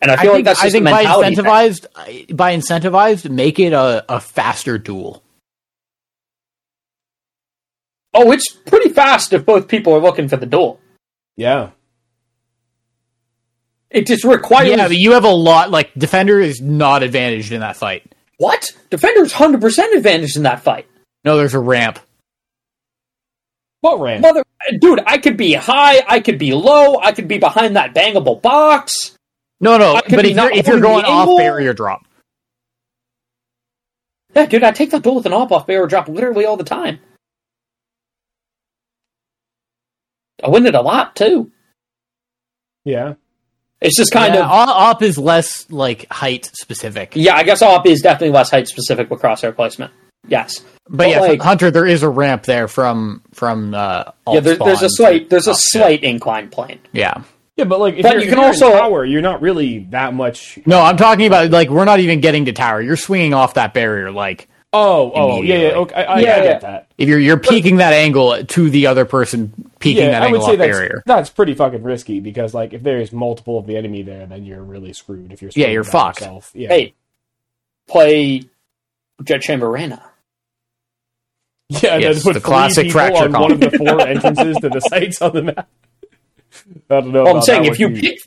And 0.03 0.11
I 0.11 0.16
feel 0.16 0.32
like 0.32 0.36
think, 0.38 0.44
that's 0.46 0.61
I 0.61 0.62
just 0.64 0.74
a 0.74 0.78
think 0.78 0.84
by 0.86 1.03
mentality. 1.03 1.36
thing. 1.36 1.44
incentivized, 1.44 2.36
by 2.36 2.57
incentivized, 2.57 3.28
make 3.30 3.59
it 3.59 3.72
a, 3.72 4.05
a 4.09 4.20
faster 4.20 4.78
duel. 4.78 5.22
Oh, 8.14 8.32
it's 8.32 8.51
pretty 8.51 8.90
fast 8.90 9.32
if 9.32 9.44
both 9.44 9.68
people 9.68 9.94
are 9.94 10.01
looking 10.01 10.28
for 10.28 10.36
the 10.36 10.46
duel. 10.46 10.80
Yeah. 11.36 11.70
It 13.90 14.07
just 14.07 14.24
requires 14.24 14.68
Yeah, 14.68 14.88
but 14.88 14.96
you 14.96 15.12
have 15.12 15.24
a 15.24 15.28
lot. 15.30 15.70
Like 15.70 15.92
defender 15.94 16.40
is 16.40 16.61
not 16.61 17.03
advantaged 17.03 17.53
in 17.53 17.61
that 17.61 17.76
fight. 17.76 18.14
what? 18.38 18.70
Defender's 18.88 19.32
hundred 19.32 19.61
percent 19.61 19.94
advantaged 19.96 20.36
in 20.36 20.44
that 20.44 20.62
fight. 20.62 20.86
No, 21.25 21.37
there's 21.37 21.55
a 21.55 21.59
ramp. 21.59 21.99
What 23.83 24.01
ramp? 24.01 24.23
Mother, 24.23 24.43
dude, 24.79 25.01
I 25.07 25.18
could 25.18 25.37
be 25.37 25.55
high, 25.55 26.03
I 26.07 26.21
could 26.21 26.39
be 26.39 26.53
low, 26.53 26.99
I 26.99 27.12
could 27.12 27.29
be 27.29 27.39
behind 27.39 27.77
that 27.77 27.95
bangable 27.95 28.41
box. 28.41 29.16
No, 29.61 29.77
no, 29.79 29.95
I 29.95 30.03
but 30.09 30.25
if 30.25 30.37
you're, 30.37 30.51
if 30.53 30.66
you're 30.66 30.81
going 30.81 31.05
off 31.05 31.23
angle. 31.29 31.39
barrier 31.39 31.75
drop, 31.75 32.07
Yeah, 34.35 34.47
dude, 34.47 34.62
I 34.62 34.73
take 34.73 34.91
that 34.91 35.03
bull 35.03 35.16
with 35.16 35.27
an 35.27 35.33
off 35.33 35.53
off 35.53 35.66
barrier 35.66 35.87
drop 35.87 36.09
literally 36.09 36.45
all 36.47 36.57
the 36.57 36.64
time. 36.64 36.99
I 40.43 40.49
win 40.49 40.64
it 40.66 40.75
a 40.75 40.81
lot 40.81 41.16
too. 41.16 41.51
Yeah. 42.85 43.14
It's 43.81 43.97
just 43.97 44.12
kind 44.12 44.35
yeah, 44.35 44.45
of 44.45 44.51
op 44.51 44.68
op 44.68 45.03
is 45.03 45.18
less 45.18 45.71
like 45.71 46.11
height 46.11 46.51
specific. 46.55 47.12
yeah. 47.14 47.35
I 47.35 47.43
guess 47.45 47.62
op 47.62 47.87
is 47.87 48.01
definitely 48.03 48.31
less 48.31 48.51
height 48.51 48.68
specific 48.68 49.11
with 49.11 49.21
crosshair 49.21 49.55
placement. 49.55 49.93
Yes, 50.29 50.61
But, 50.89 50.97
But, 50.99 51.09
yeah, 51.09 51.21
like- 51.21 51.43
Hunter, 51.43 51.71
there 51.71 51.87
is 51.87 52.03
a 52.03 52.09
ramp 52.09 52.43
there 52.45 52.68
from 52.68 53.23
from 53.33 53.75
uh, 53.75 54.05
alt 54.27 54.35
yeah. 54.35 54.41
There, 54.41 54.57
there's 54.57 54.83
a 54.83 54.91
slight 54.91 55.31
there's 55.31 55.47
a 55.49 55.53
up. 55.53 55.57
slight 55.57 56.03
incline 56.05 56.49
plane. 56.49 56.79
Yeah. 56.93 57.23
Yeah, 57.57 57.64
but 57.64 57.81
like 57.81 57.95
if 57.97 58.03
But 58.03 58.12
you're, 58.12 58.21
you 58.23 58.29
if 58.29 58.35
can 58.35 58.45
also- 58.45 58.71
tower, 58.73 59.05
you're 59.05 59.23
not 59.23 59.41
really 59.43 59.81
that 59.91 60.14
much. 60.14 60.59
No, 60.66 60.81
I'm 60.81 60.97
talking 60.97 61.27
about 61.27 61.51
like 61.51 61.68
we're 61.71 61.85
not 61.85 62.01
even 62.01 62.21
getting 62.21 62.45
to 62.47 62.53
tower. 62.53 62.81
You're 62.83 62.97
swinging 62.97 63.35
off 63.35 63.55
that 63.55 63.75
barrier 63.75 64.11
like 64.11 64.49
Oh, 64.73 65.11
oh, 65.12 65.27
yeah, 65.27 65.33
yeah. 65.33 65.39
Immediately. 65.39 65.73
Okay, 65.81 65.95
I, 65.97 66.03
I, 66.03 66.05
Yeah, 66.05 66.14
I 66.14 66.37
yeah. 66.37 66.43
get 66.45 66.61
that. 66.61 66.93
if 66.97 67.09
you're 67.09 67.18
you're 67.18 67.39
peeking 67.41 67.77
that 67.79 67.93
angle 67.93 68.45
to 68.45 68.71
the 68.71 68.87
other 68.87 69.05
person 69.05 69.53
peeking 69.81 70.05
Yeah, 70.05 70.11
that 70.12 70.23
I 70.23 70.27
would 70.27 70.35
angle 70.37 70.47
say 70.47 70.53
off 70.53 70.59
that's 70.59 70.77
barrier. 70.79 71.03
that's 71.07 71.31
pretty 71.31 71.55
fucking 71.55 71.83
risky 71.83 72.21
because 72.21 72.55
like 72.55 72.73
if 72.73 72.83
there's 72.83 73.11
multiple 73.11 73.59
of 73.59 73.66
the 73.66 73.77
enemy 73.77 74.03
there, 74.03 74.27
then 74.27 74.45
you're 74.45 74.62
really 74.62 74.93
screwed. 74.93 75.33
If 75.33 75.43
you're 75.43 75.51
Yeah, 75.57 75.68
you're 75.68 75.83
fucked. 75.83 76.21
yourself. 76.21 76.53
Yeah, 76.55 76.68
Hey, 76.68 76.95
play 77.89 78.45
Jett 79.25 79.43
Chamber 79.43 79.68
Reyna. 79.71 80.03
Yeah, 81.71 81.95
and 81.95 82.03
Yes, 82.03 82.25
then 82.25 82.35
the 82.35 82.41
classic 82.41 82.91
fracture 82.91 83.25
on 83.25 83.33
one 83.33 83.53
of 83.53 83.61
the 83.61 83.71
four 83.71 84.01
entrances 84.01 84.57
to 84.59 84.68
the 84.68 84.81
sites 84.81 85.23
on 85.23 85.33
the 85.33 85.43
map. 85.43 85.68
I 86.91 87.01
don't 87.01 87.12
know. 87.12 87.25
Well, 87.25 87.37
I'm 87.37 87.43
saying 87.43 87.64
if 87.64 87.79
you 87.79 87.87
one, 87.87 87.95
too. 87.95 88.01
pick 88.01 88.18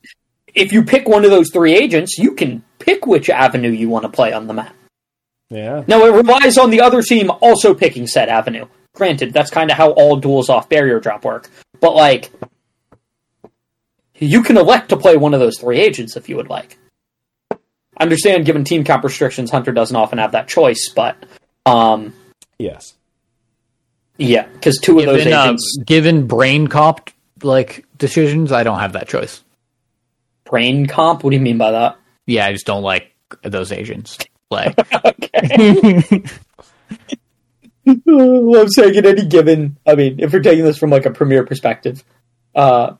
if 0.55 0.71
you 0.71 0.83
pick 0.83 1.07
one 1.07 1.25
of 1.25 1.31
those 1.31 1.51
three 1.51 1.75
agents, 1.75 2.17
you 2.17 2.35
can 2.35 2.63
pick 2.79 3.05
which 3.05 3.29
avenue 3.29 3.71
you 3.71 3.89
want 3.89 4.03
to 4.03 4.09
play 4.09 4.31
on 4.33 4.47
the 4.47 4.53
map. 4.53 4.75
yeah, 5.49 5.83
Now 5.87 6.05
it 6.05 6.13
relies 6.13 6.57
on 6.57 6.69
the 6.69 6.81
other 6.81 7.01
team 7.01 7.31
also 7.41 7.73
picking 7.73 8.07
said 8.07 8.29
avenue. 8.29 8.67
Granted, 8.93 9.33
that's 9.33 9.49
kind 9.49 9.71
of 9.71 9.77
how 9.77 9.91
all 9.91 10.15
duels 10.17 10.49
off 10.49 10.69
barrier 10.69 10.99
drop 10.99 11.25
work. 11.25 11.49
But 11.79 11.95
like, 11.95 12.31
you 14.15 14.43
can 14.43 14.57
elect 14.57 14.89
to 14.89 14.97
play 14.97 15.17
one 15.17 15.33
of 15.33 15.39
those 15.39 15.59
three 15.59 15.79
agents 15.79 16.15
if 16.15 16.29
you 16.29 16.35
would 16.37 16.49
like. 16.49 16.77
I 17.51 17.57
understand, 18.03 18.45
given 18.45 18.63
team 18.63 18.83
comp 18.83 19.03
restrictions, 19.03 19.51
Hunter 19.51 19.71
doesn't 19.71 19.95
often 19.95 20.17
have 20.19 20.31
that 20.31 20.47
choice, 20.47 20.89
but 20.95 21.15
um, 21.65 22.13
yes, 22.57 22.93
yeah, 24.23 24.47
because 24.47 24.77
two 24.77 24.99
of 24.99 25.05
those 25.05 25.23
Given, 25.23 25.33
uh, 25.33 25.57
given 25.85 26.27
brain 26.27 26.67
comp 26.67 27.09
like 27.41 27.85
decisions, 27.97 28.51
I 28.51 28.63
don't 28.63 28.79
have 28.79 28.93
that 28.93 29.07
choice. 29.07 29.41
brain 30.45 30.85
comp. 30.87 31.23
What 31.23 31.31
do 31.31 31.35
you 31.35 31.41
mean 31.41 31.57
by 31.57 31.71
that? 31.71 31.97
Yeah, 32.25 32.45
I 32.45 32.53
just 32.53 32.65
don't 32.65 32.83
like 32.83 33.13
those 33.43 33.71
agents 33.71 34.17
play. 34.49 34.73
well, 38.05 38.55
I'm 38.61 38.69
saying 38.69 38.95
in 38.95 39.05
any 39.05 39.25
given, 39.25 39.77
I 39.85 39.95
mean, 39.95 40.19
if 40.19 40.31
we're 40.31 40.41
taking 40.41 40.63
this 40.63 40.77
from 40.77 40.89
like 40.89 41.05
a 41.05 41.11
premier 41.11 41.45
perspective, 41.45 42.03
uh, 42.55 42.93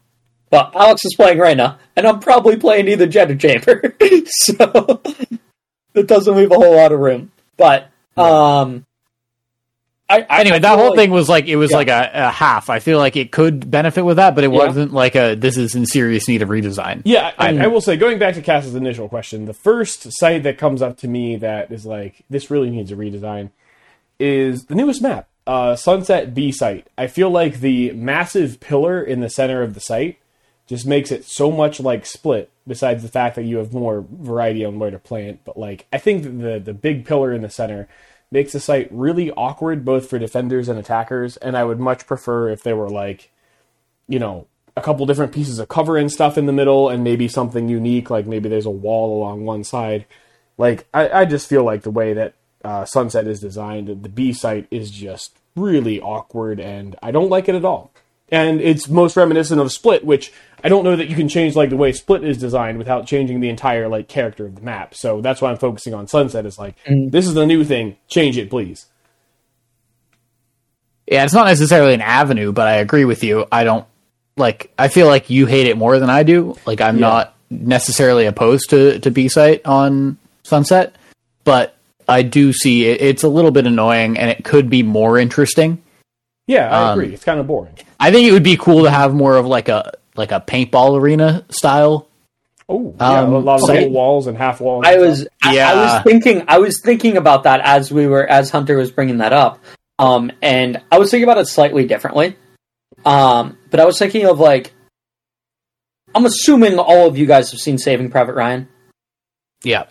well, 0.51 0.71
Alex 0.75 1.05
is 1.05 1.15
playing 1.15 1.39
Reyna, 1.39 1.79
and 1.95 2.05
I'm 2.05 2.19
probably 2.19 2.57
playing 2.57 2.87
either 2.87 3.07
Jett 3.07 3.31
or 3.31 3.35
Chamber, 3.35 3.95
so 4.25 5.01
that 5.93 6.07
doesn't 6.07 6.35
leave 6.35 6.51
a 6.51 6.55
whole 6.55 6.75
lot 6.75 6.91
of 6.91 6.99
room. 6.99 7.31
But 7.57 7.89
um, 8.17 8.85
I, 10.09 10.25
I 10.29 10.41
anyway, 10.41 10.59
that 10.59 10.77
whole 10.77 10.89
like- 10.89 10.97
thing 10.97 11.11
was 11.11 11.29
like 11.29 11.45
it 11.47 11.55
was 11.55 11.71
Yeah. 11.71 11.77
like 11.77 11.87
a, 11.87 12.11
a 12.13 12.29
half. 12.29 12.69
I 12.69 12.79
feel 12.79 12.97
like 12.99 13.15
it 13.15 13.31
could 13.31 13.71
benefit 13.71 14.03
with 14.03 14.17
that, 14.17 14.35
but 14.35 14.43
it 14.43 14.51
Yeah. 14.51 14.57
wasn't 14.65 14.93
like 14.93 15.15
a 15.15 15.35
this 15.35 15.57
is 15.57 15.75
in 15.75 15.85
serious 15.85 16.27
need 16.27 16.41
of 16.41 16.49
redesign. 16.49 17.01
yeah. 17.05 17.31
I, 17.37 17.57
I 17.57 17.67
will 17.67 17.81
say, 17.81 17.95
going 17.97 18.19
back 18.19 18.35
to 18.35 18.41
Cass's 18.41 18.75
initial 18.75 19.07
question, 19.09 19.45
the 19.45 19.53
first 19.53 20.11
site 20.13 20.43
that 20.43 20.57
comes 20.57 20.81
up 20.81 20.97
to 20.97 21.07
me 21.07 21.37
that 21.37 21.71
is 21.71 21.85
like 21.85 22.23
this 22.29 22.51
really 22.51 22.69
needs 22.69 22.91
a 22.91 22.95
redesign 22.95 23.51
is 24.19 24.65
the 24.65 24.75
newest 24.75 25.01
map, 25.01 25.27
uh, 25.47 25.75
Sunset 25.75 26.33
B 26.33 26.51
site. 26.51 26.87
I 26.97 27.07
feel 27.07 27.29
like 27.29 27.59
the 27.61 27.91
massive 27.91 28.59
pillar 28.59 29.01
in 29.01 29.21
the 29.21 29.29
center 29.29 29.61
of 29.61 29.73
the 29.73 29.79
site 29.81 30.17
just 30.67 30.85
makes 30.85 31.11
it 31.11 31.25
so 31.25 31.51
much 31.51 31.79
like 31.79 32.05
Split. 32.05 32.49
Besides 32.65 33.03
the 33.03 33.09
fact 33.09 33.35
that 33.35 33.43
you 33.43 33.57
have 33.57 33.73
more 33.73 34.05
variety 34.09 34.63
on 34.63 34.79
where 34.79 34.91
to 34.91 34.99
plant, 34.99 35.41
but 35.43 35.57
like 35.57 35.85
I 35.91 35.97
think 35.97 36.23
the 36.23 36.61
the 36.63 36.73
big 36.73 37.05
pillar 37.05 37.33
in 37.33 37.41
the 37.41 37.49
center 37.49 37.87
makes 38.33 38.51
the 38.51 38.59
site 38.59 38.89
really 38.91 39.31
awkward 39.31 39.85
both 39.85 40.09
for 40.09 40.19
defenders 40.19 40.67
and 40.67 40.77
attackers. 40.77 41.37
And 41.37 41.55
I 41.55 41.63
would 41.63 41.79
much 41.79 42.05
prefer 42.05 42.49
if 42.49 42.63
there 42.63 42.75
were 42.75 42.89
like, 42.89 43.31
you 44.09 44.19
know, 44.19 44.47
a 44.75 44.81
couple 44.81 45.05
different 45.05 45.31
pieces 45.31 45.59
of 45.59 45.69
cover 45.69 45.97
and 45.97 46.11
stuff 46.11 46.37
in 46.37 46.47
the 46.47 46.51
middle, 46.51 46.89
and 46.89 47.03
maybe 47.03 47.27
something 47.27 47.69
unique, 47.69 48.09
like 48.09 48.25
maybe 48.25 48.49
there's 48.49 48.65
a 48.65 48.71
wall 48.71 49.19
along 49.19 49.45
one 49.45 49.63
side. 49.63 50.05
Like 50.57 50.87
I, 50.93 51.09
I 51.21 51.25
just 51.25 51.47
feel 51.47 51.63
like 51.63 51.83
the 51.83 51.91
way 51.91 52.13
that 52.13 52.33
uh, 52.65 52.83
Sunset 52.85 53.27
is 53.27 53.39
designed, 53.39 54.03
the 54.03 54.09
B 54.09 54.33
site 54.33 54.67
is 54.71 54.89
just 54.89 55.37
really 55.55 56.01
awkward, 56.01 56.59
and 56.59 56.95
I 57.03 57.11
don't 57.11 57.29
like 57.29 57.47
it 57.47 57.55
at 57.55 57.63
all. 57.63 57.91
And 58.33 58.59
it's 58.61 58.89
most 58.89 59.15
reminiscent 59.15 59.61
of 59.61 59.71
Split, 59.71 60.03
which 60.03 60.33
I 60.63 60.67
don't 60.67 60.83
know 60.83 60.95
that 60.95 61.07
you 61.07 61.15
can 61.15 61.29
change 61.29 61.55
like 61.55 61.69
the 61.69 61.77
way 61.77 61.91
Split 61.91 62.23
is 62.23 62.39
designed 62.39 62.79
without 62.79 63.05
changing 63.05 63.41
the 63.41 63.49
entire 63.49 63.87
like 63.87 64.07
character 64.07 64.47
of 64.47 64.55
the 64.55 64.61
map. 64.61 64.95
So 64.95 65.21
that's 65.21 65.39
why 65.39 65.51
I'm 65.51 65.57
focusing 65.57 65.93
on 65.93 66.07
Sunset. 66.07 66.43
Is 66.47 66.57
like 66.57 66.75
mm. 66.85 67.11
this 67.11 67.27
is 67.27 67.35
the 67.35 67.45
new 67.45 67.63
thing, 67.63 67.95
change 68.07 68.35
it, 68.39 68.49
please. 68.49 68.87
Yeah, 71.05 71.23
it's 71.25 71.33
not 71.33 71.45
necessarily 71.45 71.93
an 71.93 72.01
avenue, 72.01 72.51
but 72.51 72.67
I 72.67 72.77
agree 72.77 73.05
with 73.05 73.23
you. 73.23 73.45
I 73.51 73.63
don't 73.63 73.85
like. 74.35 74.73
I 74.79 74.87
feel 74.87 75.05
like 75.05 75.29
you 75.29 75.45
hate 75.45 75.67
it 75.67 75.77
more 75.77 75.99
than 75.99 76.09
I 76.09 76.23
do. 76.23 76.57
Like 76.65 76.81
I'm 76.81 76.95
Yeah. 76.95 77.07
not 77.07 77.35
necessarily 77.51 78.25
opposed 78.25 78.71
to 78.71 78.97
to 78.97 79.11
B 79.11 79.29
site 79.29 79.63
on 79.63 80.17
Sunset, 80.41 80.95
but 81.43 81.75
I 82.09 82.23
do 82.23 82.51
see 82.51 82.87
it, 82.87 82.99
it's 82.99 83.21
a 83.21 83.29
little 83.29 83.51
bit 83.51 83.67
annoying, 83.67 84.17
and 84.17 84.31
it 84.31 84.43
could 84.43 84.71
be 84.71 84.81
more 84.81 85.19
interesting. 85.19 85.82
Yeah, 86.47 86.69
I 86.69 86.91
Um, 86.91 86.99
agree. 86.99 87.13
It's 87.13 87.23
kind 87.23 87.39
of 87.39 87.47
boring. 87.47 87.73
I 87.99 88.11
think 88.11 88.27
it 88.27 88.31
would 88.33 88.43
be 88.43 88.57
cool 88.57 88.83
to 88.83 88.91
have 88.91 89.13
more 89.13 89.35
of 89.37 89.45
like 89.45 89.69
a 89.69 89.93
like 90.15 90.31
a 90.31 90.39
paintball 90.41 90.99
arena 90.99 91.45
style. 91.49 92.07
Oh, 92.69 92.93
yeah, 92.99 93.19
Um, 93.21 93.33
a 93.33 93.39
lot 93.39 93.57
of 93.57 93.63
okay. 93.63 93.73
little 93.79 93.91
walls 93.93 94.27
and 94.27 94.37
half 94.37 94.61
walls. 94.61 94.83
I 94.87 94.97
was 94.97 95.21
stuff. 95.21 95.29
I, 95.41 95.57
I 95.59 95.73
was 95.75 96.03
thinking 96.03 96.43
I 96.47 96.57
was 96.59 96.81
thinking 96.83 97.17
about 97.17 97.43
that 97.43 97.61
as 97.63 97.91
we 97.91 98.07
were 98.07 98.25
as 98.25 98.49
Hunter 98.49 98.77
was 98.77 98.91
bringing 98.91 99.17
that 99.19 99.33
up. 99.33 99.59
Um 99.99 100.31
and 100.41 100.81
I 100.91 100.97
was 100.99 101.11
thinking 101.11 101.23
about 101.29 101.39
it 101.39 101.47
slightly 101.47 101.85
differently. 101.85 102.35
Um 103.05 103.57
but 103.71 103.79
I 103.79 103.85
was 103.85 103.97
thinking 103.99 104.25
of 104.25 104.39
like 104.39 104.73
I'm 106.15 106.25
assuming 106.25 106.77
all 106.77 107.07
of 107.07 107.17
you 107.17 107.25
guys 107.25 107.51
have 107.51 107.59
seen 107.59 107.77
Saving 107.77 108.09
Private 108.11 108.33
Ryan. 108.35 108.67
Yeah, 109.63 109.85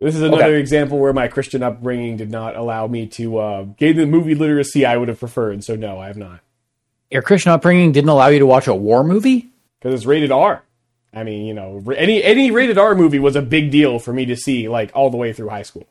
This 0.00 0.14
is 0.14 0.20
another 0.22 0.44
Okay. 0.44 0.60
example 0.60 0.98
where 0.98 1.12
my 1.14 1.26
Christian 1.28 1.62
upbringing 1.62 2.16
did 2.18 2.30
not 2.30 2.54
allow 2.56 2.86
me 2.86 3.06
to 3.08 3.38
uh, 3.38 3.62
gain 3.78 3.96
the 3.96 4.04
movie 4.06 4.34
literacy 4.34 4.84
I 4.84 4.96
would 4.96 5.08
have 5.08 5.18
preferred. 5.18 5.64
So 5.64 5.74
no, 5.76 5.98
I 5.98 6.08
have 6.08 6.16
not 6.18 6.40
your 7.10 7.22
Christian 7.22 7.52
upbringing 7.52 7.92
didn't 7.92 8.10
allow 8.10 8.26
you 8.26 8.40
to 8.40 8.46
watch 8.46 8.66
a 8.66 8.74
war 8.74 9.04
movie. 9.04 9.48
because 9.78 9.94
it's 9.94 10.06
rated 10.06 10.32
R. 10.32 10.62
I 11.14 11.22
mean, 11.22 11.46
you 11.46 11.54
know, 11.54 11.82
any 11.96 12.22
any 12.22 12.50
rated 12.50 12.76
R 12.78 12.94
movie 12.94 13.18
was 13.20 13.36
a 13.36 13.42
big 13.42 13.70
deal 13.70 13.98
for 13.98 14.12
me 14.12 14.26
to 14.26 14.36
see, 14.36 14.68
like 14.68 14.90
all 14.92 15.08
the 15.08 15.16
way 15.16 15.32
through 15.32 15.48
high 15.48 15.62
school. 15.62 15.86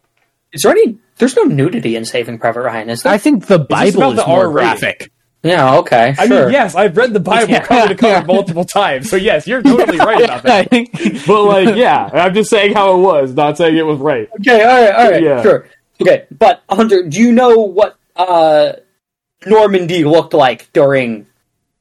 Is 0.52 0.62
there 0.62 0.72
any 0.74 0.98
there's 1.18 1.36
no 1.36 1.44
nudity 1.44 1.96
in 1.96 2.06
Saving 2.06 2.38
Private 2.38 2.62
Ryan, 2.62 2.90
is 2.90 3.04
there? 3.04 3.14
I 3.14 3.18
think 3.18 3.48
the 3.48 3.58
Bible 3.60 4.04
about 4.04 4.10
is 4.12 4.16
the 4.20 4.28
more 4.28 4.40
R 4.42 4.50
rating? 4.52 4.70
graphic. 4.80 5.12
Yeah, 5.46 5.78
okay. 5.78 6.16
I 6.18 6.28
sure. 6.28 6.44
mean, 6.46 6.54
yes, 6.54 6.76
I've 6.76 6.98
read 6.98 7.14
the 7.14 7.20
Bible 7.20 7.52
Yeah. 7.52 7.64
cover 7.64 7.88
to 7.90 7.96
cover 7.96 8.26
multiple 8.34 8.66
times. 8.66 9.10
So 9.10 9.16
yes, 9.16 9.48
you're 9.48 9.62
totally 9.62 9.98
right 10.00 10.24
about 10.24 10.44
that. 10.44 10.70
But 11.28 11.44
like, 11.44 11.76
yeah, 11.76 12.10
I'm 12.14 12.34
just 12.34 12.50
saying 12.50 12.74
how 12.74 12.98
it 12.98 13.02
was, 13.02 13.34
not 13.34 13.58
saying 13.58 13.78
it 13.78 13.86
was 13.86 14.00
right. 14.00 14.28
Okay, 14.42 14.64
all 14.64 14.82
right, 14.82 14.92
all 14.96 15.12
right, 15.12 15.24
Yeah. 15.24 15.42
sure. 15.42 15.68
Okay, 16.02 16.26
but 16.38 16.62
Hunter, 16.70 17.04
do 17.08 17.22
you 17.22 17.32
know 17.32 17.60
what 17.60 17.96
uh, 18.18 18.74
Normandy 19.46 20.04
looked 20.04 20.34
like 20.34 20.72
during 20.74 21.26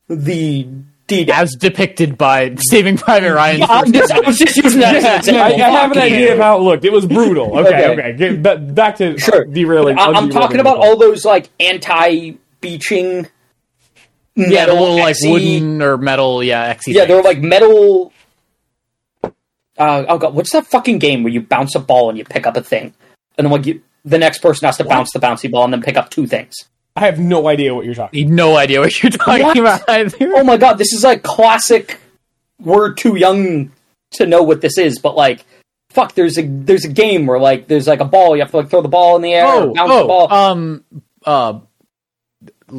the 0.09 0.69
D-Day? 1.07 1.33
as 1.33 1.55
depicted 1.57 2.17
by 2.17 2.55
Saving 2.59 2.97
Private 2.97 3.35
Ryan. 3.35 3.63
I'm 3.65 3.93
just, 3.93 4.13
I 4.13 4.21
was 4.21 4.39
just 4.39 4.57
using 4.57 4.81
that 4.81 4.95
as 4.97 5.29
an 5.29 5.35
I, 5.37 5.51
example. 5.51 5.65
I 5.77 5.81
have 5.81 5.93
an 5.93 5.99
idea 5.99 6.33
of 6.35 6.39
how 6.39 6.59
it 6.59 6.63
looked. 6.63 6.85
It 6.85 6.93
was 6.93 7.07
brutal. 7.07 7.59
Okay, 7.59 7.91
Okay. 7.91 8.13
okay. 8.13 8.13
Get 8.41 8.75
back 8.75 8.97
to 8.97 9.19
Sure. 9.19 9.45
derailing. 9.45 9.99
I- 9.99 10.13
I'm 10.13 10.31
talking 10.31 10.61
about 10.61 10.77
all 10.79 10.97
those 10.97 11.25
like 11.25 11.51
anti-beaching. 11.61 13.29
Yeah, 14.37 14.67
the 14.67 14.73
little 14.73 14.97
like 14.97 15.17
XE 15.17 15.31
wooden 15.31 15.83
or 15.83 15.97
metal, 15.97 16.43
yeah, 16.43 16.75
XE 16.75 16.83
Yeah, 16.89 17.01
thing. 17.03 17.09
they're 17.09 17.23
like 17.23 17.41
metal. 17.41 18.13
Uh, 19.77 20.05
oh 20.09 20.19
god, 20.19 20.35
what's 20.35 20.53
that 20.53 20.67
fucking 20.67 20.99
game 20.99 21.23
where 21.25 21.33
you 21.33 21.41
bounce 21.41 21.75
a 21.75 21.81
ball 21.81 22.09
and 22.09 22.17
you 22.19 22.25
pick 22.25 22.47
up 22.47 22.57
a 22.57 22.63
thing, 22.63 22.95
and 23.37 23.45
then 23.45 23.51
like 23.51 23.67
you, 23.67 23.83
the 24.05 24.19
next 24.19 24.39
person 24.39 24.67
has 24.67 24.77
to 24.77 24.85
bounce 24.85 25.13
the 25.13 25.19
bouncy 25.19 25.51
ball 25.51 25.65
and 25.65 25.73
then 25.73 25.83
pick 25.83 25.97
up 25.97 26.11
two 26.11 26.27
things. 26.27 26.55
I 26.97 27.07
have 27.07 27.19
no 27.19 27.49
idea 27.49 27.75
what 27.75 27.85
you're 27.85 27.95
talking. 27.95 28.33
no 28.37 28.57
idea 28.57 28.79
what 28.79 29.03
you're 29.03 29.11
talking 29.11 29.45
What? 29.47 29.59
about 29.59 29.89
either. 29.89 30.17
Oh 30.37 30.45
my 30.45 30.57
god, 30.57 30.75
this 30.79 30.93
is 30.93 31.03
like 31.03 31.23
classic. 31.25 31.99
We're 32.61 32.93
too 32.93 33.17
young 33.17 33.73
to 34.13 34.27
know 34.27 34.45
what 34.45 34.61
this 34.61 34.79
is, 34.79 35.01
but 35.01 35.17
like, 35.17 35.45
fuck, 35.91 36.15
there's 36.15 36.39
a 36.39 36.43
there's 36.47 36.85
a 36.85 36.89
game 36.93 37.27
where 37.27 37.41
like 37.41 37.67
there's 37.67 37.89
like 37.89 37.99
a 37.99 38.05
ball, 38.05 38.37
you 38.37 38.43
have 38.43 38.53
to 38.53 38.59
like 38.59 38.71
throw 38.71 38.81
the 38.81 38.89
ball 38.89 39.17
in 39.17 39.23
the 39.23 39.35
air, 39.35 39.45
Oh, 39.45 39.75
bounce 39.75 39.91
the 39.91 40.07
ball. 40.07 40.29
oh, 40.31 40.37
um, 40.53 40.85
uh, 41.27 41.59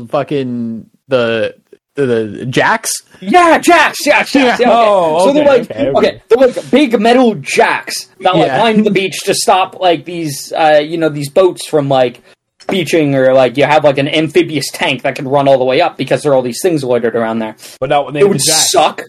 fucking 0.08 0.90
the 1.08 1.56
the, 1.96 2.06
the 2.06 2.46
jacks. 2.48 2.92
Yeah, 3.22 3.58
jacks, 3.58 4.04
jacks, 4.04 4.32
jacks. 4.34 4.60
Yeah, 4.60 4.68
okay. 4.68 4.70
Oh, 4.70 5.26
so 5.28 5.34
they're 5.34 5.44
okay, 5.44 5.60
like 5.60 5.72
okay, 5.72 5.90
okay, 5.90 6.08
okay. 6.10 6.22
they're 6.28 6.48
like 6.48 6.72
big 6.72 7.00
metal 7.00 7.36
jacks 7.36 8.10
that 8.20 8.36
like 8.36 8.48
Yeah. 8.48 8.62
line 8.62 8.84
the 8.84 8.92
beach 8.92 9.18
to 9.26 9.34
stop 9.34 9.80
like 9.80 10.04
these 10.06 10.52
uh 10.52 10.82
you 10.84 10.98
know 10.98 11.10
these 11.10 11.30
boats 11.30 11.68
from 11.68 11.88
like 11.88 12.22
beaching 12.68 13.16
or 13.16 13.34
like 13.34 13.56
you 13.58 13.64
have 13.64 13.84
like 13.86 13.98
an 13.98 14.08
amphibious 14.10 14.66
tank 14.74 15.04
that 15.04 15.16
can 15.16 15.28
run 15.28 15.48
all 15.48 15.58
the 15.58 15.64
way 15.66 15.80
up 15.82 15.98
because 15.98 16.24
there 16.24 16.32
are 16.34 16.36
all 16.36 16.42
these 16.42 16.60
things 16.62 16.84
loitered 16.84 17.16
around 17.16 17.40
there. 17.40 17.56
But 17.80 17.90
not 17.90 18.06
when 18.06 18.14
they 18.14 18.22
It 18.22 18.28
would 18.28 18.38
the 18.38 18.68
suck. 18.72 19.02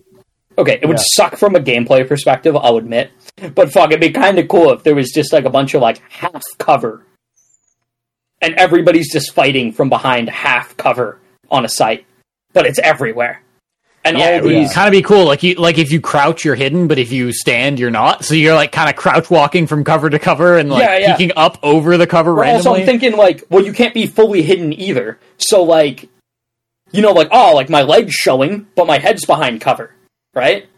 Okay, 0.59 0.79
it 0.81 0.87
would 0.87 1.01
suck 1.01 1.37
from 1.37 1.55
a 1.55 1.61
gameplay 1.61 2.07
perspective, 2.07 2.57
I'll 2.57 2.77
admit. 2.79 3.11
But 3.55 3.73
fuck, 3.73 3.91
it'd 3.91 4.01
be 4.01 4.11
kind 4.11 4.39
of 4.39 4.49
cool 4.49 4.71
if 4.71 4.85
there 4.85 4.95
was 4.95 5.11
just 5.13 5.31
like 5.33 5.45
a 5.45 5.51
bunch 5.51 5.75
of 5.75 5.83
like 5.83 6.01
half 6.11 6.43
cover, 6.59 7.05
and 8.41 8.55
everybody's 8.55 9.13
just 9.13 9.35
fighting 9.35 9.73
from 9.73 9.89
behind 9.91 10.31
half 10.31 10.75
cover 10.77 11.21
on 11.51 11.65
a 11.65 11.69
site, 11.69 12.05
but 12.53 12.67
it's 12.67 12.79
everywhere. 12.79 13.43
And 14.05 14.19
Yeah, 14.19 14.25
all 14.27 14.33
it 14.35 14.43
would 14.45 14.55
these, 14.55 14.73
kind 14.73 14.87
of 14.87 14.93
be 14.93 15.03
cool. 15.03 15.25
Like 15.25 15.43
you, 15.43 15.55
like 15.57 15.79
if 15.79 15.91
you 15.91 16.01
crouch, 16.01 16.45
you're 16.45 16.55
hidden, 16.55 16.87
but 16.87 16.99
if 16.99 17.11
you 17.11 17.33
stand, 17.33 17.81
you're 17.81 17.91
not. 17.91 18.25
So 18.25 18.35
you're 18.35 18.55
like 18.55 18.71
kind 18.71 18.89
of 18.89 18.95
crouch 18.95 19.31
walking 19.31 19.67
from 19.67 19.83
cover 19.83 20.09
to 20.09 20.19
cover 20.19 20.57
and 20.59 20.71
like 20.71 20.83
Yeah, 20.83 20.99
yeah. 20.99 21.17
peeking 21.17 21.33
up 21.37 21.59
over 21.63 21.97
the 21.97 22.07
cover 22.07 22.35
But 22.37 22.47
also. 22.47 22.75
I'm 22.75 22.87
thinking 22.87 23.17
like, 23.17 23.43
well, 23.51 23.65
you 23.65 23.73
can't 23.73 23.95
be 23.95 24.07
fully 24.07 24.43
hidden 24.43 24.73
either. 24.73 25.19
So 25.39 25.65
like, 25.65 26.09
you 26.93 27.03
know, 27.03 27.11
like 27.13 27.29
oh, 27.33 27.55
like 27.57 27.69
my 27.69 27.83
legs 27.83 28.15
showing, 28.15 28.69
but 28.77 28.87
my 28.87 28.99
head's 28.99 29.25
behind 29.27 29.61
cover, 29.61 29.93
right? 30.35 30.69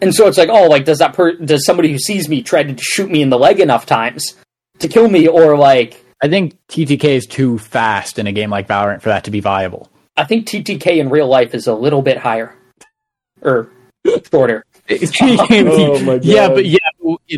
And 0.00 0.14
so 0.14 0.28
it's 0.28 0.38
like, 0.38 0.48
oh, 0.48 0.68
like 0.68 0.84
does 0.84 0.98
that 0.98 1.12
per- 1.14 1.34
does 1.36 1.66
somebody 1.66 1.90
who 1.90 1.98
sees 1.98 2.28
me 2.28 2.40
try 2.40 2.62
to 2.62 2.76
shoot 2.80 3.10
me 3.10 3.20
in 3.20 3.30
the 3.30 3.38
leg 3.38 3.58
enough 3.58 3.84
times 3.84 4.36
to 4.78 4.86
kill 4.86 5.08
me, 5.08 5.26
or 5.26 5.58
like 5.58 6.02
I 6.22 6.28
think 6.28 6.56
TTK 6.68 7.04
is 7.04 7.26
too 7.26 7.58
fast 7.58 8.20
in 8.20 8.28
a 8.28 8.32
game 8.32 8.48
like 8.48 8.68
Valorant 8.68 9.02
for 9.02 9.08
that 9.08 9.24
to 9.24 9.30
be 9.32 9.40
viable. 9.40 9.89
I 10.16 10.24
think 10.24 10.46
TTK 10.46 10.98
in 10.98 11.08
real 11.08 11.28
life 11.28 11.54
is 11.54 11.66
a 11.66 11.74
little 11.74 12.02
bit 12.02 12.18
higher 12.18 12.54
or 13.42 13.70
shorter. 14.30 14.64
Oh 14.90 16.00
my 16.00 16.14
God. 16.14 16.24
Yeah, 16.24 16.48
but 16.48 16.66
yeah, 16.66 16.78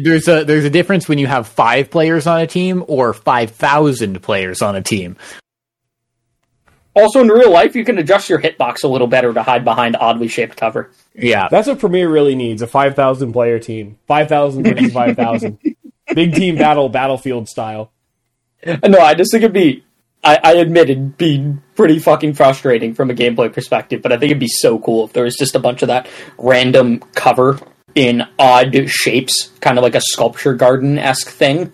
there's 0.02 0.26
a 0.26 0.42
there's 0.44 0.64
a 0.64 0.70
difference 0.70 1.06
when 1.06 1.18
you 1.18 1.26
have 1.26 1.46
five 1.46 1.90
players 1.90 2.26
on 2.26 2.40
a 2.40 2.46
team 2.46 2.82
or 2.88 3.12
five 3.12 3.50
thousand 3.50 4.22
players 4.22 4.62
on 4.62 4.74
a 4.74 4.80
team. 4.82 5.16
Also, 6.94 7.20
in 7.20 7.28
real 7.28 7.50
life, 7.50 7.74
you 7.74 7.84
can 7.84 7.98
adjust 7.98 8.28
your 8.28 8.40
hitbox 8.40 8.84
a 8.84 8.88
little 8.88 9.06
better 9.06 9.32
to 9.32 9.42
hide 9.42 9.64
behind 9.64 9.96
oddly 9.96 10.28
shaped 10.28 10.56
cover. 10.56 10.90
Yeah, 11.14 11.48
That's 11.50 11.66
what 11.66 11.78
Premier 11.78 12.08
really 12.08 12.34
needs 12.34 12.60
a 12.60 12.66
5,000 12.66 13.32
player 13.32 13.58
team. 13.58 13.98
5,000 14.08 14.62
versus 14.62 14.92
5,000. 14.92 15.58
Big 16.14 16.34
team 16.34 16.56
battle, 16.56 16.90
battlefield 16.90 17.48
style. 17.48 17.90
No, 18.66 18.98
I 18.98 19.14
just 19.14 19.32
think 19.32 19.42
it'd 19.42 19.54
be. 19.54 19.84
I, 20.24 20.38
I 20.42 20.52
admit 20.54 20.90
it'd 20.90 21.16
be 21.18 21.54
pretty 21.74 21.98
fucking 21.98 22.34
frustrating 22.34 22.94
from 22.94 23.10
a 23.10 23.14
gameplay 23.14 23.52
perspective, 23.52 24.02
but 24.02 24.12
I 24.12 24.18
think 24.18 24.30
it'd 24.30 24.40
be 24.40 24.46
so 24.48 24.78
cool 24.78 25.04
if 25.04 25.12
there 25.12 25.24
was 25.24 25.36
just 25.36 25.54
a 25.54 25.58
bunch 25.58 25.82
of 25.82 25.88
that 25.88 26.08
random 26.38 27.00
cover 27.14 27.58
in 27.94 28.22
odd 28.38 28.74
shapes, 28.88 29.50
kind 29.60 29.78
of 29.78 29.82
like 29.82 29.94
a 29.94 30.00
sculpture 30.00 30.54
garden 30.54 30.98
esque 30.98 31.28
thing, 31.28 31.72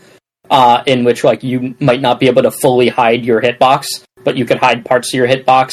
uh, 0.50 0.82
in 0.86 1.04
which 1.04 1.24
like 1.24 1.42
you 1.42 1.74
might 1.78 2.00
not 2.00 2.18
be 2.18 2.26
able 2.26 2.42
to 2.42 2.50
fully 2.50 2.88
hide 2.88 3.24
your 3.24 3.40
hitbox, 3.42 3.86
but 4.24 4.36
you 4.36 4.44
could 4.44 4.58
hide 4.58 4.84
parts 4.84 5.12
of 5.12 5.18
your 5.18 5.28
hitbox. 5.28 5.72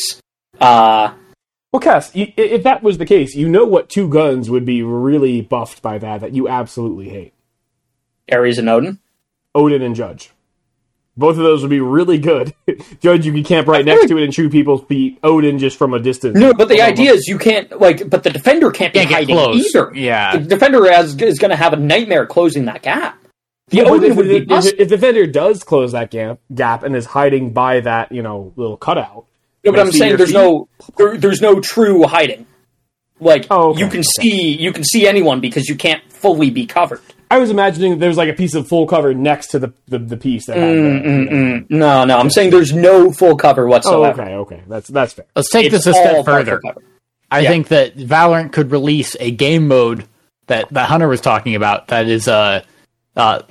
Uh, 0.60 1.14
Well, 1.72 1.80
Cass, 1.82 2.12
if 2.14 2.64
that 2.64 2.84
was 2.84 2.98
the 2.98 3.06
case, 3.06 3.36
you 3.36 3.50
know 3.50 3.66
what 3.66 3.90
two 3.90 4.08
guns 4.08 4.50
would 4.50 4.66
be 4.66 4.82
really 4.84 5.42
buffed 5.42 5.82
by 5.82 5.98
that 5.98 6.22
that 6.22 6.34
you 6.34 6.48
absolutely 6.48 7.10
hate? 7.10 7.34
Ares 8.32 8.58
and 8.58 8.70
Odin. 8.70 9.00
Odin 9.54 9.82
and 9.82 9.96
Judge. 9.96 10.32
Both 11.18 11.38
of 11.38 11.44
those 11.44 11.62
would 11.62 11.70
be 11.70 11.80
really 11.80 12.18
good. 12.18 12.54
Judge, 13.00 13.26
you 13.26 13.32
can 13.32 13.44
camp 13.46 13.68
right 13.68 13.86
next 13.86 14.08
to 14.10 14.18
it 14.18 14.24
and 14.26 14.34
shoot 14.34 14.52
people's 14.52 14.84
feet. 14.86 15.18
Odin 15.24 15.60
just 15.60 15.78
from 15.78 15.94
a 15.94 16.00
distance. 16.00 16.38
No, 16.38 16.54
but 16.54 16.68
the 16.68 16.82
idea 16.82 17.14
is 17.14 17.28
you 17.28 17.38
can't 17.38 17.80
like, 17.80 18.10
but 18.10 18.24
the 18.24 18.30
defender 18.30 18.70
can't 18.72 18.94
be 18.94 19.00
Can't 19.00 19.12
hiding 19.12 19.36
close. 19.36 19.74
either. 19.74 19.92
Yeah. 19.96 20.36
the 20.38 20.44
defender 20.46 20.92
has, 20.92 21.16
is 21.22 21.40
going 21.40 21.52
to 21.52 21.56
have 21.56 21.72
a 21.72 21.78
nightmare 21.78 22.26
closing 22.26 22.66
that 22.66 22.82
gap. 22.82 23.18
The 23.70 23.78
Yeah, 23.78 23.84
but 23.84 23.92
Odin 23.94 24.12
if, 24.12 24.18
would 24.18 24.28
be 24.28 24.36
if, 24.38 24.48
busted. 24.48 24.74
if, 24.74 24.80
if 24.82 24.90
the 24.90 24.96
defender 24.98 25.26
does 25.26 25.64
close 25.64 25.94
that 25.94 26.12
gap, 26.12 26.40
gap 26.54 26.84
and 26.84 26.94
is 26.96 27.06
hiding 27.06 27.54
by 27.54 27.80
that, 27.80 28.12
you 28.12 28.22
know, 28.22 28.52
little 28.58 28.76
cutout. 28.78 29.26
No, 29.64 29.72
but 29.72 29.80
I'm 29.80 29.92
saying 29.94 30.18
there's 30.18 30.30
feet. 30.32 30.36
no 30.38 30.68
there, 30.98 31.18
there's 31.18 31.42
no 31.42 31.62
true 31.62 32.04
hiding. 32.06 32.46
Like 33.22 33.48
Oh, 33.50 33.70
okay, 33.72 33.80
you 33.80 33.88
can 33.88 34.00
okay. 34.02 34.22
see 34.22 34.58
you 34.58 34.74
can 34.74 34.84
see 34.84 35.08
anyone 35.08 35.40
because 35.40 35.70
you 35.70 35.76
can't 35.76 36.04
fully 36.12 36.50
be 36.50 36.66
covered. 36.66 37.00
I 37.36 37.38
was 37.38 37.50
imagining 37.50 38.00
there 38.00 38.08
was 38.08 38.18
like 38.18 38.30
a 38.30 38.34
piece 38.34 38.54
of 38.56 38.68
full 38.68 38.88
cover 38.88 39.14
next 39.14 39.48
to 39.48 39.60
the 39.60 39.74
the, 39.88 40.00
the 40.00 40.18
piece 40.18 40.46
that 40.48 40.56
had 40.58 40.76
Mm, 40.76 41.04
the, 41.04 41.10
you 41.10 41.26
know. 41.26 41.66
No, 41.70 42.06
no, 42.06 42.18
I'm 42.18 42.30
saying 42.30 42.52
there's 42.52 42.72
no 42.74 43.12
full 43.12 43.36
cover 43.36 43.66
Oh, 43.68 43.72
whatsoever. 43.72 44.22
okay, 44.24 44.34
okay. 44.36 44.64
That's 44.68 44.88
that's 44.88 45.14
fair. 45.14 45.26
let's 45.36 45.50
take 45.52 45.66
It's 45.66 45.84
this 45.84 45.88
a 45.88 45.94
step 45.94 46.24
further. 46.26 46.62
I 47.30 47.40
Yeah. 47.42 47.50
think 47.50 47.68
that 47.70 47.98
Valorant 47.98 48.54
could 48.54 48.72
release 48.72 49.16
a 49.20 49.32
game 49.32 49.68
mode 49.68 50.06
that 50.48 50.70
that 50.70 50.88
Hunter 50.90 51.08
was 51.10 51.20
talking 51.22 51.56
about. 51.56 51.88
That 51.90 52.08
is 52.08 52.28
uh, 52.28 52.64
uh, 53.18 53.42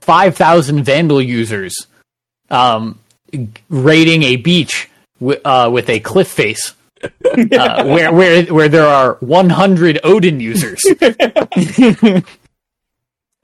five 0.00 0.36
thousand 0.36 0.84
Vandal 0.84 1.20
users 1.20 1.74
um, 2.50 2.98
raiding 3.68 4.22
a 4.22 4.36
beach 4.36 4.88
wi- 5.20 5.40
uh, 5.44 5.68
with 5.70 5.90
a 5.90 6.00
cliff 6.00 6.28
face. 6.28 6.72
uh, 7.02 7.84
where 7.84 8.10
where 8.12 8.44
where 8.46 8.68
there 8.70 8.86
are 8.86 9.16
100 9.20 10.00
Odin 10.04 10.40
users. 10.40 10.80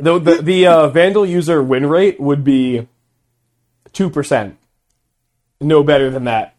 The 0.00 0.18
the, 0.18 0.34
the 0.42 0.66
uh, 0.66 0.88
Vandal 0.88 1.26
user 1.26 1.62
win 1.62 1.86
rate 1.86 2.20
would 2.20 2.44
be 2.44 2.88
two 3.92 4.10
percent. 4.10 4.56
No 5.60 5.82
better 5.82 6.10
than 6.10 6.24
that. 6.24 6.54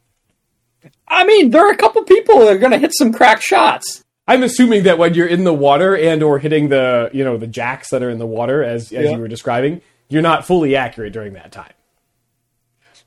I 1.08 1.26
mean, 1.26 1.50
there 1.52 1.66
are 1.68 1.72
a 1.72 1.78
couple 1.78 2.04
people 2.04 2.39
that 2.39 2.56
are 2.56 2.58
going 2.60 2.72
to 2.72 2.78
hit 2.78 2.92
some 2.96 3.12
crack 3.12 3.42
shots. 3.42 4.04
I'm 4.28 4.44
assuming 4.44 4.84
that 4.84 4.98
when 4.98 5.14
you're 5.14 5.28
in 5.28 5.44
the 5.44 5.54
water 5.54 5.96
and 5.98 6.24
or 6.24 6.39
hitting 6.39 6.70
the 6.70 7.10
you 7.14 7.24
know 7.24 7.38
the 7.38 7.48
jacks 7.48 7.89
that 7.89 8.02
are 8.04 8.10
in 8.10 8.20
the 8.20 8.26
water 8.28 8.64
as 8.64 8.92
as 8.94 9.06
Yeah. 9.06 9.12
you 9.12 9.18
were 9.20 9.28
describing, 9.28 9.82
you're 10.10 10.22
not 10.22 10.46
fully 10.46 10.76
accurate 10.76 11.12
during 11.14 11.34
that 11.34 11.52
time. 11.52 11.74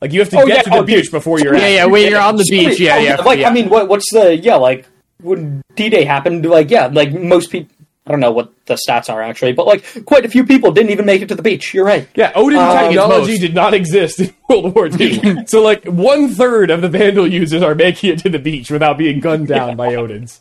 Like 0.01 0.13
you 0.13 0.21
have 0.21 0.29
to 0.31 0.41
Oh, 0.41 0.47
get 0.47 0.57
yeah, 0.57 0.63
to 0.63 0.71
the 0.71 0.77
oh, 0.79 0.83
beach 0.83 1.05
dude. 1.05 1.13
before 1.13 1.39
you're 1.41 1.57
yeah, 1.57 1.69
yeah. 1.69 1.85
When 1.87 2.11
you're 2.11 2.21
on 2.21 2.37
the 2.37 2.47
beach, 2.51 2.79
yeah, 2.81 2.97
Oh, 2.97 2.99
yeah. 2.99 3.17
Like 3.17 3.39
yeah. 3.39 3.49
I 3.49 3.53
mean, 3.53 3.69
what 3.71 3.89
what's 3.89 4.13
the 4.13 4.37
yeah 4.37 4.57
like 4.57 4.87
when 5.23 5.63
D 5.77 5.89
Day 5.89 6.05
happened? 6.05 6.45
Like 6.45 6.71
yeah, 6.71 6.87
like 6.87 7.13
most 7.15 7.51
people. 7.51 7.74
I 8.07 8.11
don't 8.11 8.21
know 8.21 8.33
what 8.33 8.53
the 8.67 8.75
stats 8.87 9.09
are 9.09 9.23
actually, 9.23 9.55
but 9.55 9.67
like 9.67 10.05
quite 10.05 10.27
a 10.27 10.29
few 10.29 10.45
people 10.45 10.73
didn't 10.73 10.91
even 10.91 11.07
make 11.07 11.23
it 11.23 11.29
to 11.29 11.35
the 11.35 11.43
beach. 11.43 11.73
You're 11.73 11.87
right. 11.87 12.07
Yeah, 12.15 12.33
Odin 12.35 12.59
Um, 12.59 12.77
technology 12.89 13.39
did 13.39 13.55
not 13.55 13.73
exist 13.73 14.21
in 14.21 14.35
World 14.49 14.75
War 14.75 14.89
II. 14.89 15.45
so 15.47 15.63
like 15.63 15.85
one 15.87 16.29
third 16.29 16.71
of 16.71 16.83
the 16.83 16.89
Vandal 16.91 17.27
users 17.27 17.63
are 17.63 17.75
making 17.75 18.11
it 18.11 18.19
to 18.21 18.29
the 18.29 18.39
beach 18.39 18.71
without 18.71 18.99
being 18.99 19.21
gunned 19.21 19.49
down 19.49 19.77
by 19.77 19.95
Odins. 19.95 20.41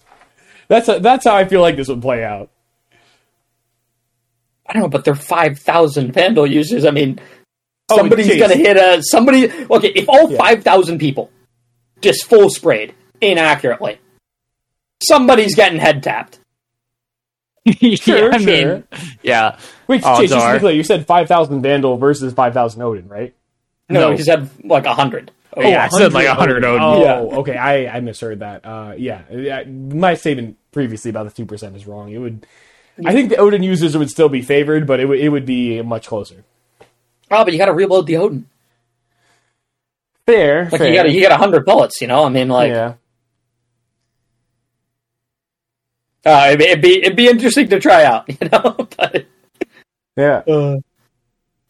That's 0.68 0.90
a, 0.90 1.00
that's 1.00 1.24
how 1.26 1.36
I 1.36 1.46
feel 1.46 1.62
like 1.62 1.78
this 1.78 1.88
would 1.88 2.02
play 2.02 2.24
out. 2.24 2.50
I 4.68 4.74
don't 4.74 4.84
know, 4.84 4.90
but 4.90 5.06
they're 5.06 5.16
five 5.16 5.60
thousand 5.60 6.12
Vandal 6.14 6.48
users. 6.48 6.86
I 6.86 6.92
mean, 6.92 7.20
Oh, 7.90 7.98
somebody's 7.98 8.28
Chase. 8.28 8.42
gonna 8.42 8.56
hit 8.56 8.78
a 8.78 9.04
somebody. 9.04 9.52
Okay, 9.70 9.90
if 9.90 10.08
all 10.08 10.30
five 10.36 10.64
thousand 10.64 11.00
people 11.00 11.30
just 12.02 12.26
full 12.26 12.50
sprayed 12.50 12.94
inaccurately, 13.22 14.00
somebody's 15.02 15.54
getting 15.56 15.80
head 15.80 16.02
tapped. 16.02 16.40
Sure, 17.96 18.30
yeah, 18.30 18.30
I 18.34 18.38
mean, 18.40 18.46
sure. 18.46 18.84
yeah. 19.22 19.58
Wait, 19.88 20.04
Odds 20.04 20.20
Chase, 20.20 20.30
just 20.32 20.46
to 20.46 20.54
be 20.54 20.60
clear, 20.60 20.74
you 20.74 20.84
said 20.84 21.06
five 21.08 21.28
thousand 21.28 21.62
Vandal 21.62 21.98
versus 21.98 22.34
five 22.34 22.54
thousand 22.54 22.82
Odin, 22.82 23.08
right? 23.08 23.34
No, 23.90 24.10
No. 24.10 24.16
he 24.18 24.24
said 24.24 24.50
like 24.66 24.86
a 24.86 24.94
hundred. 24.94 25.32
Oh, 25.56 25.62
yeah, 25.62 25.84
I 25.84 25.88
said 25.90 26.14
like 26.14 26.28
100 26.28 26.66
Odin. 26.66 26.82
Oh, 26.82 27.04
Yeah. 27.04 27.38
okay, 27.38 27.56
I, 27.56 27.98
I 27.98 28.00
misheard 28.00 28.40
that. 28.40 28.66
Uh, 28.66 28.96
yeah, 28.98 29.22
yeah, 29.32 29.64
my 29.66 30.16
statement 30.16 30.58
previously 30.72 31.10
about 31.10 31.26
the 31.26 31.32
two 31.32 31.46
percent 31.46 31.76
is 31.76 31.86
wrong. 31.86 32.12
It 32.12 32.18
would, 32.18 32.46
I 33.06 33.14
think 33.14 33.30
the 33.30 33.38
Odin 33.38 33.62
users 33.62 33.96
would 33.96 34.10
still 34.10 34.30
be 34.30 34.42
favored, 34.42 34.88
but 34.88 35.00
it 35.00 35.06
would 35.06 35.20
it 35.20 35.30
would 35.30 35.46
be 35.46 35.82
much 35.84 36.08
closer. 36.08 36.44
Oh, 37.32 37.44
but 37.46 37.54
you 37.54 37.60
got 37.60 37.66
to 37.68 37.74
reload 37.74 38.08
the 38.08 38.18
Odin. 38.18 38.48
Fair, 40.26 40.70
Like 40.72 40.82
you 40.82 40.94
got 40.94 41.12
you 41.12 41.22
got 41.22 41.32
a 41.34 41.38
hundred 41.38 41.66
bullets. 41.66 42.02
You 42.02 42.08
know, 42.08 42.24
I 42.26 42.30
mean, 42.30 42.48
like 42.50 42.70
yeah. 42.72 42.94
Uh, 46.26 46.48
it'd, 46.52 46.60
be- 46.60 46.66
it'd 46.66 46.82
be 46.82 46.98
it'd 47.04 47.16
be 47.18 47.28
interesting 47.28 47.70
to 47.70 47.80
try 47.80 48.04
out. 48.04 48.26
You 48.42 48.50
know, 48.52 48.88
but 48.98 49.26
Yeah, 50.16 50.38
uh, 50.48 50.78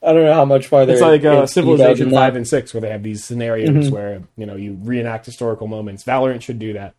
I 0.01 0.11
don't 0.13 0.23
know 0.25 0.33
how 0.33 0.45
much 0.45 0.67
farther. 0.67 0.93
it's 0.93 1.01
like 1.01 1.23
uh, 1.23 1.43
it's 1.43 1.53
Civilization 1.53 2.09
than 2.09 2.15
Five 2.15 2.33
that. 2.33 2.37
and 2.39 2.47
Six, 2.47 2.73
where 2.73 2.81
they 2.81 2.89
have 2.89 3.03
these 3.03 3.23
scenarios 3.23 3.87
Mhm. 3.87 3.91
where 3.91 4.21
you 4.37 4.45
know 4.45 4.55
you 4.55 4.77
reenact 4.81 5.25
historical 5.25 5.67
moments. 5.67 6.03
Valorant 6.03 6.41
should 6.41 6.59
do 6.59 6.73
that. 6.73 6.93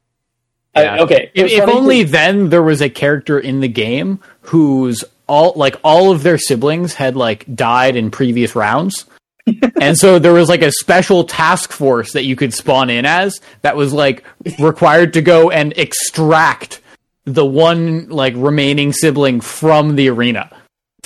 I- 0.74 0.98
okay, 1.00 1.30
If, 1.34 1.44
it's 1.46 1.54
if 1.54 1.60
funny 1.64 1.72
only 1.72 2.02
'cause- 2.02 2.12
then 2.12 2.48
there 2.50 2.62
was 2.62 2.80
a 2.82 2.88
character 2.90 3.38
in 3.38 3.60
the 3.60 3.68
game 3.68 4.20
whose 4.42 5.04
all 5.26 5.52
like 5.56 5.76
all 5.84 6.10
of 6.10 6.22
their 6.22 6.38
siblings 6.38 6.94
had 6.94 7.14
like 7.16 7.44
died 7.54 7.94
in 7.96 8.10
previous 8.10 8.56
rounds. 8.56 9.04
and 9.80 9.96
so 9.96 10.18
there 10.18 10.32
was 10.32 10.48
like 10.48 10.62
a 10.62 10.72
special 10.72 11.24
task 11.24 11.70
force 11.70 12.12
that 12.14 12.24
you 12.24 12.34
could 12.34 12.52
spawn 12.54 12.88
in 12.90 13.04
as 13.04 13.40
that 13.62 13.76
was 13.76 13.92
like 13.92 14.24
required 14.58 15.12
to 15.12 15.20
go 15.22 15.50
and 15.50 15.74
extract 15.76 16.80
the 17.24 17.44
one 17.44 18.08
like 18.08 18.34
remaining 18.36 18.92
sibling 18.92 19.40
from 19.40 19.96
the 19.96 20.08
arena. 20.10 20.50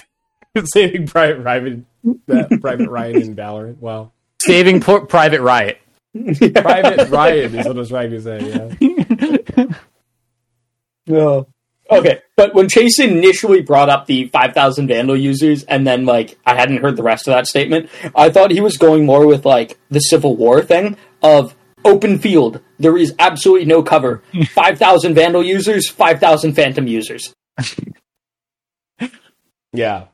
Saving 0.65 1.07
Private 1.07 1.43
Ryan, 1.43 1.87
that 2.27 2.61
Private 2.61 2.89
Ryan 2.89 3.23
in 3.23 3.37
Valorant. 3.37 3.79
Wow. 3.79 4.13
Saving 4.41 4.81
P- 4.81 5.01
Private 5.09 5.41
Riot. 5.41 5.79
Private 6.15 7.11
Ryan 7.11 7.55
is 7.55 7.67
what 7.67 7.77
I 7.77 7.79
was 7.79 7.89
trying 7.89 8.11
to 8.11 8.21
say. 8.21 8.75
Yeah. 8.79 9.65
No. 11.07 11.49
Okay, 11.91 12.21
but 12.37 12.55
when 12.55 12.69
Chase 12.69 12.99
initially 12.99 13.63
brought 13.63 13.89
up 13.89 14.05
the 14.05 14.27
5,000 14.27 14.89
Vandal 14.89 15.17
users, 15.17 15.65
and 15.65 15.87
then, 15.87 16.05
like, 16.05 16.39
I 16.45 16.55
hadn't 16.55 16.83
heard 16.83 16.97
the 16.97 17.03
rest 17.03 17.27
of 17.27 17.33
that 17.33 17.47
statement, 17.47 17.89
I 18.15 18.29
thought 18.29 18.51
he 18.51 18.61
was 18.61 18.77
going 18.77 19.07
more 19.07 19.27
with, 19.27 19.47
like, 19.47 19.79
the 19.91 20.01
Civil 20.01 20.37
War 20.37 20.61
thing 20.61 20.99
of 21.23 21.55
open 21.85 22.19
field. 22.19 22.61
There 22.79 22.97
is 22.97 23.15
absolutely 23.19 23.67
no 23.67 23.83
cover. 23.83 24.23
5,000 24.55 25.15
Vandal 25.15 25.43
users, 25.45 25.89
5,000 25.91 26.53
Phantom 26.55 26.87
users. 26.87 27.35
Yeah. 29.73 30.05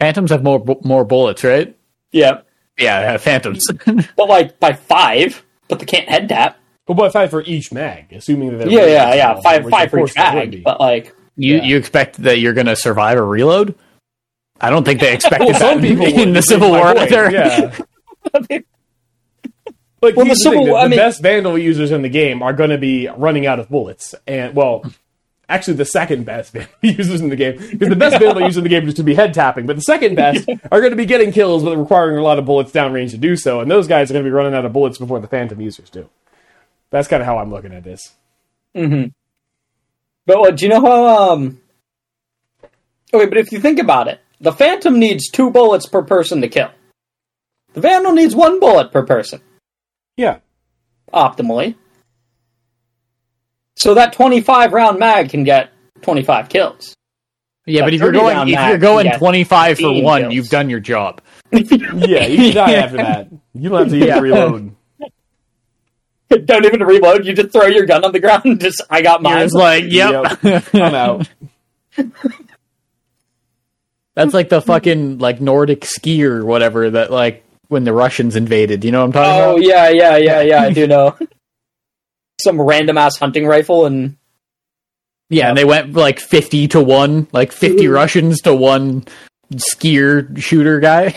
Phantoms 0.00 0.30
have 0.30 0.42
more 0.42 0.64
more 0.84 1.04
bullets, 1.04 1.44
right? 1.44 1.76
Yeah. 2.12 2.40
Yeah, 2.78 3.12
they 3.12 3.18
phantoms. 3.18 3.66
But, 4.16 4.28
like, 4.28 4.58
by 4.58 4.72
five, 4.72 5.44
but 5.68 5.78
they 5.78 5.84
can't 5.86 6.08
head 6.08 6.28
tap. 6.30 6.58
But 6.86 6.94
but 6.94 7.12
five 7.12 7.30
for 7.30 7.42
each 7.42 7.72
mag, 7.72 8.12
assuming 8.12 8.50
that. 8.58 8.68
they're 8.68 8.68
Yeah, 8.68 8.86
yeah, 8.86 9.14
yeah. 9.14 9.30
small, 9.32 9.42
Five, 9.42 9.68
five 9.68 9.90
for 9.90 10.00
each 10.06 10.14
they 10.14 10.22
would 10.22 10.32
bag. 10.34 10.50
be. 10.50 10.60
But, 10.60 10.80
like, 10.80 11.14
you 11.36 11.56
Yeah. 11.56 11.62
you 11.64 11.76
expect 11.76 12.16
that 12.22 12.38
you're 12.38 12.52
going 12.54 12.66
to 12.68 12.76
survive 12.76 13.18
a 13.18 13.22
reload? 13.22 13.74
I 14.60 14.70
don't 14.70 14.84
think 14.84 15.00
they 15.00 15.12
expected 15.12 15.44
Well, 15.50 15.52
that 15.58 15.60
some 15.60 15.80
people 15.82 16.06
in 16.06 16.16
would, 16.28 16.34
the 16.36 16.42
Civil 16.42 16.70
War 16.70 16.94
point, 16.94 17.12
either. 17.12 17.30
Yeah. 17.30 17.76
Like 20.02 20.16
Well, 20.16 20.26
the 20.26 20.34
Civil 20.34 20.66
the, 20.66 20.74
I 20.74 20.84
the 20.84 20.90
mean- 20.90 20.98
best 20.98 21.22
Vandal 21.22 21.56
users 21.58 21.90
in 21.90 22.02
the 22.02 22.08
game 22.08 22.42
are 22.42 22.52
going 22.52 22.70
to 22.70 22.78
be 22.78 23.08
running 23.16 23.46
out 23.46 23.58
of 23.58 23.68
bullets, 23.68 24.14
and 24.26 24.54
well, 24.54 24.84
actually 25.48 25.74
the 25.74 25.84
second 25.86 26.24
best 26.24 26.52
Vandal 26.54 26.70
users 26.82 27.20
in 27.20 27.28
the 27.30 27.36
game 27.36 27.56
because 27.56 27.88
the 27.88 27.96
best 27.96 28.18
Vandal 28.20 28.42
users 28.42 28.58
in 28.58 28.62
the 28.64 28.68
game 28.68 28.86
is 28.88 28.94
to 28.94 29.02
be 29.02 29.14
head 29.14 29.32
tapping, 29.32 29.66
but 29.66 29.76
the 29.76 29.82
second 29.82 30.14
best 30.14 30.48
are 30.70 30.80
going 30.80 30.90
to 30.90 30.96
be 30.96 31.06
getting 31.06 31.32
kills 31.32 31.62
but 31.64 31.76
requiring 31.78 32.18
a 32.18 32.22
lot 32.22 32.38
of 32.38 32.44
bullets 32.44 32.72
downrange 32.72 33.10
to 33.12 33.16
do 33.18 33.36
so, 33.36 33.60
and 33.60 33.70
those 33.70 33.86
guys 33.88 34.10
are 34.10 34.14
going 34.14 34.24
to 34.24 34.28
be 34.30 34.34
running 34.34 34.54
out 34.54 34.64
of 34.66 34.72
bullets 34.72 34.98
before 34.98 35.18
the 35.18 35.28
Phantom 35.28 35.60
users 35.60 35.88
do. 35.90 36.08
That's 36.90 37.08
kind 37.08 37.22
of 37.22 37.26
how 37.26 37.38
I'm 37.38 37.50
looking 37.50 37.72
at 37.72 37.82
this. 37.84 38.14
But 40.26 40.38
what, 40.38 40.56
do 40.56 40.64
you 40.64 40.68
know 40.70 40.80
how? 40.80 41.32
Um. 41.32 41.60
Okay, 43.14 43.26
but 43.26 43.38
if 43.38 43.50
you 43.52 43.60
think 43.60 43.78
about 43.78 44.08
it, 44.08 44.20
the 44.40 44.52
Phantom 44.52 44.98
needs 44.98 45.30
two 45.30 45.50
bullets 45.50 45.86
per 45.86 46.02
person 46.02 46.40
to 46.42 46.48
kill. 46.48 46.70
The 47.72 47.80
Vandal 47.80 48.12
needs 48.12 48.34
one 48.34 48.58
bullet 48.60 48.92
per 48.92 49.04
person, 49.06 49.40
Yeah, 50.16 50.38
optimally. 51.12 51.74
So 53.76 53.94
that 53.94 54.12
twenty-five 54.12 54.72
round 54.72 54.98
mag 54.98 55.28
can 55.30 55.44
get 55.44 55.70
twenty-five 56.02 56.48
kills. 56.48 56.94
Yeah, 57.66 57.80
but 57.80 57.86
But 57.86 57.94
if 57.94 58.00
you're 58.00 58.12
going 58.12 58.48
if 58.48 58.68
you're 58.68 58.78
going 58.78 59.10
25 59.10 59.78
for 59.78 60.02
one, 60.02 60.22
kills. 60.22 60.34
you've 60.34 60.48
done 60.48 60.70
your 60.70 60.78
job. 60.80 61.20
yeah, 61.52 62.26
you 62.26 62.36
can 62.36 62.54
die 62.54 62.72
after 62.74 62.96
that. 62.98 63.28
You 63.54 63.70
don't 63.70 63.78
have 63.78 63.88
to 63.88 63.96
even 63.96 64.08
Yeah. 64.08 64.18
reload. 64.20 64.76
Don't 66.44 66.64
even 66.66 66.80
reload. 66.82 67.24
You 67.24 67.32
just 67.32 67.52
throw 67.52 67.64
your 67.66 67.86
gun 67.86 68.04
on 68.04 68.12
the 68.12 68.20
ground. 68.20 68.44
and 68.44 68.60
Just 68.60 68.82
I 68.90 69.00
got 69.00 69.22
You're 69.22 69.30
mine. 69.30 69.44
just 69.46 69.54
like, 69.54 69.84
yep. 69.88 70.38
Yep. 70.42 70.74
I'm 70.74 70.94
out. 70.94 71.28
That's 74.14 74.34
like 74.34 74.50
the 74.50 74.60
fucking 74.60 75.18
like 75.18 75.40
Nordic 75.40 75.80
skier 75.82 76.30
or 76.40 76.44
whatever 76.44 76.90
that 76.90 77.10
like 77.10 77.44
when 77.68 77.84
the 77.84 77.92
Russians 77.92 78.36
invaded. 78.36 78.84
You 78.84 78.92
know 78.92 79.00
what 79.00 79.06
I'm 79.06 79.12
talking 79.12 79.32
Oh 79.32 79.50
about? 79.50 79.54
Oh 79.54 79.58
yeah, 79.58 79.88
yeah, 79.90 80.16
yeah, 80.16 80.40
yeah. 80.42 80.62
I 80.62 80.72
do 80.72 80.86
know. 80.86 81.16
Some 82.40 82.60
random 82.60 82.98
ass 82.98 83.16
hunting 83.16 83.46
rifle 83.46 83.86
and 83.86 84.16
Yeah, 85.30 85.48
and 85.48 85.56
they 85.58 85.64
went 85.64 85.94
like 85.94 86.20
50 86.20 86.68
to 86.68 86.80
1, 86.82 87.28
like 87.32 87.50
50 87.52 87.88
Russians 87.88 88.40
to 88.42 88.54
one 88.54 89.04
skier 89.54 90.36
shooter 90.38 90.78
guy. 90.80 91.16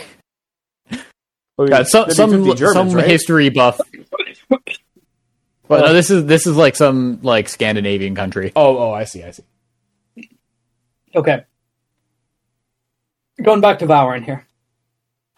Oh, 1.57 1.67
Yeah, 1.67 1.83
some 1.83 2.09
some 2.11 2.31
Germans, 2.55 2.73
some 2.73 2.89
right? 2.91 3.05
history 3.05 3.49
buff. 3.49 3.81
But 5.67 5.81
no, 5.85 5.93
this 5.93 6.09
is 6.09 6.25
this 6.25 6.47
is 6.47 6.55
like 6.55 6.75
some 6.75 7.19
like 7.21 7.49
Scandinavian 7.49 8.15
country. 8.15 8.53
Oh, 8.55 8.77
oh, 8.77 8.91
I 8.91 9.03
see, 9.03 9.23
I 9.23 9.31
see. 9.31 9.43
Okay. 11.13 11.43
Going 13.43 13.61
back 13.61 13.79
to 13.79 13.85
Valorant 13.87 14.23
here. 14.25 14.45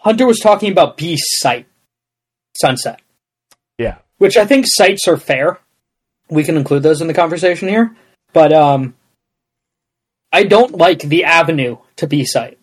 Hunter 0.01 0.25
was 0.25 0.39
talking 0.39 0.71
about 0.71 0.97
B 0.97 1.15
site 1.17 1.67
Sunset, 2.59 3.01
Yeah. 3.77 3.97
which 4.17 4.35
I 4.37 4.45
think 4.45 4.65
sites 4.67 5.07
are 5.07 5.17
fair. 5.17 5.59
We 6.29 6.43
can 6.43 6.57
include 6.57 6.83
those 6.83 7.01
in 7.01 7.07
the 7.07 7.13
conversation 7.13 7.67
here. 7.69 7.95
But 8.33 8.51
um 8.53 8.95
I 10.33 10.43
don't 10.43 10.73
like 10.77 10.99
the 11.01 11.23
avenue 11.25 11.77
to 11.97 12.07
B 12.07 12.23
site 12.25 12.57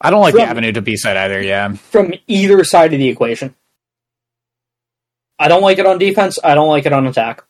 I 0.00 0.10
don't 0.10 0.20
like 0.20 0.32
From- 0.34 0.42
the 0.42 0.48
avenue 0.48 0.72
to 0.72 0.82
B 0.82 0.96
side 0.96 1.16
either. 1.16 1.40
Yeah, 1.42 1.72
from 1.74 2.14
either 2.28 2.62
side 2.64 2.92
of 2.92 2.98
the 3.00 3.08
equation. 3.08 3.54
I 5.40 5.48
don't 5.48 5.62
like 5.62 5.78
it 5.78 5.86
on 5.86 5.98
defense, 5.98 6.38
I 6.42 6.54
don't 6.54 6.68
like 6.68 6.86
it 6.86 6.92
on 6.92 7.06
attack. 7.06 7.42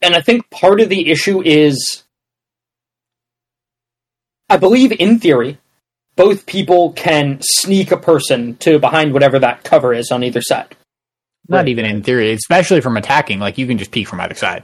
And 0.00 0.14
I 0.16 0.20
think 0.20 0.50
part 0.50 0.80
of 0.80 0.88
the 0.88 1.10
issue 1.10 1.42
is 1.42 2.01
I 4.52 4.56
believe 4.58 4.92
in 4.92 5.18
theory 5.18 5.58
both 6.14 6.44
people 6.44 6.92
can 6.92 7.38
sneak 7.40 7.90
a 7.90 7.96
person 7.96 8.56
to 8.58 8.78
behind 8.78 9.14
whatever 9.14 9.38
that 9.38 9.64
cover 9.64 9.94
is 9.94 10.10
on 10.10 10.22
either 10.22 10.42
side. 10.42 10.76
not 11.48 11.58
Right, 11.58 11.68
even 11.68 11.86
in 11.86 12.02
theory, 12.02 12.32
especially 12.32 12.82
from 12.82 12.98
attacking. 12.98 13.38
Like 13.40 13.56
you 13.56 13.66
can 13.66 13.78
just 13.78 13.90
peek 13.92 14.06
from 14.08 14.20
either 14.20 14.34
side. 14.34 14.62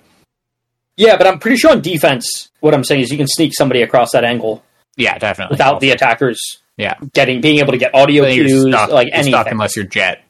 Yeah, 0.98 1.16
but 1.16 1.26
I'm 1.26 1.38
pretty 1.38 1.56
sure 1.56 1.70
on 1.70 1.80
defense 1.80 2.50
what 2.60 2.74
I'm 2.74 2.84
saying 2.84 3.00
is 3.00 3.10
you 3.10 3.16
can 3.16 3.26
sneak 3.28 3.52
somebody 3.56 3.80
across 3.82 4.12
that 4.12 4.24
angle 4.24 4.62
Yeah, 4.96 5.16
definitely. 5.16 5.54
without 5.54 5.80
the 5.80 5.90
attackers 5.92 6.38
yeah, 6.76 6.94
getting 7.14 7.40
being 7.40 7.58
able 7.60 7.72
to 7.72 7.78
get 7.78 7.94
audio 7.94 8.24
cues 8.30 8.62
stuck, 8.68 8.90
like 8.90 9.08
you're 9.08 9.16
anything. 9.16 9.46
unless 9.52 9.74
you're 9.74 9.86
Jett. 9.86 10.22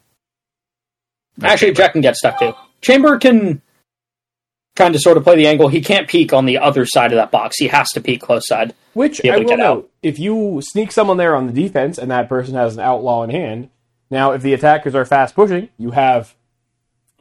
Actually, 1.42 1.72
Jack 1.72 1.92
can 1.92 2.00
get 2.00 2.16
stuck 2.16 2.38
too. 2.38 2.52
Chamber 2.80 3.18
can 3.18 3.60
trying 4.78 4.92
to 4.92 4.98
sort 5.00 5.16
of 5.16 5.24
play 5.24 5.34
the 5.34 5.48
angle. 5.48 5.68
He 5.68 5.80
can't 5.80 6.08
peek 6.08 6.32
on 6.32 6.46
the 6.46 6.58
other 6.58 6.86
side 6.86 7.12
of 7.12 7.16
that 7.16 7.32
box. 7.32 7.56
He 7.58 7.66
has 7.66 7.90
to 7.90 8.00
peek 8.00 8.22
close 8.22 8.46
side. 8.46 8.74
Which 8.94 9.20
I 9.26 9.36
will 9.36 9.44
get 9.44 9.60
out. 9.60 9.90
if 10.02 10.20
you 10.20 10.60
sneak 10.62 10.92
someone 10.92 11.16
there 11.16 11.34
on 11.34 11.48
the 11.48 11.52
defense 11.52 11.98
and 11.98 12.10
that 12.12 12.28
person 12.28 12.54
has 12.54 12.74
an 12.74 12.80
outlaw 12.80 13.24
in 13.24 13.30
hand, 13.30 13.70
now 14.08 14.30
if 14.30 14.42
the 14.42 14.54
attackers 14.54 14.94
are 14.94 15.04
fast 15.04 15.34
pushing, 15.34 15.68
you 15.78 15.90
have 15.90 16.34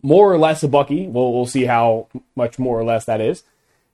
more 0.03 0.31
or 0.31 0.37
less 0.37 0.61
a 0.61 0.67
Bucky. 0.67 1.07
We'll, 1.07 1.33
we'll 1.33 1.47
see 1.47 1.65
how 1.65 2.07
much 2.35 2.59
more 2.59 2.79
or 2.79 2.83
less 2.83 3.05
that 3.05 3.21
is. 3.21 3.43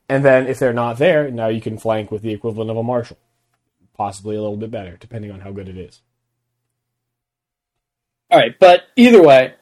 And 0.09 0.25
then 0.25 0.45
if 0.45 0.59
they're 0.59 0.73
not 0.73 0.97
there, 0.97 1.31
now 1.31 1.47
you 1.47 1.61
can 1.61 1.77
flank 1.77 2.11
with 2.11 2.21
the 2.21 2.33
equivalent 2.33 2.69
of 2.69 2.75
a 2.75 2.83
Marshal. 2.83 3.17
Possibly 3.95 4.35
a 4.35 4.41
little 4.41 4.57
bit 4.57 4.71
better, 4.71 4.97
depending 4.97 5.31
on 5.31 5.39
how 5.39 5.51
good 5.51 5.69
it 5.69 5.77
is. 5.77 6.01
All 8.29 8.39
right, 8.39 8.59
but 8.59 8.83
either 8.97 9.23
way, 9.23 9.53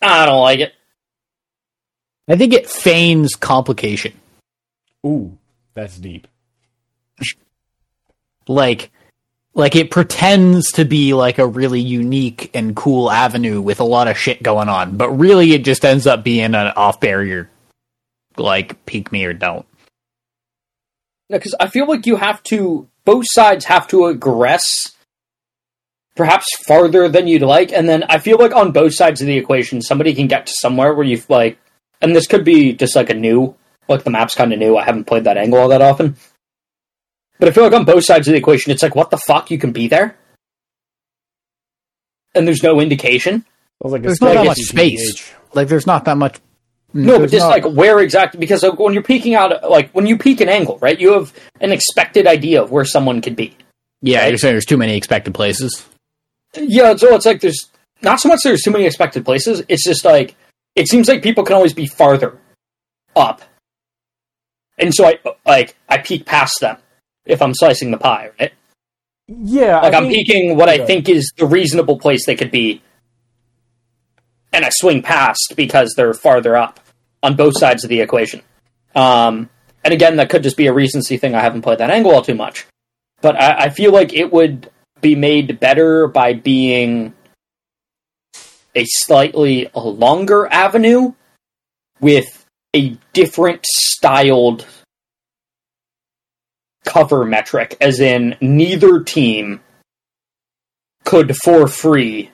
I 0.00 0.26
don't 0.26 0.40
like 0.40 0.60
it. 0.60 0.72
I 2.30 2.36
think 2.36 2.52
it 2.52 2.70
feigns 2.70 3.34
complication. 3.34 4.12
Ooh, 5.04 5.36
that's 5.74 5.98
deep. 5.98 6.28
Like, 8.46 8.92
like 9.52 9.74
it 9.74 9.90
pretends 9.90 10.70
to 10.72 10.84
be 10.84 11.12
like 11.12 11.38
a 11.38 11.46
really 11.46 11.80
unique 11.80 12.50
and 12.54 12.76
cool 12.76 13.10
avenue 13.10 13.60
with 13.60 13.80
a 13.80 13.84
lot 13.84 14.06
of 14.06 14.16
shit 14.16 14.44
going 14.44 14.68
on, 14.68 14.96
but 14.96 15.10
really 15.10 15.52
it 15.54 15.64
just 15.64 15.84
ends 15.84 16.06
up 16.06 16.22
being 16.22 16.54
an 16.54 16.68
off 16.76 17.00
barrier. 17.00 17.50
Like 18.36 18.86
peek 18.86 19.10
me 19.10 19.24
or 19.24 19.32
don't. 19.32 19.66
Because 21.28 21.56
I 21.58 21.66
feel 21.66 21.88
like 21.88 22.06
you 22.06 22.14
have 22.14 22.44
to, 22.44 22.86
both 23.04 23.24
sides 23.28 23.64
have 23.64 23.88
to 23.88 24.02
aggress 24.02 24.92
perhaps 26.14 26.46
farther 26.64 27.08
than 27.08 27.26
you'd 27.26 27.42
like, 27.42 27.72
and 27.72 27.88
then 27.88 28.04
I 28.04 28.18
feel 28.18 28.38
like 28.38 28.54
on 28.54 28.70
both 28.70 28.94
sides 28.94 29.20
of 29.20 29.26
the 29.26 29.36
equation, 29.36 29.82
somebody 29.82 30.14
can 30.14 30.28
get 30.28 30.46
to 30.46 30.52
somewhere 30.60 30.94
where 30.94 31.06
you've 31.06 31.28
like, 31.28 31.58
and 32.00 32.14
this 32.14 32.26
could 32.26 32.44
be 32.44 32.72
just 32.72 32.96
like 32.96 33.10
a 33.10 33.14
new, 33.14 33.54
like 33.88 34.04
the 34.04 34.10
map's 34.10 34.34
kind 34.34 34.52
of 34.52 34.58
new. 34.58 34.76
I 34.76 34.84
haven't 34.84 35.04
played 35.04 35.24
that 35.24 35.36
angle 35.36 35.58
all 35.60 35.68
that 35.68 35.82
often. 35.82 36.16
But 37.38 37.48
I 37.48 37.52
feel 37.52 37.64
like 37.64 37.72
on 37.72 37.84
both 37.84 38.04
sides 38.04 38.28
of 38.28 38.32
the 38.32 38.38
equation, 38.38 38.70
it's 38.70 38.82
like, 38.82 38.94
what 38.94 39.10
the 39.10 39.16
fuck? 39.18 39.50
You 39.50 39.58
can 39.58 39.72
be 39.72 39.88
there? 39.88 40.16
And 42.34 42.46
there's 42.46 42.62
no 42.62 42.80
indication? 42.80 43.44
Like 43.82 44.02
There's 44.02 44.20
not 44.20 44.34
that 44.34 44.46
much 44.46 44.58
space. 44.58 45.14
PH. 45.14 45.32
Like 45.54 45.68
there's 45.68 45.86
not 45.86 46.04
that 46.04 46.16
much. 46.16 46.38
No, 46.92 47.18
but 47.18 47.30
just 47.30 47.46
not- 47.46 47.50
like 47.50 47.64
where 47.64 47.98
exactly? 48.00 48.38
Because 48.38 48.62
like, 48.62 48.78
when 48.78 48.92
you're 48.94 49.02
peeking 49.02 49.34
out, 49.34 49.68
like 49.68 49.90
when 49.92 50.06
you 50.06 50.18
peek 50.18 50.40
an 50.40 50.48
angle, 50.48 50.78
right? 50.80 51.00
You 51.00 51.12
have 51.12 51.32
an 51.60 51.72
expected 51.72 52.26
idea 52.26 52.62
of 52.62 52.70
where 52.70 52.84
someone 52.84 53.20
could 53.22 53.36
be. 53.36 53.56
yeah, 54.02 54.20
right? 54.20 54.28
you're 54.28 54.38
saying 54.38 54.54
there's 54.54 54.64
too 54.66 54.76
many 54.76 54.96
expected 54.96 55.34
places. 55.34 55.86
Yeah, 56.54 56.94
so 56.96 57.14
it's 57.14 57.26
like 57.26 57.40
there's 57.40 57.70
not 58.02 58.20
so 58.20 58.28
much 58.28 58.40
there's 58.44 58.62
too 58.62 58.70
many 58.70 58.84
expected 58.84 59.24
places. 59.24 59.62
It's 59.68 59.84
just 59.84 60.04
like 60.04 60.34
it 60.74 60.88
seems 60.88 61.08
like 61.08 61.22
people 61.22 61.44
can 61.44 61.56
always 61.56 61.72
be 61.74 61.86
farther 61.86 62.38
up, 63.16 63.42
and 64.78 64.94
so 64.94 65.06
I 65.06 65.18
like 65.46 65.76
I 65.88 65.98
peek 65.98 66.24
past 66.26 66.54
them 66.60 66.76
if 67.24 67.42
I'm 67.42 67.54
slicing 67.54 67.90
the 67.90 67.98
pie, 67.98 68.30
right? 68.40 68.52
Yeah, 69.28 69.80
Like 69.80 69.94
I 69.94 69.96
I'm 69.98 70.04
think- 70.04 70.14
peeking 70.26 70.56
what 70.56 70.68
I 70.68 70.84
think 70.86 71.08
is 71.08 71.32
the 71.36 71.46
reasonable 71.46 71.98
place 71.98 72.26
they 72.26 72.34
could 72.36 72.50
be, 72.50 72.82
and 74.52 74.64
I 74.64 74.70
swing 74.72 75.02
past 75.02 75.54
because 75.56 75.94
they're 75.96 76.14
farther 76.14 76.56
up 76.56 76.80
on 77.22 77.36
both 77.36 77.58
sides 77.58 77.84
of 77.84 77.90
the 77.90 78.00
equation. 78.00 78.42
Um, 78.94 79.48
and 79.84 79.94
again, 79.94 80.16
that 80.16 80.30
could 80.30 80.42
just 80.42 80.56
be 80.56 80.66
a 80.66 80.72
recency 80.72 81.16
thing. 81.16 81.34
I 81.34 81.40
haven't 81.42 81.62
played 81.62 81.78
that 81.78 81.90
angle 81.90 82.12
all 82.14 82.22
too 82.22 82.34
much, 82.34 82.66
but 83.20 83.40
I, 83.40 83.64
I 83.66 83.68
feel 83.70 83.92
like 83.92 84.12
it 84.12 84.32
would 84.32 84.70
be 85.00 85.14
made 85.14 85.60
better 85.60 86.06
by 86.08 86.32
being 86.34 87.14
a 88.74 88.84
slightly 88.86 89.68
longer 89.74 90.46
avenue 90.46 91.12
with 92.00 92.46
a 92.74 92.96
different 93.12 93.64
styled 93.66 94.66
cover 96.84 97.24
metric, 97.24 97.76
as 97.80 98.00
in 98.00 98.36
neither 98.40 99.00
team 99.00 99.60
could 101.04 101.36
for 101.36 101.66
free 101.66 102.30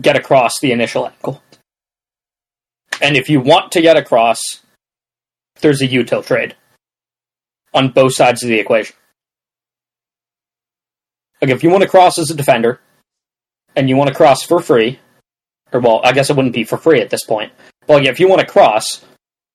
get 0.00 0.16
across 0.16 0.58
the 0.60 0.72
initial 0.72 1.06
angle. 1.06 1.42
And 3.00 3.16
if 3.16 3.28
you 3.28 3.40
want 3.40 3.72
to 3.72 3.82
get 3.82 3.96
across, 3.96 4.38
there's 5.60 5.82
a 5.82 5.88
util 5.88 6.24
trade 6.24 6.56
on 7.72 7.90
both 7.90 8.14
sides 8.14 8.42
of 8.42 8.48
the 8.48 8.58
equation. 8.58 8.96
Like 11.40 11.50
if 11.50 11.62
you 11.62 11.70
want 11.70 11.82
to 11.82 11.88
cross 11.88 12.18
as 12.18 12.30
a 12.30 12.34
defender 12.34 12.80
and 13.76 13.88
you 13.88 13.96
want 13.96 14.08
to 14.08 14.14
cross 14.14 14.42
for 14.42 14.60
free, 14.60 14.98
or 15.72 15.80
well, 15.80 16.00
I 16.04 16.12
guess 16.12 16.30
it 16.30 16.36
wouldn't 16.36 16.54
be 16.54 16.64
for 16.64 16.78
free 16.78 17.00
at 17.00 17.10
this 17.10 17.24
point. 17.24 17.52
Well, 17.86 18.02
yeah, 18.02 18.10
if 18.10 18.20
you 18.20 18.28
want 18.28 18.40
to 18.40 18.46
cross 18.46 19.04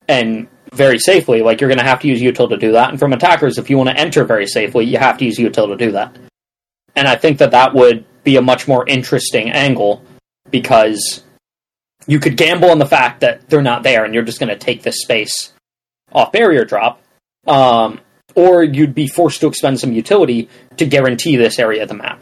and 0.07 0.47
very 0.73 0.99
safely, 0.99 1.41
like 1.41 1.61
you're 1.61 1.69
going 1.69 1.79
to 1.79 1.85
have 1.85 2.01
to 2.01 2.07
use 2.07 2.21
util 2.21 2.49
to 2.49 2.57
do 2.57 2.73
that. 2.73 2.89
And 2.89 2.99
from 2.99 3.13
attackers, 3.13 3.57
if 3.57 3.69
you 3.69 3.77
want 3.77 3.89
to 3.89 3.97
enter 3.97 4.23
very 4.23 4.47
safely, 4.47 4.85
you 4.85 4.97
have 4.97 5.17
to 5.19 5.25
use 5.25 5.37
util 5.37 5.67
to 5.67 5.77
do 5.77 5.91
that. 5.93 6.15
And 6.95 7.07
I 7.07 7.15
think 7.15 7.39
that 7.39 7.51
that 7.51 7.73
would 7.73 8.05
be 8.23 8.35
a 8.35 8.41
much 8.41 8.67
more 8.67 8.87
interesting 8.87 9.49
angle 9.51 10.03
because 10.51 11.23
you 12.07 12.19
could 12.19 12.37
gamble 12.37 12.71
on 12.71 12.79
the 12.79 12.85
fact 12.85 13.21
that 13.21 13.49
they're 13.49 13.61
not 13.61 13.83
there 13.83 14.03
and 14.03 14.13
you're 14.13 14.23
just 14.23 14.39
going 14.39 14.49
to 14.49 14.57
take 14.57 14.83
this 14.83 15.01
space 15.01 15.53
off 16.11 16.31
barrier 16.31 16.65
drop. 16.65 17.01
Um, 17.47 18.01
or 18.35 18.63
you'd 18.63 18.93
be 18.93 19.07
forced 19.07 19.41
to 19.41 19.47
expend 19.47 19.79
some 19.79 19.91
utility 19.91 20.49
to 20.77 20.85
guarantee 20.85 21.35
this 21.35 21.57
area 21.57 21.83
of 21.83 21.89
the 21.89 21.95
map 21.95 22.21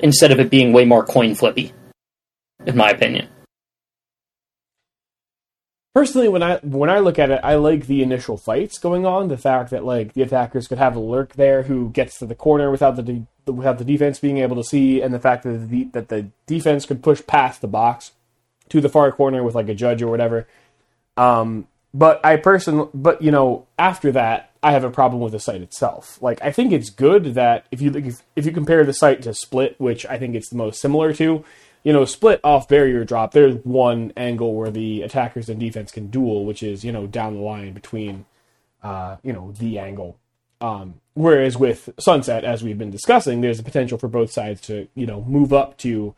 instead 0.00 0.32
of 0.32 0.40
it 0.40 0.50
being 0.50 0.72
way 0.72 0.84
more 0.84 1.04
coin 1.04 1.34
flippy, 1.34 1.72
in 2.64 2.76
my 2.76 2.90
opinion. 2.90 3.28
Personally, 5.94 6.28
when 6.28 6.42
I 6.42 6.58
when 6.58 6.90
I 6.90 6.98
look 6.98 7.18
at 7.18 7.30
it, 7.30 7.40
I 7.42 7.54
like 7.54 7.86
the 7.86 8.02
initial 8.02 8.36
fights 8.36 8.78
going 8.78 9.06
on. 9.06 9.28
The 9.28 9.38
fact 9.38 9.70
that 9.70 9.82
like 9.82 10.12
the 10.12 10.20
attackers 10.20 10.68
could 10.68 10.76
have 10.76 10.94
a 10.94 11.00
lurk 11.00 11.32
there 11.34 11.62
who 11.62 11.88
gets 11.88 12.18
to 12.18 12.26
the 12.26 12.34
corner 12.34 12.70
without 12.70 12.96
the 12.96 13.02
de- 13.02 13.26
without 13.50 13.78
the 13.78 13.84
defense 13.84 14.18
being 14.18 14.36
able 14.36 14.56
to 14.56 14.64
see, 14.64 15.00
and 15.00 15.14
the 15.14 15.18
fact 15.18 15.44
that 15.44 15.70
the 15.70 15.84
that 15.92 16.08
the 16.08 16.28
defense 16.46 16.84
could 16.84 17.02
push 17.02 17.22
past 17.26 17.62
the 17.62 17.66
box 17.66 18.12
to 18.68 18.82
the 18.82 18.90
far 18.90 19.10
corner 19.10 19.42
with 19.42 19.54
like 19.54 19.70
a 19.70 19.74
judge 19.74 20.02
or 20.02 20.08
whatever. 20.08 20.46
Um, 21.16 21.66
but 21.94 22.22
I 22.22 22.36
person, 22.36 22.90
but 22.92 23.22
you 23.22 23.30
know, 23.30 23.66
after 23.78 24.12
that, 24.12 24.50
I 24.66 24.72
have 24.72 24.82
a 24.82 24.90
problem 24.90 25.22
with 25.22 25.30
the 25.30 25.38
site 25.38 25.60
itself. 25.60 26.20
Like, 26.20 26.42
I 26.42 26.50
think 26.50 26.72
it's 26.72 26.90
good 26.90 27.34
that 27.34 27.66
if 27.70 27.80
you 27.80 27.94
if, 27.94 28.22
if 28.34 28.44
you 28.44 28.50
compare 28.50 28.84
the 28.84 28.92
site 28.92 29.22
to 29.22 29.32
Split, 29.32 29.76
which 29.78 30.04
I 30.06 30.18
think 30.18 30.34
it's 30.34 30.48
the 30.48 30.56
most 30.56 30.80
similar 30.80 31.12
to, 31.14 31.44
you 31.84 31.92
know, 31.92 32.04
Split 32.04 32.40
off 32.42 32.66
barrier 32.66 33.04
drop, 33.04 33.30
there's 33.30 33.64
one 33.64 34.12
angle 34.16 34.56
where 34.56 34.72
the 34.72 35.02
attackers 35.02 35.48
and 35.48 35.60
defense 35.60 35.92
can 35.92 36.08
duel, 36.08 36.44
which 36.44 36.64
is 36.64 36.84
you 36.84 36.90
know 36.90 37.06
down 37.06 37.34
the 37.34 37.42
line 37.42 37.74
between, 37.74 38.24
uh, 38.82 39.18
you 39.22 39.32
know, 39.32 39.52
the 39.52 39.78
angle. 39.78 40.18
Um, 40.60 40.94
whereas 41.14 41.56
with 41.56 41.90
Sunset, 42.00 42.42
as 42.42 42.64
we've 42.64 42.76
been 42.76 42.90
discussing, 42.90 43.42
there's 43.42 43.60
a 43.60 43.62
potential 43.62 43.98
for 43.98 44.08
both 44.08 44.32
sides 44.32 44.60
to 44.62 44.88
you 44.96 45.06
know 45.06 45.22
move 45.22 45.52
up 45.52 45.78
to 45.78 46.12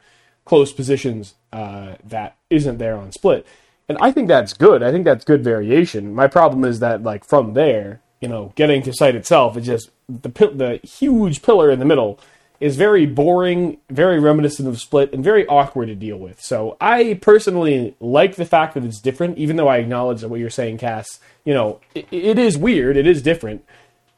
close 0.46 0.72
positions 0.72 1.34
uh, 1.52 1.96
that 2.02 2.38
isn't 2.48 2.78
there 2.78 2.96
on 2.96 3.12
Split 3.12 3.46
and 3.90 3.98
I 4.00 4.12
think 4.12 4.28
that's 4.28 4.52
good. 4.52 4.82
I 4.82 4.92
think 4.92 5.06
that's 5.06 5.24
good 5.24 5.42
variation. 5.42 6.14
My 6.14 6.26
problem 6.26 6.64
is 6.64 6.80
that 6.80 7.02
like 7.02 7.24
from 7.24 7.54
there, 7.54 8.02
you 8.20 8.28
know, 8.28 8.52
getting 8.56 8.82
to 8.82 8.92
site 8.92 9.14
itself 9.14 9.56
is 9.56 9.66
just 9.66 9.90
the 10.08 10.28
the 10.28 10.80
huge 10.82 11.42
pillar 11.42 11.70
in 11.70 11.78
the 11.78 11.84
middle 11.84 12.18
is 12.60 12.76
very 12.76 13.06
boring, 13.06 13.78
very 13.88 14.18
reminiscent 14.18 14.66
of 14.66 14.80
Split, 14.80 15.12
and 15.12 15.22
very 15.22 15.46
awkward 15.46 15.86
to 15.86 15.94
deal 15.94 16.16
with. 16.16 16.42
So 16.42 16.76
I 16.80 17.18
personally 17.22 17.94
like 18.00 18.34
the 18.34 18.44
fact 18.44 18.74
that 18.74 18.84
it's 18.84 19.00
different, 19.00 19.38
even 19.38 19.56
though 19.56 19.68
I 19.68 19.76
acknowledge 19.76 20.22
that 20.22 20.28
what 20.28 20.40
you're 20.40 20.50
saying, 20.50 20.78
Cass. 20.78 21.20
You 21.44 21.54
know, 21.54 21.80
it, 21.94 22.06
it 22.10 22.38
is 22.38 22.58
weird, 22.58 22.96
it 22.96 23.06
is 23.06 23.22
different, 23.22 23.64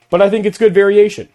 but 0.08 0.22
I 0.22 0.30
think 0.30 0.46
it's 0.46 0.58
good 0.58 0.74
variation. 0.74 1.28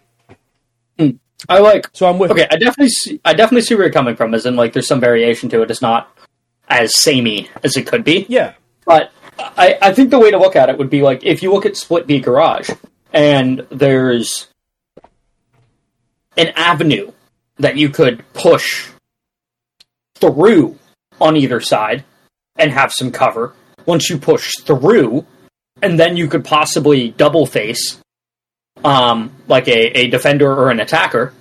Mm. 0.98 1.20
I 1.48 1.60
like. 1.60 1.90
So 1.94 2.10
I'm 2.10 2.18
with. 2.18 2.32
Okay, 2.32 2.48
I 2.50 2.56
definitely, 2.56 2.90
see, 2.90 3.22
I 3.24 3.34
definitely 3.34 3.62
see 3.62 3.76
where 3.76 3.86
you're 3.86 3.94
coming 3.94 4.16
from. 4.16 4.34
As 4.34 4.46
in, 4.46 4.56
like, 4.56 4.74
there's 4.74 4.88
some 4.88 5.00
variation 5.00 5.50
to 5.50 5.62
it. 5.62 5.70
It's 5.70 5.82
not 5.82 6.10
as 6.70 6.96
samey 6.96 7.50
as 7.64 7.78
it 7.78 7.86
could 7.86 8.04
be. 8.04 8.26
Yeah. 8.30 8.54
But 8.86 9.12
I, 9.38 9.78
I 9.82 9.94
think 9.94 10.10
the 10.10 10.20
way 10.20 10.32
to 10.32 10.38
look 10.38 10.56
at 10.56 10.70
it 10.70 10.78
would 10.78 10.90
be 10.90 11.02
like 11.02 11.24
if 11.24 11.44
you 11.44 11.52
look 11.52 11.66
at 11.66 11.78
Split 11.78 12.08
B 12.08 12.20
Garage 12.20 12.70
and 13.14 13.66
there's 13.70 14.48
an 16.38 16.48
avenue 16.56 17.12
that 17.58 17.78
you 17.78 17.90
could 17.90 18.24
push 18.34 18.90
through 20.16 20.78
on 21.22 21.38
either 21.38 21.62
side 21.62 22.04
and 22.58 22.72
have 22.72 22.92
some 22.92 23.12
cover. 23.12 23.54
Once 23.86 24.10
you 24.10 24.18
push 24.18 24.54
through, 24.62 25.26
and 25.82 26.00
then 26.00 26.18
you 26.18 26.28
could 26.28 26.44
possibly 26.44 27.12
double 27.12 27.46
face 27.46 28.00
um, 28.84 29.32
like 29.48 29.68
a, 29.68 29.98
a 29.98 30.08
defender 30.08 30.52
or 30.52 30.72
an 30.72 30.80
attacker. 30.80 31.34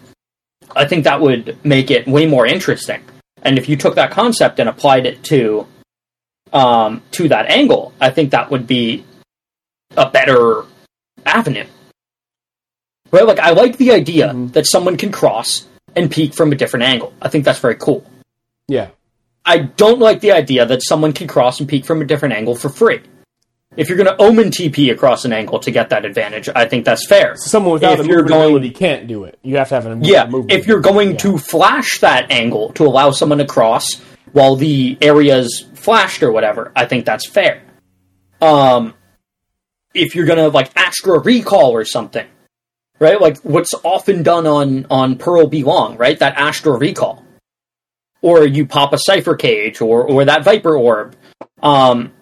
I 0.75 0.87
think 0.87 1.05
that 1.05 1.21
would 1.21 1.59
make 1.65 1.91
it 1.91 2.07
way 2.07 2.27
more 2.27 2.47
interesting. 2.47 3.03
And 3.43 3.59
if 3.59 3.69
you 3.69 3.77
took 3.77 3.95
that 3.95 4.11
concept 4.11 4.59
and 4.59 4.69
applied 4.69 5.07
it 5.07 5.23
to 5.25 5.67
um, 6.55 7.03
to 7.11 7.29
that 7.29 7.51
angle, 7.51 7.93
I 8.01 8.11
think 8.11 8.31
that 8.31 8.51
would 8.51 8.67
be 8.67 9.05
a 9.97 10.09
better 10.09 10.65
avenue. 11.27 11.67
Right? 13.11 13.27
Like 13.27 13.41
I 13.41 13.51
like 13.51 13.77
the 13.77 13.93
idea 13.93 14.29
mm-hmm. 14.29 14.47
that 14.49 14.67
someone 14.67 14.97
can 14.97 15.13
cross 15.13 15.67
and 15.95 16.11
peek 16.11 16.35
from 16.35 16.53
a 16.53 16.55
different 16.55 16.85
angle. 16.85 17.13
I 17.21 17.29
think 17.29 17.45
that's 17.45 17.59
very 17.59 17.77
cool. 17.77 18.07
Yeah. 18.69 18.89
I 19.45 19.59
don't 19.59 19.99
like 19.99 20.21
the 20.21 20.33
idea 20.33 20.65
that 20.65 20.83
someone 20.83 21.13
can 21.13 21.27
cross 21.27 21.61
and 21.61 21.69
peek 21.69 21.85
from 21.85 22.01
a 22.01 22.05
different 22.07 22.35
angle 22.35 22.57
for 22.57 22.71
free. 22.71 23.03
If 23.77 23.89
you're 23.89 23.99
going 23.99 24.09
to 24.09 24.23
omen 24.23 24.51
TP 24.51 24.93
across 24.93 25.25
an 25.25 25.33
angle 25.33 25.59
to 25.59 25.71
get 25.71 25.91
that 25.91 26.05
advantage, 26.05 26.49
I 26.55 26.67
think 26.67 26.85
that's 26.85 27.07
fair. 27.07 27.35
So 27.37 27.49
someone 27.49 27.73
without 27.73 27.99
if 27.99 28.09
a 28.09 28.19
ability 28.19 28.71
can't 28.71 29.09
do 29.09 29.25
it. 29.25 29.39
You 29.43 29.57
have 29.57 29.69
to 29.71 29.75
have 29.75 29.87
an 29.87 30.05
yeah. 30.05 30.31
If 30.49 30.69
you're 30.69 30.81
going 30.81 31.13
yeah. 31.13 31.17
to 31.19 31.39
flash 31.39 31.99
that 31.99 32.31
angle 32.31 32.73
to 32.75 32.85
allow 32.85 33.11
someone 33.11 33.39
to 33.39 33.47
cross 33.47 34.01
while 34.35 34.57
the 34.57 34.99
area's 35.01 35.65
flashed 35.75 36.21
or 36.25 36.33
whatever, 36.33 36.73
I 36.75 36.87
think 36.87 37.07
that's 37.07 37.25
fair. 37.25 37.63
Um, 38.41 38.95
if 39.95 40.17
you're 40.17 40.27
to 40.27 40.49
like 40.49 40.73
Astra 40.77 41.21
recall 41.21 41.71
or 41.71 41.85
something, 41.85 42.27
right? 42.99 43.21
Like 43.21 43.39
what's 43.43 43.75
often 43.85 44.25
done 44.25 44.45
on 44.45 44.87
on 44.91 45.19
Pearl 45.19 45.47
B 45.47 45.63
long, 45.63 45.97
right? 45.97 46.19
That 46.19 46.37
Astra 46.37 46.73
recall, 46.77 47.25
or 48.23 48.45
you 48.45 48.67
pop 48.67 48.93
a 48.93 48.99
Cypher 48.99 49.37
Cage 49.37 49.81
or 49.81 50.03
or 50.03 50.25
that 50.25 50.43
Viper 50.43 50.77
Orb. 50.77 51.15
Um, 51.63 52.13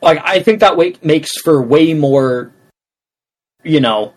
like 0.00 0.18
I 0.24 0.40
think 0.40 0.58
that 0.58 0.76
way 0.76 0.96
makes 1.02 1.30
for 1.44 1.62
way 1.62 1.94
more, 1.94 2.52
you 3.62 3.78
know, 3.78 4.12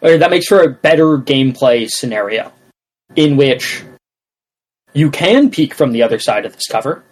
that 0.00 0.30
makes 0.30 0.46
for 0.46 0.62
a 0.62 0.70
better 0.70 1.18
gameplay 1.18 1.88
scenario 1.90 2.52
in 3.16 3.36
which 3.36 3.82
you 4.92 5.10
can 5.10 5.50
peek 5.50 5.74
from 5.74 5.92
the 5.92 6.02
other 6.02 6.18
side 6.18 6.44
of 6.44 6.54
this 6.54 6.66
cover. 6.66 7.04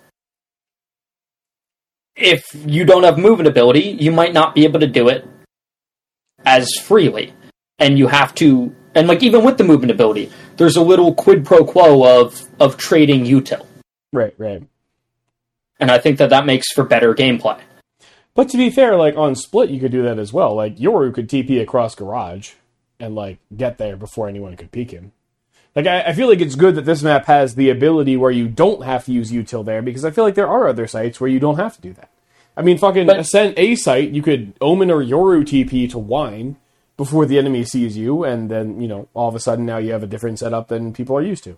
If 2.16 2.44
you 2.54 2.84
don't 2.84 3.04
have 3.04 3.18
movement 3.18 3.48
ability, 3.48 3.96
you 4.00 4.12
might 4.12 4.32
not 4.32 4.54
be 4.54 4.64
able 4.64 4.80
to 4.80 4.86
do 4.86 5.08
it 5.08 5.26
as 6.44 6.68
freely. 6.82 7.32
And 7.78 7.98
you 7.98 8.08
have 8.08 8.34
to 8.36 8.74
and 8.94 9.06
like 9.06 9.22
even 9.22 9.44
with 9.44 9.56
the 9.56 9.64
movement 9.64 9.92
ability, 9.92 10.30
there's 10.56 10.76
a 10.76 10.82
little 10.82 11.14
quid 11.14 11.44
pro 11.44 11.64
quo 11.64 12.20
of 12.20 12.46
of 12.58 12.76
trading 12.76 13.24
util. 13.24 13.64
Right, 14.12 14.34
right. 14.36 14.62
And 15.78 15.90
I 15.90 15.98
think 15.98 16.18
that 16.18 16.30
that 16.30 16.46
makes 16.46 16.72
for 16.72 16.84
better 16.84 17.14
gameplay. 17.14 17.60
But 18.34 18.48
to 18.50 18.56
be 18.56 18.70
fair, 18.70 18.96
like 18.96 19.16
on 19.16 19.34
Split, 19.34 19.70
you 19.70 19.80
could 19.80 19.92
do 19.92 20.02
that 20.02 20.18
as 20.18 20.32
well. 20.32 20.54
Like 20.54 20.76
Yoru 20.76 21.14
could 21.14 21.28
TP 21.28 21.60
across 21.60 21.94
Garage 21.94 22.52
and 22.98 23.14
like 23.14 23.38
get 23.56 23.78
there 23.78 23.96
before 23.96 24.28
anyone 24.28 24.56
could 24.56 24.72
peek 24.72 24.90
him. 24.90 25.12
Like 25.74 25.86
I, 25.86 26.02
I, 26.02 26.12
feel 26.12 26.28
like 26.28 26.40
it's 26.40 26.56
good 26.56 26.74
that 26.74 26.84
this 26.84 27.02
map 27.02 27.26
has 27.26 27.54
the 27.54 27.70
ability 27.70 28.16
where 28.16 28.30
you 28.30 28.48
don't 28.48 28.84
have 28.84 29.04
to 29.04 29.12
use 29.12 29.30
util 29.30 29.64
there 29.64 29.82
because 29.82 30.04
I 30.04 30.10
feel 30.10 30.24
like 30.24 30.34
there 30.34 30.48
are 30.48 30.66
other 30.66 30.86
sites 30.86 31.20
where 31.20 31.30
you 31.30 31.38
don't 31.38 31.58
have 31.58 31.76
to 31.76 31.80
do 31.80 31.92
that. 31.92 32.10
I 32.56 32.62
mean, 32.62 32.76
fucking 32.76 33.06
but, 33.06 33.20
Ascent 33.20 33.58
A 33.58 33.76
site, 33.76 34.10
you 34.10 34.22
could 34.22 34.54
Omen 34.60 34.90
or 34.90 35.02
Yoru 35.02 35.42
TP 35.42 35.88
to 35.90 35.98
Wine 35.98 36.56
before 36.96 37.24
the 37.24 37.38
enemy 37.38 37.64
sees 37.64 37.96
you, 37.96 38.24
and 38.24 38.50
then 38.50 38.80
you 38.80 38.88
know 38.88 39.08
all 39.14 39.28
of 39.28 39.34
a 39.34 39.40
sudden 39.40 39.64
now 39.64 39.78
you 39.78 39.92
have 39.92 40.02
a 40.02 40.08
different 40.08 40.38
setup 40.38 40.68
than 40.68 40.92
people 40.92 41.16
are 41.16 41.22
used 41.22 41.44
to. 41.44 41.56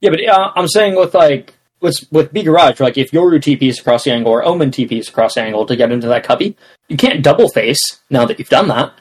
Yeah, 0.00 0.10
but 0.10 0.24
uh, 0.24 0.52
I'm 0.54 0.68
saying 0.68 0.96
with 0.96 1.12
like 1.14 1.54
with 1.80 2.06
with 2.10 2.32
B 2.32 2.42
Garage, 2.42 2.80
like 2.80 2.96
if 2.96 3.10
Yoru 3.10 3.38
TPs 3.38 3.80
across 3.80 4.04
the 4.04 4.12
angle 4.12 4.32
or 4.32 4.44
Omen 4.44 4.70
TPs 4.70 5.08
across 5.08 5.34
the 5.34 5.42
angle 5.42 5.66
to 5.66 5.76
get 5.76 5.92
into 5.92 6.06
that 6.08 6.24
cubby, 6.24 6.56
you 6.88 6.96
can't 6.96 7.22
double 7.22 7.48
face 7.48 8.00
now 8.08 8.24
that 8.24 8.38
you've 8.38 8.48
done 8.48 8.68
that. 8.68 8.94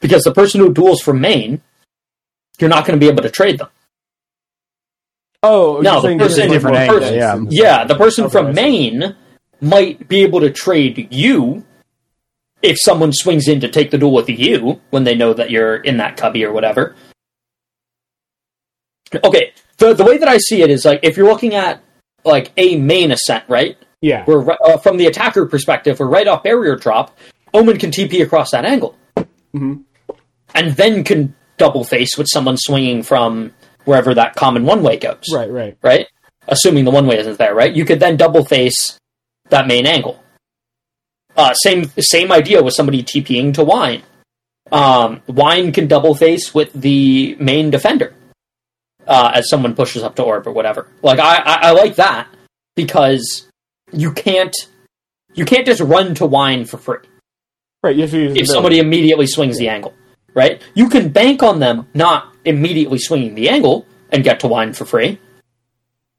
Because 0.00 0.24
the 0.24 0.34
person 0.34 0.60
who 0.60 0.72
duels 0.72 1.00
from 1.00 1.20
main, 1.20 1.62
you're 2.58 2.70
not 2.70 2.86
going 2.86 2.98
to 2.98 3.04
be 3.04 3.10
able 3.10 3.22
to 3.22 3.30
trade 3.30 3.58
them. 3.58 3.68
Oh, 5.42 5.80
no, 5.82 6.00
the 6.00 6.16
person, 6.16 6.48
different 6.48 6.88
person, 6.88 7.14
yeah, 7.14 7.38
yeah, 7.50 7.84
the 7.84 7.96
person 7.96 8.24
okay, 8.24 8.32
from 8.32 8.54
main 8.54 9.14
might 9.60 10.08
be 10.08 10.22
able 10.22 10.40
to 10.40 10.50
trade 10.50 11.08
you 11.10 11.64
if 12.62 12.78
someone 12.80 13.12
swings 13.12 13.46
in 13.46 13.60
to 13.60 13.68
take 13.68 13.90
the 13.90 13.98
duel 13.98 14.12
with 14.14 14.30
you 14.30 14.80
when 14.88 15.04
they 15.04 15.14
know 15.14 15.34
that 15.34 15.50
you're 15.50 15.76
in 15.76 15.98
that 15.98 16.16
cubby 16.16 16.44
or 16.46 16.52
whatever. 16.52 16.94
Okay, 19.22 19.52
the 19.78 19.92
the 19.94 20.04
way 20.04 20.16
that 20.18 20.28
I 20.28 20.38
see 20.38 20.62
it 20.62 20.70
is 20.70 20.84
like 20.84 21.00
if 21.02 21.16
you're 21.16 21.26
looking 21.28 21.54
at 21.54 21.82
like 22.24 22.50
a 22.56 22.76
main 22.78 23.12
ascent, 23.12 23.44
right? 23.48 23.76
Yeah. 24.00 24.24
We're 24.26 24.50
uh, 24.50 24.78
from 24.78 24.96
the 24.96 25.06
attacker 25.06 25.46
perspective, 25.46 26.00
we're 26.00 26.08
right 26.08 26.26
off 26.26 26.42
barrier 26.42 26.76
drop. 26.76 27.16
Omen 27.52 27.78
can 27.78 27.90
TP 27.90 28.22
across 28.22 28.50
that 28.50 28.64
angle, 28.64 28.96
Mhm. 29.54 29.84
and 30.54 30.72
then 30.76 31.04
can 31.04 31.34
double 31.56 31.84
face 31.84 32.16
with 32.16 32.26
someone 32.30 32.56
swinging 32.58 33.02
from 33.02 33.52
wherever 33.84 34.14
that 34.14 34.34
common 34.34 34.64
one 34.64 34.82
way 34.82 34.96
goes. 34.96 35.24
Right, 35.32 35.50
right. 35.50 35.76
right? 35.82 36.06
Assuming 36.48 36.84
the 36.84 36.90
one 36.90 37.06
way 37.06 37.18
isn't 37.18 37.38
there, 37.38 37.54
right? 37.54 37.74
You 37.74 37.84
could 37.84 38.00
then 38.00 38.16
double 38.16 38.44
face 38.44 38.98
that 39.48 39.66
main 39.66 39.86
angle. 39.86 40.22
Uh, 41.36 41.54
same 41.54 41.90
same 41.98 42.30
idea 42.30 42.62
with 42.62 42.74
somebody 42.74 43.02
TPing 43.02 43.54
to 43.54 43.64
wine. 43.64 44.02
Um, 44.70 45.22
wine 45.26 45.72
can 45.72 45.88
double 45.88 46.14
face 46.14 46.54
with 46.54 46.72
the 46.72 47.36
main 47.40 47.70
defender 47.70 48.14
uh, 49.06 49.32
as 49.34 49.48
someone 49.48 49.74
pushes 49.74 50.02
up 50.02 50.16
to 50.16 50.22
orb 50.22 50.46
or 50.46 50.52
whatever. 50.52 50.88
Like 51.02 51.18
I, 51.18 51.36
I, 51.36 51.54
I 51.54 51.70
like 51.72 51.96
that 51.96 52.28
because 52.76 53.48
you 53.92 54.12
can't 54.12 54.54
you 55.34 55.44
can't 55.44 55.66
just 55.66 55.80
run 55.80 56.14
to 56.16 56.26
wine 56.26 56.64
for 56.64 56.78
free 56.78 56.98
Right, 57.84 57.96
you 57.96 58.02
have 58.02 58.12
to 58.12 58.18
use 58.18 58.36
if 58.36 58.46
somebody 58.46 58.78
immediately 58.78 59.26
swings 59.26 59.58
the 59.58 59.68
angle, 59.68 59.92
right? 60.34 60.62
You 60.74 60.88
can 60.88 61.08
bank 61.08 61.42
on 61.42 61.60
them 61.60 61.86
not 61.94 62.34
immediately 62.44 62.98
swinging 62.98 63.34
the 63.34 63.48
angle 63.48 63.86
and 64.10 64.24
get 64.24 64.40
to 64.40 64.48
wine 64.48 64.72
for 64.72 64.84
free. 64.84 65.18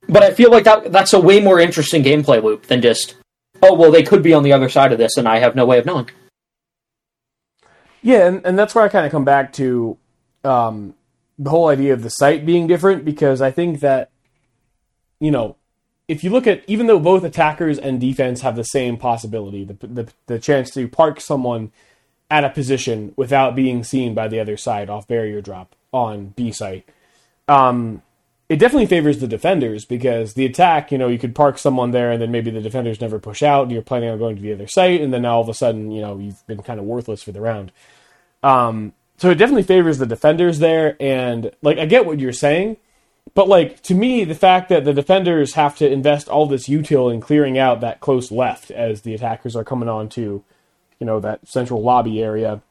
But 0.08 0.24
I 0.24 0.32
feel 0.32 0.52
like 0.52 0.64
that 0.66 0.92
that's 0.92 1.14
a 1.14 1.20
way 1.20 1.40
more 1.40 1.60
interesting 1.60 2.04
gameplay 2.04 2.42
loop 2.42 2.68
than 2.68 2.82
just 2.82 3.16
oh 3.62 3.74
well 3.74 3.92
they 3.92 4.04
could 4.04 4.22
be 4.22 4.34
on 4.34 4.44
the 4.44 4.54
other 4.54 4.70
side 4.70 4.92
of 4.92 4.98
this 4.98 5.18
and 5.18 5.28
I 5.28 5.40
have 5.40 5.56
no 5.56 5.66
way 5.66 5.80
of 5.80 5.86
knowing. 5.86 6.10
Yeah, 8.02 8.28
and, 8.28 8.46
and 8.46 8.60
that's 8.60 8.76
where 8.76 8.84
I 8.84 8.88
kind 8.88 9.06
of 9.06 9.12
come 9.12 9.26
back 9.26 9.52
to 9.54 9.98
um, 10.44 10.94
the 11.40 11.50
whole 11.50 11.70
idea 11.70 11.92
of 11.94 12.04
the 12.04 12.10
site 12.10 12.46
being 12.46 12.68
different 12.68 13.04
because 13.04 13.42
I 13.42 13.50
think 13.50 13.80
that, 13.80 14.12
you 15.20 15.32
know, 15.32 15.56
if 16.08 16.24
you 16.24 16.30
look 16.30 16.46
at, 16.46 16.64
even 16.68 16.86
though 16.86 17.00
both 17.00 17.24
attackers 17.24 17.80
and 17.80 18.00
defense 18.00 18.42
have 18.42 18.56
the 18.56 18.64
same 18.64 18.98
possibility, 18.98 19.64
the, 19.66 19.74
the, 19.88 20.08
the 20.28 20.38
chance 20.38 20.70
to 20.76 20.88
park 20.88 21.20
someone 21.20 21.72
at 22.30 22.44
a 22.44 22.50
position 22.50 23.14
without 23.16 23.56
being 23.56 23.84
seen 23.84 24.14
by 24.14 24.28
the 24.28 24.40
other 24.40 24.58
side 24.58 24.90
off 24.90 25.08
barrier 25.08 25.42
drop 25.42 25.76
on 25.92 26.28
B 26.36 26.52
site, 26.52 26.88
um, 27.48 28.02
it 28.48 28.58
definitely 28.58 28.86
favors 28.86 29.20
the 29.20 29.28
defenders 29.28 29.86
because 29.86 30.34
the 30.34 30.46
attack, 30.46 30.92
you 30.92 30.98
know, 30.98 31.08
you 31.08 31.18
could 31.18 31.34
park 31.34 31.58
someone 31.58 31.92
there 31.92 32.12
and 32.12 32.22
then 32.22 32.32
maybe 32.32 32.52
the 32.52 32.62
defenders 32.62 33.02
never 33.02 33.20
push 33.20 33.42
out 33.42 33.64
and 33.64 33.72
you're 33.72 33.82
planning 33.82 34.10
on 34.10 34.20
going 34.20 34.36
to 34.36 34.42
the 34.42 34.54
other 34.54 34.68
site 34.68 35.02
and 35.02 35.14
then 35.14 35.24
now 35.24 35.36
all 35.36 35.42
of 35.42 35.50
a 35.50 35.54
sudden, 35.54 35.92
you 35.92 36.02
know, 36.02 36.18
you've 36.18 36.46
been 36.48 36.62
kind 36.62 36.80
of 36.80 36.86
worthless 36.86 37.24
for 37.24 37.32
the 37.32 37.42
round. 37.42 37.72
Um, 38.44 38.94
so 39.18 39.30
it 39.30 39.36
definitely 39.36 39.64
favors 39.64 39.98
the 39.98 40.06
defenders 40.06 40.60
there, 40.60 40.98
and 41.00 41.52
like 41.62 41.78
I 41.78 41.86
get 41.86 42.06
what 42.06 42.20
you're 42.20 42.34
saying, 42.34 42.78
but 43.34 43.48
like 43.48 43.82
to 43.84 43.96
me, 43.96 44.26
the 44.26 44.36
fact 44.36 44.70
that 44.70 44.84
the 44.84 44.94
defenders 44.94 45.54
have 45.54 45.78
to 45.78 45.90
invest 45.90 46.28
all 46.28 46.46
this 46.46 46.68
util 46.68 47.14
in 47.14 47.22
clearing 47.22 47.58
out 47.58 47.82
that 47.82 48.02
close 48.02 48.32
left 48.32 48.72
as 48.72 49.02
the 49.02 49.14
attackers 49.14 49.56
are 49.56 49.64
coming 49.64 49.90
on 49.90 50.10
to, 50.10 50.44
you 51.00 51.06
know, 51.06 51.20
that 51.20 51.48
central 51.48 51.82
lobby 51.82 52.22
area, 52.22 52.62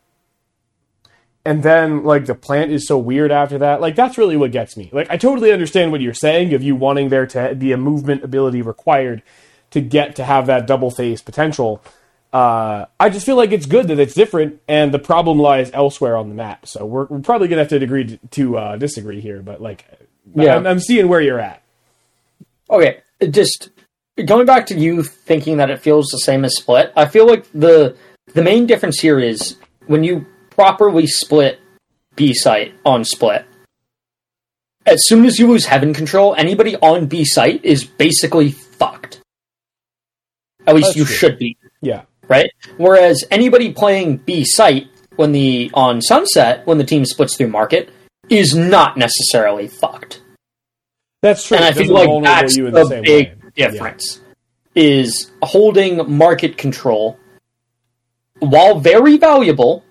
and 1.45 1.63
then 1.63 2.05
like 2.05 2.27
the 2.27 2.35
plant 2.35 2.71
is 2.71 2.87
so 2.87 2.97
weird 2.99 3.31
after 3.31 3.59
that, 3.59 3.81
like 3.81 3.97
that's 3.97 4.17
really 4.17 4.37
what 4.37 4.51
gets 4.51 4.77
me. 4.77 4.89
Like 4.93 5.11
I 5.11 5.17
totally 5.17 5.53
understand 5.53 5.93
what 5.93 6.01
you're 6.01 6.15
saying 6.15 6.55
of 6.55 6.63
you 6.63 6.75
wanting 6.75 7.11
there 7.11 7.27
to 7.27 7.55
be 7.55 7.73
a 7.73 7.77
movement 7.77 8.25
ability 8.25 8.63
required 8.63 9.23
to 9.71 9.81
get 9.81 10.17
to 10.17 10.25
have 10.25 10.47
that 10.47 10.67
double 10.67 10.91
phase 10.91 11.21
potential. 11.21 11.83
Uh, 12.33 12.87
I 12.99 13.11
just 13.11 13.27
feel 13.27 13.37
like 13.37 13.53
it's 13.53 13.67
good 13.67 13.89
that 13.89 13.99
it's 14.01 14.15
different, 14.15 14.61
and 14.67 14.93
the 14.93 14.99
problem 14.99 15.39
lies 15.39 15.71
elsewhere 15.73 16.17
on 16.17 16.29
the 16.29 16.35
map. 16.35 16.67
So 16.67 16.85
we're, 16.85 17.05
we're 17.07 17.21
probably 17.21 17.47
gonna 17.49 17.61
have 17.61 17.69
to 17.69 17.77
agree 17.77 18.05
to, 18.07 18.17
to 18.17 18.57
uh, 18.59 18.77
disagree 18.77 19.21
here, 19.21 19.41
but 19.43 19.61
like, 19.61 19.85
Yeah. 20.35 20.57
I'm, 20.57 20.67
I'm 20.67 20.81
seeing 20.81 21.09
where 21.09 21.21
you're 21.21 21.39
at. 21.39 21.63
Okay, 22.71 23.03
just 23.31 23.69
going 24.25 24.47
back 24.47 24.67
to 24.67 24.75
you 24.79 25.03
thinking 25.03 25.59
that 25.59 25.71
it 25.71 25.81
feels 25.81 26.07
the 26.07 26.19
same 26.19 26.45
as 26.45 26.57
split. 26.57 26.93
I 26.97 27.07
feel 27.07 27.27
like 27.27 27.47
the 27.53 27.97
the 28.33 28.43
main 28.43 28.67
difference 28.67 29.01
here 29.01 29.19
is 29.21 29.57
when 29.87 30.03
you 30.05 30.27
properly 30.51 31.07
split 31.07 31.61
B 32.17 32.33
site 32.35 32.75
on 32.85 33.05
split. 33.05 33.45
As 34.87 35.07
soon 35.07 35.25
as 35.25 35.39
you 35.39 35.49
lose 35.49 35.67
heaven 35.67 35.95
control, 35.95 36.35
anybody 36.37 36.77
on 36.77 37.07
B 37.07 37.25
site 37.25 37.65
is 37.65 37.85
basically 37.85 38.51
fucked. 38.53 39.21
At 40.67 40.75
least 40.75 40.89
That's 40.89 40.97
you 40.97 41.05
true. 41.05 41.15
should 41.15 41.39
be, 41.39 41.57
Yeah, 41.81 42.03
right? 42.29 42.51
Whereas 42.77 43.25
anybody 43.31 43.73
playing 43.73 44.19
B 44.19 44.45
site 44.45 44.89
when 45.17 45.33
the 45.33 45.71
on 45.75 46.01
sunset 46.03 46.67
when 46.67 46.79
the 46.79 46.85
team 46.85 47.05
splits 47.05 47.37
through 47.37 47.49
market 47.49 47.91
is 48.29 48.55
not 48.55 48.97
necessarily 48.97 49.69
fucked 49.69 50.21
that's 51.23 51.47
true. 51.47 51.57
and 51.57 51.65
I 51.67 51.73
feel 51.73 51.93
like 51.93 52.25
that's 52.25 52.57
you 52.57 52.71
the 52.71 52.85
the 52.85 53.01
big 53.03 53.27
way. 53.29 53.35
difference. 53.55 54.21
Is 54.75 55.31
holding 55.43 56.11
market 56.11 56.57
control, 56.59 57.17
while 58.51 58.79
very 58.81 59.17
valuable, 59.17 59.85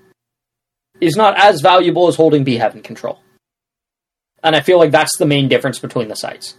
is 1.02 1.16
not 1.16 1.38
as 1.38 1.62
valuable 1.62 2.08
as 2.08 2.16
holding 2.16 2.44
B 2.44 2.56
heaven 2.56 2.82
control. 2.82 3.20
And 4.44 4.56
I 4.56 4.62
feel 4.62 4.78
like 4.78 4.92
that's 4.92 5.18
the 5.18 5.26
main 5.26 5.48
difference 5.48 5.80
between 5.80 6.08
the 6.08 6.16
sites. 6.16 6.56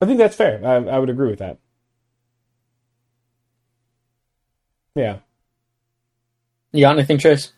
I 0.00 0.06
think 0.06 0.18
that's 0.18 0.36
fair. 0.36 0.60
I, 0.64 0.74
I 0.74 0.98
would 0.98 1.10
agree 1.10 1.30
with 1.30 1.38
that. 1.38 1.58
Yeah. 4.94 5.18
You 6.72 6.82
got 6.82 6.96
anything, 6.96 7.18
Chase? 7.18 7.52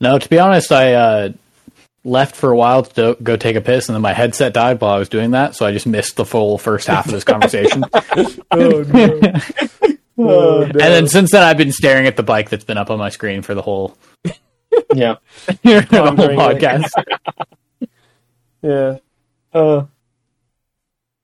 No, 0.00 0.18
to 0.18 0.28
be 0.28 0.38
honest, 0.38 0.72
I 0.72 0.94
uh, 0.94 1.32
left 2.04 2.36
for 2.36 2.50
a 2.50 2.56
while 2.56 2.82
to 2.84 3.16
go 3.22 3.36
take 3.36 3.56
a 3.56 3.60
piss, 3.60 3.88
and 3.88 3.94
then 3.94 4.02
my 4.02 4.12
headset 4.12 4.52
died 4.54 4.80
while 4.80 4.92
I 4.92 4.98
was 4.98 5.08
doing 5.08 5.32
that, 5.32 5.54
so 5.54 5.66
I 5.66 5.72
just 5.72 5.86
missed 5.86 6.16
the 6.16 6.24
full 6.24 6.58
first 6.58 6.86
half 6.86 7.06
of 7.06 7.12
this 7.12 7.24
conversation. 7.32 7.84
Oh 8.50 8.82
no. 8.82 9.20
oh. 10.18 10.62
And 10.62 10.74
then 10.74 11.08
since 11.08 11.30
then, 11.30 11.42
I've 11.42 11.56
been 11.56 11.72
staring 11.72 12.06
at 12.06 12.16
the 12.16 12.22
bike 12.22 12.50
that's 12.50 12.64
been 12.64 12.78
up 12.78 12.90
on 12.90 12.98
my 12.98 13.08
screen 13.08 13.42
for 13.42 13.54
the 13.54 13.62
whole, 13.62 13.96
Yeah. 14.94 15.16
the 15.62 16.14
whole 16.16 16.28
podcast. 16.28 16.90
yeah. 18.62 18.98
Uh. 19.52 19.84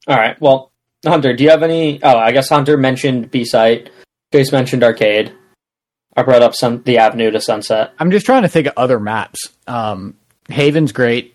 All 0.06 0.16
right. 0.16 0.40
Well, 0.40 0.73
Hunter, 1.05 1.35
do 1.35 1.44
you 1.44 1.51
have 1.51 1.62
any? 1.62 2.02
Oh, 2.02 2.16
I 2.16 2.32
guess 2.32 2.48
Hunter 2.48 2.77
mentioned 2.77 3.31
B 3.31 3.44
site. 3.44 3.90
Chase 4.32 4.52
mentioned 4.52 4.85
arcade. 4.85 5.32
I 6.16 6.23
brought 6.23 6.43
up 6.43 6.55
some 6.55 6.82
the 6.82 6.98
Avenue 6.98 7.31
to 7.31 7.40
Sunset. 7.40 7.93
I'm 7.98 8.10
just 8.10 8.27
trying 8.27 8.43
to 8.43 8.48
think 8.48 8.66
of 8.66 8.74
other 8.77 8.98
maps. 8.98 9.39
Um, 9.66 10.15
Haven's 10.48 10.93
great. 10.93 11.35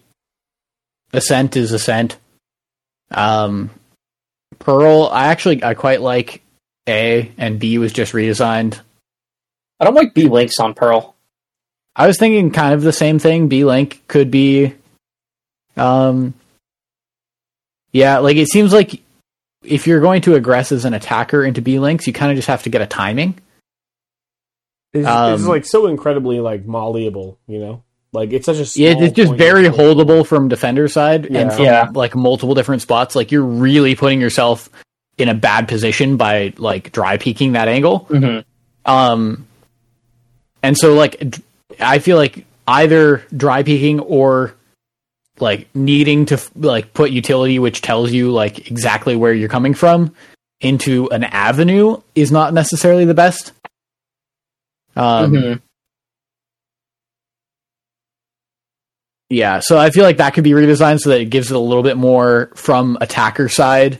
Ascent 1.13 1.55
is 1.55 1.71
Ascent. 1.71 2.17
Um, 3.11 3.69
Pearl, 4.59 5.09
I 5.11 5.27
actually 5.27 5.63
I 5.63 5.73
quite 5.73 6.01
like 6.01 6.42
A, 6.87 7.31
and 7.37 7.59
B 7.59 7.77
was 7.77 7.93
just 7.93 8.13
redesigned. 8.13 8.79
I 9.79 9.85
don't 9.85 9.95
like 9.95 10.13
B 10.13 10.27
links 10.27 10.59
on 10.59 10.73
Pearl. 10.73 11.15
I 11.95 12.07
was 12.07 12.17
thinking 12.17 12.51
kind 12.51 12.73
of 12.73 12.81
the 12.81 12.91
same 12.93 13.19
thing. 13.19 13.47
B 13.49 13.65
Link 13.65 14.01
could 14.07 14.31
be, 14.31 14.73
um, 15.77 16.33
yeah, 17.91 18.17
like 18.19 18.37
it 18.37 18.47
seems 18.49 18.73
like 18.73 19.01
if 19.63 19.85
you're 19.87 20.01
going 20.01 20.21
to 20.23 20.31
aggress 20.31 20.71
as 20.71 20.85
an 20.85 20.93
attacker 20.93 21.43
into 21.43 21.61
B 21.61 21.79
Links, 21.79 22.07
you 22.07 22.13
kind 22.13 22.31
of 22.31 22.35
just 22.35 22.47
have 22.47 22.63
to 22.63 22.69
get 22.69 22.81
a 22.81 22.87
timing. 22.87 23.37
It's, 24.93 25.07
Um, 25.07 25.33
it's 25.33 25.43
like 25.45 25.65
so 25.65 25.87
incredibly 25.87 26.39
like 26.39 26.65
malleable, 26.65 27.37
you 27.47 27.59
know? 27.59 27.83
Like 28.11 28.31
it's 28.31 28.45
such 28.45 28.57
a 28.57 28.79
Yeah, 28.79 28.91
small 28.93 29.03
it's 29.03 29.15
just 29.15 29.33
very 29.33 29.65
holdable 29.65 30.25
from 30.25 30.47
defender 30.47 30.87
side 30.87 31.25
and 31.25 31.51
from 31.51 31.65
Yeah. 31.65 31.89
like 31.93 32.15
multiple 32.15 32.53
different 32.55 32.81
spots. 32.83 33.15
Like 33.15 33.31
you're 33.31 33.41
really 33.43 33.95
putting 33.95 34.21
yourself 34.21 34.69
in 35.17 35.29
a 35.29 35.33
bad 35.33 35.67
position 35.67 36.17
by 36.17 36.53
like 36.57 36.91
dry 36.91 37.17
peeking 37.17 37.53
that 37.53 37.67
angle. 37.67 38.07
Mm-hmm. 38.09 38.91
Um, 38.91 39.47
and 40.61 40.77
so 40.77 40.93
like 40.93 41.35
I 41.79 41.99
feel 41.99 42.17
like 42.17 42.45
either 42.67 43.23
dry 43.35 43.63
peeking 43.63 43.99
or 43.99 44.55
like 45.39 45.67
needing 45.75 46.25
to 46.27 46.39
like 46.55 46.93
put 46.93 47.11
utility 47.11 47.59
which 47.59 47.81
tells 47.81 48.11
you 48.11 48.31
like 48.31 48.69
exactly 48.69 49.15
where 49.15 49.33
you're 49.33 49.49
coming 49.49 49.73
from 49.73 50.15
into 50.61 51.09
an 51.09 51.23
avenue 51.23 51.99
is 52.15 52.31
not 52.31 52.53
necessarily 52.53 53.05
the 53.05 53.13
best. 53.13 53.51
Um, 54.95 55.31
Mhm. 55.31 55.61
Yeah, 59.29 59.61
so 59.61 59.77
I 59.79 59.89
feel 59.89 60.03
like 60.03 60.17
that 60.17 60.33
could 60.35 60.43
be 60.43 60.51
redesigned 60.51 60.99
so 60.99 61.09
that 61.09 61.21
it 61.21 61.25
gives 61.31 61.49
it 61.49 61.55
a 61.55 61.59
little 61.59 61.81
bit 61.83 61.97
more 61.97 62.51
from 62.55 62.97
attacker 63.01 63.49
side. 63.49 63.99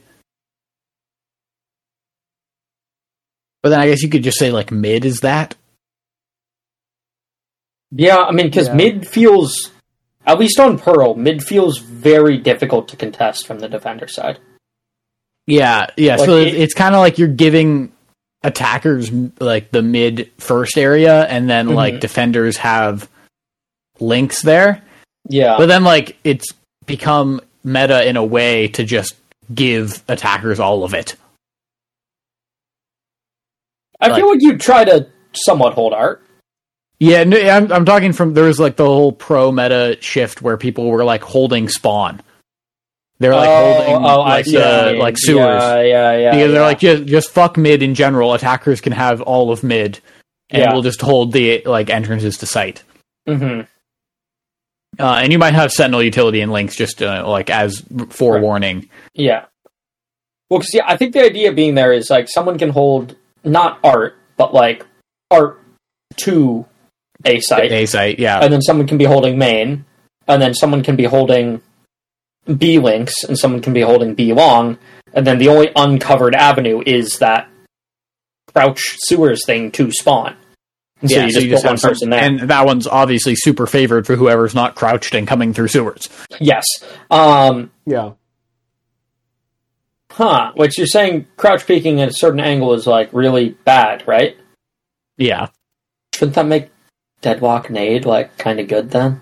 But 3.63 3.69
then 3.69 3.79
I 3.79 3.87
guess 3.87 4.03
you 4.03 4.09
could 4.09 4.23
just 4.23 4.37
say 4.37 4.51
like 4.51 4.71
mid 4.71 5.05
is 5.05 5.21
that. 5.21 5.55
Yeah, 7.91 8.17
I 8.17 8.31
mean, 8.31 8.47
because 8.47 8.67
Yeah. 8.67 8.73
mid 8.75 9.07
feels, 9.07 9.71
at 10.25 10.39
least 10.39 10.59
on 10.59 10.77
Pearl, 10.79 11.15
mid 11.15 11.43
feels 11.43 11.77
very 11.79 12.37
difficult 12.37 12.87
to 12.89 12.95
contest 12.97 13.45
from 13.47 13.59
the 13.59 13.69
defender 13.69 14.07
side. 14.07 14.39
Yeah, 15.47 15.87
yeah. 15.97 16.15
Like 16.17 16.25
so 16.25 16.37
it- 16.37 16.49
it, 16.49 16.55
it's 16.55 16.73
kind 16.73 16.95
of 16.95 16.99
like 16.99 17.17
you're 17.17 17.27
giving 17.27 17.91
attackers 18.43 19.09
like 19.39 19.71
the 19.71 19.81
mid 19.81 20.29
first 20.37 20.77
area, 20.77 21.25
and 21.25 21.49
then 21.49 21.69
like 21.69 21.95
Mhm. 21.95 21.99
defenders 22.01 22.57
have 22.57 23.07
links 23.99 24.41
there. 24.41 24.81
Yeah. 25.29 25.55
But 25.57 25.67
then 25.67 25.83
like 25.83 26.17
it's 26.23 26.47
become 26.85 27.39
meta 27.63 28.05
in 28.07 28.17
a 28.17 28.25
way 28.25 28.67
to 28.69 28.83
just 28.83 29.15
give 29.53 30.03
attackers 30.09 30.59
all 30.59 30.83
of 30.83 30.93
it. 30.93 31.15
I 34.11 34.15
feel 34.15 34.29
like 34.29 34.41
you 34.41 34.57
try 34.57 34.85
to 34.85 35.07
somewhat 35.33 35.73
hold 35.73 35.93
art. 35.93 36.21
Yeah, 36.99 37.23
no, 37.23 37.37
I'm 37.37 37.71
I'm 37.71 37.85
talking 37.85 38.13
from 38.13 38.33
there 38.33 38.45
was 38.45 38.59
like 38.59 38.75
the 38.75 38.85
whole 38.85 39.11
pro 39.11 39.51
meta 39.51 39.97
shift 39.99 40.41
where 40.41 40.57
people 40.57 40.89
were 40.89 41.03
like 41.03 41.21
holding 41.23 41.67
spawn. 41.67 42.21
They're 43.19 43.35
like 43.35 43.49
holding 43.49 44.01
like, 44.03 44.45
see 44.45 44.55
what 44.55 44.63
uh, 44.65 44.93
like 44.97 45.15
sewers. 45.17 45.61
Yeah, 45.61 45.81
yeah, 45.81 46.17
yeah. 46.17 46.31
because 46.31 46.51
they're 46.51 46.61
like 46.61 46.79
just 46.79 47.05
just 47.05 47.29
fuck 47.31 47.57
mid 47.57 47.83
in 47.83 47.93
general. 47.95 48.33
Attackers 48.33 48.81
can 48.81 48.93
have 48.93 49.21
all 49.21 49.51
of 49.51 49.63
mid, 49.63 49.99
and 50.49 50.61
Yeah. 50.61 50.73
we'll 50.73 50.81
just 50.81 51.01
hold 51.01 51.31
the 51.33 51.61
like 51.65 51.89
entrances 51.89 52.37
to 52.39 52.45
site. 52.45 52.83
Mhm. 53.27 53.67
Uh, 54.99 55.13
and 55.15 55.31
you 55.31 55.39
might 55.39 55.53
have 55.55 55.71
Sentinel 55.71 56.03
utility 56.03 56.41
and 56.41 56.51
links 56.51 56.75
just 56.75 57.01
uh, 57.01 57.23
like 57.27 57.49
as 57.49 57.83
forewarning. 58.09 58.89
Yeah. 59.13 59.45
Well, 60.49 60.59
because 60.59 60.73
yeah, 60.73 60.83
I 60.85 60.97
think 60.97 61.13
the 61.13 61.23
idea 61.23 61.51
being 61.51 61.75
there 61.75 61.91
is 61.91 62.09
like 62.09 62.29
someone 62.29 62.57
can 62.59 62.69
hold 62.69 63.15
not 63.43 63.79
art, 63.83 64.15
but 64.37 64.53
like 64.53 64.85
art 65.31 65.59
to 66.17 66.65
a 67.25 67.39
site, 67.39 67.71
A 67.71 67.85
site, 67.85 68.19
yeah, 68.19 68.39
and 68.39 68.51
then 68.51 68.61
someone 68.61 68.87
can 68.87 68.97
be 68.97 69.05
holding 69.05 69.37
main, 69.37 69.85
and 70.27 70.41
then 70.41 70.53
someone 70.53 70.83
can 70.83 70.95
be 70.95 71.05
holding 71.05 71.61
B 72.57 72.79
links, 72.79 73.23
and 73.23 73.37
someone 73.37 73.61
can 73.61 73.73
be 73.73 73.81
holding 73.81 74.13
B 74.15 74.33
long, 74.33 74.77
and 75.13 75.25
then 75.25 75.37
the 75.37 75.47
only 75.49 75.71
uncovered 75.75 76.35
avenue 76.35 76.81
is 76.85 77.19
that 77.19 77.47
crouch 78.53 78.81
sewers 78.99 79.45
thing 79.45 79.71
to 79.71 79.91
spawn. 79.91 80.35
And 81.01 81.09
so 81.09 81.17
yeah. 81.17 81.25
you 81.25 81.31
so 81.31 81.39
just 81.39 81.45
you 81.45 81.51
put 81.51 81.55
just 81.55 81.65
one 81.65 81.71
have 81.73 81.79
some- 81.79 81.89
person 81.91 82.09
there. 82.11 82.21
and 82.23 82.39
that 82.49 82.65
one's 82.65 82.87
obviously 82.87 83.35
super 83.35 83.65
favored 83.67 84.05
for 84.05 84.15
whoever's 84.15 84.55
not 84.55 84.75
crouched 84.75 85.15
and 85.15 85.27
coming 85.27 85.53
through 85.53 85.67
sewers. 85.69 86.07
yes. 86.39 86.65
Um, 87.11 87.71
Yeah. 87.85 88.11
Huh. 90.13 90.51
Which 90.55 90.77
you're 90.77 90.87
saying 90.87 91.27
crouch 91.37 91.67
peeking 91.67 92.01
at 92.01 92.09
a 92.09 92.13
certain 92.13 92.39
angle 92.39 92.73
is 92.73 92.87
like 92.87 93.09
really 93.13 93.49
bad, 93.65 94.07
right? 94.07 94.37
Yeah, 95.17 95.49
Shouldn't 96.13 96.35
that 96.35 96.45
make 96.45 96.69
Deadlock 97.21 97.69
Nade 97.69 98.05
like 98.05 98.37
kind 98.37 98.59
of 98.59 98.67
good 98.67 98.91
then? 98.91 99.21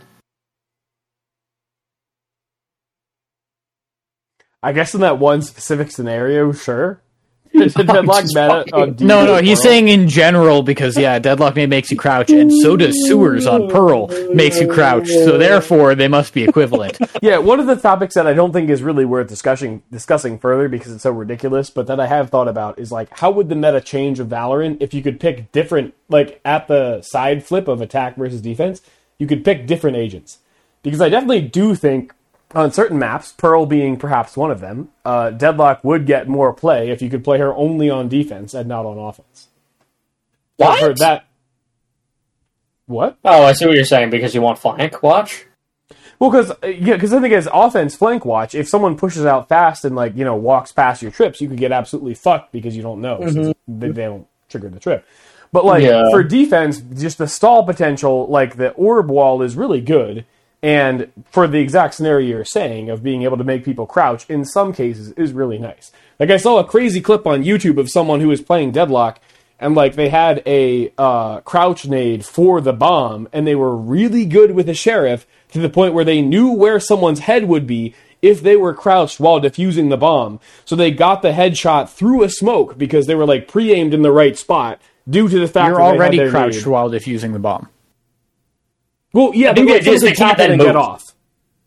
I 4.62 4.74
guess 4.74 4.94
in 4.94 5.02
that 5.02 5.18
one 5.18 5.42
specific 5.42 5.90
scenario, 5.90 6.52
sure. 6.52 7.02
Deadlock 7.54 8.22
just 8.22 8.36
meta 8.36 8.66
fucking- 8.70 9.06
no, 9.06 9.26
no, 9.26 9.38
he's 9.42 9.60
Pearl. 9.60 9.64
saying 9.64 9.90
in 9.90 10.08
general 10.08 10.64
because 10.64 10.98
yeah, 10.98 11.20
deadlock 11.20 11.56
may 11.56 11.66
makes 11.66 11.92
you 11.92 11.98
crouch, 11.98 12.30
and 12.32 12.52
so 12.62 12.78
does 12.78 12.96
sewers 13.08 13.46
on 13.46 13.70
Pearl 13.70 14.08
makes 14.34 14.60
you 14.60 14.68
crouch. 14.68 15.08
So 15.08 15.38
therefore, 15.38 15.94
they 15.96 16.08
must 16.08 16.34
be 16.34 16.44
equivalent. 16.44 16.98
Yeah, 17.22 17.38
one 17.38 17.60
of 17.60 17.68
the 17.68 17.76
topics 17.76 18.16
that 18.16 18.26
I 18.26 18.34
don't 18.34 18.52
think 18.52 18.70
is 18.72 18.82
really 18.82 19.06
worth 19.06 19.28
discussing 19.28 19.84
discussing 19.92 20.40
further 20.40 20.68
because 20.68 20.92
it's 20.92 21.04
so 21.04 21.12
ridiculous, 21.12 21.70
but 21.70 21.86
that 21.88 22.00
I 22.00 22.08
have 22.08 22.30
thought 22.32 22.48
about 22.48 22.80
is 22.80 22.92
like 22.92 23.16
how 23.20 23.30
would 23.32 23.48
the 23.50 23.56
meta 23.56 23.80
change 23.80 24.20
of 24.20 24.28
Valorant 24.28 24.78
if 24.80 24.94
you 24.94 25.04
could 25.04 25.20
pick 25.20 25.52
different 25.52 25.94
like 26.10 26.42
at 26.44 26.68
the 26.68 27.02
side 27.04 27.44
flip 27.46 27.68
of 27.68 27.80
attack 27.80 28.16
versus 28.16 28.42
defense, 28.42 28.82
you 29.20 29.28
could 29.28 29.44
pick 29.46 29.68
different 29.68 29.98
agents. 29.98 30.40
Because 30.84 31.00
I 31.02 31.10
definitely 31.10 31.42
do 31.42 31.76
think 31.76 32.12
on 32.54 32.72
certain 32.72 33.00
maps, 33.00 33.32
Pearl 33.32 33.66
being 33.66 33.98
perhaps 33.98 34.36
one 34.36 34.52
of 34.52 34.60
them, 34.60 34.90
uh, 35.06 35.32
Deadlock 35.32 35.84
would 35.84 36.06
get 36.06 36.28
more 36.28 36.54
play 36.54 36.90
if 36.90 37.02
you 37.02 37.10
could 37.10 37.24
play 37.24 37.38
her 37.40 37.54
only 37.54 37.90
on 37.90 38.08
defense 38.10 38.54
and 38.54 38.68
not 38.68 38.86
on 38.86 38.98
offense. 38.98 39.48
What? 40.58 40.80
For 40.80 40.94
that 40.96 41.26
What? 42.86 43.18
Oh, 43.24 43.44
I 43.44 43.54
see 43.54 43.66
what 43.66 43.76
you're 43.76 43.86
saying 43.86 44.10
because 44.10 44.36
you 44.36 44.42
want 44.42 44.60
flank 44.60 45.02
watch. 45.02 45.46
Well, 46.20 46.30
because 46.30 46.52
yeah, 46.64 46.94
because 46.96 47.14
I 47.14 47.20
think 47.22 47.34
as 47.34 47.48
offense 47.52 47.96
flank 47.96 48.26
watch, 48.26 48.54
if 48.54 48.68
someone 48.70 48.96
pushes 48.96 49.26
out 49.26 49.50
fast 49.50 49.86
and 49.86 49.96
like 49.96 50.16
you 50.16 50.24
know 50.24 50.36
walks 50.36 50.72
past 50.72 51.02
your 51.02 51.10
trips, 51.12 51.42
you 51.42 51.48
could 51.48 51.58
get 51.58 51.72
absolutely 51.72 52.14
fucked 52.14 52.52
because 52.52 52.76
you 52.76 52.84
don't 52.84 53.02
know 53.02 53.22
since 53.28 53.56
they, 53.68 53.88
they 53.90 54.04
don't 54.04 54.28
trigger 54.50 54.70
the 54.70 54.80
trip. 54.80 55.06
But 55.52 55.66
like 55.66 55.84
Yeah. 55.84 56.04
for 56.12 56.22
defense, 56.24 56.80
just 56.80 57.18
the 57.18 57.28
stall 57.28 57.64
potential, 57.66 58.28
like 58.28 58.58
the 58.58 58.70
orb 58.72 59.10
wall 59.10 59.42
is 59.42 59.56
really 59.56 59.82
good, 59.82 60.26
and 60.64 61.12
for 61.32 61.48
the 61.48 61.60
exact 61.60 61.96
scenario 61.96 62.28
you're 62.28 62.46
saying 62.46 62.90
of 62.90 63.04
being 63.04 63.24
able 63.24 63.38
to 63.38 63.44
make 63.44 63.66
people 63.66 63.86
crouch, 63.86 64.30
in 64.30 64.46
some 64.46 64.74
cases 64.74 65.12
is 65.14 65.34
really 65.34 65.58
nice. 65.58 65.92
Like 66.20 66.30
I 66.30 66.38
saw 66.38 66.60
a 66.60 66.64
crazy 66.64 67.02
clip 67.02 67.26
on 67.26 67.44
YouTube 67.44 67.80
of 67.80 67.90
someone 67.90 68.20
who 68.20 68.28
was 68.28 68.42
playing 68.42 68.72
Deadlock. 68.72 69.20
And 69.60 69.76
like 69.76 69.94
they 69.94 70.10
had 70.10 70.42
a 70.48 70.92
uh, 70.98 71.42
crouch 71.42 71.86
nade 71.86 72.26
for 72.26 72.62
the 72.62 72.74
bomb, 72.74 73.30
and 73.32 73.46
they 73.46 73.54
were 73.54 73.76
really 73.76 74.26
good 74.26 74.56
with 74.56 74.66
the 74.66 74.74
sheriff 74.74 75.28
to 75.52 75.60
the 75.60 75.70
point 75.70 75.94
where 75.94 76.04
they 76.04 76.20
knew 76.20 76.52
where 76.52 76.80
someone's 76.80 77.20
head 77.20 77.48
would 77.48 77.68
be 77.68 77.94
if 78.24 78.42
they 78.42 78.56
were 78.56 78.74
crouched 78.74 79.20
while 79.20 79.40
defusing 79.40 79.90
the 79.90 79.98
bomb. 79.98 80.40
So 80.66 80.76
they 80.76 80.90
got 80.90 81.22
the 81.22 81.32
headshot 81.32 81.90
through 81.90 82.24
a 82.24 82.30
smoke 82.30 82.78
because 82.78 83.06
they 83.06 83.14
were 83.14 83.26
like 83.28 83.48
pre-aimed 83.48 83.94
in 83.94 84.02
the 84.02 84.12
right 84.12 84.36
spot 84.38 84.82
due 85.08 85.30
to 85.30 85.40
the 85.40 85.48
fact 85.48 85.70
You're 85.70 85.78
that 85.78 85.84
they 85.84 85.90
had 85.92 85.96
already 85.96 86.30
crouched 86.30 86.58
nade. 86.58 86.68
while 86.68 86.90
defusing 86.90 87.34
the 87.34 87.40
bomb. 87.40 87.70
Well, 89.14 89.32
yeah, 89.34 89.50
but 89.50 89.56
think 89.58 89.70
like, 89.70 89.82
it 89.82 89.88
is 89.88 90.00
someone 90.00 90.00
they 90.02 90.16
can't 90.16 90.18
tap 90.18 90.32
it 90.34 90.38
then 90.38 90.52
and 90.52 90.62
get 90.62 90.76
off. 90.76 91.14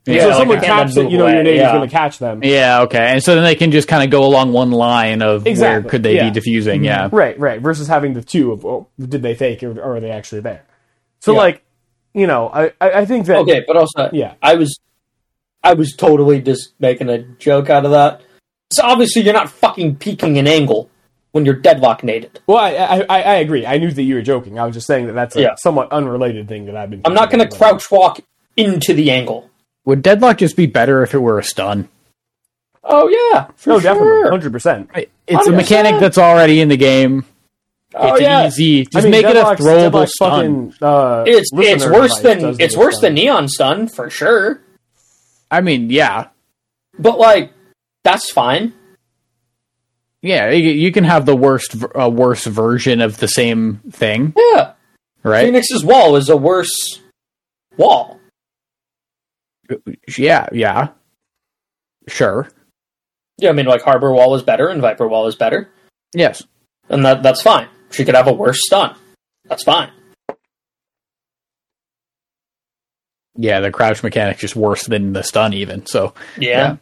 Yeah, 0.05 0.21
so 0.21 0.27
like 0.27 0.37
someone 0.37 0.59
they 0.59 0.65
can't 0.67 0.79
taps 0.87 0.97
it, 0.97 0.99
you 0.99 1.03
move 1.03 1.11
know 1.11 1.17
your 1.25 1.33
away, 1.35 1.43
nade 1.43 1.55
yeah. 1.57 1.67
is 1.67 1.71
going 1.71 1.89
to 1.89 1.95
catch 1.95 2.19
them. 2.19 2.43
Yeah, 2.43 2.81
okay. 2.81 2.99
And 3.13 3.23
so 3.23 3.33
then 3.33 3.43
they 3.43 3.55
can 3.55 3.71
just 3.71 3.87
kind 3.87 4.03
of 4.03 4.11
go 4.11 4.23
along 4.23 4.53
one 4.53 4.69
line 4.71 5.23
of 5.23 5.47
Exactly, 5.47 5.81
where 5.81 5.89
could 5.89 6.03
they 6.03 6.15
yeah. 6.15 6.29
be 6.29 6.31
diffusing. 6.31 6.81
Mm-hmm. 6.81 6.85
Yeah. 6.85 7.09
Right, 7.11 7.39
right. 7.39 7.59
Versus 7.59 7.87
having 7.87 8.13
the 8.13 8.21
two 8.21 8.51
of, 8.51 8.65
oh, 8.65 8.87
did 8.99 9.23
they 9.23 9.33
fake 9.33 9.63
or, 9.63 9.71
or 9.79 9.95
are 9.95 9.99
they 9.99 10.11
actually 10.11 10.41
there? 10.41 10.63
So, 11.21 11.33
Yeah. 11.33 11.39
like, 11.39 11.63
you 12.13 12.27
know, 12.27 12.49
I, 12.49 12.65
I 12.79 12.91
I 12.91 13.05
think 13.05 13.25
that. 13.25 13.37
Okay, 13.39 13.63
but 13.65 13.77
also, 13.77 14.09
Yeah. 14.13 14.35
I 14.43 14.55
was, 14.55 14.79
I 15.63 15.73
was 15.73 15.95
totally 15.97 16.39
just 16.39 16.73
making 16.79 17.09
a 17.09 17.23
joke 17.23 17.71
out 17.71 17.85
of 17.85 17.91
that. 17.91 18.21
So 18.71 18.83
obviously, 18.83 19.23
you're 19.23 19.33
not 19.33 19.49
fucking 19.49 19.95
peeking 19.95 20.37
an 20.37 20.47
angle 20.47 20.89
when 21.35 21.43
you're 21.45 21.53
deadlock 21.55 22.01
nated. 22.01 22.37
Well, 22.47 22.57
I, 22.57 22.69
I, 22.75 22.99
I 23.09 23.21
I 23.21 23.33
agree. 23.35 23.65
I 23.65 23.77
knew 23.77 23.91
that 23.91 24.01
you 24.03 24.15
were 24.15 24.21
joking. 24.21 24.57
I 24.57 24.65
was 24.65 24.73
just 24.73 24.87
saying 24.87 25.07
that 25.07 25.13
that's 25.13 25.35
a 25.35 25.41
Yeah. 25.41 25.55
somewhat 25.55 25.91
unrelated 25.91 26.47
thing 26.47 26.65
that 26.67 26.77
I've 26.77 26.89
been. 26.89 27.01
I'm 27.03 27.13
not 27.13 27.29
going 27.29 27.45
to 27.45 27.57
crouch 27.57 27.91
walk 27.91 28.21
into 28.55 28.93
the 28.93 29.11
angle. 29.11 29.49
Would 29.83 30.01
deadlock 30.01 30.37
just 30.37 30.55
be 30.55 30.65
better 30.65 31.03
if 31.03 31.13
it 31.13 31.17
were 31.19 31.37
a 31.37 31.43
stun? 31.43 31.89
Oh 32.85 33.09
yeah, 33.09 33.47
for 33.57 33.71
No, 33.71 33.79
definitely, 33.81 34.29
hundred 34.29 34.53
percent. 34.53 34.89
It's 35.27 35.47
a 35.47 35.51
100%. 35.51 35.55
mechanic 35.57 35.99
that's 35.99 36.17
already 36.17 36.61
in 36.61 36.69
the 36.69 36.77
game. 36.77 37.25
Oh 37.93 38.13
It's 38.13 38.21
yeah, 38.21 38.47
easy. 38.47 38.85
Just 38.85 38.95
I 38.95 39.01
mean, 39.01 39.11
make 39.11 39.25
it 39.25 39.35
a 39.35 39.43
throwable 39.43 40.05
Deadlock's 40.05 40.13
stun. 40.15 40.71
Fucking, 40.71 40.87
uh, 40.87 41.23
it's 41.27 41.49
it's 41.53 41.85
worse 41.85 42.19
than 42.21 42.55
it's 42.61 42.77
worse 42.77 42.97
stun. 42.97 43.13
than 43.15 43.23
neon 43.25 43.47
stun 43.49 43.87
for 43.89 44.09
sure. 44.09 44.61
I 45.51 45.59
mean, 45.61 45.89
yeah, 45.89 46.27
But 46.97 47.19
like, 47.19 47.51
that's 48.03 48.31
fine. 48.31 48.73
Yeah. 50.25 50.49
You, 50.49 50.91
can 50.91 51.03
have 51.03 51.25
the 51.25 51.35
worst, 51.35 51.75
uh, 51.97 52.09
worse 52.09 52.45
version 52.45 52.99
of 53.01 53.17
the 53.17 53.27
same 53.27 53.77
thing, 53.91 54.33
Yeah, 54.53 54.73
right? 55.23 55.45
Phoenix's 55.45 55.83
wall 55.85 56.15
is 56.15 56.29
a 56.29 56.35
worse 56.37 56.99
wall. 57.77 58.19
Yeah, 60.17 60.47
yeah. 60.51 60.89
Sure. 62.07 62.47
Yeah, 63.37 63.49
I 63.49 63.53
mean, 63.53 63.65
like 63.65 63.81
Harbor 63.81 64.11
Wall 64.13 64.35
is 64.35 64.43
better 64.43 64.67
and 64.69 64.81
Viper 64.81 65.07
Wall 65.07 65.27
is 65.27 65.35
better, 65.35 65.69
Yes. 66.13 66.43
and 66.89 67.03
that 67.05 67.21
that's 67.23 67.41
fine. 67.41 67.67
She 67.91 68.05
could 68.05 68.15
have 68.15 68.27
a 68.27 68.33
worse 68.33 68.59
stun. 68.65 68.95
That's 69.45 69.63
fine. 69.63 69.89
Yeah, 73.37 73.59
the 73.59 73.71
crouch 73.71 74.01
mechanic's 74.03 74.39
just 74.39 74.55
worse 74.55 74.85
than 74.85 75.13
the 75.13 75.21
stun, 75.23 75.53
even. 75.53 75.85
So 75.85 76.13
Yeah. 76.37 76.77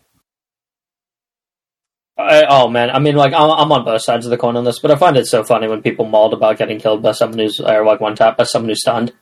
I, 2.17 2.45
oh 2.47 2.67
man, 2.69 2.91
I 2.91 2.99
mean, 2.99 3.15
like 3.15 3.33
I'm, 3.33 3.49
I'm 3.49 3.71
on 3.71 3.85
both 3.85 4.03
sides 4.03 4.25
of 4.25 4.29
the 4.29 4.37
coin 4.37 4.55
on 4.55 4.63
this, 4.63 4.79
but 4.79 4.91
I 4.91 4.95
find 4.95 5.17
it 5.17 5.25
so 5.25 5.43
funny 5.43 5.67
when 5.67 5.81
people 5.81 6.05
mauled 6.05 6.33
about 6.33 6.57
getting 6.57 6.79
killed 6.79 7.01
by 7.01 7.11
someone 7.11 7.39
who's 7.39 7.59
or 7.59 7.83
like 7.85 7.99
one 7.99 8.15
tap 8.15 8.37
by 8.37 8.43
someone 8.43 8.69
who's 8.69 8.81
stunned. 8.81 9.13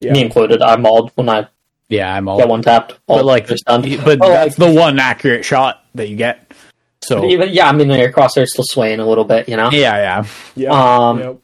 Yeah. 0.00 0.12
Me 0.12 0.22
included. 0.22 0.62
I 0.62 0.76
mauled 0.76 1.12
when 1.14 1.28
I 1.28 1.48
yeah, 1.88 2.14
I'm 2.14 2.28
all. 2.28 2.38
got 2.38 2.48
one 2.48 2.62
tapped. 2.62 2.98
but 3.06 3.24
like, 3.24 3.46
just 3.46 3.62
stunned. 3.62 3.84
but 4.04 4.18
Oh, 4.22 4.28
that's 4.28 4.56
the 4.56 4.72
one 4.72 4.98
accurate 4.98 5.44
shot 5.44 5.84
that 5.94 6.08
you 6.08 6.16
get. 6.16 6.52
So 7.02 7.26
even 7.26 7.50
yeah, 7.50 7.68
I 7.68 7.72
mean, 7.72 7.90
your 7.90 8.10
crosshair's 8.12 8.52
still 8.52 8.64
swaying 8.66 9.00
a 9.00 9.06
little 9.06 9.24
bit, 9.24 9.48
you 9.48 9.56
know. 9.56 9.70
yeah, 9.70 9.96
yeah. 9.96 10.26
Yeah. 10.56 10.70
Um, 11.08 11.18
Yep. 11.18 11.38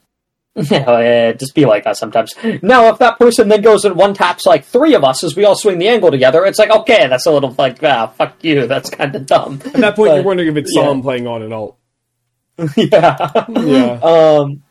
Yeah, 0.70 1.00
yeah, 1.00 1.32
just 1.32 1.54
be 1.54 1.64
like 1.64 1.84
that 1.84 1.96
sometimes. 1.96 2.34
Now, 2.62 2.88
if 2.88 2.98
that 2.98 3.18
person 3.18 3.48
then 3.48 3.62
goes 3.62 3.84
and 3.84 3.96
one 3.96 4.12
taps 4.14 4.44
like 4.44 4.64
three 4.64 4.94
of 4.94 5.04
us 5.04 5.24
as 5.24 5.34
we 5.34 5.44
all 5.44 5.54
swing 5.54 5.78
the 5.78 5.88
angle 5.88 6.10
together, 6.10 6.44
it's 6.44 6.58
like 6.58 6.70
okay, 6.70 7.06
that's 7.08 7.26
a 7.26 7.30
little 7.32 7.54
like 7.56 7.82
ah, 7.82 8.08
fuck 8.08 8.42
you. 8.44 8.66
That's 8.66 8.90
kind 8.90 9.14
of 9.16 9.24
dumb. 9.26 9.60
At 9.64 9.72
that 9.74 9.96
point, 9.96 10.10
But- 10.10 10.14
you're 10.16 10.24
wondering 10.24 10.48
if 10.50 10.56
it's 10.56 10.72
yeah. 10.74 10.82
Psalm 10.82 11.02
playing 11.02 11.26
on 11.26 11.42
and 11.42 11.54
alt. 11.54 11.78
yeah. 12.76 13.32
Yeah. 13.48 13.98
Um. 14.02 14.62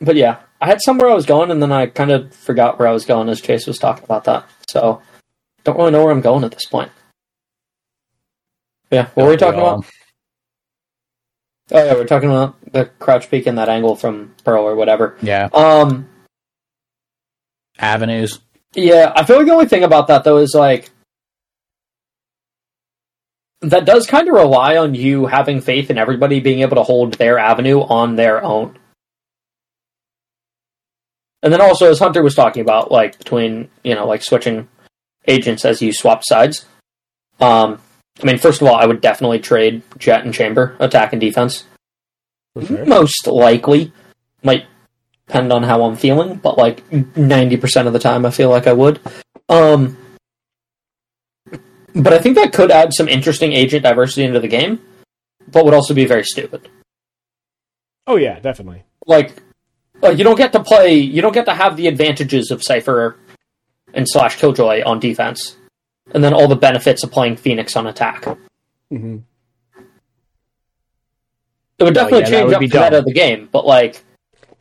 But 0.00 0.16
yeah, 0.16 0.40
I 0.60 0.66
had 0.66 0.80
somewhere 0.82 1.08
I 1.08 1.14
was 1.14 1.26
going, 1.26 1.50
and 1.50 1.62
then 1.62 1.72
I 1.72 1.86
kind 1.86 2.10
of 2.10 2.34
forgot 2.34 2.78
where 2.78 2.88
I 2.88 2.92
was 2.92 3.04
going 3.06 3.28
as 3.28 3.40
Chase 3.40 3.66
was 3.66 3.78
talking 3.78 4.04
about 4.04 4.24
that. 4.24 4.44
So, 4.68 5.00
don't 5.64 5.76
really 5.78 5.90
know 5.92 6.02
where 6.02 6.12
I'm 6.12 6.20
going 6.20 6.44
at 6.44 6.50
this 6.50 6.66
point. 6.66 6.90
Yeah, 8.90 9.06
what 9.14 9.24
were 9.24 9.30
we 9.30 9.36
talking 9.36 9.60
Well, 9.60 9.74
about? 9.76 9.86
Oh 11.72 11.84
yeah, 11.84 11.94
we're 11.94 12.04
talking 12.06 12.30
about 12.30 12.56
the 12.72 12.86
crouch 13.00 13.28
peak 13.30 13.46
and 13.46 13.58
that 13.58 13.68
angle 13.68 13.96
from 13.96 14.34
Pearl 14.44 14.64
or 14.64 14.76
whatever. 14.76 15.16
Yeah, 15.20 15.48
Um, 15.52 16.08
avenues. 17.78 18.38
yeah, 18.74 19.12
I 19.14 19.24
feel 19.24 19.36
like 19.38 19.46
the 19.46 19.52
only 19.52 19.66
thing 19.66 19.82
about 19.84 20.06
that 20.08 20.22
though 20.24 20.36
is 20.38 20.54
like 20.54 20.90
that 23.62 23.84
does 23.84 24.06
kind 24.06 24.28
of 24.28 24.34
rely 24.34 24.76
on 24.76 24.94
you 24.94 25.26
having 25.26 25.60
faith 25.60 25.90
in 25.90 25.98
everybody 25.98 26.40
being 26.40 26.60
able 26.60 26.76
to 26.76 26.82
hold 26.82 27.14
their 27.14 27.38
avenue 27.38 27.80
on 27.80 28.14
their 28.16 28.44
own. 28.44 28.78
And 31.42 31.52
then 31.52 31.60
also, 31.60 31.90
as 31.90 31.98
Hunter 31.98 32.22
was 32.22 32.34
talking 32.34 32.62
about, 32.62 32.90
like 32.92 33.18
between 33.18 33.68
you 33.82 33.94
know, 33.94 34.06
like 34.06 34.22
switching 34.22 34.68
agents 35.26 35.64
as 35.64 35.82
you 35.82 35.92
swap 35.92 36.22
sides. 36.24 36.64
Um, 37.40 37.80
I 38.22 38.24
mean, 38.24 38.38
first 38.38 38.62
of 38.62 38.68
all, 38.68 38.74
I 38.74 38.86
would 38.86 39.00
definitely 39.00 39.40
trade 39.40 39.82
Jett 39.98 40.24
and 40.24 40.32
Chamber 40.32 40.74
attack 40.80 41.12
and 41.12 41.20
defense. 41.20 41.64
Sure. 42.64 42.86
Most 42.86 43.26
likely, 43.26 43.92
might 44.42 44.64
depend 45.26 45.52
on 45.52 45.62
how 45.62 45.82
I'm 45.82 45.96
feeling, 45.96 46.36
but 46.36 46.56
like 46.56 46.90
ninety 47.16 47.56
percent 47.56 47.86
of 47.86 47.92
the 47.92 47.98
time, 47.98 48.24
I 48.24 48.30
feel 48.30 48.48
like 48.48 48.66
I 48.66 48.72
would. 48.72 49.00
Um, 49.48 49.98
but 51.94 52.12
I 52.12 52.18
think 52.18 52.36
that 52.36 52.52
could 52.52 52.70
add 52.70 52.94
some 52.94 53.08
interesting 53.08 53.52
agent 53.52 53.82
diversity 53.82 54.24
into 54.24 54.40
the 54.40 54.48
game, 54.48 54.80
but 55.50 55.64
would 55.64 55.74
also 55.74 55.94
be 55.94 56.06
very 56.06 56.24
stupid. 56.24 56.68
Oh 58.06 58.16
yeah, 58.16 58.38
definitely. 58.40 58.84
Like, 59.06 59.42
like 60.00 60.16
you 60.16 60.24
don't 60.24 60.36
get 60.36 60.52
to 60.52 60.62
play, 60.62 60.94
you 60.94 61.20
don't 61.20 61.34
get 61.34 61.46
to 61.46 61.54
have 61.54 61.76
the 61.76 61.88
advantages 61.88 62.50
of 62.50 62.62
Cypher 62.62 63.16
and 63.92 64.06
slash 64.08 64.36
Killjoy 64.36 64.82
on 64.84 65.00
defense, 65.00 65.56
and 66.12 66.22
then 66.22 66.32
all 66.32 66.48
the 66.48 66.56
benefits 66.56 67.02
of 67.02 67.10
playing 67.10 67.36
Phoenix 67.36 67.76
on 67.76 67.86
attack. 67.86 68.24
hmm 68.90 69.18
It 71.78 71.84
would 71.84 71.94
definitely 71.94 72.20
yeah, 72.20 72.30
change 72.30 72.44
would 72.46 72.54
up 72.54 72.60
the 72.60 72.66
meta 72.66 72.98
of 72.98 73.04
the 73.04 73.12
game, 73.12 73.48
but 73.50 73.66
like, 73.66 74.02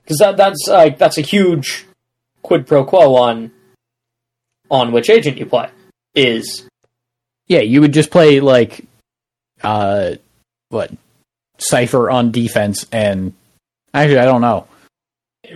because 0.03 0.17
that 0.17 0.37
that's 0.37 0.67
like 0.67 0.97
that's 0.97 1.17
a 1.17 1.21
huge 1.21 1.85
quid 2.41 2.67
pro 2.67 2.83
quo 2.83 3.15
on 3.15 3.51
on 4.69 4.91
which 4.91 5.09
agent 5.09 5.37
you 5.37 5.45
play. 5.45 5.69
Is 6.13 6.67
Yeah, 7.47 7.59
you 7.59 7.81
would 7.81 7.93
just 7.93 8.09
play 8.11 8.39
like, 8.39 8.85
uh, 9.63 10.15
what, 10.69 10.91
Cypher 11.57 12.09
on 12.09 12.31
defense, 12.31 12.85
and 12.91 13.33
actually, 13.93 14.19
I 14.19 14.25
don't 14.25 14.41
know, 14.41 14.67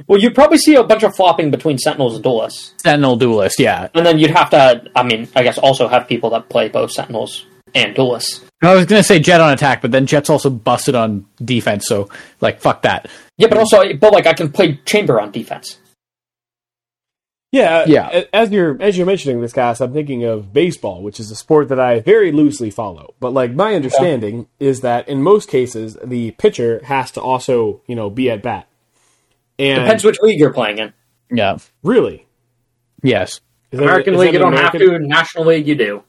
well, 0.07 0.19
you'd 0.19 0.35
probably 0.35 0.57
see 0.57 0.75
a 0.75 0.83
bunch 0.83 1.03
of 1.03 1.15
flopping 1.15 1.51
between 1.51 1.77
Sentinels 1.77 2.15
and 2.15 2.23
Duelists, 2.23 2.73
Sentinel 2.77 3.15
Duelist. 3.15 3.59
Yeah, 3.59 3.89
and 3.93 4.05
then 4.05 4.19
you'd 4.19 4.31
have 4.31 4.49
to. 4.51 4.83
I 4.95 5.03
mean, 5.03 5.27
I 5.35 5.43
guess 5.43 5.57
also 5.57 5.87
have 5.87 6.07
people 6.07 6.29
that 6.31 6.49
play 6.49 6.69
both 6.69 6.91
Sentinels 6.91 7.45
and 7.75 7.95
Duelists. 7.95 8.43
I 8.61 8.75
was 8.75 8.85
gonna 8.85 9.03
say 9.03 9.19
Jett 9.19 9.41
on 9.41 9.53
attack, 9.53 9.81
but 9.81 9.91
then 9.91 10.05
Jett's 10.05 10.29
also 10.29 10.49
busted 10.49 10.95
on 10.95 11.25
defense, 11.43 11.85
so 11.87 12.09
like, 12.41 12.59
fuck 12.59 12.81
that. 12.83 13.07
Yeah, 13.37 13.47
but 13.47 13.57
also, 13.57 13.93
but 13.93 14.11
like 14.11 14.27
I 14.27 14.33
can 14.33 14.51
play 14.51 14.79
Chamber 14.85 15.19
on 15.19 15.31
defense. 15.31 15.79
Yeah, 17.51 17.79
uh, 17.79 17.85
Yeah. 17.87 18.23
As 18.31 18.51
you're 18.51 18.79
as 18.81 18.97
you're 18.97 19.07
mentioning 19.07 19.41
this, 19.41 19.53
cast, 19.53 19.81
I'm 19.81 19.93
thinking 19.93 20.23
of 20.23 20.53
baseball, 20.53 21.01
which 21.01 21.19
is 21.19 21.31
a 21.31 21.35
sport 21.35 21.69
that 21.69 21.79
I 21.79 21.99
very 21.99 22.31
loosely 22.31 22.69
follow. 22.69 23.15
But 23.19 23.33
like 23.33 23.53
my 23.53 23.73
understanding 23.73 24.47
is 24.59 24.81
that 24.81 25.07
in 25.07 25.23
most 25.23 25.49
cases, 25.49 25.97
the 26.03 26.31
pitcher 26.31 26.81
has 26.85 27.11
to 27.11 27.21
also 27.21 27.81
you 27.87 27.95
know 27.95 28.09
be 28.09 28.29
at 28.29 28.43
bat. 28.43 28.67
And 29.59 29.83
Depends 29.83 30.03
which 30.03 30.17
league 30.21 30.39
you're 30.39 30.53
playing 30.53 30.79
in. 30.79 30.93
Yeah. 31.31 31.57
really, 31.83 32.25
Yes. 33.03 33.41
Is 33.71 33.77
that- 33.79 33.83
American 33.83 34.15
is 34.15 34.19
League, 34.19 34.33
you 34.33 34.39
don't 34.39 34.53
have 34.53 34.71
to. 34.71 34.99
National 34.99 35.45
League, 35.45 35.67
you 35.67 35.75
do. 35.75 36.03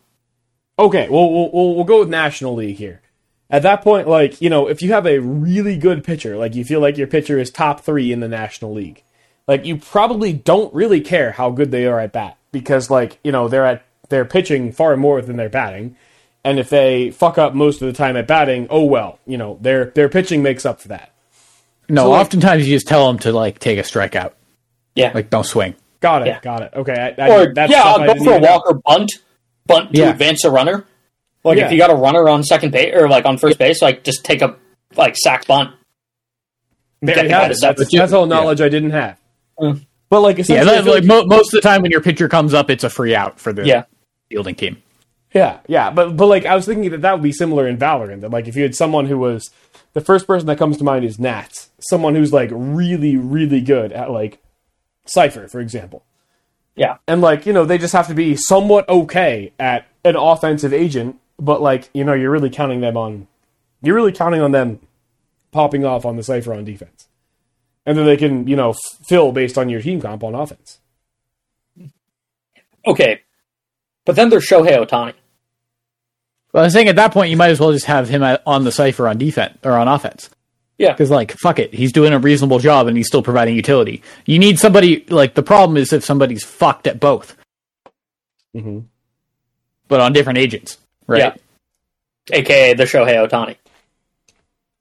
Okay, 0.78 1.08
well, 1.10 1.30
we'll 1.30 1.50
we'll 1.52 1.74
we'll 1.74 1.84
go 1.84 1.98
with 2.00 2.08
National 2.08 2.54
League 2.54 2.76
here. 2.76 3.02
At 3.50 3.62
that 3.62 3.82
point, 3.82 4.08
like 4.08 4.40
you 4.40 4.48
know, 4.48 4.66
if 4.66 4.80
you 4.80 4.92
have 4.92 5.06
a 5.06 5.18
really 5.18 5.76
good 5.76 6.02
pitcher, 6.04 6.38
like 6.38 6.54
you 6.54 6.64
feel 6.64 6.80
like 6.80 6.96
your 6.96 7.06
pitcher 7.06 7.38
is 7.38 7.50
top 7.50 7.80
three 7.82 8.12
in 8.12 8.20
the 8.20 8.28
National 8.28 8.72
League, 8.72 9.02
like 9.46 9.66
you 9.66 9.76
probably 9.76 10.32
don't 10.32 10.72
really 10.72 11.02
care 11.02 11.32
how 11.32 11.50
good 11.50 11.70
they 11.70 11.86
are 11.86 12.00
at 12.00 12.12
bat 12.12 12.38
because, 12.50 12.88
like 12.88 13.18
you 13.22 13.30
know, 13.30 13.46
they're 13.46 13.66
at 13.66 13.84
they're 14.08 14.24
pitching 14.24 14.72
far 14.72 14.96
more 14.96 15.20
than 15.20 15.36
they're 15.36 15.50
batting, 15.50 15.96
and 16.44 16.58
if 16.58 16.70
they 16.70 17.10
fuck 17.10 17.36
up 17.36 17.54
most 17.54 17.82
of 17.82 17.86
the 17.86 17.92
time 17.92 18.16
at 18.16 18.26
batting, 18.26 18.66
oh 18.70 18.84
well, 18.84 19.18
you 19.26 19.36
know, 19.36 19.58
their 19.60 19.86
their 19.86 20.08
pitching 20.08 20.42
makes 20.42 20.64
up 20.64 20.80
for 20.80 20.88
that. 20.88 21.12
No, 21.90 22.04
So, 22.04 22.10
like- 22.10 22.20
oftentimes 22.20 22.66
you 22.68 22.76
just 22.76 22.88
tell 22.88 23.06
them 23.06 23.18
to 23.20 23.32
like 23.32 23.58
take 23.58 23.78
a 23.78 23.82
strikeout, 23.82 24.32
Yeah. 24.94 25.12
like 25.14 25.28
don't 25.30 25.44
swing. 25.44 25.74
Got 26.00 26.22
it, 26.22 26.28
Yeah. 26.28 26.40
got 26.40 26.62
it. 26.62 26.70
Okay, 26.74 27.14
I, 27.18 27.22
I, 27.26 27.30
or 27.30 27.52
that's 27.54 27.70
yeah, 27.70 27.82
I'll 27.82 27.98
go 27.98 28.06
for 28.06 28.10
a 28.12 28.14
even 28.16 28.42
know. 28.42 28.48
walk 28.50 28.62
or 28.70 28.74
bunt, 28.74 29.12
bunt 29.66 29.92
to 29.94 30.00
Yeah. 30.00 30.10
advance 30.10 30.44
a 30.44 30.50
runner. 30.50 30.84
Like 31.44 31.58
Yeah. 31.58 31.66
if 31.66 31.72
you 31.72 31.78
got 31.78 31.90
a 31.90 31.94
runner 31.94 32.28
on 32.28 32.42
second 32.42 32.70
base 32.72 32.94
or 32.94 33.08
like 33.08 33.26
on 33.26 33.36
first 33.38 33.58
base, 33.58 33.82
like 33.82 34.02
just 34.04 34.24
take 34.24 34.40
a 34.40 34.56
like 34.96 35.16
sack 35.16 35.46
bunt. 35.46 35.70
There 37.02 37.14
Get 37.14 37.24
you 37.24 37.30
have 37.30 37.50
it. 37.50 37.58
That's, 37.60 37.80
it. 37.80 37.88
that's 37.92 38.12
all 38.12 38.26
knowledge 38.26 38.60
I 38.60 38.68
didn't 38.68 38.90
have. 38.90 39.16
Mm. 39.58 39.84
But 40.10 40.20
like, 40.20 40.36
Yeah, 40.36 40.42
essentially, 40.42 40.76
I 40.76 40.80
that, 40.82 41.08
like 41.08 41.26
most 41.26 41.54
of 41.54 41.62
the 41.62 41.68
time 41.68 41.82
when 41.82 41.90
your 41.90 42.00
pitcher 42.02 42.28
comes 42.28 42.52
up, 42.52 42.68
it's 42.70 42.84
a 42.84 42.90
free 42.90 43.14
out 43.14 43.38
for 43.40 43.52
the 43.52 43.64
Yeah. 43.64 43.84
fielding 44.28 44.54
team. 44.54 44.82
Yeah, 45.32 45.60
yeah, 45.68 45.90
but 45.90 46.16
but 46.16 46.26
like 46.26 46.44
I 46.44 46.56
was 46.56 46.66
thinking 46.66 46.90
that 46.90 47.02
that 47.02 47.12
would 47.12 47.22
be 47.22 47.32
similar 47.32 47.68
in 47.68 47.78
Valorant. 47.78 48.20
That 48.22 48.30
like 48.32 48.48
if 48.48 48.56
you 48.56 48.62
had 48.64 48.74
someone 48.74 49.06
who 49.06 49.16
was 49.18 49.50
the 49.92 50.00
first 50.00 50.26
person 50.26 50.46
that 50.48 50.58
comes 50.58 50.76
to 50.78 50.84
mind 50.84 51.04
is 51.04 51.18
Nats, 51.20 51.68
someone 51.80 52.14
who's 52.16 52.32
like 52.32 52.50
really 52.52 53.16
really 53.16 53.60
good 53.60 53.92
at 53.92 54.10
like 54.10 54.40
Cypher, 55.06 55.46
for 55.48 55.60
example, 55.60 56.02
Yeah. 56.74 56.96
and 57.06 57.20
like 57.20 57.46
you 57.46 57.52
know 57.52 57.64
they 57.64 57.78
just 57.78 57.92
have 57.92 58.08
to 58.08 58.14
be 58.14 58.34
somewhat 58.36 58.88
okay 58.88 59.52
at 59.58 59.86
an 60.04 60.16
offensive 60.16 60.72
agent, 60.72 61.16
but 61.38 61.62
like 61.62 61.90
you 61.94 62.02
know 62.02 62.12
you're 62.12 62.30
really 62.32 62.50
counting 62.50 62.80
them 62.80 62.96
on, 62.96 63.28
you're 63.82 63.94
really 63.94 64.12
counting 64.12 64.40
on 64.40 64.50
them 64.50 64.80
popping 65.52 65.84
off 65.84 66.04
on 66.04 66.16
the 66.16 66.22
Cypher 66.24 66.52
on 66.54 66.64
defense, 66.64 67.06
and 67.86 67.96
then 67.96 68.04
they 68.04 68.16
can 68.16 68.48
you 68.48 68.56
know 68.56 68.70
f- 68.70 68.78
fill 69.06 69.30
based 69.30 69.56
on 69.56 69.68
your 69.68 69.80
team 69.80 70.00
comp 70.00 70.24
on 70.24 70.34
offense. 70.34 70.78
Okay. 72.86 73.20
But 74.06 74.16
then 74.16 74.28
there's 74.30 74.46
Shohei 74.48 74.76
Ohtani. 74.84 75.14
Well, 76.52 76.62
I 76.64 76.66
was 76.66 76.72
saying 76.72 76.88
at 76.88 76.96
that 76.96 77.12
point 77.12 77.30
you 77.30 77.36
might 77.36 77.50
as 77.50 77.60
well 77.60 77.72
just 77.72 77.86
have 77.86 78.08
him 78.08 78.22
on 78.46 78.64
the 78.64 78.72
Cypher 78.72 79.06
on 79.06 79.18
defense 79.18 79.56
or 79.62 79.72
on 79.72 79.86
offense. 79.88 80.30
Yeah. 80.78 80.92
Because 80.92 81.10
like 81.10 81.32
fuck 81.32 81.58
it, 81.58 81.72
he's 81.74 81.92
doing 81.92 82.12
a 82.12 82.18
reasonable 82.18 82.58
job 82.58 82.86
and 82.86 82.96
he's 82.96 83.06
still 83.06 83.22
providing 83.22 83.54
utility. 83.54 84.02
You 84.26 84.38
need 84.38 84.58
somebody 84.58 85.04
like 85.10 85.34
the 85.34 85.42
problem 85.42 85.76
is 85.76 85.92
if 85.92 86.04
somebody's 86.04 86.42
fucked 86.44 86.86
at 86.86 86.98
both, 87.00 87.36
Mm-hmm. 88.56 88.80
but 89.86 90.00
on 90.00 90.12
different 90.12 90.38
agents, 90.40 90.76
right? 91.06 91.18
Yeah. 91.18 91.34
AKA 92.32 92.74
the 92.74 92.82
Shohei 92.84 93.28
Ohtani. 93.28 93.56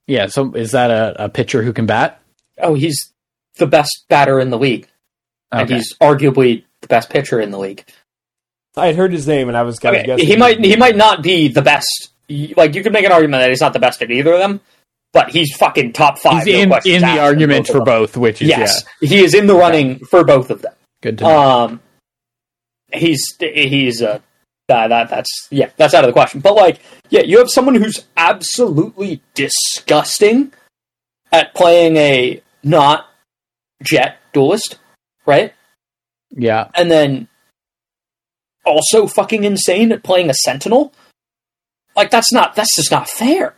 Yeah. 0.08 0.26
So 0.28 0.54
is 0.54 0.72
that 0.72 0.90
a, 0.90 1.26
a 1.26 1.30
pitcher 1.30 1.62
who 1.62 1.72
can 1.74 1.86
bat? 1.86 2.20
Oh, 2.58 2.74
he's 2.74 3.12
the 3.58 3.68
best 3.68 4.06
batter 4.10 4.40
in 4.40 4.50
the 4.50 4.58
league. 4.58 4.88
And 5.52 5.70
he's 5.70 5.96
arguably 5.98 6.64
the 6.82 6.88
best 6.88 7.10
pitcher 7.12 7.40
in 7.40 7.52
the 7.52 7.60
league. 7.60 7.86
I 8.76 8.88
had 8.88 8.96
heard 8.96 9.12
his 9.12 9.28
name 9.28 9.48
and 9.48 9.58
I 9.58 9.64
was, 9.64 9.80
kind 9.80 9.96
was 9.96 10.00
Okay, 10.02 10.08
guessing 10.08 10.28
he 10.28 10.36
might 10.36 10.64
he 10.64 10.76
might 10.76 10.96
not 10.96 11.24
be 11.24 11.48
the 11.48 11.62
best. 11.62 12.10
Like 12.30 12.76
you 12.76 12.84
could 12.84 12.94
make 12.94 13.06
an 13.06 13.12
argument 13.12 13.42
that 13.42 13.50
he's 13.50 13.62
not 13.62 13.74
the 13.74 13.80
best 13.80 14.02
at 14.02 14.12
either 14.12 14.34
of 14.34 14.40
them, 14.40 14.62
but 15.14 15.30
he's 15.32 15.56
fucking 15.56 15.94
top 15.94 16.20
five. 16.20 16.44
He's 16.44 16.68
no 16.68 16.78
in, 16.78 16.96
in 16.96 17.02
the 17.02 17.20
argument 17.20 17.68
both 17.68 17.76
for 17.76 17.84
both, 17.84 18.18
which 18.18 18.42
is 18.42 18.50
Yes, 18.50 18.84
yeah, 19.02 19.10
he 19.10 19.24
is 19.24 19.34
in 19.34 19.48
the 19.48 19.56
running 19.56 20.00
for 20.00 20.24
both 20.24 20.52
of 20.52 20.62
them. 20.62 20.74
good 21.02 21.18
to 21.20 21.24
know. 21.24 21.40
Um, 21.40 21.82
he's 22.94 23.22
he's 23.40 24.02
uh, 24.02 24.20
that, 24.68 24.88
that 24.90 25.10
that's 25.10 25.48
yeah, 25.50 25.70
that's 25.78 25.94
out 25.94 26.04
of 26.04 26.08
the 26.10 26.14
question. 26.14 26.40
But 26.40 26.56
like, 26.56 26.80
yeah, 27.10 27.22
you 27.22 27.40
have 27.40 27.50
someone 27.50 27.76
who's 27.76 28.06
absolutely 28.16 29.22
disgusting 29.34 30.54
at 31.32 31.54
playing 31.56 31.98
a 31.98 32.42
not 32.64 33.08
Jett 33.82 34.18
duelist, 34.34 34.78
right? 35.26 35.54
yeah. 36.32 36.70
And 36.76 36.92
then 36.92 37.29
also 38.70 39.08
fucking 39.08 39.44
insane 39.44 39.92
at 39.92 40.04
playing 40.04 40.30
a 40.30 40.34
sentinel. 40.34 40.94
Like 41.96 42.12
that's 42.12 42.32
not 42.32 42.56
that's 42.56 42.76
just 42.76 42.92
not 42.92 43.10
fair. 43.10 43.56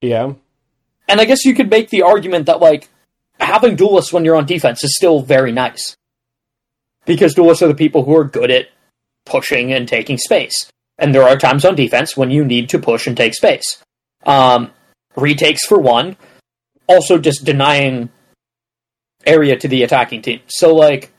Yeah. 0.00 0.34
And 1.08 1.20
I 1.20 1.24
guess 1.24 1.44
you 1.44 1.54
could 1.54 1.70
make 1.70 1.90
the 1.90 2.02
argument 2.02 2.46
that 2.46 2.60
like 2.60 2.88
having 3.40 3.76
duelists 3.76 4.12
when 4.12 4.24
you're 4.24 4.36
on 4.36 4.46
defense 4.46 4.84
is 4.84 4.96
still 4.96 5.20
very 5.20 5.52
nice. 5.52 5.96
Because 7.04 7.34
duelists 7.34 7.62
are 7.62 7.68
the 7.68 7.74
people 7.74 8.04
who 8.04 8.16
are 8.16 8.24
good 8.24 8.50
at 8.50 8.68
pushing 9.26 9.72
and 9.72 9.88
taking 9.88 10.18
space. 10.18 10.70
And 10.98 11.14
there 11.14 11.24
are 11.24 11.36
times 11.36 11.64
on 11.64 11.74
defense 11.74 12.16
when 12.16 12.30
you 12.30 12.44
need 12.44 12.68
to 12.68 12.78
push 12.78 13.06
and 13.06 13.16
take 13.16 13.34
space. 13.34 13.82
Um, 14.24 14.70
retakes 15.16 15.66
for 15.66 15.78
one, 15.78 16.16
also 16.86 17.18
just 17.18 17.44
denying 17.44 18.10
area 19.26 19.56
to 19.56 19.68
the 19.68 19.82
attacking 19.82 20.22
team. 20.22 20.40
So 20.46 20.74
like 20.74 21.12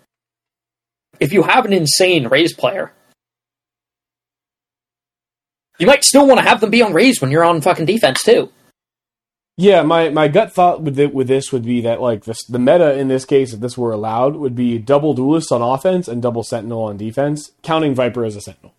if 1.20 1.34
you 1.34 1.44
have 1.44 1.66
an 1.66 1.74
insane 1.74 2.28
Raze 2.28 2.54
player, 2.54 2.92
you 5.80 5.88
might 5.88 6.04
still 6.04 6.28
want 6.28 6.40
to 6.40 6.48
have 6.48 6.62
them 6.62 6.70
be 6.70 6.82
on 6.82 6.94
Raze 6.94 7.22
when 7.22 7.32
you're 7.32 7.44
on 7.44 7.62
fucking 7.62 7.86
defense 7.86 8.24
too. 8.24 8.52
Yeah, 9.56 9.84
my, 9.84 10.10
my 10.10 10.28
gut 10.30 10.52
thought 10.52 10.82
with 10.82 10.98
it, 10.98 11.14
with 11.14 11.28
this 11.28 11.52
would 11.52 11.64
be 11.64 11.82
that 11.82 12.02
like 12.02 12.24
this, 12.24 12.44
the 12.46 12.58
meta 12.58 12.98
in 12.98 13.08
this 13.08 13.24
case, 13.24 13.54
if 13.54 13.60
this 13.60 13.78
were 13.78 13.92
allowed, 13.92 14.36
would 14.36 14.56
be 14.56 14.80
double 14.80 15.14
duelist 15.14 15.52
on 15.52 15.62
offense 15.62 16.08
and 16.08 16.22
double 16.24 16.42
sentinel 16.44 16.84
on 16.84 16.98
defense, 16.98 17.52
counting 17.62 17.94
Viper 17.94 18.26
as 18.26 18.36
a 18.36 18.42
sentinel. 18.42 18.74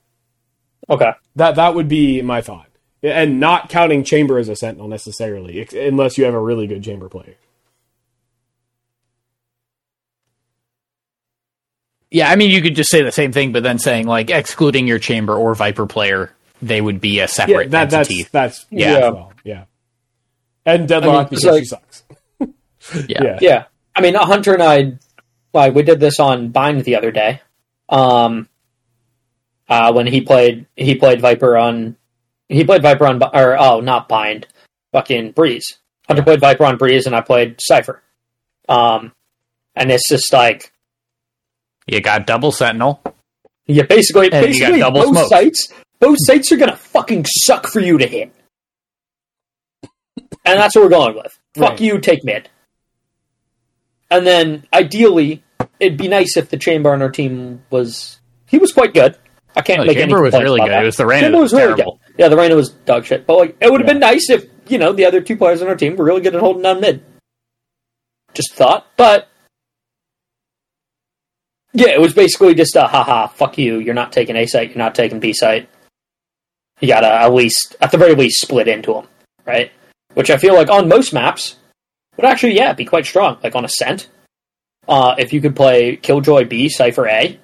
Okay. 0.90 1.12
That 1.36 1.54
that 1.54 1.74
would 1.74 1.88
be 1.88 2.22
my 2.22 2.40
thought. 2.40 2.68
and 3.02 3.38
not 3.38 3.68
counting 3.68 4.02
Chamber 4.02 4.38
as 4.38 4.48
a 4.48 4.56
Sentinel 4.56 4.88
necessarily, 4.88 5.66
unless 5.74 6.16
you 6.16 6.24
have 6.24 6.34
a 6.34 6.40
really 6.40 6.66
good 6.66 6.82
Chamber 6.82 7.08
player. 7.08 7.36
Yeah, 12.14 12.30
I 12.30 12.36
mean, 12.36 12.50
you 12.52 12.62
could 12.62 12.76
just 12.76 12.90
say 12.90 13.02
the 13.02 13.10
same 13.10 13.32
thing, 13.32 13.50
but 13.50 13.64
then 13.64 13.78
saying 13.80 14.06
like 14.06 14.30
excluding 14.30 14.86
your 14.86 15.00
chamber 15.00 15.34
or 15.34 15.52
viper 15.56 15.84
player, 15.86 16.32
they 16.62 16.80
would 16.80 17.00
be 17.00 17.18
a 17.18 17.22
Yeah, 17.22 17.26
separate 17.26 17.70
that, 17.72 17.92
entity. 17.92 18.22
that's 18.22 18.30
that's 18.30 18.66
Yeah. 18.70 18.92
yeah, 18.92 19.08
well. 19.10 19.32
yeah. 19.42 19.64
And 20.64 20.86
Deadlock 20.88 21.14
I 21.14 21.18
mean, 21.18 21.28
because 21.30 21.44
it's 21.44 21.72
like- 21.72 21.82
she 22.40 22.46
sucks. 22.46 23.08
yeah. 23.08 23.22
yeah. 23.22 23.38
Yeah, 23.40 23.64
I 23.96 24.00
mean, 24.00 24.14
Hunter 24.14 24.54
and 24.54 24.62
I, 24.62 24.92
like, 25.52 25.74
we 25.74 25.82
did 25.82 25.98
this 25.98 26.20
on 26.20 26.50
Bind 26.50 26.84
the 26.84 26.94
other 26.96 27.10
day. 27.10 27.40
Um, 27.88 28.48
uh, 29.68 29.92
when 29.92 30.06
he 30.06 30.20
played, 30.20 30.66
he 30.76 30.94
played 30.94 31.20
Viper 31.20 31.56
on, 31.56 31.96
he 32.48 32.62
played 32.64 32.82
Viper 32.82 33.06
on, 33.06 33.20
or 33.22 33.58
oh, 33.58 33.80
not 33.80 34.08
Bind, 34.08 34.46
fucking 34.92 35.32
Breeze. 35.32 35.78
Hunter 36.06 36.22
played 36.22 36.40
Viper 36.40 36.64
on 36.64 36.76
Breeze, 36.76 37.06
and 37.06 37.16
I 37.16 37.22
played 37.22 37.56
Cypher. 37.60 38.02
Um, 38.68 39.10
and 39.74 39.90
it's 39.90 40.08
just 40.08 40.32
like, 40.32 40.70
You 41.86 42.00
got 42.00 42.26
double 42.26 42.52
sentinel. 42.52 43.02
yeah, 43.66 43.82
basically, 43.84 44.32
And 44.32 44.34
you 44.34 44.40
got 44.40 44.46
basically, 44.72 44.78
double 44.80 45.00
both 45.02 45.10
smoke. 45.12 45.28
sites, 45.28 45.68
both 46.00 46.16
sites 46.20 46.50
are 46.52 46.56
gonna 46.56 46.76
fucking 46.76 47.24
suck 47.28 47.66
for 47.66 47.80
you 47.80 47.98
to 47.98 48.06
hit. 48.06 48.32
And 50.46 50.58
that's 50.60 50.74
what 50.74 50.84
we're 50.84 50.90
going 50.90 51.14
with. 51.14 51.38
Fuck 51.56 51.70
Right. 51.70 51.80
you, 51.80 51.98
take 51.98 52.24
mid. 52.24 52.48
And 54.10 54.26
then, 54.26 54.66
ideally, 54.72 55.42
it'd 55.80 55.98
be 55.98 56.08
nice 56.08 56.36
if 56.36 56.50
the 56.50 56.56
chamber 56.56 56.92
on 56.92 57.02
our 57.02 57.10
team 57.10 57.62
was. 57.70 58.20
He 58.48 58.58
was 58.58 58.72
quite 58.72 58.92
good. 58.94 59.16
I 59.56 59.62
can't 59.62 59.80
No, 59.80 59.86
make 59.86 59.96
any 59.96 60.06
chamber 60.06 60.22
was 60.22 60.34
really 60.34 60.60
good. 60.60 60.70
that. 60.70 60.82
It 60.82 60.86
was 60.86 60.96
the 60.96 61.06
Reyna 61.06 61.22
Chamber 61.26 61.38
was 61.38 61.52
was 61.52 61.60
really 61.60 61.74
terrible. 61.76 62.00
good. 62.06 62.14
Yeah, 62.18 62.28
the 62.28 62.36
Reyna 62.36 62.56
was 62.56 62.70
dog 62.70 63.04
shit. 63.04 63.26
But 63.26 63.36
like, 63.38 63.56
it 63.60 63.70
would 63.70 63.80
have 63.80 63.86
Yeah. 63.88 63.92
been 63.94 64.00
nice 64.00 64.28
if 64.30 64.46
you 64.68 64.78
know 64.78 64.92
the 64.92 65.04
other 65.06 65.20
two 65.20 65.36
players 65.36 65.62
on 65.62 65.68
our 65.68 65.76
team 65.76 65.96
were 65.96 66.04
really 66.04 66.20
good 66.20 66.34
at 66.34 66.40
holding 66.40 66.62
down 66.62 66.80
mid. 66.80 67.02
Just 68.34 68.52
thought, 68.54 68.86
but 68.96 69.28
yeah, 71.74 71.88
it 71.90 72.00
was 72.00 72.14
basically 72.14 72.54
just 72.54 72.76
a 72.76 72.86
haha, 72.86 73.26
fuck 73.26 73.58
you. 73.58 73.78
You're 73.80 73.94
not 73.94 74.12
taking 74.12 74.36
A 74.36 74.46
site. 74.46 74.68
You're 74.70 74.78
not 74.78 74.94
taking 74.94 75.20
B 75.20 75.32
site. 75.34 75.68
You 76.80 76.88
gotta 76.88 77.12
at 77.12 77.32
least, 77.34 77.76
at 77.80 77.90
the 77.90 77.98
very 77.98 78.14
least, 78.14 78.40
split 78.40 78.68
into 78.68 78.94
them, 78.94 79.06
right? 79.44 79.70
Which 80.14 80.30
I 80.30 80.38
feel 80.38 80.54
like 80.54 80.70
on 80.70 80.88
most 80.88 81.12
maps 81.12 81.56
would 82.16 82.24
actually, 82.24 82.54
yeah, 82.56 82.72
be 82.72 82.84
quite 82.84 83.04
strong. 83.06 83.38
Like 83.42 83.54
on 83.54 83.64
Ascent, 83.64 84.08
uh, 84.88 85.14
if 85.18 85.32
you 85.32 85.40
could 85.40 85.56
play 85.56 85.96
Killjoy 85.96 86.44
B, 86.44 86.68
Cypher 86.68 87.08
A, 87.08 87.38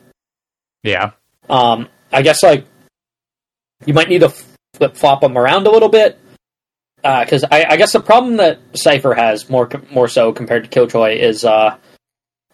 Yeah. 0.84 1.12
um, 1.48 1.88
I 2.12 2.22
guess 2.22 2.42
like 2.42 2.64
you 3.86 3.94
might 3.94 4.08
need 4.08 4.20
to 4.20 4.32
flip 4.74 4.96
flop 4.96 5.20
them 5.22 5.36
around 5.36 5.66
a 5.66 5.70
little 5.70 5.88
bit 5.88 6.18
because 6.96 7.44
I, 7.50 7.64
I 7.64 7.76
guess 7.76 7.92
the 7.92 8.00
problem 8.00 8.36
that 8.36 8.58
Cypher 8.74 9.14
has 9.14 9.48
more 9.48 9.68
more 9.92 10.06
so 10.08 10.32
compared 10.32 10.64
to 10.64 10.70
Killjoy 10.70 11.16
is 11.18 11.44
uh, 11.44 11.76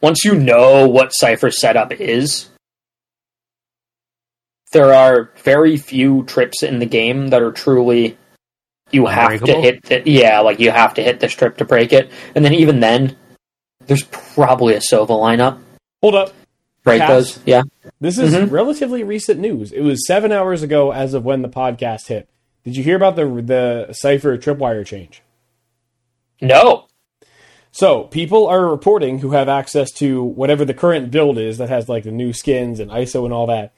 once 0.00 0.24
you 0.24 0.34
know 0.34 0.88
what 0.88 1.10
Cypher 1.12 1.50
setup 1.50 1.92
is, 1.92 2.48
there 4.72 4.92
are 4.92 5.30
very 5.42 5.76
few 5.76 6.24
trips 6.24 6.62
in 6.62 6.78
the 6.78 6.86
game 6.86 7.28
that 7.28 7.42
are 7.42 7.52
truly 7.52 8.16
you 8.90 9.06
have 9.06 9.42
to 9.42 9.52
hit. 9.60 9.82
The, 9.84 10.02
yeah, 10.06 10.40
like 10.40 10.60
you 10.60 10.70
have 10.70 10.94
to 10.94 11.02
hit 11.02 11.20
this 11.20 11.32
trip 11.32 11.56
to 11.58 11.64
break 11.64 11.92
it, 11.92 12.10
and 12.34 12.44
then 12.44 12.54
even 12.54 12.80
then, 12.80 13.16
there's 13.86 14.04
probably 14.04 14.74
a 14.74 14.78
Sova 14.80 15.08
lineup 15.08 15.58
Hold 16.02 16.14
up. 16.14 16.32
break 16.84 17.00
Cass? 17.00 17.08
those. 17.08 17.38
Yeah. 17.46 17.62
This 18.00 18.18
is 18.18 18.34
Mhm. 18.34 18.50
relatively 18.50 19.02
recent 19.02 19.40
news. 19.40 19.72
It 19.72 19.80
was 19.80 20.06
seven 20.06 20.30
hours 20.32 20.62
ago 20.62 20.92
as 20.92 21.14
of 21.14 21.24
when 21.24 21.42
the 21.42 21.48
podcast 21.48 22.08
hit. 22.08 22.28
Did 22.64 22.76
you 22.76 22.82
hear 22.82 22.96
about 22.96 23.16
the 23.16 23.24
the 23.26 23.92
Cypher 23.92 24.36
tripwire 24.36 24.84
change? 24.84 25.22
No. 26.40 26.86
So 27.76 28.04
people 28.04 28.46
are 28.46 28.70
reporting 28.70 29.18
who 29.18 29.32
have 29.32 29.50
access 29.50 29.90
to 29.96 30.22
whatever 30.22 30.64
the 30.64 30.72
current 30.72 31.10
build 31.10 31.36
is 31.36 31.58
that 31.58 31.68
has 31.68 31.90
like 31.90 32.04
the 32.04 32.10
new 32.10 32.32
skins 32.32 32.80
and 32.80 32.90
ISO 32.90 33.26
and 33.26 33.34
all 33.34 33.46
that. 33.48 33.74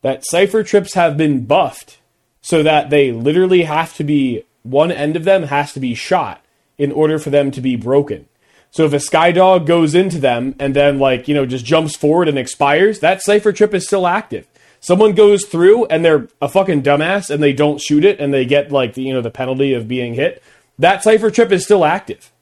That 0.00 0.24
Cypher 0.24 0.62
trips 0.62 0.94
have 0.94 1.18
been 1.18 1.44
buffed 1.44 1.98
so 2.40 2.62
that 2.62 2.88
they 2.88 3.12
literally 3.12 3.64
have 3.64 3.94
to 3.96 4.04
be 4.04 4.44
one 4.62 4.90
end 4.90 5.16
of 5.16 5.24
them 5.24 5.42
has 5.42 5.74
to 5.74 5.80
be 5.80 5.94
shot 5.94 6.42
in 6.78 6.92
order 6.92 7.18
for 7.18 7.28
them 7.28 7.50
to 7.50 7.60
be 7.60 7.76
broken. 7.76 8.26
So 8.70 8.86
if 8.86 8.94
a 8.94 8.96
Skydog 8.96 9.66
goes 9.66 9.94
into 9.94 10.18
them 10.18 10.54
and 10.58 10.74
then 10.74 10.98
like, 10.98 11.28
you 11.28 11.34
know, 11.34 11.44
just 11.44 11.66
jumps 11.66 11.94
forward 11.94 12.28
and 12.28 12.38
expires, 12.38 13.00
that 13.00 13.20
Cypher 13.20 13.52
trip 13.52 13.74
is 13.74 13.84
still 13.84 14.06
active. 14.06 14.46
Someone 14.80 15.12
goes 15.12 15.44
through 15.44 15.84
and 15.88 16.02
they're 16.02 16.26
a 16.40 16.48
fucking 16.48 16.84
dumbass 16.84 17.28
and 17.28 17.42
they 17.42 17.52
don't 17.52 17.82
shoot 17.82 18.06
it 18.06 18.18
and 18.18 18.32
they 18.32 18.46
get 18.46 18.72
like 18.72 18.94
the, 18.94 19.02
you 19.02 19.12
know, 19.12 19.20
the 19.20 19.30
penalty 19.30 19.74
of 19.74 19.88
being 19.88 20.14
hit. 20.14 20.42
That 20.78 21.02
Cypher 21.02 21.30
trip 21.30 21.52
is 21.52 21.64
still 21.64 21.84
active. 21.84 22.32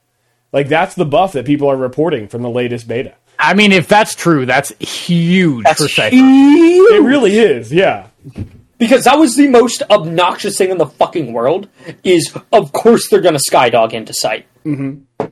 Like 0.53 0.69
that's 0.69 0.95
the 0.95 1.05
buff 1.05 1.33
that 1.33 1.45
people 1.47 1.71
are 1.71 1.77
reporting 1.77 2.29
from 2.29 2.43
the 2.43 2.51
latest 2.51 2.89
beta. 2.89 3.15
I 3.39 3.55
mean, 3.55 3.73
if 3.73 3.89
that's 3.89 4.15
true, 4.15 4.45
that's 4.45 4.71
huge 4.79 5.65
That's 5.65 5.81
for 5.81 5.89
Cypher. 5.89 6.15
huge. 6.15 6.93
It 6.93 7.03
really 7.03 7.39
is, 7.39 7.73
yeah. 7.73 8.09
Because 8.77 9.05
that 9.05 9.19
was 9.19 9.35
the 9.37 9.49
most 9.49 9.83
obnoxious 9.91 10.59
thing 10.59 10.71
in 10.71 10.79
the 10.79 10.87
fucking 10.87 11.33
world. 11.33 11.69
Is 12.05 12.37
of 12.53 12.73
course 12.73 13.09
they're 13.09 13.21
gonna 13.21 13.39
skydog 13.51 13.93
into 13.93 14.13
sight. 14.15 14.47
Mm-hmm. 14.65 15.27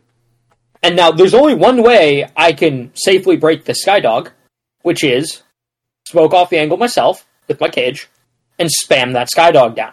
And 0.83 0.97
now 0.97 1.11
there's 1.11 1.35
only 1.35 1.55
one 1.55 1.83
way 1.83 2.31
I 2.37 2.53
can 2.53 2.93
safely 2.95 3.37
break 3.37 3.65
the 3.65 3.73
skydog, 3.73 4.31
which 4.83 5.03
is 5.03 5.43
smoke 6.07 6.33
off 6.33 6.51
the 6.51 6.59
angle 6.59 6.77
myself 6.79 7.27
with 7.49 7.61
my 7.61 7.69
cage 7.69 8.09
and 8.59 8.71
spam 8.71 9.13
that 9.15 9.29
skydog 9.29 9.75
down. 9.75 9.93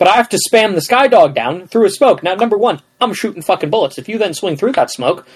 But 0.00 0.08
I 0.08 0.16
have 0.16 0.30
to 0.30 0.38
spam 0.50 0.74
the 0.74 0.80
skydog 0.80 1.34
down 1.34 1.68
through 1.68 1.84
a 1.84 1.90
smoke. 1.90 2.22
Now, 2.22 2.34
number 2.34 2.56
one, 2.56 2.80
I'm 3.02 3.12
shooting 3.12 3.42
fucking 3.42 3.68
bullets. 3.68 3.98
If 3.98 4.08
you 4.08 4.16
then 4.16 4.32
swing 4.32 4.56
through 4.56 4.72
that 4.72 4.90
smoke, 4.90 5.26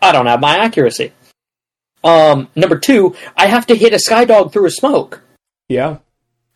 I 0.00 0.12
don't 0.12 0.24
have 0.26 0.40
my 0.40 0.56
accuracy. 0.56 1.12
Um, 2.02 2.48
number 2.56 2.78
two, 2.78 3.14
I 3.36 3.46
have 3.48 3.66
to 3.66 3.76
hit 3.76 3.92
a 3.92 3.98
skydog 3.98 4.50
through 4.50 4.64
a 4.64 4.70
smoke. 4.70 5.20
Yeah. 5.68 5.98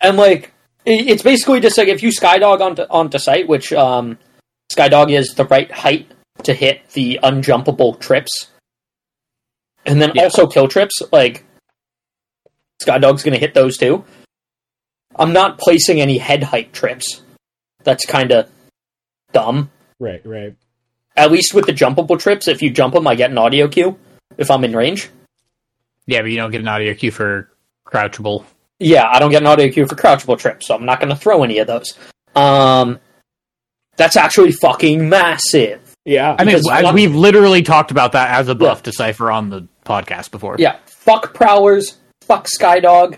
And 0.00 0.16
like, 0.16 0.54
it's 0.86 1.22
basically 1.22 1.60
just 1.60 1.76
like 1.76 1.88
if 1.88 2.02
you 2.02 2.08
skydog 2.08 2.62
onto 2.62 2.84
onto 2.88 3.18
site, 3.18 3.46
which 3.46 3.70
um, 3.74 4.18
skydog 4.72 5.12
is 5.12 5.34
the 5.34 5.44
right 5.44 5.70
height 5.70 6.10
to 6.44 6.54
hit 6.54 6.88
the 6.94 7.20
unjumpable 7.22 8.00
trips, 8.00 8.48
and 9.84 10.00
then 10.00 10.12
Yeah. 10.14 10.22
also 10.24 10.46
kill 10.46 10.68
trips. 10.68 11.02
Like, 11.12 11.44
skydog's 12.82 13.22
gonna 13.22 13.36
hit 13.36 13.52
those 13.52 13.76
too. 13.76 14.04
I'm 15.16 15.34
not 15.34 15.58
placing 15.58 16.00
any 16.00 16.16
head 16.16 16.44
height 16.44 16.72
trips. 16.72 17.22
That's 17.88 18.04
kind 18.04 18.32
of 18.32 18.50
dumb. 19.32 19.70
Right, 19.98 20.20
right. 20.26 20.54
At 21.16 21.32
least 21.32 21.54
with 21.54 21.64
the 21.64 21.72
jumpable 21.72 22.18
trips, 22.20 22.46
if 22.48 22.60
you 22.60 22.68
jump 22.68 22.92
them, 22.92 23.06
I 23.06 23.14
get 23.14 23.30
an 23.30 23.38
audio 23.38 23.66
cue 23.66 23.98
if 24.36 24.50
I'm 24.50 24.62
in 24.62 24.76
range. 24.76 25.08
Yeah, 26.06 26.20
but 26.20 26.30
you 26.30 26.36
don't 26.36 26.50
get 26.50 26.60
an 26.60 26.68
audio 26.68 26.92
cue 26.92 27.10
for 27.10 27.50
crouchable. 27.86 28.44
Yeah, 28.78 29.08
I 29.08 29.18
don't 29.18 29.30
get 29.30 29.40
an 29.40 29.46
audio 29.48 29.70
cue 29.72 29.86
for 29.86 29.94
crouchable 29.94 30.38
trips, 30.38 30.66
so 30.66 30.74
I'm 30.74 30.84
not 30.84 31.00
going 31.00 31.08
to 31.08 31.16
throw 31.16 31.42
any 31.44 31.60
of 31.60 31.66
those. 31.66 31.94
Um, 32.36 32.98
that's 33.96 34.16
actually 34.18 34.52
fucking 34.52 35.08
massive. 35.08 35.80
Yeah. 36.04 36.36
I 36.38 36.44
mean, 36.44 36.56
Because 36.58 36.82
one- 36.84 36.94
we've 36.94 37.14
literally 37.14 37.62
talked 37.62 37.90
about 37.90 38.12
that 38.12 38.38
as 38.38 38.48
a 38.48 38.54
buff 38.54 38.80
Yeah. 38.80 38.82
to 38.82 38.92
Cypher 38.92 39.30
on 39.32 39.48
the 39.48 39.66
podcast 39.86 40.30
before. 40.30 40.56
Yeah, 40.58 40.76
fuck 40.84 41.32
prowlers, 41.32 41.96
fuck 42.20 42.48
skydog. 42.48 43.16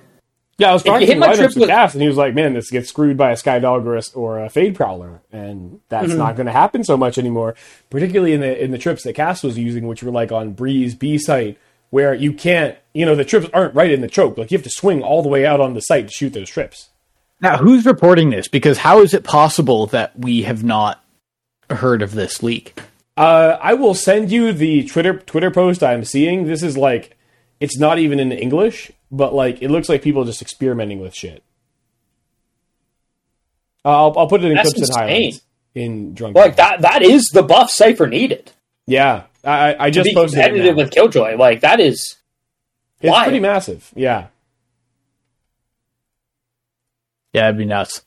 Yeah, 0.61 0.71
I 0.71 0.73
was 0.75 0.83
talking 0.83 1.07
to 1.09 1.15
my 1.17 1.29
lineups 1.29 1.37
trip 1.37 1.49
with 1.57 1.69
with- 1.69 1.71
and 1.95 2.03
he 2.03 2.09
was 2.09 2.17
like, 2.17 2.35
"Man, 2.35 2.53
this 2.55 2.71
gets 2.71 2.89
screwed 2.89 3.17
by 3.17 3.31
a 3.31 3.35
Skydog 3.35 3.85
or 3.87 3.97
a, 3.97 4.03
or 4.15 4.45
a 4.45 4.51
Fade 4.51 4.75
Prowler, 4.75 5.23
and 5.33 5.81
that's 5.89 6.09
Mm-hmm. 6.09 6.19
not 6.19 6.37
going 6.37 6.47
to 6.47 6.53
happen 6.53 6.85
so 6.85 6.97
much 6.97 7.17
anymore." 7.19 7.55
Particularly 7.89 8.33
in 8.35 8.41
the 8.41 8.63
in 8.63 8.71
the 8.71 8.79
trips 8.79 9.03
that 9.05 9.15
Cass 9.15 9.43
was 9.43 9.59
using, 9.59 9.87
which 9.87 10.03
were 10.03 10.11
like 10.13 10.31
on 10.33 10.53
Breeze 10.53 10.95
B 10.95 11.17
site, 11.19 11.59
where 11.91 12.13
you 12.15 12.33
can't, 12.33 12.77
you 12.95 13.07
know, 13.07 13.15
the 13.17 13.25
trips 13.25 13.49
aren't 13.55 13.75
right 13.75 13.91
in 13.91 14.01
the 14.03 14.09
choke. 14.09 14.37
Like 14.39 14.51
you 14.51 14.59
have 14.59 14.65
to 14.65 14.71
swing 14.71 15.03
all 15.03 15.23
the 15.23 15.29
way 15.31 15.47
out 15.47 15.61
on 15.61 15.75
the 15.75 15.81
site 15.81 16.09
to 16.09 16.13
shoot 16.15 16.33
those 16.35 16.51
trips. 16.51 16.91
Now, 17.41 17.57
who's 17.57 17.87
reporting 17.87 18.29
this? 18.31 18.47
Because 18.49 18.79
how 18.79 19.01
is 19.01 19.15
it 19.15 19.25
possible 19.25 19.87
that 19.87 20.19
we 20.19 20.43
have 20.43 20.63
not 20.63 21.03
heard 21.71 22.03
of 22.03 22.13
this 22.13 22.43
leak? 22.43 22.79
Uh, 23.17 23.57
I 23.63 23.73
will 23.75 23.95
send 23.95 24.31
you 24.31 24.53
the 24.53 24.85
Twitter 24.87 25.15
Twitter 25.21 25.51
post 25.51 25.83
I'm 25.83 26.05
seeing. 26.05 26.47
This 26.47 26.63
is 26.63 26.77
like, 26.77 27.17
it's 27.61 27.79
not 27.79 27.99
even 27.99 28.21
in 28.21 28.31
English, 28.31 28.91
but 29.11 29.35
like 29.35 29.63
it 29.63 29.71
looks 29.71 29.89
like 29.89 30.03
people 30.03 30.25
just 30.25 30.43
experimenting 30.43 31.01
with 31.01 31.15
shit. 31.15 31.43
I'll 33.85 34.13
I'll 34.17 34.27
put 34.29 34.43
it 34.45 34.49
in 34.51 34.55
That's 34.57 34.73
clips 34.73 34.91
and 34.91 34.99
highlights 34.99 35.41
in 35.75 36.15
drunk. 36.15 36.37
Like 36.37 36.57
that. 36.57 36.83
That 36.83 37.03
is 37.03 37.29
the 37.33 37.43
buff 37.43 37.71
Cipher 37.71 38.07
needed 38.07 38.53
Yeah, 38.87 39.23
I, 39.45 39.75
I 39.75 39.85
I 39.87 39.91
to 39.91 39.95
just 39.95 40.05
be 40.05 40.15
posted 40.15 40.39
it. 40.39 40.43
competitive 40.43 40.77
now. 40.77 40.83
with 40.83 40.91
Killjoy. 40.93 41.37
Like 41.37 41.61
that 41.61 41.81
is. 41.81 42.17
It's 43.01 43.11
Why? 43.11 43.23
pretty 43.25 43.41
massive. 43.41 43.91
Yeah, 43.97 44.27
Yeah, 47.33 47.47
it'd 47.49 47.59
be 47.59 47.65
nuts. 47.65 48.03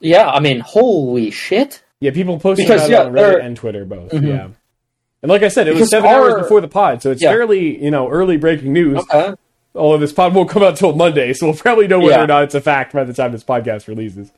Yeah, 0.00 0.28
I 0.30 0.40
mean, 0.40 0.60
holy 0.60 1.30
shit. 1.30 1.82
yeah. 2.00 2.10
People 2.12 2.38
posting 2.38 2.66
Because, 2.66 2.88
about 2.88 2.90
yeah, 2.90 3.02
it 3.02 3.06
on 3.08 3.12
Reddit 3.40 3.44
and 3.44 3.56
Twitter 3.56 3.84
both. 3.84 4.12
Mhm. 4.12 4.26
Yeah, 4.26 4.48
and 5.22 5.30
like 5.30 5.42
I 5.42 5.48
said, 5.48 5.66
it 5.68 5.72
was 5.72 5.80
Because 5.80 5.90
seven 5.90 6.08
hours 6.10 6.34
before 6.42 6.60
the 6.62 6.68
pod, 6.68 7.02
so 7.02 7.10
it's 7.10 7.22
Yeah. 7.22 7.30
fairly 7.32 7.82
you 7.82 7.90
know 7.90 8.08
early 8.08 8.36
breaking 8.38 8.72
news. 8.72 8.98
Okay. 8.98 9.34
Although 9.76 9.98
this 9.98 10.12
pod 10.12 10.34
won't 10.34 10.48
come 10.48 10.62
out 10.62 10.76
till 10.76 10.94
Monday, 10.94 11.32
so 11.32 11.46
we'll 11.46 11.56
probably 11.56 11.86
know 11.86 11.98
whether 11.98 12.10
Yeah. 12.16 12.24
or 12.24 12.26
not 12.26 12.44
it's 12.44 12.54
a 12.54 12.60
fact 12.60 12.92
by 12.92 13.04
the 13.04 13.12
time 13.12 13.32
this 13.32 13.44
podcast 13.44 13.86
releases. 13.88 14.30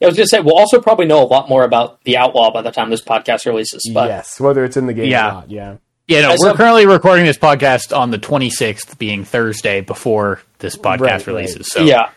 I 0.00 0.06
was 0.06 0.14
gonna 0.16 0.28
say 0.28 0.40
we'll 0.40 0.56
also 0.56 0.80
probably 0.80 1.06
know 1.06 1.20
a 1.22 1.26
lot 1.26 1.48
more 1.48 1.64
about 1.64 2.02
the 2.04 2.16
Outlaw 2.16 2.52
by 2.52 2.62
the 2.62 2.70
time 2.70 2.88
this 2.90 3.02
podcast 3.02 3.46
releases. 3.46 3.82
But 3.92 4.08
yes, 4.08 4.38
whether 4.40 4.64
it's 4.64 4.76
in 4.76 4.86
the 4.86 4.92
game 4.94 5.10
Yeah. 5.10 5.28
or 5.28 5.32
not. 5.32 5.50
Yeah. 5.50 5.76
Yeah, 6.06 6.22
no, 6.22 6.30
As 6.30 6.38
we're 6.40 6.52
a- 6.52 6.54
currently 6.54 6.86
recording 6.86 7.26
this 7.26 7.36
podcast 7.36 7.94
on 7.94 8.10
the 8.10 8.18
26th, 8.18 8.96
being 8.98 9.24
Thursday 9.24 9.80
before 9.82 10.40
this 10.60 10.74
podcast 10.76 11.00
Right, 11.00 11.26
releases. 11.26 11.66
So 11.70 11.82
yeah, 11.82 12.08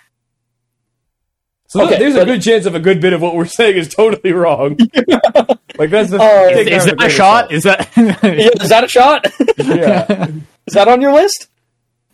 So 1.68 1.84
Okay, 1.86 1.98
there's 2.00 2.16
a 2.16 2.24
good 2.26 2.42
chance 2.42 2.66
of 2.66 2.76
a 2.76 2.80
good 2.80 3.02
bit 3.02 3.14
of 3.14 3.22
what 3.22 3.36
we're 3.36 3.46
saying 3.60 3.78
is 3.78 3.90
totally 3.94 4.32
wrong. 4.34 4.78
like 5.78 5.90
that's 5.90 6.10
the 6.12 6.20
oh. 6.22 6.50
take 6.54 6.68
is, 6.68 6.86
that 6.86 6.98
that 7.00 7.08
a 7.08 7.10
shot? 7.10 7.52
Is 7.52 7.64
that? 7.64 7.90
Yeah, 7.98 8.50
is 8.62 8.70
that 8.70 8.84
a 8.84 8.88
shot? 8.88 9.26
Yeah. 9.58 10.28
is 10.68 10.74
that 10.74 10.88
on 10.88 11.02
your 11.02 11.14
list? 11.14 11.48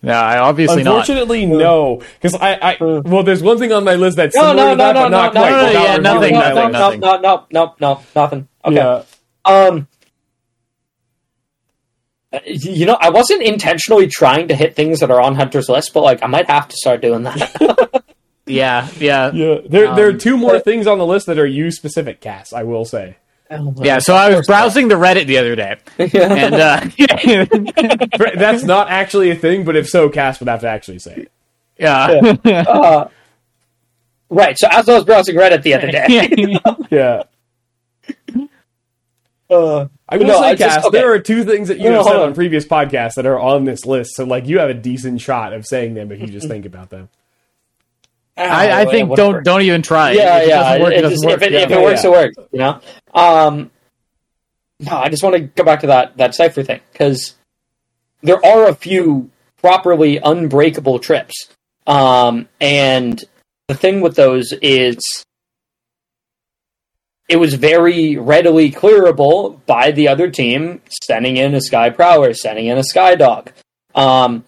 No, 0.01 0.13
I 0.13 0.37
obviously 0.39 0.83
not. 0.83 0.91
Unfortunately, 0.99 1.45
no. 1.45 2.01
Because 2.21 2.35
I, 2.35 2.53
I, 2.73 2.77
well, 2.81 3.23
there's 3.23 3.41
one 3.43 3.57
thing 3.57 3.71
on 3.73 3.83
my 3.83 3.95
list 3.95 4.17
that's 4.17 4.35
No, 4.35 4.53
no, 4.53 4.73
no, 4.73 4.75
that, 4.75 4.93
no, 4.93 5.03
but 5.03 5.09
no, 5.09 5.17
not 5.17 5.33
no, 5.33 5.41
quite. 5.41 5.49
no, 5.51 5.65
without 5.67 5.73
yeah, 5.83 5.95
removing 5.97 6.03
nothing, 6.03 6.33
my 6.35 6.41
nothing, 6.69 6.71
no, 6.71 6.79
nothing. 6.79 6.99
no, 7.01 7.17
no, 7.19 7.45
no, 7.51 7.75
no, 7.79 8.01
nothing. 8.15 8.47
Okay. 8.65 8.75
Yeah. 8.75 9.03
Um, 9.45 9.87
you 12.45 12.85
know, 12.85 12.97
I 12.99 13.09
wasn't 13.09 13.41
intentionally 13.41 14.07
trying 14.07 14.49
to 14.49 14.55
hit 14.55 14.75
things 14.75 14.99
that 14.99 15.09
are 15.09 15.21
on 15.21 15.35
Hunter's 15.35 15.69
list, 15.69 15.93
but 15.93 16.01
like 16.03 16.21
I 16.21 16.27
might 16.27 16.49
have 16.49 16.67
to 16.67 16.75
start 16.75 17.01
doing 17.01 17.23
that. 17.23 18.03
Yeah, 18.49 18.87
yeah, 18.97 19.29
Yeah, 19.33 19.57
there, 19.67 19.93
there 19.93 20.07
are 20.07 20.11
Um, 20.11 20.17
two 20.19 20.37
more 20.37 20.53
but- 20.53 20.63
things 20.63 20.87
on 20.87 20.99
the 20.99 21.05
list 21.05 21.25
that 21.25 21.37
are 21.37 21.45
you 21.45 21.69
specific 21.69 22.21
casts. 22.21 22.53
I 22.53 22.63
will 22.63 22.85
say. 22.85 23.17
Yeah. 23.77 23.99
So 23.99 24.13
I 24.15 24.35
was 24.35 24.45
browsing 24.47 24.87
the 24.87 24.95
Reddit 24.95 25.25
the 25.27 25.37
other 25.37 25.55
day, 25.55 25.77
and 25.97 26.53
uh, 26.55 26.81
That's 28.39 28.63
not 28.63 28.89
actually 28.89 29.31
a 29.31 29.35
thing, 29.35 29.63
but 29.65 29.75
if 29.75 29.87
so, 29.87 30.09
Cass 30.09 30.39
would 30.39 30.49
have 30.49 30.61
to 30.61 30.67
actually 30.69 30.99
say 30.99 31.13
it. 31.27 31.31
yeah, 31.79 32.33
Uh, 32.67 33.07
right. 34.29 34.57
So 34.57 34.67
as 34.71 34.87
I 34.89 34.93
was 34.95 35.05
browsing 35.05 35.35
Reddit 35.35 35.63
the 35.63 35.73
other 35.75 35.91
day, 35.91 36.57
Yeah, 36.89 37.23
uh, 39.49 39.87
I 40.09 40.17
will 40.17 40.25
No, 40.27 40.41
say, 40.41 40.47
I 40.49 40.55
just- 40.55 40.85
okay. 40.85 40.97
there 40.97 41.11
are 41.13 41.19
two 41.19 41.43
things 41.45 41.69
that 41.69 41.77
you 41.77 41.85
No, 41.85 41.89
no, 41.91 41.97
have 41.97 42.05
said 42.07 42.15
on 42.17 42.21
on. 42.29 42.33
previous 42.33 42.65
podcasts 42.65 43.13
that 43.15 43.25
are 43.25 43.39
on 43.39 43.63
this 43.65 43.85
list. 43.85 44.15
So, 44.15 44.25
like, 44.25 44.45
you 44.47 44.59
have 44.59 44.69
a 44.69 44.73
decent 44.73 45.21
shot 45.21 45.53
of 45.53 45.65
saying 45.65 45.93
them 45.93 46.11
if 46.11 46.19
you 46.19 46.27
just 46.27 46.47
think 46.47 46.65
about 46.65 46.89
them. 46.89 47.09
I, 48.37 48.81
I 48.81 48.85
think 48.85 49.15
don't 49.15 49.43
don't 49.43 49.61
even 49.63 49.81
try. 49.81 50.11
yeah, 50.11 50.37
If 50.37 50.43
it 50.43 50.49
yeah. 50.49 50.59
doesn't 50.59 50.81
work, 50.83 50.93
it 50.93 51.05
it 51.05 51.09
just- 51.09 51.25
work. 51.25 51.33
If 51.35 51.41
it, 51.43 51.51
Yeah. 51.53 51.59
if 51.59 51.71
it 51.71 51.81
works, 51.81 52.03
yeah. 52.03 52.09
it 52.09 52.13
works. 52.13 52.35
You 52.51 52.59
know. 52.59 52.79
Um, 53.13 53.71
no, 54.79 54.95
I 54.97 55.09
just 55.09 55.23
want 55.23 55.35
to 55.35 55.41
go 55.41 55.63
back 55.63 55.79
to 55.81 55.87
that 55.87 56.17
that 56.17 56.35
Cypher 56.35 56.63
thing 56.63 56.81
because 56.91 57.35
there 58.21 58.43
are 58.45 58.67
a 58.69 58.75
few 58.75 59.29
properly 59.59 60.17
unbreakable 60.17 60.99
trips, 60.99 61.47
um, 61.87 62.47
and 62.61 63.23
the 63.67 63.73
thing 63.75 64.01
with 64.01 64.15
those 64.15 64.53
is 64.61 64.99
it 67.27 67.37
was 67.37 67.55
very 67.55 68.15
readily 68.17 68.71
clearable 68.71 69.59
by 69.65 69.91
the 69.91 70.07
other 70.07 70.29
team 70.29 70.81
sending 71.03 71.37
in 71.37 71.53
a 71.55 71.61
sky 71.61 71.89
prowler, 71.89 72.33
sending 72.33 72.67
in 72.67 72.77
a 72.77 72.83
sky 72.83 73.15
dog. 73.15 73.51
Um, 73.95 74.45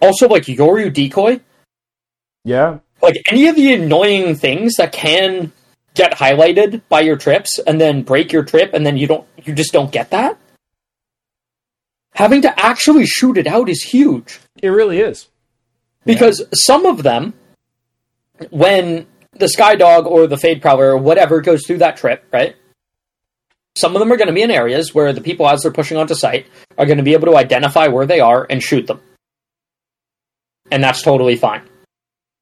also, 0.00 0.28
like 0.28 0.44
Yoru 0.44 0.92
decoy, 0.92 1.40
Yeah, 2.46 2.78
like 3.02 3.16
any 3.28 3.48
of 3.48 3.56
the 3.56 3.74
annoying 3.74 4.36
things 4.36 4.76
that 4.76 4.92
can 4.92 5.50
get 5.94 6.12
highlighted 6.12 6.82
by 6.88 7.00
your 7.00 7.16
trips 7.16 7.58
and 7.58 7.80
then 7.80 8.02
break 8.02 8.30
your 8.30 8.44
trip 8.44 8.70
and 8.72 8.86
then 8.86 8.96
you 8.96 9.08
don't 9.08 9.26
you 9.42 9.52
just 9.52 9.72
don't 9.72 9.90
get 9.90 10.10
that? 10.10 10.38
Having 12.14 12.42
to 12.42 12.60
actually 12.60 13.04
shoot 13.04 13.36
it 13.36 13.48
out 13.48 13.68
is 13.68 13.82
huge. 13.82 14.38
It 14.62 14.68
really 14.68 15.00
is. 15.00 15.26
because 16.04 16.40
some 16.54 16.86
of 16.86 17.02
them 17.02 17.34
when 18.50 19.08
the 19.32 19.48
sky 19.48 19.74
dog 19.74 20.06
or 20.06 20.28
the 20.28 20.38
fade 20.38 20.62
prowler 20.62 20.92
or 20.92 20.98
whatever 20.98 21.40
goes 21.40 21.66
through 21.66 21.78
that 21.78 21.96
trip 21.96 22.24
right? 22.32 22.54
Some 23.76 23.96
of 23.96 23.98
them 23.98 24.12
are 24.12 24.16
going 24.16 24.28
to 24.28 24.32
be 24.32 24.42
in 24.42 24.52
areas 24.52 24.94
where 24.94 25.12
the 25.12 25.20
people 25.20 25.48
as 25.48 25.62
they're 25.62 25.72
pushing 25.72 25.96
onto 25.96 26.14
site 26.14 26.46
are 26.78 26.86
going 26.86 26.98
to 26.98 27.02
be 27.02 27.14
able 27.14 27.26
to 27.26 27.36
identify 27.36 27.88
where 27.88 28.06
they 28.06 28.20
are 28.20 28.46
and 28.48 28.62
shoot 28.62 28.86
them. 28.86 29.00
And 30.70 30.82
that's 30.84 31.02
totally 31.02 31.34
fine 31.34 31.68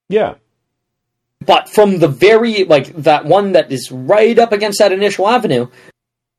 Yeah, 0.08 0.34
but 1.44 1.68
from 1.68 1.98
the 1.98 2.08
very 2.08 2.64
like 2.64 2.94
that 2.96 3.24
one 3.24 3.52
that 3.52 3.72
is 3.72 3.90
right 3.90 4.38
up 4.38 4.52
against 4.52 4.78
that 4.78 4.92
initial 4.92 5.28
avenue 5.28 5.68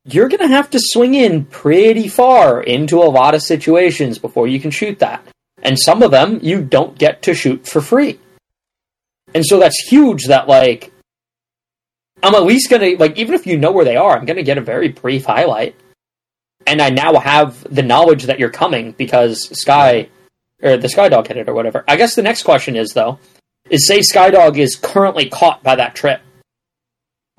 you're 0.05 0.29
going 0.29 0.47
to 0.47 0.55
have 0.55 0.69
to 0.69 0.79
swing 0.79 1.15
in 1.15 1.45
pretty 1.45 2.07
far 2.07 2.61
into 2.61 3.01
a 3.01 3.09
lot 3.09 3.33
of 3.33 3.41
situations 3.41 4.19
before 4.19 4.47
you 4.47 4.59
can 4.59 4.69
shoot 4.69 4.99
that. 4.99 5.25
And 5.63 5.79
some 5.79 6.03
of 6.03 6.11
them 6.11 6.39
you 6.43 6.61
don't 6.61 6.97
get 6.97 7.23
to 7.23 7.33
shoot 7.33 7.67
for 7.67 7.81
free. 7.81 8.19
And 9.33 9.43
so 9.45 9.59
that's 9.59 9.87
huge 9.87 10.25
that 10.25 10.47
like 10.47 10.91
i'm 12.23 12.33
at 12.33 12.43
least 12.43 12.69
going 12.69 12.81
to 12.81 12.97
like 12.97 13.17
even 13.17 13.35
if 13.35 13.45
you 13.45 13.57
know 13.57 13.71
where 13.71 13.83
they 13.83 13.97
are 13.97 14.17
i'm 14.17 14.25
going 14.25 14.37
to 14.37 14.43
get 14.43 14.57
a 14.57 14.61
very 14.61 14.89
brief 14.89 15.25
highlight. 15.25 15.75
And 16.67 16.81
i 16.81 16.89
now 16.89 17.15
have 17.15 17.65
the 17.73 17.83
knowledge 17.83 18.25
that 18.25 18.39
you're 18.39 18.51
coming 18.51 18.91
because 18.91 19.49
sky 19.59 20.09
or 20.61 20.77
the 20.77 20.89
sky 20.89 21.09
dog 21.09 21.27
hit 21.27 21.37
it 21.37 21.49
or 21.49 21.53
whatever. 21.53 21.83
I 21.87 21.95
guess 21.95 22.15
the 22.15 22.21
next 22.21 22.43
question 22.43 22.75
is 22.75 22.91
though 22.93 23.19
is 23.69 23.87
say 23.87 23.99
Skydog 23.99 24.57
is 24.57 24.75
currently 24.75 25.29
caught 25.29 25.63
by 25.63 25.75
that 25.75 25.95
trip. 25.95 26.21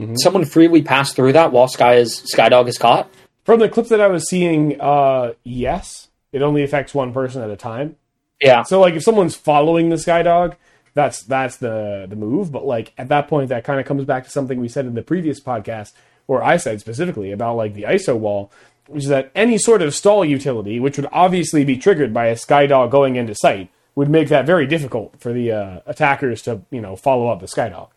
Mhm. 0.01 0.17
Someone 0.19 0.45
freely 0.45 0.83
passed 0.83 1.17
through 1.17 1.33
that 1.33 1.53
while 1.53 1.69
Sky 1.69 1.95
is 1.97 2.23
Skydog 2.35 2.69
is 2.69 2.79
caught. 2.79 3.09
from 3.45 3.61
the 3.61 3.69
clips 3.69 3.91
that 3.91 4.01
I 4.01 4.09
was 4.09 4.29
seeing, 4.29 4.81
uh, 4.81 5.33
yes, 5.45 6.09
it 6.33 6.43
only 6.43 6.65
affects 6.65 6.93
one 6.93 7.13
person 7.13 7.43
at 7.43 7.49
a 7.51 7.55
time. 7.55 7.95
Yeah, 8.43 8.65
So, 8.65 8.81
like, 8.81 8.95
if 8.95 9.05
someone's 9.05 9.37
following 9.37 9.89
the 9.89 9.95
Skydog, 9.95 10.55
that's 10.95 11.23
that's 11.23 11.57
the 11.59 12.07
the 12.09 12.17
move. 12.17 12.51
But 12.51 12.67
like 12.67 12.93
at 12.99 13.09
that 13.09 13.29
point, 13.29 13.49
that 13.51 13.63
kind 13.65 13.79
of 13.79 13.87
comes 13.87 14.05
back 14.05 14.25
to 14.25 14.31
something 14.31 14.61
we 14.61 14.67
said 14.69 14.85
in 14.87 14.95
the 14.95 15.03
previous 15.03 15.41
podcast, 15.41 15.93
or 16.27 16.43
I 16.43 16.57
said 16.57 16.81
specifically 16.81 17.31
about 17.31 17.57
like 17.57 17.75
the 17.75 17.85
ISO 17.85 18.17
wall, 18.19 18.51
which 18.89 19.05
is 19.05 19.09
that 19.11 19.31
any 19.37 19.59
sort 19.59 19.81
of 19.81 19.95
stall 19.95 20.25
utility, 20.25 20.81
which 20.81 20.97
would 20.97 21.09
obviously 21.13 21.65
be 21.65 21.77
triggered 21.77 22.13
by 22.13 22.27
a 22.27 22.37
sky 22.37 22.67
dog 22.67 22.91
going 22.91 23.15
into 23.17 23.35
sight, 23.37 23.69
would 23.97 24.09
make 24.09 24.29
that 24.29 24.47
very 24.47 24.67
difficult 24.67 25.19
for 25.19 25.33
the 25.33 25.51
uh, 25.51 25.81
attackers 25.87 26.43
to 26.43 26.63
you 26.71 26.81
know 26.81 26.95
follow 26.95 27.29
up 27.29 27.41
the 27.41 27.49
sky 27.49 27.69
dog. 27.69 27.91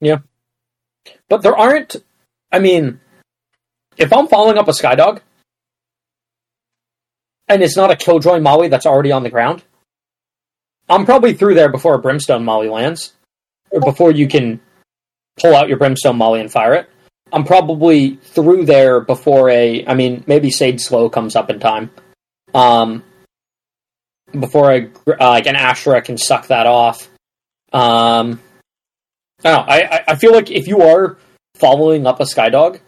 yeah. 0.00 0.18
But 1.28 1.42
there 1.42 1.56
aren't. 1.56 1.96
I 2.52 2.58
mean, 2.58 3.00
if 3.96 4.12
I'm 4.12 4.28
following 4.28 4.58
up 4.58 4.68
a 4.68 4.72
Skydog, 4.72 5.20
and 7.48 7.62
it's 7.62 7.76
not 7.76 7.90
a 7.90 7.96
Killjoy 7.96 8.40
Molly 8.40 8.68
that's 8.68 8.86
already 8.86 9.12
on 9.12 9.22
the 9.22 9.30
ground, 9.30 9.62
I'm 10.88 11.04
probably 11.04 11.34
through 11.34 11.54
there 11.54 11.68
before 11.68 11.94
a 11.94 11.98
Brimstone 11.98 12.44
Molly 12.44 12.68
lands, 12.68 13.14
or 13.70 13.80
before 13.80 14.12
you 14.12 14.28
can 14.28 14.60
pull 15.38 15.54
out 15.54 15.68
your 15.68 15.78
Brimstone 15.78 16.16
Molly 16.16 16.40
and 16.40 16.50
fire 16.50 16.74
it. 16.74 16.88
I'm 17.32 17.44
probably 17.44 18.16
through 18.16 18.64
there 18.64 19.00
before 19.00 19.50
a. 19.50 19.84
I 19.86 19.94
mean, 19.94 20.24
maybe 20.26 20.50
Sage 20.50 20.80
Slow 20.80 21.10
comes 21.10 21.36
up 21.36 21.50
in 21.50 21.60
time. 21.60 21.90
Um, 22.54 23.04
before 24.32 24.70
a 24.72 24.90
uh, 25.08 25.28
like 25.30 25.46
an 25.46 25.56
Astra 25.56 26.00
can 26.02 26.18
suck 26.18 26.48
that 26.48 26.66
off. 26.66 27.08
Um, 27.72 28.40
I 29.44 29.50
don't 29.50 29.66
know. 29.66 29.72
I, 29.72 29.96
I- 29.98 30.04
I 30.08 30.16
feel 30.16 30.32
like 30.32 30.50
if 30.50 30.66
you 30.66 30.82
are 30.82 31.16
following 31.54 32.06
up 32.06 32.20
a 32.20 32.24
Skydog, 32.24 32.80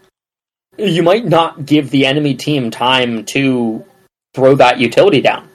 you 0.78 1.02
might 1.02 1.24
not 1.24 1.66
give 1.66 1.90
the 1.90 2.06
enemy 2.06 2.34
team 2.34 2.70
time 2.70 3.24
to 3.26 3.84
throw 4.34 4.54
that 4.56 4.78
utility 4.78 5.20
down. 5.20 5.48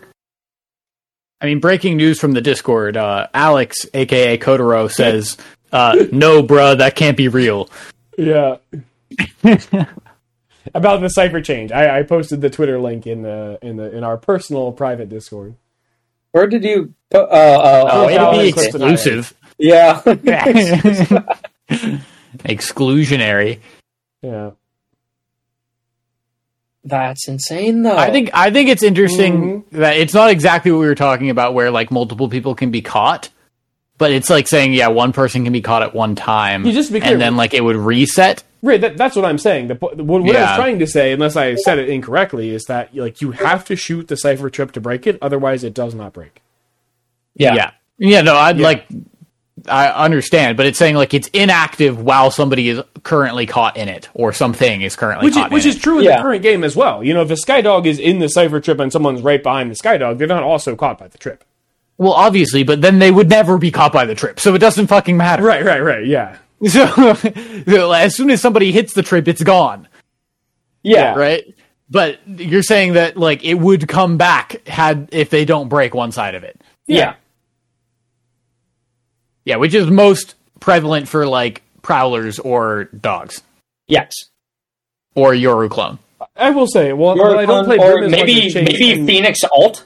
I 1.41 1.47
mean, 1.47 1.59
breaking 1.59 1.97
news 1.97 2.19
from 2.19 2.31
the 2.33 2.41
Discord. 2.41 2.97
Uh, 2.97 3.27
Alex, 3.33 3.85
aka 3.93 4.37
Kotaro, 4.37 4.89
says, 4.91 5.37
uh, 5.71 6.05
"No, 6.11 6.41
bruh, 6.43 6.77
that 6.77 6.95
can't 6.95 7.17
be 7.17 7.27
real." 7.27 7.69
Yeah. 8.17 8.57
About 10.73 11.01
the 11.01 11.09
Cypher 11.09 11.41
change, 11.41 11.71
I, 11.71 11.99
I 11.99 12.03
posted 12.03 12.41
the 12.41 12.49
Twitter 12.49 12.79
link 12.79 13.05
in 13.05 13.21
the 13.21 13.59
in 13.61 13.75
the 13.77 13.95
in 13.95 14.03
our 14.03 14.17
personal 14.17 14.71
private 14.71 15.09
Discord. 15.09 15.55
Where 16.35 16.47
did 16.47 16.65
you 16.65 16.93
put? 17.09 17.21
Uh, 17.21 17.31
uh, 17.31 17.89
Oh, 17.93 18.09
It'd 18.09 18.11
be 18.11 18.17
Alex 18.17 18.53
clicked 18.55 18.75
exclusive, 18.75 19.33
yeah. 19.57 20.01
exclusionary. 22.43 23.59
Yeah. 24.21 24.51
That's 26.83 27.29
insane, 27.29 27.83
though. 27.83 27.95
I 27.95 28.11
think 28.11 28.31
I 28.33 28.51
think 28.51 28.67
it's 28.67 28.83
interesting 28.83 29.63
that 29.71 29.95
it's 29.95 30.13
not 30.13 30.29
exactly 30.29 30.73
what 30.73 30.79
we 30.79 30.87
were 30.87 30.95
talking 30.95 31.29
about, 31.29 31.53
where 31.53 31.71
like 31.71 31.89
multiple 31.89 32.27
people 32.27 32.53
can 32.53 32.69
be 32.69 32.81
caught, 32.81 33.29
but 33.97 34.11
it's 34.11 34.29
like 34.29 34.49
saying, 34.49 34.73
yeah, 34.73 34.89
one 34.89 35.13
person 35.13 35.45
can 35.45 35.53
be 35.53 35.61
caught 35.61 35.83
at 35.83 35.95
one 35.95 36.15
time, 36.15 36.65
You 36.65 36.73
just 36.73 36.91
be 36.91 37.01
and 37.01 37.21
then 37.21 37.37
like 37.37 37.53
it 37.53 37.63
would 37.63 37.77
reset. 37.77 38.43
Right, 38.65 38.81
that, 38.81 38.97
that's 38.97 39.15
what 39.15 39.25
I'm 39.25 39.37
saying. 39.37 39.67
The, 39.67 39.75
po- 39.75 39.93
what, 39.95 40.23
what 40.23 40.35
I 40.35 40.41
was 40.41 40.55
trying 40.57 40.79
to 40.79 40.87
say, 40.87 41.11
unless 41.11 41.35
I 41.35 41.53
said 41.55 41.77
it 41.77 41.87
incorrectly, 41.87 42.49
is 42.49 42.63
that 42.65 42.95
like 42.95 43.21
you 43.21 43.31
have 43.31 43.63
to 43.65 43.75
shoot 43.75 44.07
the 44.07 44.17
Cypher 44.17 44.49
trip 44.49 44.71
to 44.71 44.81
break 44.81 45.05
it, 45.05 45.19
otherwise 45.21 45.63
it 45.63 45.73
does 45.75 45.93
not 45.93 46.13
break. 46.13 46.41
Yeah. 47.35 47.53
Yeah, 47.53 47.71
yeah. 47.99 48.21
No, 48.21 48.35
I'd 48.35 48.59
like. 48.59 48.87
I 49.67 49.87
understand, 49.89 50.57
but 50.57 50.65
it's 50.65 50.77
saying 50.77 50.95
like 50.95 51.13
it's 51.13 51.27
inactive 51.29 51.99
while 52.01 52.29
somebody 52.29 52.69
is 52.69 52.81
currently 53.03 53.45
caught 53.45 53.77
in 53.77 53.87
it, 53.87 54.09
or 54.13 54.33
something 54.33 54.81
is 54.81 54.95
currently 54.95 55.25
Which 55.25 55.31
is, 55.35 55.37
caught 55.41 55.51
which 55.51 55.63
in 55.63 55.69
is 55.69 55.75
it. 55.77 55.81
true 55.81 55.99
in 55.99 56.05
Yeah. 56.05 56.17
the 56.17 56.23
current 56.23 56.41
game 56.43 56.63
as 56.63 56.75
well. 56.75 57.03
You 57.03 57.13
know, 57.13 57.21
if 57.21 57.31
a 57.31 57.35
Skydog 57.35 57.85
is 57.85 57.97
in 57.99 58.19
the 58.19 58.27
Cypher 58.27 58.59
trip 58.59 58.79
and 58.79 58.91
someone's 58.91 59.21
right 59.21 59.41
behind 59.41 59.71
the 59.71 59.75
Skydog, 59.75 60.17
they're 60.17 60.27
not 60.27 60.43
also 60.43 60.75
caught 60.75 60.97
by 60.99 61.07
the 61.07 61.17
trip. 61.17 61.43
Well, 61.97 62.11
obviously, 62.13 62.63
but 62.63 62.81
then 62.81 62.99
they 62.99 63.09
would 63.11 63.29
never 63.29 63.57
be 63.57 63.71
caught 63.71 63.93
by 63.93 64.05
the 64.05 64.15
trip, 64.15 64.39
so 64.39 64.53
it 64.55 64.59
doesn't 64.59 64.87
fucking 64.87 65.15
matter. 65.17 65.43
Right, 65.43 65.63
right, 65.63 65.79
right. 65.81 66.05
Yeah. 66.05 66.37
So, 66.67 67.13
so 67.15 67.91
as 67.91 68.15
soon 68.15 68.29
as 68.31 68.41
somebody 68.41 68.71
hits 68.71 68.93
the 68.93 69.03
trip, 69.03 69.27
it's 69.27 69.43
gone, 69.43 69.87
Yeah. 70.83 71.13
right? 71.15 71.43
But 71.89 72.19
you're 72.27 72.63
saying 72.63 72.93
that 72.93 73.17
like 73.17 73.43
it 73.43 73.55
would 73.55 73.87
come 73.87 74.17
back 74.17 74.65
had 74.67 75.09
if 75.11 75.29
they 75.29 75.45
don't 75.45 75.69
break 75.69 75.93
one 75.93 76.11
side 76.11 76.33
of 76.33 76.43
it. 76.43 76.59
Yeah. 76.87 77.15
Yeah, 79.43 79.57
which 79.57 79.73
is 79.73 79.87
most 79.87 80.35
prevalent 80.59 81.07
for 81.07 81.27
like 81.27 81.61
prowlers 81.81 82.39
or 82.39 82.85
dogs 82.85 83.43
Yes. 83.87 84.13
or 85.13 85.33
Yoru 85.33 85.69
clone. 85.69 85.99
I 86.35 86.49
will 86.51 86.67
say, 86.67 86.93
well, 86.93 87.15
well 87.15 87.37
I 87.37 87.45
don't 87.45 87.65
play 87.65 87.77
or 87.77 87.99
Brim 87.99 88.05
as 88.05 88.11
much 88.11 88.19
maybe 88.27 88.53
maybe 88.53 88.91
and- 88.93 89.07
Phoenix 89.07 89.39
alt, 89.43 89.85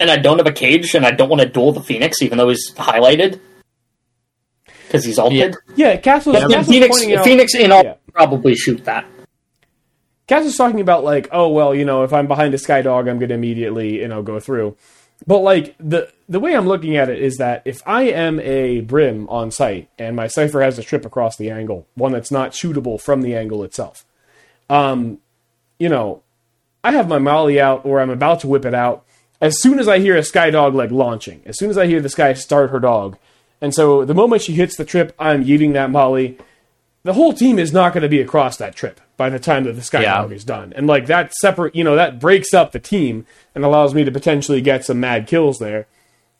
and 0.00 0.10
I 0.10 0.16
don't 0.16 0.38
have 0.38 0.46
a 0.46 0.52
cage, 0.52 0.94
and 0.94 1.06
I 1.06 1.12
don't 1.12 1.28
want 1.28 1.42
to 1.42 1.48
duel 1.48 1.72
the 1.72 1.82
Phoenix, 1.82 2.20
even 2.22 2.38
though 2.38 2.48
he's 2.48 2.72
highlighted 2.74 3.38
because 4.86 5.04
he's 5.04 5.18
alted. 5.18 5.56
Yeah, 5.74 5.96
Cass 5.96 6.26
was, 6.26 6.36
Cass 6.38 6.66
was 6.66 6.68
Phoenix, 6.68 7.02
out, 7.02 7.24
Phoenix 7.24 7.54
in 7.54 7.72
all 7.72 7.82
Yeah. 7.84 7.94
probably 8.12 8.54
shoot 8.54 8.84
that. 8.84 9.06
Cass 10.26 10.44
was 10.44 10.56
talking 10.56 10.80
about 10.80 11.04
like, 11.04 11.28
oh 11.32 11.48
well, 11.48 11.74
you 11.74 11.84
know, 11.84 12.02
if 12.02 12.12
I'm 12.12 12.26
behind 12.26 12.54
a 12.54 12.56
Skydog, 12.56 13.08
I'm 13.08 13.18
going 13.18 13.28
to 13.28 13.34
immediately, 13.34 14.00
you 14.00 14.08
know, 14.08 14.22
go 14.22 14.40
through. 14.40 14.76
But 15.26 15.38
like 15.38 15.74
the 15.78 16.10
the 16.28 16.40
way 16.40 16.54
I'm 16.56 16.66
looking 16.66 16.96
at 16.96 17.08
it 17.08 17.22
is 17.22 17.36
that 17.36 17.62
if 17.64 17.80
I 17.86 18.02
am 18.04 18.40
a 18.40 18.80
Brim 18.80 19.28
on 19.28 19.50
site 19.50 19.88
and 19.98 20.16
my 20.16 20.26
Cypher 20.26 20.60
has 20.62 20.78
a 20.78 20.82
trip 20.82 21.04
across 21.04 21.36
the 21.36 21.50
angle, 21.50 21.86
one 21.94 22.12
that's 22.12 22.30
not 22.30 22.50
shootable 22.50 23.00
from 23.00 23.22
the 23.22 23.34
angle 23.36 23.62
itself, 23.62 24.04
um, 24.68 25.18
you 25.78 25.88
know, 25.88 26.22
I 26.82 26.92
have 26.92 27.08
my 27.08 27.18
Molly 27.18 27.60
out 27.60 27.84
or 27.84 28.00
I'm 28.00 28.10
about 28.10 28.40
to 28.40 28.46
whip 28.48 28.64
it 28.64 28.74
out. 28.74 29.04
As 29.40 29.60
soon 29.60 29.78
as 29.78 29.86
I 29.86 29.98
hear 30.00 30.16
a 30.16 30.20
Skydog 30.20 30.74
like 30.74 30.90
launching, 30.90 31.42
as 31.46 31.58
soon 31.58 31.70
as 31.70 31.78
I 31.78 31.86
hear 31.86 32.00
the 32.00 32.08
Skye 32.08 32.32
start 32.34 32.70
her 32.70 32.80
dog, 32.80 33.16
and 33.60 33.74
so 33.74 34.04
the 34.04 34.14
moment 34.14 34.42
she 34.42 34.52
hits 34.52 34.76
the 34.76 34.84
trip, 34.84 35.14
I'm 35.18 35.44
yeeting 35.44 35.72
that 35.74 35.90
Molly 35.90 36.38
the 37.04 37.12
whole 37.14 37.32
team 37.32 37.56
is 37.56 37.72
not 37.72 37.92
going 37.92 38.02
to 38.02 38.08
be 38.08 38.20
across 38.20 38.56
that 38.56 38.74
trip 38.74 39.00
by 39.16 39.30
the 39.30 39.38
time 39.38 39.62
that 39.62 39.74
the 39.74 39.80
Skydog 39.80 40.02
Yeah. 40.02 40.26
is 40.26 40.42
done. 40.42 40.72
And 40.74 40.88
like 40.88 41.06
that 41.06 41.32
separate, 41.34 41.76
you 41.76 41.84
know, 41.84 41.94
that 41.94 42.18
breaks 42.18 42.52
up 42.52 42.72
the 42.72 42.80
team 42.80 43.24
and 43.54 43.64
allows 43.64 43.94
me 43.94 44.02
to 44.02 44.10
potentially 44.10 44.60
get 44.60 44.84
some 44.84 44.98
mad 44.98 45.28
kills 45.28 45.60
there. 45.60 45.86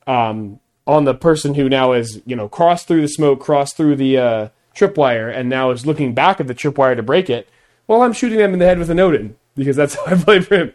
Um, 0.08 0.58
on 0.84 1.04
the 1.04 1.14
person 1.14 1.54
who 1.54 1.68
now 1.68 1.92
is, 1.92 2.20
you 2.26 2.34
know, 2.34 2.48
crossed 2.48 2.88
through 2.88 3.00
the 3.02 3.08
smoke, 3.08 3.38
crossed 3.40 3.76
through 3.76 3.94
the 3.94 4.18
uh, 4.18 4.48
tripwire, 4.74 5.32
and 5.32 5.48
now 5.48 5.70
is 5.70 5.86
looking 5.86 6.14
back 6.14 6.40
at 6.40 6.48
the 6.48 6.54
tripwire 6.54 6.96
to 6.96 7.02
break 7.02 7.30
it. 7.30 7.48
Well, 7.86 8.02
I'm 8.02 8.12
shooting 8.12 8.38
them 8.38 8.52
in 8.52 8.58
the 8.58 8.66
head 8.66 8.78
with 8.80 8.90
an 8.90 8.98
Odin 8.98 9.36
because 9.56 9.74
that's 9.74 9.94
how 10.04 10.04
I 10.06 10.14
play 10.14 10.40
for 10.40 10.54
him. 10.56 10.72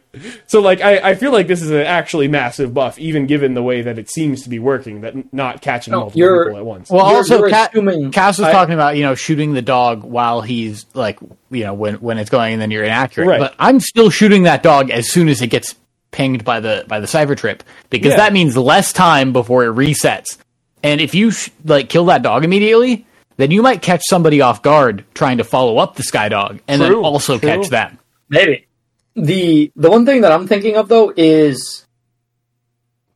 So 0.48 0.60
like, 0.60 0.82
I, 0.82 1.12
I 1.12 1.16
feel 1.16 1.32
like 1.32 1.48
this 1.48 1.62
is 1.62 1.70
an 1.72 1.82
actually 1.82 2.28
massive 2.28 2.74
buff, 2.74 3.00
even 3.00 3.28
given 3.28 3.54
the 3.54 3.64
way 3.64 3.82
that 3.84 3.98
it 3.98 4.10
seems 4.10 4.44
to 4.44 4.50
be 4.50 4.60
working, 4.60 5.02
that 5.02 5.34
not 5.34 5.62
catching 5.62 5.92
multiple 5.94 6.20
you're- 6.20 6.46
people 6.48 6.58
at 6.60 6.66
once. 6.66 6.90
Well, 6.90 7.06
You're- 7.06 7.16
also, 7.18 7.40
you're 7.40 7.50
Ca- 7.50 7.70
assuming- 7.72 8.12
Cass 8.12 8.38
was 8.40 8.48
I- 8.48 8.52
talking 8.52 8.74
about 8.74 8.98
you 8.98 9.04
know 9.04 9.16
shooting 9.16 9.54
the 9.54 9.62
dog 9.62 10.04
while 10.04 10.42
he's 10.42 10.86
like 10.94 11.20
you 11.50 11.64
know 11.64 11.74
when 11.74 11.96
when 11.96 12.18
it's 12.18 12.30
going 12.30 12.54
and 12.54 12.62
then 12.62 12.72
you're 12.72 12.84
inaccurate. 12.84 13.28
Right. 13.28 13.40
But 13.40 13.56
I'm 13.60 13.80
still 13.80 14.10
shooting 14.10 14.44
that 14.44 14.64
dog 14.64 14.90
as 14.90 15.10
soon 15.10 15.30
as 15.30 15.42
it 15.42 15.48
gets 15.48 15.76
pinged 16.12 16.44
by 16.44 16.60
the 16.60 16.84
by 16.88 17.00
the 17.00 17.08
Cypher 17.08 17.36
trip 17.36 17.64
because 17.90 18.12
Yeah. 18.12 18.18
that 18.18 18.34
means 18.34 18.58
less 18.58 18.92
time 18.92 19.32
before 19.32 19.64
it 19.66 19.74
resets. 19.74 20.38
And 20.84 21.00
if 21.00 21.14
you 21.16 21.32
sh- 21.32 21.50
like 21.64 21.88
kill 21.90 22.06
that 22.06 22.22
dog 22.24 22.44
immediately, 22.44 23.06
then 23.38 23.52
you 23.52 23.62
might 23.62 23.82
catch 23.82 24.02
somebody 24.10 24.42
off 24.42 24.62
guard 24.62 25.06
trying 25.14 25.38
to 25.38 25.44
follow 25.44 25.78
up 25.78 25.96
the 25.96 26.04
sky 26.04 26.28
dog 26.28 26.60
and 26.68 26.82
then 26.82 26.94
also 26.96 27.38
true. 27.38 27.48
catch 27.50 27.70
them. 27.70 27.98
Maybe. 28.30 28.66
The 29.16 29.72
the 29.76 29.90
one 29.90 30.06
thing 30.06 30.22
that 30.22 30.32
I'm 30.32 30.48
thinking 30.48 30.78
of 30.78 30.88
though 30.88 31.14
is 31.16 31.86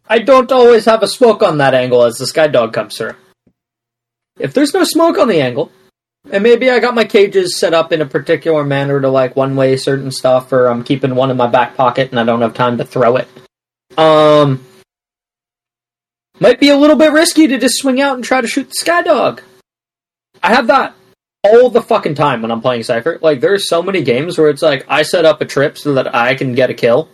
I 0.07 0.19
don't 0.19 0.51
always 0.51 0.85
have 0.85 1.03
a 1.03 1.07
smoke 1.07 1.41
on 1.41 1.59
that 1.59 1.73
angle 1.73 2.03
as 2.03 2.17
the 2.17 2.27
sky 2.27 2.47
dog 2.47 2.73
comes 2.73 2.97
through. 2.97 3.15
If 4.37 4.53
there's 4.53 4.73
no 4.73 4.83
smoke 4.83 5.17
on 5.17 5.29
the 5.29 5.41
angle, 5.41 5.71
and 6.29 6.43
maybe 6.43 6.69
I 6.69 6.79
got 6.79 6.95
my 6.95 7.05
cages 7.05 7.57
set 7.57 7.73
up 7.73 7.93
in 7.93 8.01
a 8.01 8.05
particular 8.05 8.65
manner 8.65 8.99
to 8.99 9.09
like 9.09 9.35
one 9.35 9.55
way 9.55 9.77
certain 9.77 10.11
stuff, 10.11 10.51
or 10.51 10.67
I'm 10.67 10.83
keeping 10.83 11.15
one 11.15 11.31
in 11.31 11.37
my 11.37 11.47
back 11.47 11.75
pocket 11.75 12.11
and 12.11 12.19
I 12.19 12.25
don't 12.25 12.41
have 12.41 12.53
time 12.53 12.77
to 12.77 12.85
throw 12.85 13.15
it. 13.17 13.27
Um 13.97 14.65
might 16.39 16.59
be 16.59 16.69
a 16.69 16.77
little 16.77 16.97
bit 16.97 17.13
risky 17.13 17.47
to 17.47 17.57
just 17.57 17.77
swing 17.77 18.01
out 18.01 18.15
and 18.15 18.23
try 18.23 18.41
to 18.41 18.47
shoot 18.47 18.67
the 18.67 18.75
sky 18.75 19.01
dog. 19.01 19.41
I 20.43 20.53
have 20.53 20.67
that 20.67 20.93
all 21.45 21.69
the 21.69 21.81
fucking 21.81 22.15
time 22.15 22.41
when 22.41 22.51
I'm 22.51 22.61
playing 22.61 22.83
Cypher. 22.83 23.19
Like, 23.21 23.39
there's 23.39 23.69
so 23.69 23.81
many 23.81 24.01
games 24.01 24.37
where 24.37 24.49
it's 24.49 24.61
like 24.61 24.85
I 24.87 25.03
set 25.03 25.25
up 25.25 25.41
a 25.41 25.45
trip 25.45 25.77
so 25.77 25.93
that 25.93 26.13
I 26.13 26.35
can 26.35 26.53
get 26.53 26.69
a 26.69 26.73
kill 26.73 27.09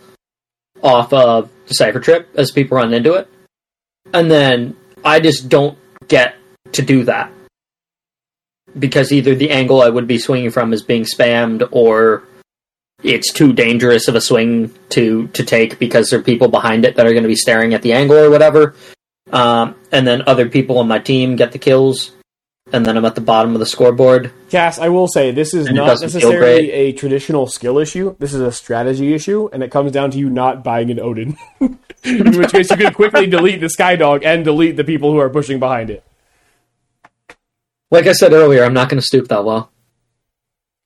off 0.82 1.12
of 1.12 1.50
the 1.66 1.74
Cypher 1.74 2.00
trip 2.00 2.28
as 2.34 2.50
people 2.50 2.78
run 2.78 2.94
into 2.94 3.14
it, 3.14 3.28
and 4.12 4.30
then 4.30 4.76
I 5.04 5.20
just 5.20 5.48
don't 5.48 5.78
get 6.08 6.36
to 6.72 6.82
do 6.82 7.04
that 7.04 7.32
because 8.78 9.12
either 9.12 9.34
the 9.34 9.50
angle 9.50 9.82
I 9.82 9.88
would 9.88 10.06
be 10.06 10.18
swinging 10.18 10.50
from 10.50 10.72
is 10.72 10.82
being 10.82 11.04
spammed 11.04 11.68
or 11.70 12.24
it's 13.02 13.32
too 13.32 13.52
dangerous 13.52 14.08
of 14.08 14.14
a 14.14 14.20
swing 14.20 14.72
to 14.90 15.26
to 15.28 15.44
take 15.44 15.78
because 15.78 16.08
there 16.08 16.20
are 16.20 16.22
people 16.22 16.48
behind 16.48 16.84
it 16.84 16.96
that 16.96 17.06
are 17.06 17.12
going 17.12 17.24
to 17.24 17.28
be 17.28 17.36
staring 17.36 17.74
at 17.74 17.82
the 17.82 17.92
angle 17.92 18.16
or 18.16 18.30
whatever. 18.30 18.74
Um, 19.30 19.76
and 19.90 20.06
then 20.06 20.22
other 20.26 20.48
people 20.48 20.78
on 20.78 20.88
my 20.88 20.98
team 20.98 21.36
get 21.36 21.52
the 21.52 21.58
kills, 21.58 22.12
and 22.72 22.86
then 22.86 22.96
I'm 22.96 23.04
at 23.04 23.14
the 23.14 23.20
bottom 23.20 23.54
of 23.54 23.60
the 23.60 23.66
scoreboard. 23.66 24.32
Cass, 24.48 24.78
I 24.78 24.88
will 24.88 25.08
say 25.08 25.30
this 25.30 25.54
is 25.54 25.70
not 25.70 26.00
necessarily 26.00 26.70
a 26.70 26.92
traditional 26.92 27.46
skill 27.46 27.78
issue. 27.78 28.16
This 28.18 28.32
is 28.32 28.40
a 28.40 28.52
strategy 28.52 29.12
issue, 29.12 29.48
and 29.52 29.62
it 29.62 29.70
comes 29.70 29.92
down 29.92 30.10
to 30.12 30.18
you 30.18 30.30
not 30.30 30.64
buying 30.64 30.90
an 30.90 30.98
Odin. 30.98 31.36
In 31.60 32.32
which 32.36 32.52
case, 32.52 32.70
you 32.70 32.76
can 32.76 32.94
quickly 32.94 33.26
delete 33.26 33.60
the 33.60 33.66
Skydog 33.66 34.24
and 34.24 34.44
delete 34.44 34.76
the 34.76 34.84
people 34.84 35.12
who 35.12 35.18
are 35.18 35.30
pushing 35.30 35.58
behind 35.58 35.90
it. 35.90 36.02
Like 37.90 38.06
I 38.06 38.12
said 38.12 38.32
earlier, 38.32 38.64
I'm 38.64 38.72
not 38.72 38.88
going 38.88 39.00
to 39.00 39.06
stoop 39.06 39.28
that 39.28 39.44
low. 39.44 39.68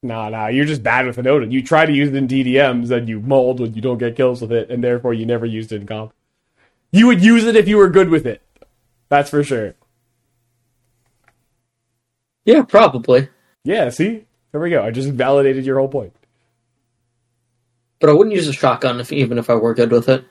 Nah, 0.02 0.28
nah, 0.28 0.48
you're 0.48 0.66
just 0.66 0.82
bad 0.82 1.06
with 1.06 1.18
an 1.18 1.26
Odin. 1.26 1.50
You 1.50 1.62
try 1.62 1.86
to 1.86 1.92
use 1.92 2.08
it 2.08 2.16
in 2.16 2.28
DDMs, 2.28 2.90
and 2.90 3.08
you 3.08 3.20
mold 3.20 3.60
when 3.60 3.74
you 3.74 3.80
don't 3.80 3.98
get 3.98 4.16
kills 4.16 4.40
with 4.40 4.52
it, 4.52 4.70
and 4.70 4.82
therefore 4.82 5.14
you 5.14 5.24
never 5.24 5.46
used 5.46 5.72
it 5.72 5.80
in 5.80 5.86
comp. 5.86 6.12
You 6.90 7.06
would 7.06 7.22
use 7.22 7.44
it 7.44 7.56
if 7.56 7.68
you 7.68 7.76
were 7.76 7.88
good 7.88 8.08
with 8.08 8.26
it. 8.26 8.42
That's 9.08 9.30
for 9.30 9.44
sure. 9.44 9.74
Yeah, 12.46 12.62
probably. 12.62 13.28
Yeah, 13.64 13.90
see? 13.90 14.24
There 14.52 14.60
we 14.60 14.70
go. 14.70 14.82
I 14.82 14.90
just 14.90 15.10
validated 15.10 15.66
your 15.66 15.78
whole 15.78 15.88
point. 15.88 16.14
But 18.00 18.10
I 18.10 18.12
wouldn't 18.14 18.34
use 18.34 18.48
a 18.48 18.52
shotgun 18.52 19.00
if, 19.00 19.12
even 19.12 19.36
if 19.36 19.50
I 19.50 19.54
were 19.56 19.74
good 19.74 19.90
with 19.90 20.08
it. 20.08 20.24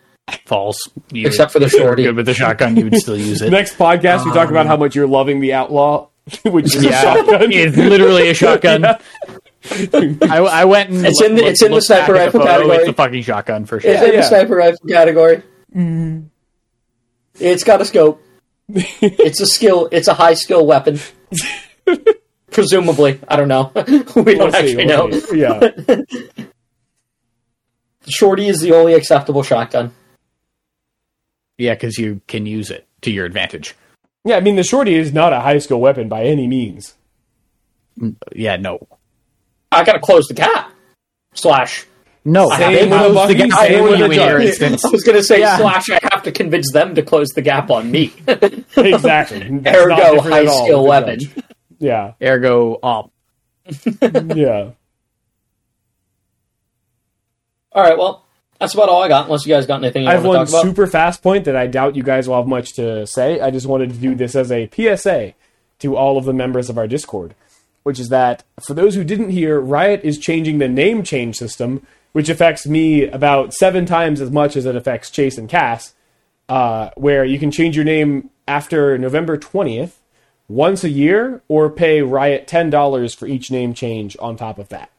False. 0.45 0.79
You 1.11 1.27
Except 1.27 1.51
for 1.51 1.59
the 1.59 1.65
if 1.65 1.73
you 1.73 1.79
shorty. 1.79 2.03
Good 2.03 2.15
with 2.15 2.25
the 2.25 2.33
shotgun, 2.33 2.75
you 2.77 2.85
would 2.85 2.95
still 2.95 3.17
use 3.17 3.41
it. 3.41 3.49
Next 3.51 3.77
podcast, 3.77 4.25
we 4.25 4.31
talk 4.31 4.49
about 4.49 4.61
um, 4.61 4.67
how 4.67 4.77
much 4.77 4.95
you're 4.95 5.07
loving 5.07 5.39
the 5.41 5.53
Outlaw, 5.53 6.07
which 6.45 6.75
is 6.75 6.83
a 6.83 6.89
yeah, 6.89 7.01
shotgun. 7.01 7.51
it's 7.51 7.77
literally 7.77 8.29
a 8.29 8.33
shotgun. 8.33 8.85
I, 9.71 10.37
I 10.39 10.65
went 10.65 10.91
and 10.91 11.05
It's 11.05 11.21
in 11.21 11.35
the- 11.35 11.45
it's 11.45 11.61
in 11.61 11.69
the 11.69 11.75
looked 11.75 11.89
back 11.89 12.05
sniper 12.05 12.15
at 12.19 12.31
the 12.31 12.37
rifle 12.37 12.39
photo. 12.41 12.51
category. 12.51 12.77
It's 12.77 12.89
a 12.89 12.93
fucking 12.93 13.21
shotgun 13.23 13.65
for 13.65 13.79
sure. 13.79 13.91
It's 13.91 14.01
in 14.01 14.13
yeah. 14.13 14.15
the 14.17 14.23
sniper 14.23 14.55
rifle 14.55 14.87
category. 14.87 15.43
Mm-hmm. 15.75 16.27
It's 17.39 17.63
got 17.63 17.81
a 17.81 17.85
scope. 17.85 18.21
it's 18.69 19.41
a 19.41 19.45
skill. 19.47 19.89
It's 19.91 20.07
a 20.07 20.13
high 20.13 20.35
skill 20.35 20.65
weapon. 20.65 20.99
Presumably, 22.51 23.19
I 23.27 23.35
don't 23.35 23.47
know. 23.47 23.71
we 23.75 23.81
We'll 24.23 24.37
don't 24.37 24.51
see, 24.51 24.57
actually 24.57 24.85
we'll 24.85 25.07
know. 25.09 25.19
see. 25.19 25.39
Yeah. 25.41 26.45
Shorty 28.07 28.47
is 28.47 28.61
the 28.61 28.71
only 28.73 28.93
acceptable 28.93 29.43
shotgun. 29.43 29.93
Yeah, 31.57 31.73
because 31.73 31.97
you 31.97 32.21
can 32.27 32.45
use 32.45 32.69
it 32.69 32.87
to 33.01 33.11
your 33.11 33.25
advantage. 33.25 33.75
Yeah, 34.23 34.37
I 34.37 34.41
mean, 34.41 34.55
the 34.55 34.63
shorty 34.63 34.93
is 34.95 35.13
not 35.13 35.33
a 35.33 35.39
high 35.39 35.57
skill 35.59 35.79
weapon 35.79 36.07
by 36.09 36.23
any 36.25 36.47
means. 36.47 36.95
Mm, 37.99 38.15
yeah, 38.35 38.57
no, 38.57 38.87
I 39.71 39.83
gotta 39.83 39.99
close 39.99 40.25
the 40.27 40.33
gap. 40.33 40.71
Slash. 41.33 41.85
no. 42.25 42.49
Same 42.49 42.89
with 42.89 42.99
the 43.13 43.25
the 43.27 43.35
gap 43.35 43.59
same 43.67 43.83
with 43.83 43.99
the 43.99 44.05
in 44.05 44.11
your 44.11 44.29
Johnny. 44.31 44.47
instance. 44.47 44.83
I 44.85 44.89
was 44.89 45.03
gonna 45.03 45.23
say 45.23 45.39
Yeah. 45.39 45.57
slash. 45.57 45.89
I 45.89 45.99
have 46.11 46.23
to 46.23 46.31
convince 46.31 46.71
them 46.73 46.93
to 46.95 47.01
close 47.03 47.29
the 47.29 47.41
gap 47.41 47.69
on 47.71 47.89
me. 47.91 48.13
Exactly. 48.27 49.59
That's 49.59 49.77
Ergo, 49.77 50.21
high 50.21 50.45
skill 50.45 50.85
with 50.87 51.05
the 51.05 51.25
weapon. 51.27 51.43
Judge. 51.79 51.85
Yeah, 51.87 52.13
Ergo, 52.21 52.79
op. 52.81 53.11
yeah. 54.01 54.71
All 57.71 57.83
right. 57.83 57.97
Well, 57.97 58.23
that's 58.59 58.73
about 58.73 58.89
all 58.89 59.03
I 59.03 59.07
got. 59.07 59.25
Unless 59.25 59.45
you 59.45 59.53
guys 59.53 59.65
got 59.65 59.83
anything 59.83 60.03
you 60.03 60.09
I 60.09 60.13
have 60.13 60.23
want 60.23 60.35
to 60.35 60.39
one 60.39 60.45
talk 60.47 60.53
about. 60.53 60.63
super 60.63 60.87
fast 60.87 61.21
point 61.21 61.45
that 61.45 61.55
I 61.55 61.67
doubt 61.67 61.95
you 61.95 62.03
guys 62.03 62.27
will 62.27 62.37
have 62.37 62.47
much 62.47 62.73
to 62.73 63.05
say. 63.05 63.39
I 63.39 63.51
just 63.51 63.67
wanted 63.67 63.89
to 63.89 63.95
do 63.97 64.15
this 64.15 64.35
as 64.35 64.51
a 64.51 64.69
PSA 64.73 65.33
to 65.79 65.95
all 65.97 66.17
of 66.17 66.25
the 66.25 66.33
members 66.33 66.69
of 66.69 66.77
our 66.77 66.87
Discord, 66.87 67.35
which 67.83 67.99
is 67.99 68.09
that 68.09 68.43
for 68.65 68.73
those 68.73 68.95
who 68.95 69.03
didn't 69.03 69.31
hear, 69.31 69.59
Riot 69.59 70.01
is 70.03 70.17
changing 70.17 70.59
the 70.59 70.69
name 70.69 71.03
change 71.03 71.35
system, 71.35 71.85
which 72.13 72.29
affects 72.29 72.65
me 72.65 73.07
about 73.07 73.53
seven 73.53 73.85
times 73.85 74.21
as 74.21 74.31
much 74.31 74.55
as 74.55 74.65
it 74.65 74.75
affects 74.75 75.09
Chase 75.11 75.37
and 75.37 75.49
Cass, 75.49 75.93
uh, 76.47 76.91
where 76.95 77.25
you 77.25 77.37
can 77.37 77.51
change 77.51 77.75
your 77.75 77.83
name 77.83 78.29
after 78.47 78.97
November 78.97 79.37
20th 79.37 79.93
once 80.47 80.83
a 80.83 80.89
year 80.89 81.41
or 81.47 81.69
pay 81.69 82.01
Riot 82.01 82.47
$10 82.47 83.15
for 83.15 83.27
each 83.27 83.51
name 83.51 83.73
change 83.73 84.15
on 84.19 84.35
top 84.35 84.59
of 84.59 84.69
that. 84.69 84.91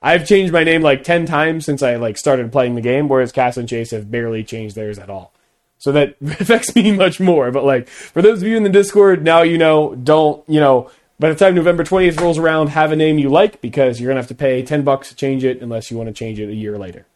I've 0.00 0.26
changed 0.26 0.52
my 0.52 0.64
name 0.64 0.82
like 0.82 1.04
10 1.04 1.26
times 1.26 1.64
since 1.64 1.82
I 1.82 1.96
like 1.96 2.18
started 2.18 2.50
playing 2.50 2.74
the 2.74 2.80
game, 2.80 3.08
whereas 3.08 3.30
Cass 3.30 3.56
and 3.56 3.68
Chase 3.68 3.92
have 3.92 4.10
barely 4.10 4.42
changed 4.42 4.74
theirs 4.74 4.98
at 4.98 5.10
all. 5.10 5.32
So 5.78 5.90
that 5.92 6.16
affects 6.22 6.74
me 6.74 6.92
much 6.92 7.20
more. 7.20 7.50
But 7.50 7.64
like 7.64 7.88
for 7.88 8.22
those 8.22 8.42
of 8.42 8.48
you 8.48 8.56
in 8.56 8.62
the 8.62 8.68
Discord, 8.68 9.24
now 9.24 9.42
you 9.42 9.58
know. 9.58 9.94
Don't 9.94 10.48
you 10.48 10.60
know? 10.60 10.90
By 11.18 11.28
the 11.28 11.34
time 11.34 11.54
November 11.54 11.84
twentieth 11.84 12.20
rolls 12.20 12.38
around, 12.38 12.68
have 12.68 12.92
a 12.92 12.96
name 12.96 13.18
you 13.18 13.28
like 13.28 13.60
because 13.60 14.00
you're 14.00 14.08
gonna 14.08 14.20
have 14.20 14.28
to 14.28 14.34
pay 14.34 14.62
ten 14.62 14.82
bucks 14.82 15.08
to 15.08 15.16
change 15.16 15.44
it 15.44 15.60
unless 15.60 15.90
you 15.90 15.96
want 15.96 16.08
to 16.08 16.12
change 16.12 16.38
it 16.38 16.48
a 16.48 16.54
year 16.54 16.78
later. 16.78 17.06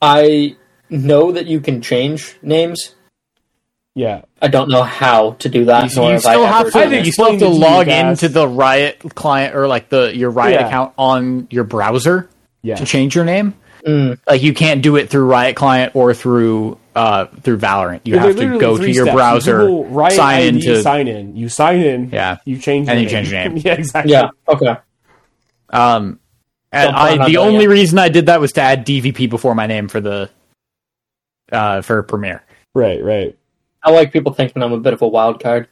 I 0.00 0.56
know 0.90 1.32
that 1.32 1.46
you 1.46 1.60
can 1.60 1.80
change 1.80 2.36
names. 2.42 2.94
Yeah, 3.94 4.22
I 4.40 4.48
don't 4.48 4.70
know 4.70 4.82
how 4.84 5.32
to 5.32 5.48
do 5.48 5.64
that. 5.64 5.90
You, 5.90 5.96
nor 5.96 6.06
you 6.06 6.12
have 6.14 6.26
I 6.26 6.32
still 6.32 6.46
have 6.46 6.72
to. 6.72 6.78
I 6.78 6.88
think. 6.88 7.06
You 7.06 7.12
still 7.12 7.30
have 7.32 7.38
to 7.40 7.46
explain 7.46 7.60
to 7.60 7.66
log 7.66 7.88
into 7.88 8.28
the 8.28 8.46
Riot 8.46 9.00
client 9.14 9.56
or 9.56 9.66
like 9.66 9.88
the 9.88 10.16
your 10.16 10.30
Riot 10.30 10.60
Yeah. 10.60 10.66
account 10.68 10.94
on 10.96 11.48
your 11.50 11.64
browser 11.64 12.30
yeah. 12.62 12.76
to 12.76 12.84
change 12.84 13.14
your 13.16 13.24
name. 13.24 13.54
Mm. 13.84 14.18
Like 14.26 14.42
you 14.42 14.54
can't 14.54 14.82
do 14.82 14.96
it 14.96 15.10
through 15.10 15.26
Riot 15.26 15.56
client 15.56 15.96
or 15.96 16.14
through 16.14 16.78
uh 16.94 17.26
through 17.42 17.58
Valorant. 17.58 18.02
You 18.04 18.14
They're 18.14 18.22
have 18.28 18.36
to 18.36 18.58
go 18.58 18.76
to 18.76 18.90
your 18.90 19.06
steps. 19.06 19.14
Browser, 19.14 19.58
Google 19.58 19.86
Riot 19.86 20.12
sign 20.14 20.40
ID, 20.40 20.48
into 20.48 20.82
sign 20.82 21.08
in. 21.08 21.36
You 21.36 21.48
sign 21.48 21.80
in. 21.80 22.10
Yeah. 22.10 22.36
You 22.44 22.58
change 22.58 22.88
And 22.88 23.00
your 23.00 23.04
you 23.04 23.08
change 23.10 23.32
your 23.32 23.40
name. 23.40 23.56
yeah, 23.64 23.72
exactly. 23.74 24.12
Yeah. 24.12 24.30
Okay. 24.46 24.76
Um, 25.70 26.20
and 26.72 26.94
I 26.94 27.26
the 27.28 27.38
only 27.38 27.64
it. 27.64 27.68
reason 27.68 27.98
I 27.98 28.08
did 28.08 28.26
that 28.26 28.40
was 28.40 28.52
to 28.52 28.60
add 28.60 28.86
DVP 28.86 29.28
before 29.28 29.54
my 29.56 29.66
name 29.66 29.88
for 29.88 30.00
the 30.00 30.30
uh 31.50 31.82
for 31.82 32.02
Premier. 32.04 32.44
Right. 32.74 33.02
Right. 33.02 33.36
I 33.82 33.90
like 33.90 34.12
people 34.12 34.32
thinking 34.34 34.62
I'm 34.62 34.72
a 34.72 34.78
bit 34.80 34.92
of 34.92 35.02
a 35.02 35.08
wild 35.08 35.42
card. 35.42 35.68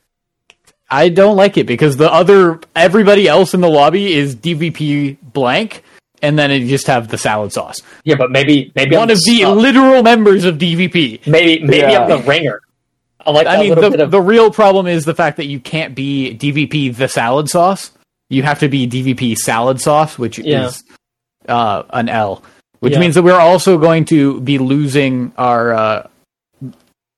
I 0.91 1.11
don't 1.11 1.37
like 1.37 1.57
it 1.59 1.67
because 1.67 1.97
the 1.99 2.11
other 2.11 2.61
everybody 2.75 3.29
else 3.29 3.53
in 3.53 3.61
the 3.61 3.69
lobby 3.69 4.15
is 4.15 4.35
DVP 4.35 5.19
blank, 5.23 5.83
and 6.23 6.39
then 6.39 6.51
you 6.51 6.67
just 6.67 6.87
have 6.87 7.09
the 7.09 7.19
salad 7.19 7.53
sauce. 7.53 7.83
Yeah, 8.05 8.15
but 8.17 8.31
maybe 8.31 8.73
maybe 8.75 8.97
One 8.97 9.11
I'm 9.11 9.17
of 9.17 9.23
the 9.25 9.45
literal 9.47 10.03
members 10.03 10.45
of 10.45 10.57
DVP. 10.57 11.27
maybe 11.27 11.63
maybe 11.65 11.79
Yeah. 11.93 12.05
I'm 12.05 12.09
the 12.09 12.19
ringer. 12.27 12.61
I 13.27 13.31
like 13.33 13.45
that 13.45 13.59
I 13.59 13.61
mean, 13.61 13.69
little 13.71 13.85
the, 13.85 13.91
bit 13.91 14.01
of 14.01 14.11
the 14.11 14.21
real 14.23 14.51
problem 14.51 14.87
is 14.87 15.05
the 15.05 15.15
fact 15.15 15.37
that 15.37 15.45
you 15.47 15.61
can't 15.61 15.95
be 15.95 16.35
DVP 16.35 16.97
the 16.97 17.09
salad 17.09 17.51
sauce. 17.51 17.91
You 18.31 18.43
have 18.45 18.61
to 18.61 18.69
be 18.69 18.87
DVP 18.87 19.37
salad 19.37 19.81
sauce, 19.83 20.19
which 20.19 20.39
Yeah. 20.39 20.67
is 20.69 20.83
uh, 21.47 21.83
an 21.91 22.09
L, 22.09 22.43
which 22.81 22.95
Yeah. 22.95 23.01
means 23.01 23.15
that 23.17 23.23
we're 23.23 23.35
also 23.39 23.77
going 23.77 24.07
to 24.07 24.41
be 24.41 24.57
losing 24.57 25.33
our 25.37 25.75
uh, 25.75 26.07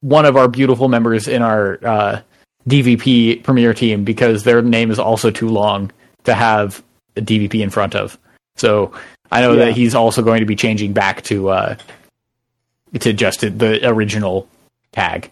one 0.01 0.25
of 0.25 0.37
our 0.37 0.49
beautiful 0.49 0.89
members 0.89 1.29
in 1.29 1.43
our 1.43 1.79
uh, 1.85 2.21
DVP 2.69 3.43
Premier 3.43 3.75
team 3.75 4.05
because 4.05 4.45
their 4.45 4.63
name 4.63 4.91
is 4.91 4.99
also 4.99 5.31
too 5.31 5.49
long 5.49 5.91
to 6.25 6.35
have 6.35 6.83
a 7.17 7.21
DVP 7.21 7.61
in 7.63 7.71
front 7.71 7.95
of. 7.95 8.19
So 8.57 8.93
I 9.31 9.41
know 9.41 9.53
Yeah. 9.55 9.67
that 9.67 9.73
he's 9.73 9.95
also 9.95 10.23
going 10.23 10.41
to 10.41 10.47
be 10.47 10.57
changing 10.57 10.93
back 10.93 11.23
to 11.25 11.49
uh, 11.51 11.77
to 13.01 13.13
just 13.13 13.41
the 13.41 13.81
original 13.89 14.49
tag. 14.93 15.31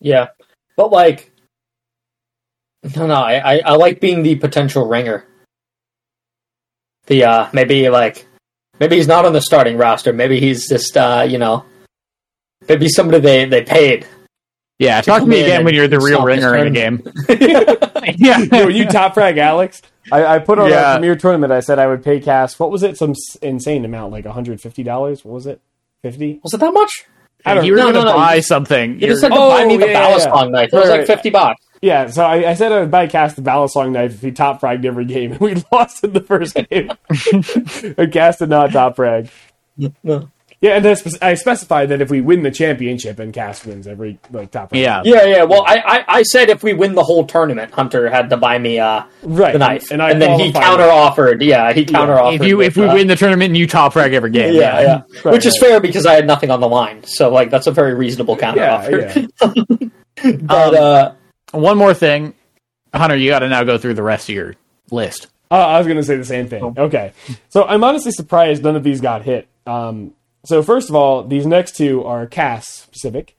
yeah, 0.00 0.28
but 0.76 0.90
like 0.90 1.30
no 2.96 3.06
no 3.06 3.14
I, 3.14 3.54
I 3.54 3.58
I 3.64 3.76
like 3.76 4.00
being 4.00 4.22
the 4.22 4.34
potential 4.36 4.86
ringer. 4.86 5.24
The 7.06 7.24
uh 7.24 7.48
maybe 7.52 7.88
like 7.88 8.26
maybe 8.80 8.96
he's 8.96 9.08
not 9.08 9.24
on 9.24 9.32
the 9.32 9.40
starting 9.40 9.76
roster. 9.78 10.12
Maybe 10.12 10.40
he's 10.40 10.68
just 10.68 10.96
uh 10.96 11.24
you 11.28 11.38
know 11.38 11.64
maybe 12.68 12.88
somebody 12.88 13.20
they 13.20 13.44
they 13.46 13.62
paid. 13.62 14.06
Yeah, 14.78 15.00
talk 15.02 15.20
to 15.22 15.26
me 15.28 15.40
again 15.40 15.64
when 15.64 15.72
you're 15.74 15.86
the 15.88 16.00
real 16.00 16.24
ringer 16.24 16.56
in 16.56 16.66
a 16.66 16.70
game. 16.70 16.98
tournament. 17.28 18.18
yeah, 18.18 18.38
Yo, 18.40 18.68
you 18.68 18.86
top 18.86 19.14
frag 19.14 19.38
Alex. 19.38 19.80
I, 20.12 20.26
I 20.26 20.38
put 20.40 20.58
on 20.58 20.68
Yeah. 20.68 20.92
a 20.92 20.94
premier 20.96 21.16
tournament. 21.16 21.52
I 21.52 21.60
said 21.60 21.78
I 21.78 21.86
would 21.86 22.02
pay 22.04 22.20
Cass. 22.20 22.58
What 22.58 22.70
was 22.70 22.82
it? 22.82 22.96
Some 22.98 23.14
insane 23.40 23.84
amount, 23.84 24.12
like 24.12 24.24
150 24.24 24.82
dollars. 24.82 25.24
What 25.24 25.32
was 25.34 25.46
it? 25.46 25.60
50? 26.02 26.40
Was 26.42 26.52
it 26.54 26.60
that 26.60 26.74
much? 26.74 26.90
I 27.46 27.54
don't 27.54 27.64
you 27.64 27.72
were 27.72 27.78
No, 27.78 27.82
going 27.84 27.94
to 27.94 28.00
no, 28.00 28.10
no. 28.10 28.16
buy 28.16 28.40
something. 28.40 28.94
You 28.94 28.98
You're- 28.98 29.08
just 29.12 29.22
had 29.22 29.28
to 29.28 29.34
Oh, 29.38 29.50
buy 29.50 29.64
me 29.64 29.76
the 29.76 29.86
yeah, 29.88 30.10
Balisong 30.10 30.44
yeah. 30.44 30.48
knife. 30.50 30.70
It 30.72 30.76
was 30.76 30.88
Right, 30.88 30.98
like 30.98 31.06
fifty 31.06 31.30
bucks. 31.30 31.64
Yeah. 31.80 32.06
So 32.08 32.24
I, 32.24 32.50
I 32.50 32.54
said 32.54 32.72
I 32.72 32.80
would 32.80 32.90
buy 32.90 33.06
Cass 33.06 33.34
the 33.34 33.42
Balisong 33.42 33.92
knife 33.92 34.14
if 34.14 34.20
he 34.22 34.32
top 34.32 34.60
fragged 34.60 34.84
every 34.84 35.04
game, 35.04 35.32
and 35.32 35.40
we 35.40 35.54
lost 35.72 36.02
in 36.02 36.12
the 36.14 36.20
first 36.22 36.54
game. 36.54 36.90
and 37.96 38.12
Cass 38.12 38.38
did 38.38 38.48
not 38.48 38.72
top 38.72 38.96
frag. 38.96 39.28
No. 40.02 40.28
Yeah, 40.64 40.76
and 40.76 40.98
spe- 40.98 41.22
I 41.22 41.34
specified 41.34 41.90
that 41.90 42.00
if 42.00 42.10
we 42.10 42.22
win 42.22 42.42
the 42.42 42.50
championship 42.50 43.18
and 43.18 43.34
Cass 43.34 43.66
wins 43.66 43.86
every 43.86 44.18
like 44.30 44.50
top 44.50 44.70
frag. 44.70 44.80
yeah. 44.80 45.02
Yeah, 45.04 45.24
yeah. 45.24 45.42
Well, 45.42 45.62
I, 45.66 45.82
I, 45.84 46.04
I 46.08 46.22
said 46.22 46.48
if 46.48 46.62
we 46.62 46.72
win 46.72 46.94
the 46.94 47.02
whole 47.02 47.26
tournament, 47.26 47.70
Hunter 47.70 48.08
had 48.08 48.30
to 48.30 48.38
buy 48.38 48.56
me 48.58 48.78
uh, 48.78 49.04
right. 49.24 49.52
the 49.52 49.58
knife, 49.58 49.90
and, 49.90 50.00
and, 50.00 50.02
I 50.02 50.18
then 50.18 50.40
he 50.40 50.52
counter 50.52 50.84
offered. 50.84 51.42
Yeah, 51.42 51.74
he 51.74 51.84
counter 51.84 52.18
offered. 52.18 52.36
If 52.40 52.48
you 52.48 52.62
if 52.62 52.78
we 52.78 52.86
win 52.86 53.08
the 53.08 53.14
tournament 53.16 53.50
and 53.50 53.58
you 53.58 53.66
top 53.66 53.92
frag 53.92 54.14
every 54.14 54.30
game, 54.30 54.54
yeah, 54.54 54.80
yeah, 54.80 55.02
Right, 55.22 55.34
which 55.34 55.44
is 55.44 55.58
fair 55.58 55.80
because 55.80 56.06
I 56.06 56.14
had 56.14 56.26
nothing 56.26 56.50
on 56.50 56.60
the 56.60 56.68
line. 56.68 57.04
So 57.04 57.30
like 57.30 57.50
that's 57.50 57.66
a 57.66 57.70
very 57.70 57.92
reasonable 57.92 58.38
counter 58.38 58.64
offer. 58.64 59.00
yeah. 59.00 59.26
yeah. 59.44 59.88
But 60.40 60.74
uh, 60.74 61.14
One 61.52 61.76
more 61.76 61.92
thing, 61.92 62.32
Hunter, 62.94 63.16
you 63.16 63.28
got 63.28 63.40
to 63.40 63.50
now 63.50 63.64
go 63.64 63.76
through 63.76 63.94
the 63.94 64.02
rest 64.02 64.30
of 64.30 64.34
your 64.34 64.54
list. 64.90 65.26
Uh, 65.50 65.56
I 65.56 65.76
was 65.76 65.86
going 65.86 65.98
to 65.98 66.04
say 66.04 66.16
the 66.16 66.24
same 66.24 66.48
thing. 66.48 66.64
Okay. 66.78 67.12
So 67.50 67.64
I'm 67.64 67.84
honestly 67.84 68.12
surprised 68.12 68.62
none 68.62 68.76
of 68.76 68.82
these 68.82 69.02
got 69.02 69.24
hit. 69.24 69.46
Um, 69.66 70.14
so, 70.44 70.62
first 70.62 70.88
of 70.88 70.94
all, 70.94 71.24
these 71.24 71.46
next 71.46 71.76
two 71.76 72.04
are 72.04 72.26
Cass 72.26 72.68
specific. 72.68 73.36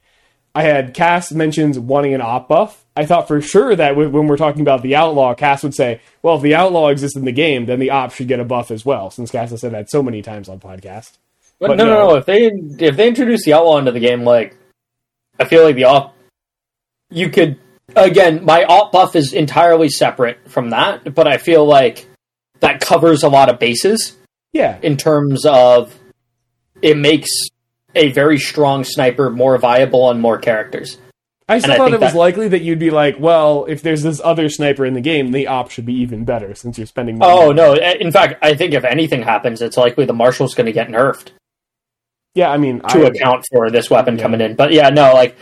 I 0.53 0.64
had 0.64 0.94
Cass 0.94 1.32
mentions 1.32 1.77
wanting 1.77 2.14
an 2.14 2.22
op 2.22 2.48
buff. 2.48 2.86
I 2.95 3.06
thought 3.06 3.27
for 3.27 3.41
sure 3.41 3.76
that 3.76 3.98
when 3.98 4.27
we're 4.27 4.38
talking 4.38 4.61
about 4.61 4.82
the 4.82 4.95
outlaw, 4.95 5.34
Cass 5.34 5.64
would 5.64 5.76
say, 5.76 5.99
well, 6.22 6.38
if 6.38 6.41
the 6.41 6.56
outlaw 6.56 6.88
exists 6.88 7.18
in 7.18 7.26
the 7.26 7.34
game, 7.34 7.65
then 7.65 7.80
the 7.80 7.90
op 7.90 8.14
should 8.14 8.30
get 8.30 8.40
a 8.40 8.45
buff 8.45 8.72
as 8.72 8.86
well, 8.86 9.10
since 9.10 9.32
Cass 9.32 9.49
has 9.49 9.61
said 9.61 9.73
that 9.73 9.90
so 9.90 10.02
many 10.02 10.22
times 10.22 10.48
on 10.48 10.60
podcast. 10.60 11.18
but, 11.60 11.68
but 11.68 11.77
no, 11.77 11.86
no, 11.86 11.91
no. 11.91 12.07
no. 12.10 12.15
If 12.15 12.26
they 12.26 12.48
if 12.48 12.95
they 12.95 13.07
introduce 13.07 13.44
the 13.44 13.53
outlaw 13.53 13.77
into 13.77 13.91
the 13.91 13.99
game, 13.99 14.23
like 14.23 14.56
I 15.40 15.45
feel 15.45 15.64
like 15.64 15.76
the 15.76 15.86
op, 15.86 16.15
you 17.10 17.30
could 17.30 17.60
again. 17.95 18.45
My 18.45 18.64
op 18.64 18.94
buff 18.94 19.15
is 19.15 19.34
entirely 19.34 19.90
separate 19.90 20.49
from 20.49 20.69
that, 20.69 21.14
but 21.14 21.27
I 21.27 21.38
feel 21.38 21.65
like 21.65 22.07
that 22.61 22.80
covers 22.80 23.23
a 23.23 23.30
lot 23.30 23.49
of 23.49 23.60
bases. 23.60 24.15
Yeah. 24.53 24.80
in 24.82 24.95
terms 24.95 25.45
of 25.45 25.94
it 26.81 26.97
makes 26.97 27.30
a 27.95 28.11
very 28.11 28.38
strong 28.38 28.84
sniper 28.84 29.30
more 29.30 29.57
viable 29.57 30.03
on 30.03 30.19
more 30.19 30.38
characters. 30.38 30.97
I 31.47 31.60
still 31.60 31.72
And 31.72 31.77
thought 31.77 31.85
think 31.91 32.02
it 32.02 32.03
was 32.03 32.14
that- 32.14 32.18
likely 32.19 32.47
that 32.49 32.61
you'd 32.64 32.80
be 32.80 32.89
like, 32.89 33.18
well, 33.19 33.65
if 33.69 33.81
there's 33.84 34.02
this 34.02 34.19
other 34.23 34.49
sniper 34.49 34.84
in 34.85 34.95
the 34.95 35.02
game, 35.02 35.31
the 35.31 35.45
op 35.47 35.69
should 35.69 35.85
be 35.85 35.93
even 35.93 36.26
better 36.26 36.56
since 36.56 36.77
you're 36.77 36.88
spending 36.88 37.19
more 37.19 37.30
Oh 37.30 37.53
money. 37.53 37.56
no! 37.56 37.73
In 37.99 38.11
fact, 38.11 38.43
I 38.43 38.56
think 38.56 38.73
if 38.73 38.84
anything 38.84 39.22
happens, 39.22 39.61
it's 39.61 39.77
likely 39.77 40.06
the 40.06 40.14
marshal's 40.14 40.56
going 40.56 40.65
to 40.65 40.72
get 40.72 40.88
nerfed 40.89 41.27
Yeah, 42.34 42.49
I 42.49 42.57
mean, 42.57 42.80
to 42.89 43.03
I, 43.06 43.07
account 43.10 43.45
for 43.53 43.69
this 43.69 43.89
weapon 43.91 44.18
Yeah. 44.18 44.23
coming 44.23 44.41
in. 44.41 44.56
But 44.56 44.73
yeah, 44.73 44.89
no, 44.89 45.14
like 45.14 45.38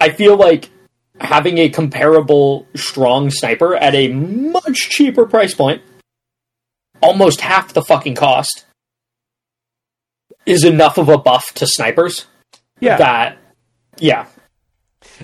I 0.00 0.10
feel 0.10 0.36
like 0.36 0.70
having 1.20 1.58
a 1.58 1.68
comparable 1.68 2.66
strong 2.76 3.28
sniper 3.30 3.74
at 3.74 3.96
a 3.96 4.06
much 4.08 4.76
cheaper 4.90 5.26
price 5.26 5.52
point, 5.52 5.82
almost 7.02 7.40
half 7.40 7.72
the 7.72 7.82
fucking 7.82 8.14
cost, 8.14 8.64
is 10.48 10.64
enough 10.64 10.98
of 10.98 11.08
a 11.08 11.18
buff 11.18 11.52
to 11.54 11.66
snipers 11.66 12.26
yeah, 12.80 12.96
that 12.96 13.38
yeah, 13.98 14.26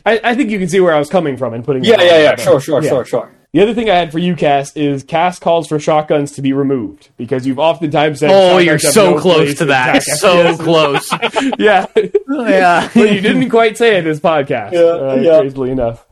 I, 0.05 0.21
I 0.23 0.35
think 0.35 0.51
you 0.51 0.59
can 0.59 0.69
see 0.69 0.81
where 0.81 0.95
I 0.95 0.99
was 0.99 1.09
coming 1.09 1.37
from 1.37 1.55
and 1.55 1.65
putting. 1.65 1.85
yeah, 1.85 1.97
yeah, 2.01 2.05
yeah, 2.05 2.35
there. 2.35 2.39
sure, 2.39 2.61
sure, 2.61 2.83
Yeah. 2.83 2.89
sure, 2.91 3.05
sure. 3.05 3.31
The 3.53 3.63
other 3.63 3.73
thing 3.73 3.89
I 3.89 3.95
had 3.95 4.11
for 4.11 4.19
you, 4.19 4.35
Cass, 4.35 4.77
is 4.77 5.05
Cass 5.05 5.39
calls 5.39 5.69
for 5.69 5.79
shotguns 5.79 6.33
to 6.33 6.43
be 6.43 6.53
removed 6.53 7.11
because 7.17 7.47
you've 7.47 7.61
oftentimes 7.61 8.19
said. 8.19 8.31
Oh, 8.33 8.59
you're 8.59 8.81
so 8.81 9.13
no 9.15 9.21
close 9.21 9.55
to 9.59 9.67
that. 9.67 10.03
So 10.03 10.57
FPS. 10.57 10.59
close. 10.59 11.13
yeah, 11.59 11.87
yeah. 12.29 12.91
but 12.95 13.13
you 13.13 13.21
didn't 13.21 13.49
quite 13.51 13.79
say 13.79 13.99
it 13.99 14.03
this 14.03 14.19
podcast. 14.19 14.73
Yeah, 14.73 14.81
uh, 14.81 15.15
yeah. 15.15 15.39
Crazily 15.39 15.71
enough. 15.71 16.05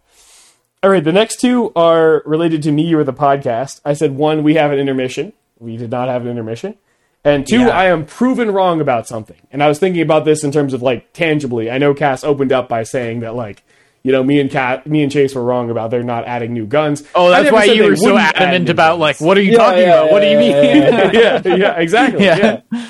All 0.85 0.91
right, 0.91 1.03
the 1.03 1.13
next 1.13 1.41
two 1.41 1.73
are 1.75 2.23
related 2.27 2.63
to 2.63 2.71
me 2.71 2.95
or 2.95 3.03
the 3.03 3.13
podcast. 3.13 3.81
I 3.85 3.95
said 3.95 4.15
one, 4.15 4.45
we 4.45 4.55
have 4.55 4.71
an 4.71 4.79
intermission. 4.79 5.33
We 5.59 5.77
did 5.77 5.91
not 5.91 6.07
have 6.09 6.23
an 6.23 6.29
intermission. 6.29 6.77
And 7.25 7.47
two, 7.47 7.61
Yeah. 7.61 7.69
I 7.69 7.85
am 7.87 8.05
proven 8.05 8.51
wrong 8.51 8.81
about 8.81 9.07
something. 9.07 9.37
And 9.53 9.63
I 9.63 9.69
was 9.69 9.79
thinking 9.79 10.03
about 10.03 10.25
this 10.25 10.43
in 10.43 10.51
terms 10.51 10.75
of 10.75 10.83
like 10.83 11.13
tangibly. 11.13 11.71
I 11.71 11.79
know 11.79 11.95
Cass 11.95 12.25
opened 12.25 12.51
up 12.53 12.69
by 12.69 12.83
saying 12.83 13.21
that 13.21 13.35
like, 13.35 13.63
you 14.03 14.11
know, 14.11 14.25
me 14.25 14.41
and 14.41 14.51
Cat, 14.51 14.85
me 14.87 15.03
and 15.05 15.13
Chase 15.13 15.33
were 15.35 15.45
wrong 15.45 15.71
about 15.71 15.93
they're 15.93 16.03
not 16.03 16.25
adding 16.27 16.53
new 16.53 16.67
guns. 16.67 17.05
Oh, 17.15 17.31
that's 17.31 17.53
why 17.53 17.65
you 17.67 17.85
were 17.85 17.95
so 17.95 18.17
adamant 18.19 18.69
about 18.69 18.95
guns. 18.95 19.01
like, 19.01 19.21
what 19.21 19.39
are 19.39 19.43
you 19.43 19.53
Yeah, 19.53 19.59
talking 19.59 19.81
yeah, 19.83 20.01
about? 20.01 20.11
What 20.13 20.21
do 20.21 20.27
you 20.29 20.39
mean? 20.39 20.51
yeah, 21.15 21.43
yeah. 21.45 21.79
exactly. 21.79 22.25
Yeah. 22.25 22.61
Yeah. 22.73 22.87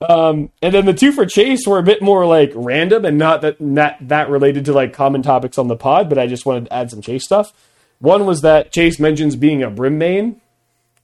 Um, 0.00 0.50
and 0.62 0.72
then 0.72 0.86
the 0.86 0.94
two 0.94 1.10
for 1.12 1.26
Chase 1.26 1.66
were 1.66 1.78
a 1.78 1.82
bit 1.82 2.00
more 2.00 2.24
like 2.24 2.52
random 2.54 3.04
and 3.04 3.18
not 3.18 3.42
that 3.42 3.60
not 3.60 3.96
that 4.00 4.30
related 4.30 4.64
to 4.66 4.72
like 4.72 4.92
common 4.92 5.22
topics 5.22 5.58
on 5.58 5.66
the 5.68 5.76
pod, 5.76 6.08
but 6.08 6.18
I 6.18 6.26
just 6.28 6.46
wanted 6.46 6.66
to 6.66 6.72
add 6.72 6.90
some 6.90 7.02
Chase 7.02 7.24
stuff. 7.24 7.52
One 7.98 8.24
was 8.24 8.40
that 8.42 8.70
Chase 8.72 9.00
mentions 9.00 9.34
being 9.34 9.60
a 9.62 9.68
brim 9.70 9.98
main, 9.98 10.40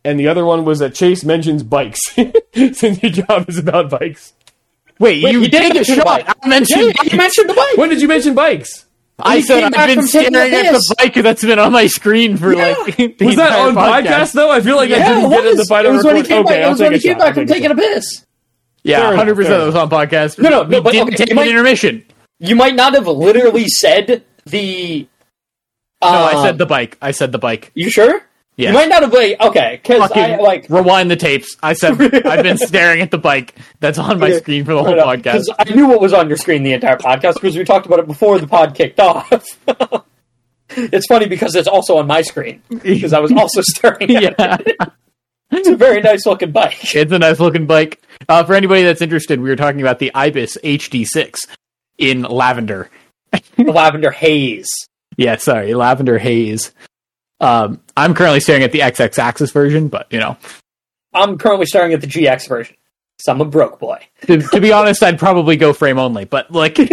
and 0.04 0.20
the 0.20 0.28
other 0.28 0.44
one 0.44 0.64
was 0.64 0.78
that 0.80 0.94
Chase 0.94 1.24
mentions 1.24 1.62
bikes. 1.62 2.00
Since 2.54 3.02
your 3.02 3.12
job 3.12 3.48
is 3.48 3.58
about 3.58 3.90
bikes. 3.90 4.32
Wait, 4.98 5.24
Wait, 5.24 5.32
you 5.32 5.40
he 5.40 5.48
did 5.48 5.72
take 5.72 5.74
a 5.74 5.78
the 5.78 5.84
shot. 5.84 6.04
bike. 6.04 6.36
I 6.42 6.48
mentioned. 6.48 6.94
you 7.04 7.16
mentioned 7.16 7.50
the 7.50 7.54
bike. 7.54 7.76
When 7.76 7.88
did 7.90 8.00
you 8.00 8.08
mention 8.08 8.34
bikes? 8.34 8.84
I 9.18 9.40
said 9.40 9.56
came 9.56 9.64
I've 9.66 9.72
back 9.72 9.88
been 9.88 9.98
from 10.00 10.08
taking 10.08 10.34
staring 10.34 10.52
a 10.52 10.56
at 10.56 10.72
the 10.72 10.94
bike 10.98 11.14
that's 11.14 11.44
been 11.44 11.58
on 11.58 11.72
my 11.72 11.86
screen 11.86 12.36
for 12.36 12.54
like. 12.54 12.96
the 12.96 13.26
Was 13.26 13.36
that 13.36 13.52
on 13.52 13.74
podcast. 13.74 14.32
though? 14.32 14.50
I 14.50 14.60
feel 14.60 14.76
like 14.76 14.90
I 14.90 14.98
didn't 14.98 15.30
get 15.30 15.46
in 15.46 15.52
the 15.52 15.58
was. 15.58 15.68
final 15.68 15.92
It 15.92 15.94
was 15.96 16.04
when 16.04 16.16
he 16.16 16.22
came 16.22 16.44
okay, 16.44 16.54
back. 16.54 16.58
It 16.58 16.62
I'll 16.64 16.70
was 16.70 16.78
take 16.78 16.90
when 16.90 17.00
he 17.00 17.00
came 17.00 17.18
back 17.18 17.34
from 17.34 17.46
taking 17.46 17.70
a 17.70 17.74
piss. 17.74 18.26
Yeah, 18.82 19.14
hundred 19.14 19.36
percent 19.36 19.54
fair 19.54 19.66
of 19.66 19.72
those 19.72 19.82
on 19.82 19.88
podcast. 19.88 20.38
No, 20.38 20.50
no, 20.50 20.62
no, 20.64 20.82
but 20.82 20.92
didn't 20.92 21.08
okay, 21.08 21.16
take 21.16 21.30
you 21.30 21.40
an 21.40 21.48
intermission. 21.48 22.04
You 22.38 22.56
might 22.56 22.74
not 22.74 22.94
have 22.94 23.06
literally 23.06 23.68
said 23.68 24.24
the. 24.46 25.08
No, 26.02 26.08
I 26.08 26.34
um, 26.34 26.44
said 26.44 26.58
the 26.58 26.66
bike. 26.66 26.98
I 27.00 27.12
said 27.12 27.32
the 27.32 27.38
bike. 27.38 27.70
You 27.74 27.90
sure? 27.90 28.20
Yeah. 28.56 28.68
You 28.68 28.74
might 28.74 28.88
not 28.88 29.02
have 29.02 29.12
like 29.12 29.40
okay, 29.40 29.80
because 29.82 30.12
I 30.12 30.36
like 30.36 30.66
rewind 30.68 31.10
the 31.10 31.16
tapes. 31.16 31.56
I 31.62 31.72
said 31.72 32.00
I've 32.26 32.44
been 32.44 32.58
staring 32.58 33.00
at 33.00 33.10
the 33.10 33.18
bike 33.18 33.56
that's 33.80 33.98
on 33.98 34.20
my 34.20 34.32
screen 34.38 34.64
for 34.64 34.74
the 34.74 34.82
whole 34.82 34.94
podcast. 34.94 35.46
I 35.58 35.64
knew 35.74 35.88
what 35.88 36.00
was 36.00 36.12
on 36.12 36.28
your 36.28 36.36
screen 36.36 36.62
the 36.62 36.72
entire 36.72 36.96
podcast 36.96 37.34
because 37.34 37.56
we 37.56 37.64
talked 37.64 37.86
about 37.86 37.98
it 37.98 38.06
before 38.06 38.38
the 38.38 38.46
pod 38.46 38.76
kicked 38.76 39.00
off. 39.00 39.58
it's 40.70 41.06
funny 41.06 41.26
because 41.26 41.56
it's 41.56 41.66
also 41.66 41.96
on 41.98 42.06
my 42.06 42.22
screen 42.22 42.62
because 42.68 43.12
I 43.12 43.18
was 43.18 43.32
also 43.32 43.60
staring 43.64 44.14
at 44.14 44.22
yeah, 44.22 44.56
it. 44.60 44.76
It's 45.50 45.68
a 45.68 45.76
very 45.76 46.00
nice 46.00 46.24
looking 46.24 46.52
bike. 46.52 46.94
it's 46.94 47.12
a 47.12 47.18
nice 47.18 47.40
looking 47.40 47.66
bike. 47.66 48.02
Uh, 48.28 48.44
for 48.44 48.54
anybody 48.54 48.82
that's 48.82 49.02
interested, 49.02 49.40
we 49.40 49.48
were 49.48 49.56
talking 49.56 49.80
about 49.80 49.98
the 49.98 50.12
Ibis 50.14 50.58
HD6 50.62 51.34
in 51.98 52.22
lavender. 52.22 52.88
The 53.56 53.64
lavender 53.64 54.12
haze. 54.12 54.70
Yeah, 55.16 55.36
sorry, 55.36 55.74
lavender 55.74 56.18
haze. 56.18 56.72
Um, 57.44 57.80
I'm 57.96 58.14
currently 58.14 58.40
staring 58.40 58.62
at 58.62 58.72
the 58.72 58.80
XX 58.80 59.18
Axis 59.18 59.50
version, 59.50 59.88
but 59.88 60.06
you 60.10 60.18
know, 60.18 60.36
I'm 61.12 61.38
currently 61.38 61.66
staring 61.66 61.92
at 61.92 62.00
the 62.00 62.06
GX 62.06 62.48
version. 62.48 62.76
So 63.20 63.32
I'm 63.32 63.40
a 63.40 63.44
broke 63.44 63.78
boy. 63.78 64.00
to, 64.22 64.38
to 64.38 64.60
be 64.60 64.72
honest, 64.72 65.02
I'd 65.02 65.18
probably 65.18 65.56
go 65.56 65.72
frame 65.72 65.98
only. 65.98 66.24
But 66.24 66.50
like, 66.50 66.76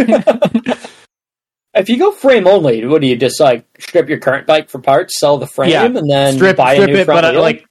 If 1.74 1.88
you 1.88 1.98
go 1.98 2.12
frame 2.12 2.48
only, 2.48 2.86
what 2.86 3.02
do 3.02 3.08
you 3.08 3.16
just 3.16 3.40
like 3.40 3.66
strip 3.80 4.10
your 4.10 4.20
current 4.20 4.46
bike 4.46 4.70
for 4.70 4.80
parts, 4.80 5.18
sell 5.18 5.38
the 5.38 5.48
frame, 5.48 5.70
Yeah, 5.70 5.86
and 5.86 6.10
then 6.10 6.34
strip, 6.36 6.58
buy 6.58 6.74
strip 6.76 6.90
a 6.90 6.94
new 6.94 7.00
it, 7.00 7.06
front 7.06 7.18
but 7.22 7.26
uh, 7.26 7.32
wheel? 7.32 7.42
like, 7.42 7.66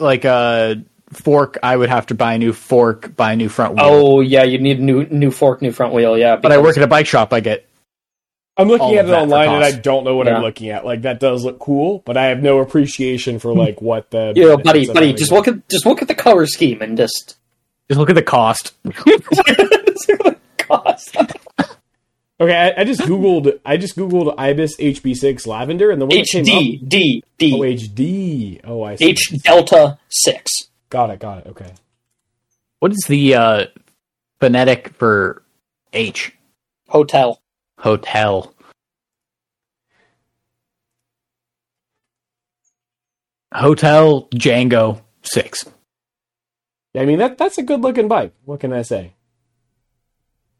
like 0.00 0.24
a 0.24 0.82
fork, 1.12 1.58
I 1.62 1.76
would 1.76 1.88
have 1.88 2.06
to 2.06 2.16
buy 2.16 2.34
a 2.34 2.38
new 2.38 2.52
fork, 2.52 3.14
buy 3.14 3.32
a 3.34 3.36
new 3.36 3.48
front 3.48 3.74
wheel. 3.76 3.84
oh 3.84 4.20
yeah, 4.20 4.42
you 4.42 4.58
need 4.58 4.80
a 4.80 4.82
new 4.82 5.06
new 5.06 5.30
fork, 5.30 5.62
new 5.62 5.70
front 5.70 5.94
wheel. 5.94 6.18
Yeah, 6.18 6.34
but 6.34 6.50
I 6.50 6.58
work 6.58 6.76
at 6.76 6.82
a 6.82 6.88
bike 6.88 7.06
shop. 7.06 7.32
I 7.32 7.38
get 7.38 7.68
I'm 8.56 8.68
looking 8.68 8.94
at 8.96 9.06
it 9.06 9.10
online 9.12 9.48
and 9.48 9.64
I 9.64 9.72
don't 9.72 10.04
know 10.04 10.14
what 10.16 10.26
Yeah. 10.28 10.36
I'm 10.36 10.42
looking 10.42 10.68
at. 10.70 10.84
Like 10.84 11.02
that 11.02 11.18
does 11.20 11.44
look 11.44 11.58
cool, 11.58 12.02
but 12.04 12.16
I 12.16 12.26
have 12.26 12.40
no 12.42 12.60
appreciation 12.60 13.38
for 13.40 13.52
like 13.54 13.82
what 13.82 14.10
the 14.10 14.32
You 14.36 14.48
know, 14.48 14.56
buddy, 14.58 14.86
buddy, 14.86 15.12
just 15.12 15.32
look 15.32 15.48
at 15.48 15.68
just 15.68 15.86
look 15.86 16.02
at 16.02 16.08
the 16.08 16.14
color 16.14 16.46
scheme 16.46 16.80
and 16.80 16.96
just 16.96 17.36
just 17.88 17.98
look 17.98 18.10
at 18.10 18.14
the 18.14 18.22
cost. 18.22 18.72
cost. 20.58 21.16
Okay, 22.40 22.54
I, 22.76 22.80
I 22.80 22.84
just 22.84 23.00
googled. 23.02 23.60
I 23.64 23.76
just 23.76 23.96
googled 23.96 24.34
ibis 24.38 24.76
HB6 24.76 25.46
lavender, 25.46 25.90
and 25.90 26.00
the 26.00 26.06
one 26.06 26.16
that 26.16 26.26
came 26.30 26.44
HD 26.44 26.82
up. 26.82 26.88
D 26.88 27.22
Oh, 27.24 27.28
D 27.38 27.52
HD. 27.52 28.60
Oh, 28.64 28.82
I 28.82 28.96
see. 28.96 29.04
H 29.10 29.32
Delta 29.42 29.98
six. 30.08 30.50
Got 30.90 31.10
it. 31.10 31.20
Got 31.20 31.38
it. 31.38 31.46
Okay. 31.48 31.72
What 32.80 32.92
is 32.92 33.04
the 33.08 33.34
uh, 33.34 33.66
phonetic 34.40 34.88
for 34.94 35.42
H? 35.92 36.32
Hotel. 36.88 37.40
Hotel. 37.84 38.54
Hotel 43.52 44.26
Django 44.34 45.02
six. 45.22 45.66
I 46.96 47.04
mean 47.04 47.18
that 47.18 47.36
that's 47.36 47.58
a 47.58 47.62
good 47.62 47.82
looking 47.82 48.08
bike. 48.08 48.32
What 48.46 48.60
can 48.60 48.72
I 48.72 48.80
say? 48.80 49.12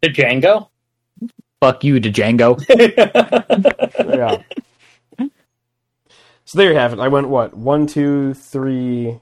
The 0.03 0.11
Django. 0.11 0.69
Fuck 1.63 1.83
you 1.83 1.99
to 1.99 2.13
Django. 2.13 2.61
yeah. 5.19 5.29
So 6.45 6.59
there 6.59 6.73
you 6.73 6.77
have 6.77 6.93
it. 6.93 6.99
I 6.99 7.09
went 7.09 7.31
what 7.31 7.57
one, 7.57 7.87
two, 7.87 8.35
three. 8.35 9.19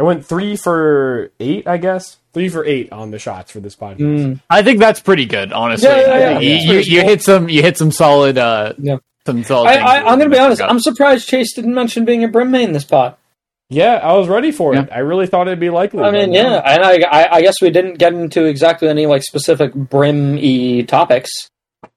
I 0.00 0.02
went 0.02 0.24
three 0.24 0.56
for 0.56 1.30
eight, 1.38 1.66
I 1.68 1.76
guess. 1.76 2.16
Three 2.32 2.48
for 2.48 2.64
eight 2.64 2.90
on 2.90 3.10
the 3.10 3.18
shots 3.18 3.50
for 3.52 3.60
this 3.60 3.76
podcast. 3.76 3.98
Mm, 3.98 4.40
I 4.48 4.62
think 4.62 4.78
that's 4.78 4.98
pretty 5.00 5.26
good, 5.26 5.52
honestly. 5.52 5.90
Yeah, 5.90 5.98
yeah, 6.00 6.12
I 6.14 6.18
yeah. 6.18 6.38
you, 6.38 6.54
It's 6.54 6.64
you, 6.64 6.72
pretty 6.72 6.90
you 6.90 7.02
hit 7.02 7.22
some 7.22 7.48
you 7.50 7.60
hit 7.60 7.76
some 7.76 7.92
solid 7.92 8.38
uh 8.38 8.72
Yeah. 8.78 8.96
some 9.26 9.44
solid 9.44 9.68
I, 9.68 9.74
I, 9.76 9.96
I'm 9.98 10.18
going 10.18 10.30
to 10.30 10.34
be 10.34 10.38
honest. 10.40 10.62
Up. 10.62 10.70
I'm 10.70 10.80
surprised 10.80 11.28
Chase 11.28 11.52
didn't 11.54 11.74
mention 11.74 12.06
being 12.06 12.24
a 12.24 12.28
brim 12.28 12.50
main 12.50 12.72
this 12.72 12.84
pot. 12.84 13.18
Yeah, 13.68 13.96
I 14.02 14.14
was 14.14 14.26
ready 14.26 14.52
for 14.52 14.74
Yeah. 14.74 14.84
it. 14.84 14.88
I 14.90 15.00
really 15.00 15.26
thought 15.26 15.48
it'd 15.48 15.60
be 15.60 15.70
likely. 15.70 16.02
I 16.02 16.10
mean, 16.12 16.30
but 16.30 16.34
yeah, 16.34 16.62
and 16.64 16.82
I, 16.82 17.00
I, 17.10 17.36
I 17.36 17.42
guess 17.42 17.60
we 17.60 17.68
didn't 17.70 17.98
get 17.98 18.14
into 18.14 18.44
exactly 18.46 18.88
any 18.88 19.04
like 19.06 19.22
specific 19.22 19.74
brim 19.74 20.36
y 20.36 20.82
topics. 20.88 21.30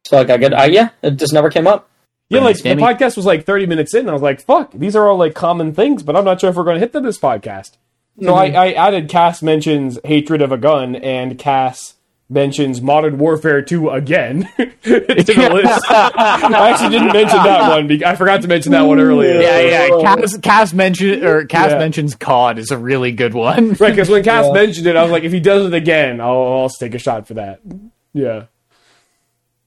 So 0.06 0.18
like 0.18 0.30
I 0.30 0.38
get, 0.38 0.54
I, 0.54 0.66
yeah, 0.66 0.90
it 1.02 1.12
just 1.12 1.32
never 1.34 1.50
came 1.50 1.68
up. 1.68 1.90
Yeah, 2.30 2.42
like 2.42 2.58
the 2.58 2.70
podcast 2.76 3.16
was 3.16 3.26
like 3.28 3.46
30 3.46 3.68
minutes 3.68 3.94
in, 3.94 4.02
and 4.02 4.10
I 4.10 4.14
was 4.14 4.22
like, 4.24 4.42
fuck, 4.42 4.72
these 4.74 4.96
are 4.96 5.08
all 5.08 5.18
like 5.18 5.36
common 5.36 5.74
things, 5.76 6.02
but 6.02 6.16
I'm 6.16 6.26
not 6.26 6.42
sure 6.42 6.50
if 6.50 6.56
we're 6.56 6.64
going 6.64 6.76
to 6.76 6.80
hit 6.80 6.92
them 6.92 7.04
this 7.04 7.20
podcast. 7.20 7.78
So 8.22 8.28
Mhm. 8.34 8.56
I, 8.56 8.68
I 8.68 8.72
added 8.74 9.10
Cass 9.10 9.42
mentions 9.42 9.98
Hatred 10.04 10.42
of 10.42 10.52
a 10.52 10.58
Gun 10.58 10.96
and 10.96 11.38
Cass 11.38 11.96
mentions 12.30 12.82
Modern 12.82 13.18
Warfare 13.18 13.62
2 13.62 13.90
again 13.90 14.48
to 14.58 14.70
the 14.84 15.50
list. 15.54 15.86
I 15.92 16.70
actually 16.72 16.90
didn't 16.92 17.14
mention 17.14 17.38
that 17.44 17.70
one. 17.70 17.88
Because 17.88 18.08
I 18.08 18.16
forgot 18.16 18.42
to 18.44 18.48
mention 18.48 18.72
that 18.72 18.82
one 18.84 19.00
earlier. 19.00 19.40
Yeah, 19.42 19.60
yeah. 19.60 20.02
Cass, 20.02 20.38
Cass 20.38 20.74
mentioned 20.74 21.24
or 21.24 21.46
Cass 21.46 21.72
Yeah. 21.72 21.80
mentions 21.80 22.16
COD 22.16 22.60
is 22.60 22.72
a 22.72 22.78
really 22.78 23.12
good 23.12 23.34
one. 23.34 23.70
Right, 23.74 23.92
because 23.92 24.10
when 24.10 24.24
Cass 24.24 24.46
Yeah. 24.48 24.54
mentioned 24.54 24.88
it, 24.88 24.96
I 24.96 25.04
was 25.04 25.12
like, 25.12 25.24
if 25.24 25.32
he 25.32 25.40
does 25.40 25.66
it 25.68 25.74
again, 25.74 26.22
I'll, 26.22 26.28
I'll 26.30 26.34
also 26.64 26.86
take 26.86 26.96
a 26.96 27.00
shot 27.00 27.28
for 27.28 27.34
that. 27.36 27.60
Yeah. 28.14 28.44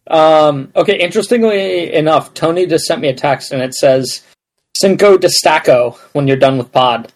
Um, 0.09 0.71
okay, 0.77 0.99
interestingly 0.99 1.93
enough, 1.93 2.33
Tony 2.33 2.67
just 2.67 2.85
sent 2.85 3.01
me 3.01 3.09
a 3.09 3.15
text 3.15 3.51
and 3.53 3.61
it 3.61 3.75
says 3.75 4.23
Cinco 4.79 5.19
de 5.19 5.29
Stacco 5.29 5.99
when 6.13 6.29
you're 6.29 6.37
done 6.37 6.59
with 6.59 6.71
pod. 6.71 7.13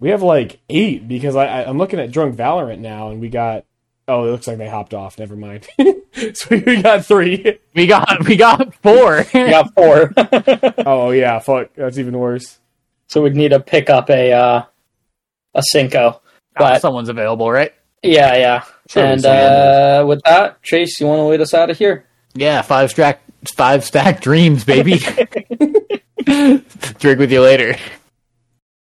We 0.00 0.10
have 0.10 0.22
like 0.22 0.60
eight 0.68 1.06
because 1.08 1.36
I, 1.36 1.46
I, 1.46 1.68
I'm 1.68 1.78
looking 1.78 2.00
at 2.00 2.10
Drunk 2.10 2.36
Valorant 2.36 2.78
now, 2.80 3.10
and 3.10 3.20
we 3.20 3.28
got. 3.28 3.64
Oh, 4.06 4.24
it 4.28 4.32
looks 4.32 4.46
like 4.46 4.58
they 4.58 4.68
hopped 4.68 4.92
off. 4.92 5.18
Never 5.18 5.34
mind. 5.34 5.66
so 6.34 6.48
we 6.50 6.82
got 6.82 7.06
three. 7.06 7.58
We 7.74 7.86
got 7.86 8.26
we 8.26 8.36
got 8.36 8.74
four. 8.82 9.24
We 9.34 9.50
got 9.50 9.72
four. 9.74 10.12
Oh 10.86 11.10
yeah, 11.10 11.38
fuck. 11.38 11.70
That's 11.74 11.96
even 11.98 12.18
worse. 12.18 12.58
so 13.06 13.22
we'd 13.22 13.34
need 13.36 13.48
to 13.50 13.60
pick 13.60 13.88
up 13.88 14.10
a 14.10 14.32
uh, 14.32 14.62
a 15.54 15.62
Cinco. 15.70 16.20
Ah, 16.56 16.58
But 16.58 16.82
someone's 16.82 17.08
available, 17.08 17.50
right? 17.50 17.72
yeah, 18.02 18.36
yeah. 18.36 18.64
Sure, 18.88 19.04
and 19.06 19.24
uh, 19.24 20.04
with 20.06 20.20
that, 20.24 20.62
Chase, 20.62 21.00
you 21.00 21.06
want 21.06 21.20
to 21.20 21.24
lead 21.24 21.40
us 21.40 21.54
out 21.54 21.70
of 21.70 21.78
here? 21.78 22.04
Yeah, 22.34 22.60
five 22.60 22.90
stack 22.90 23.22
five 23.56 23.82
stack 23.84 24.20
dreams, 24.20 24.64
baby. 24.64 24.98
Drink 26.26 27.18
with 27.18 27.32
you 27.32 27.40
later. 27.40 27.76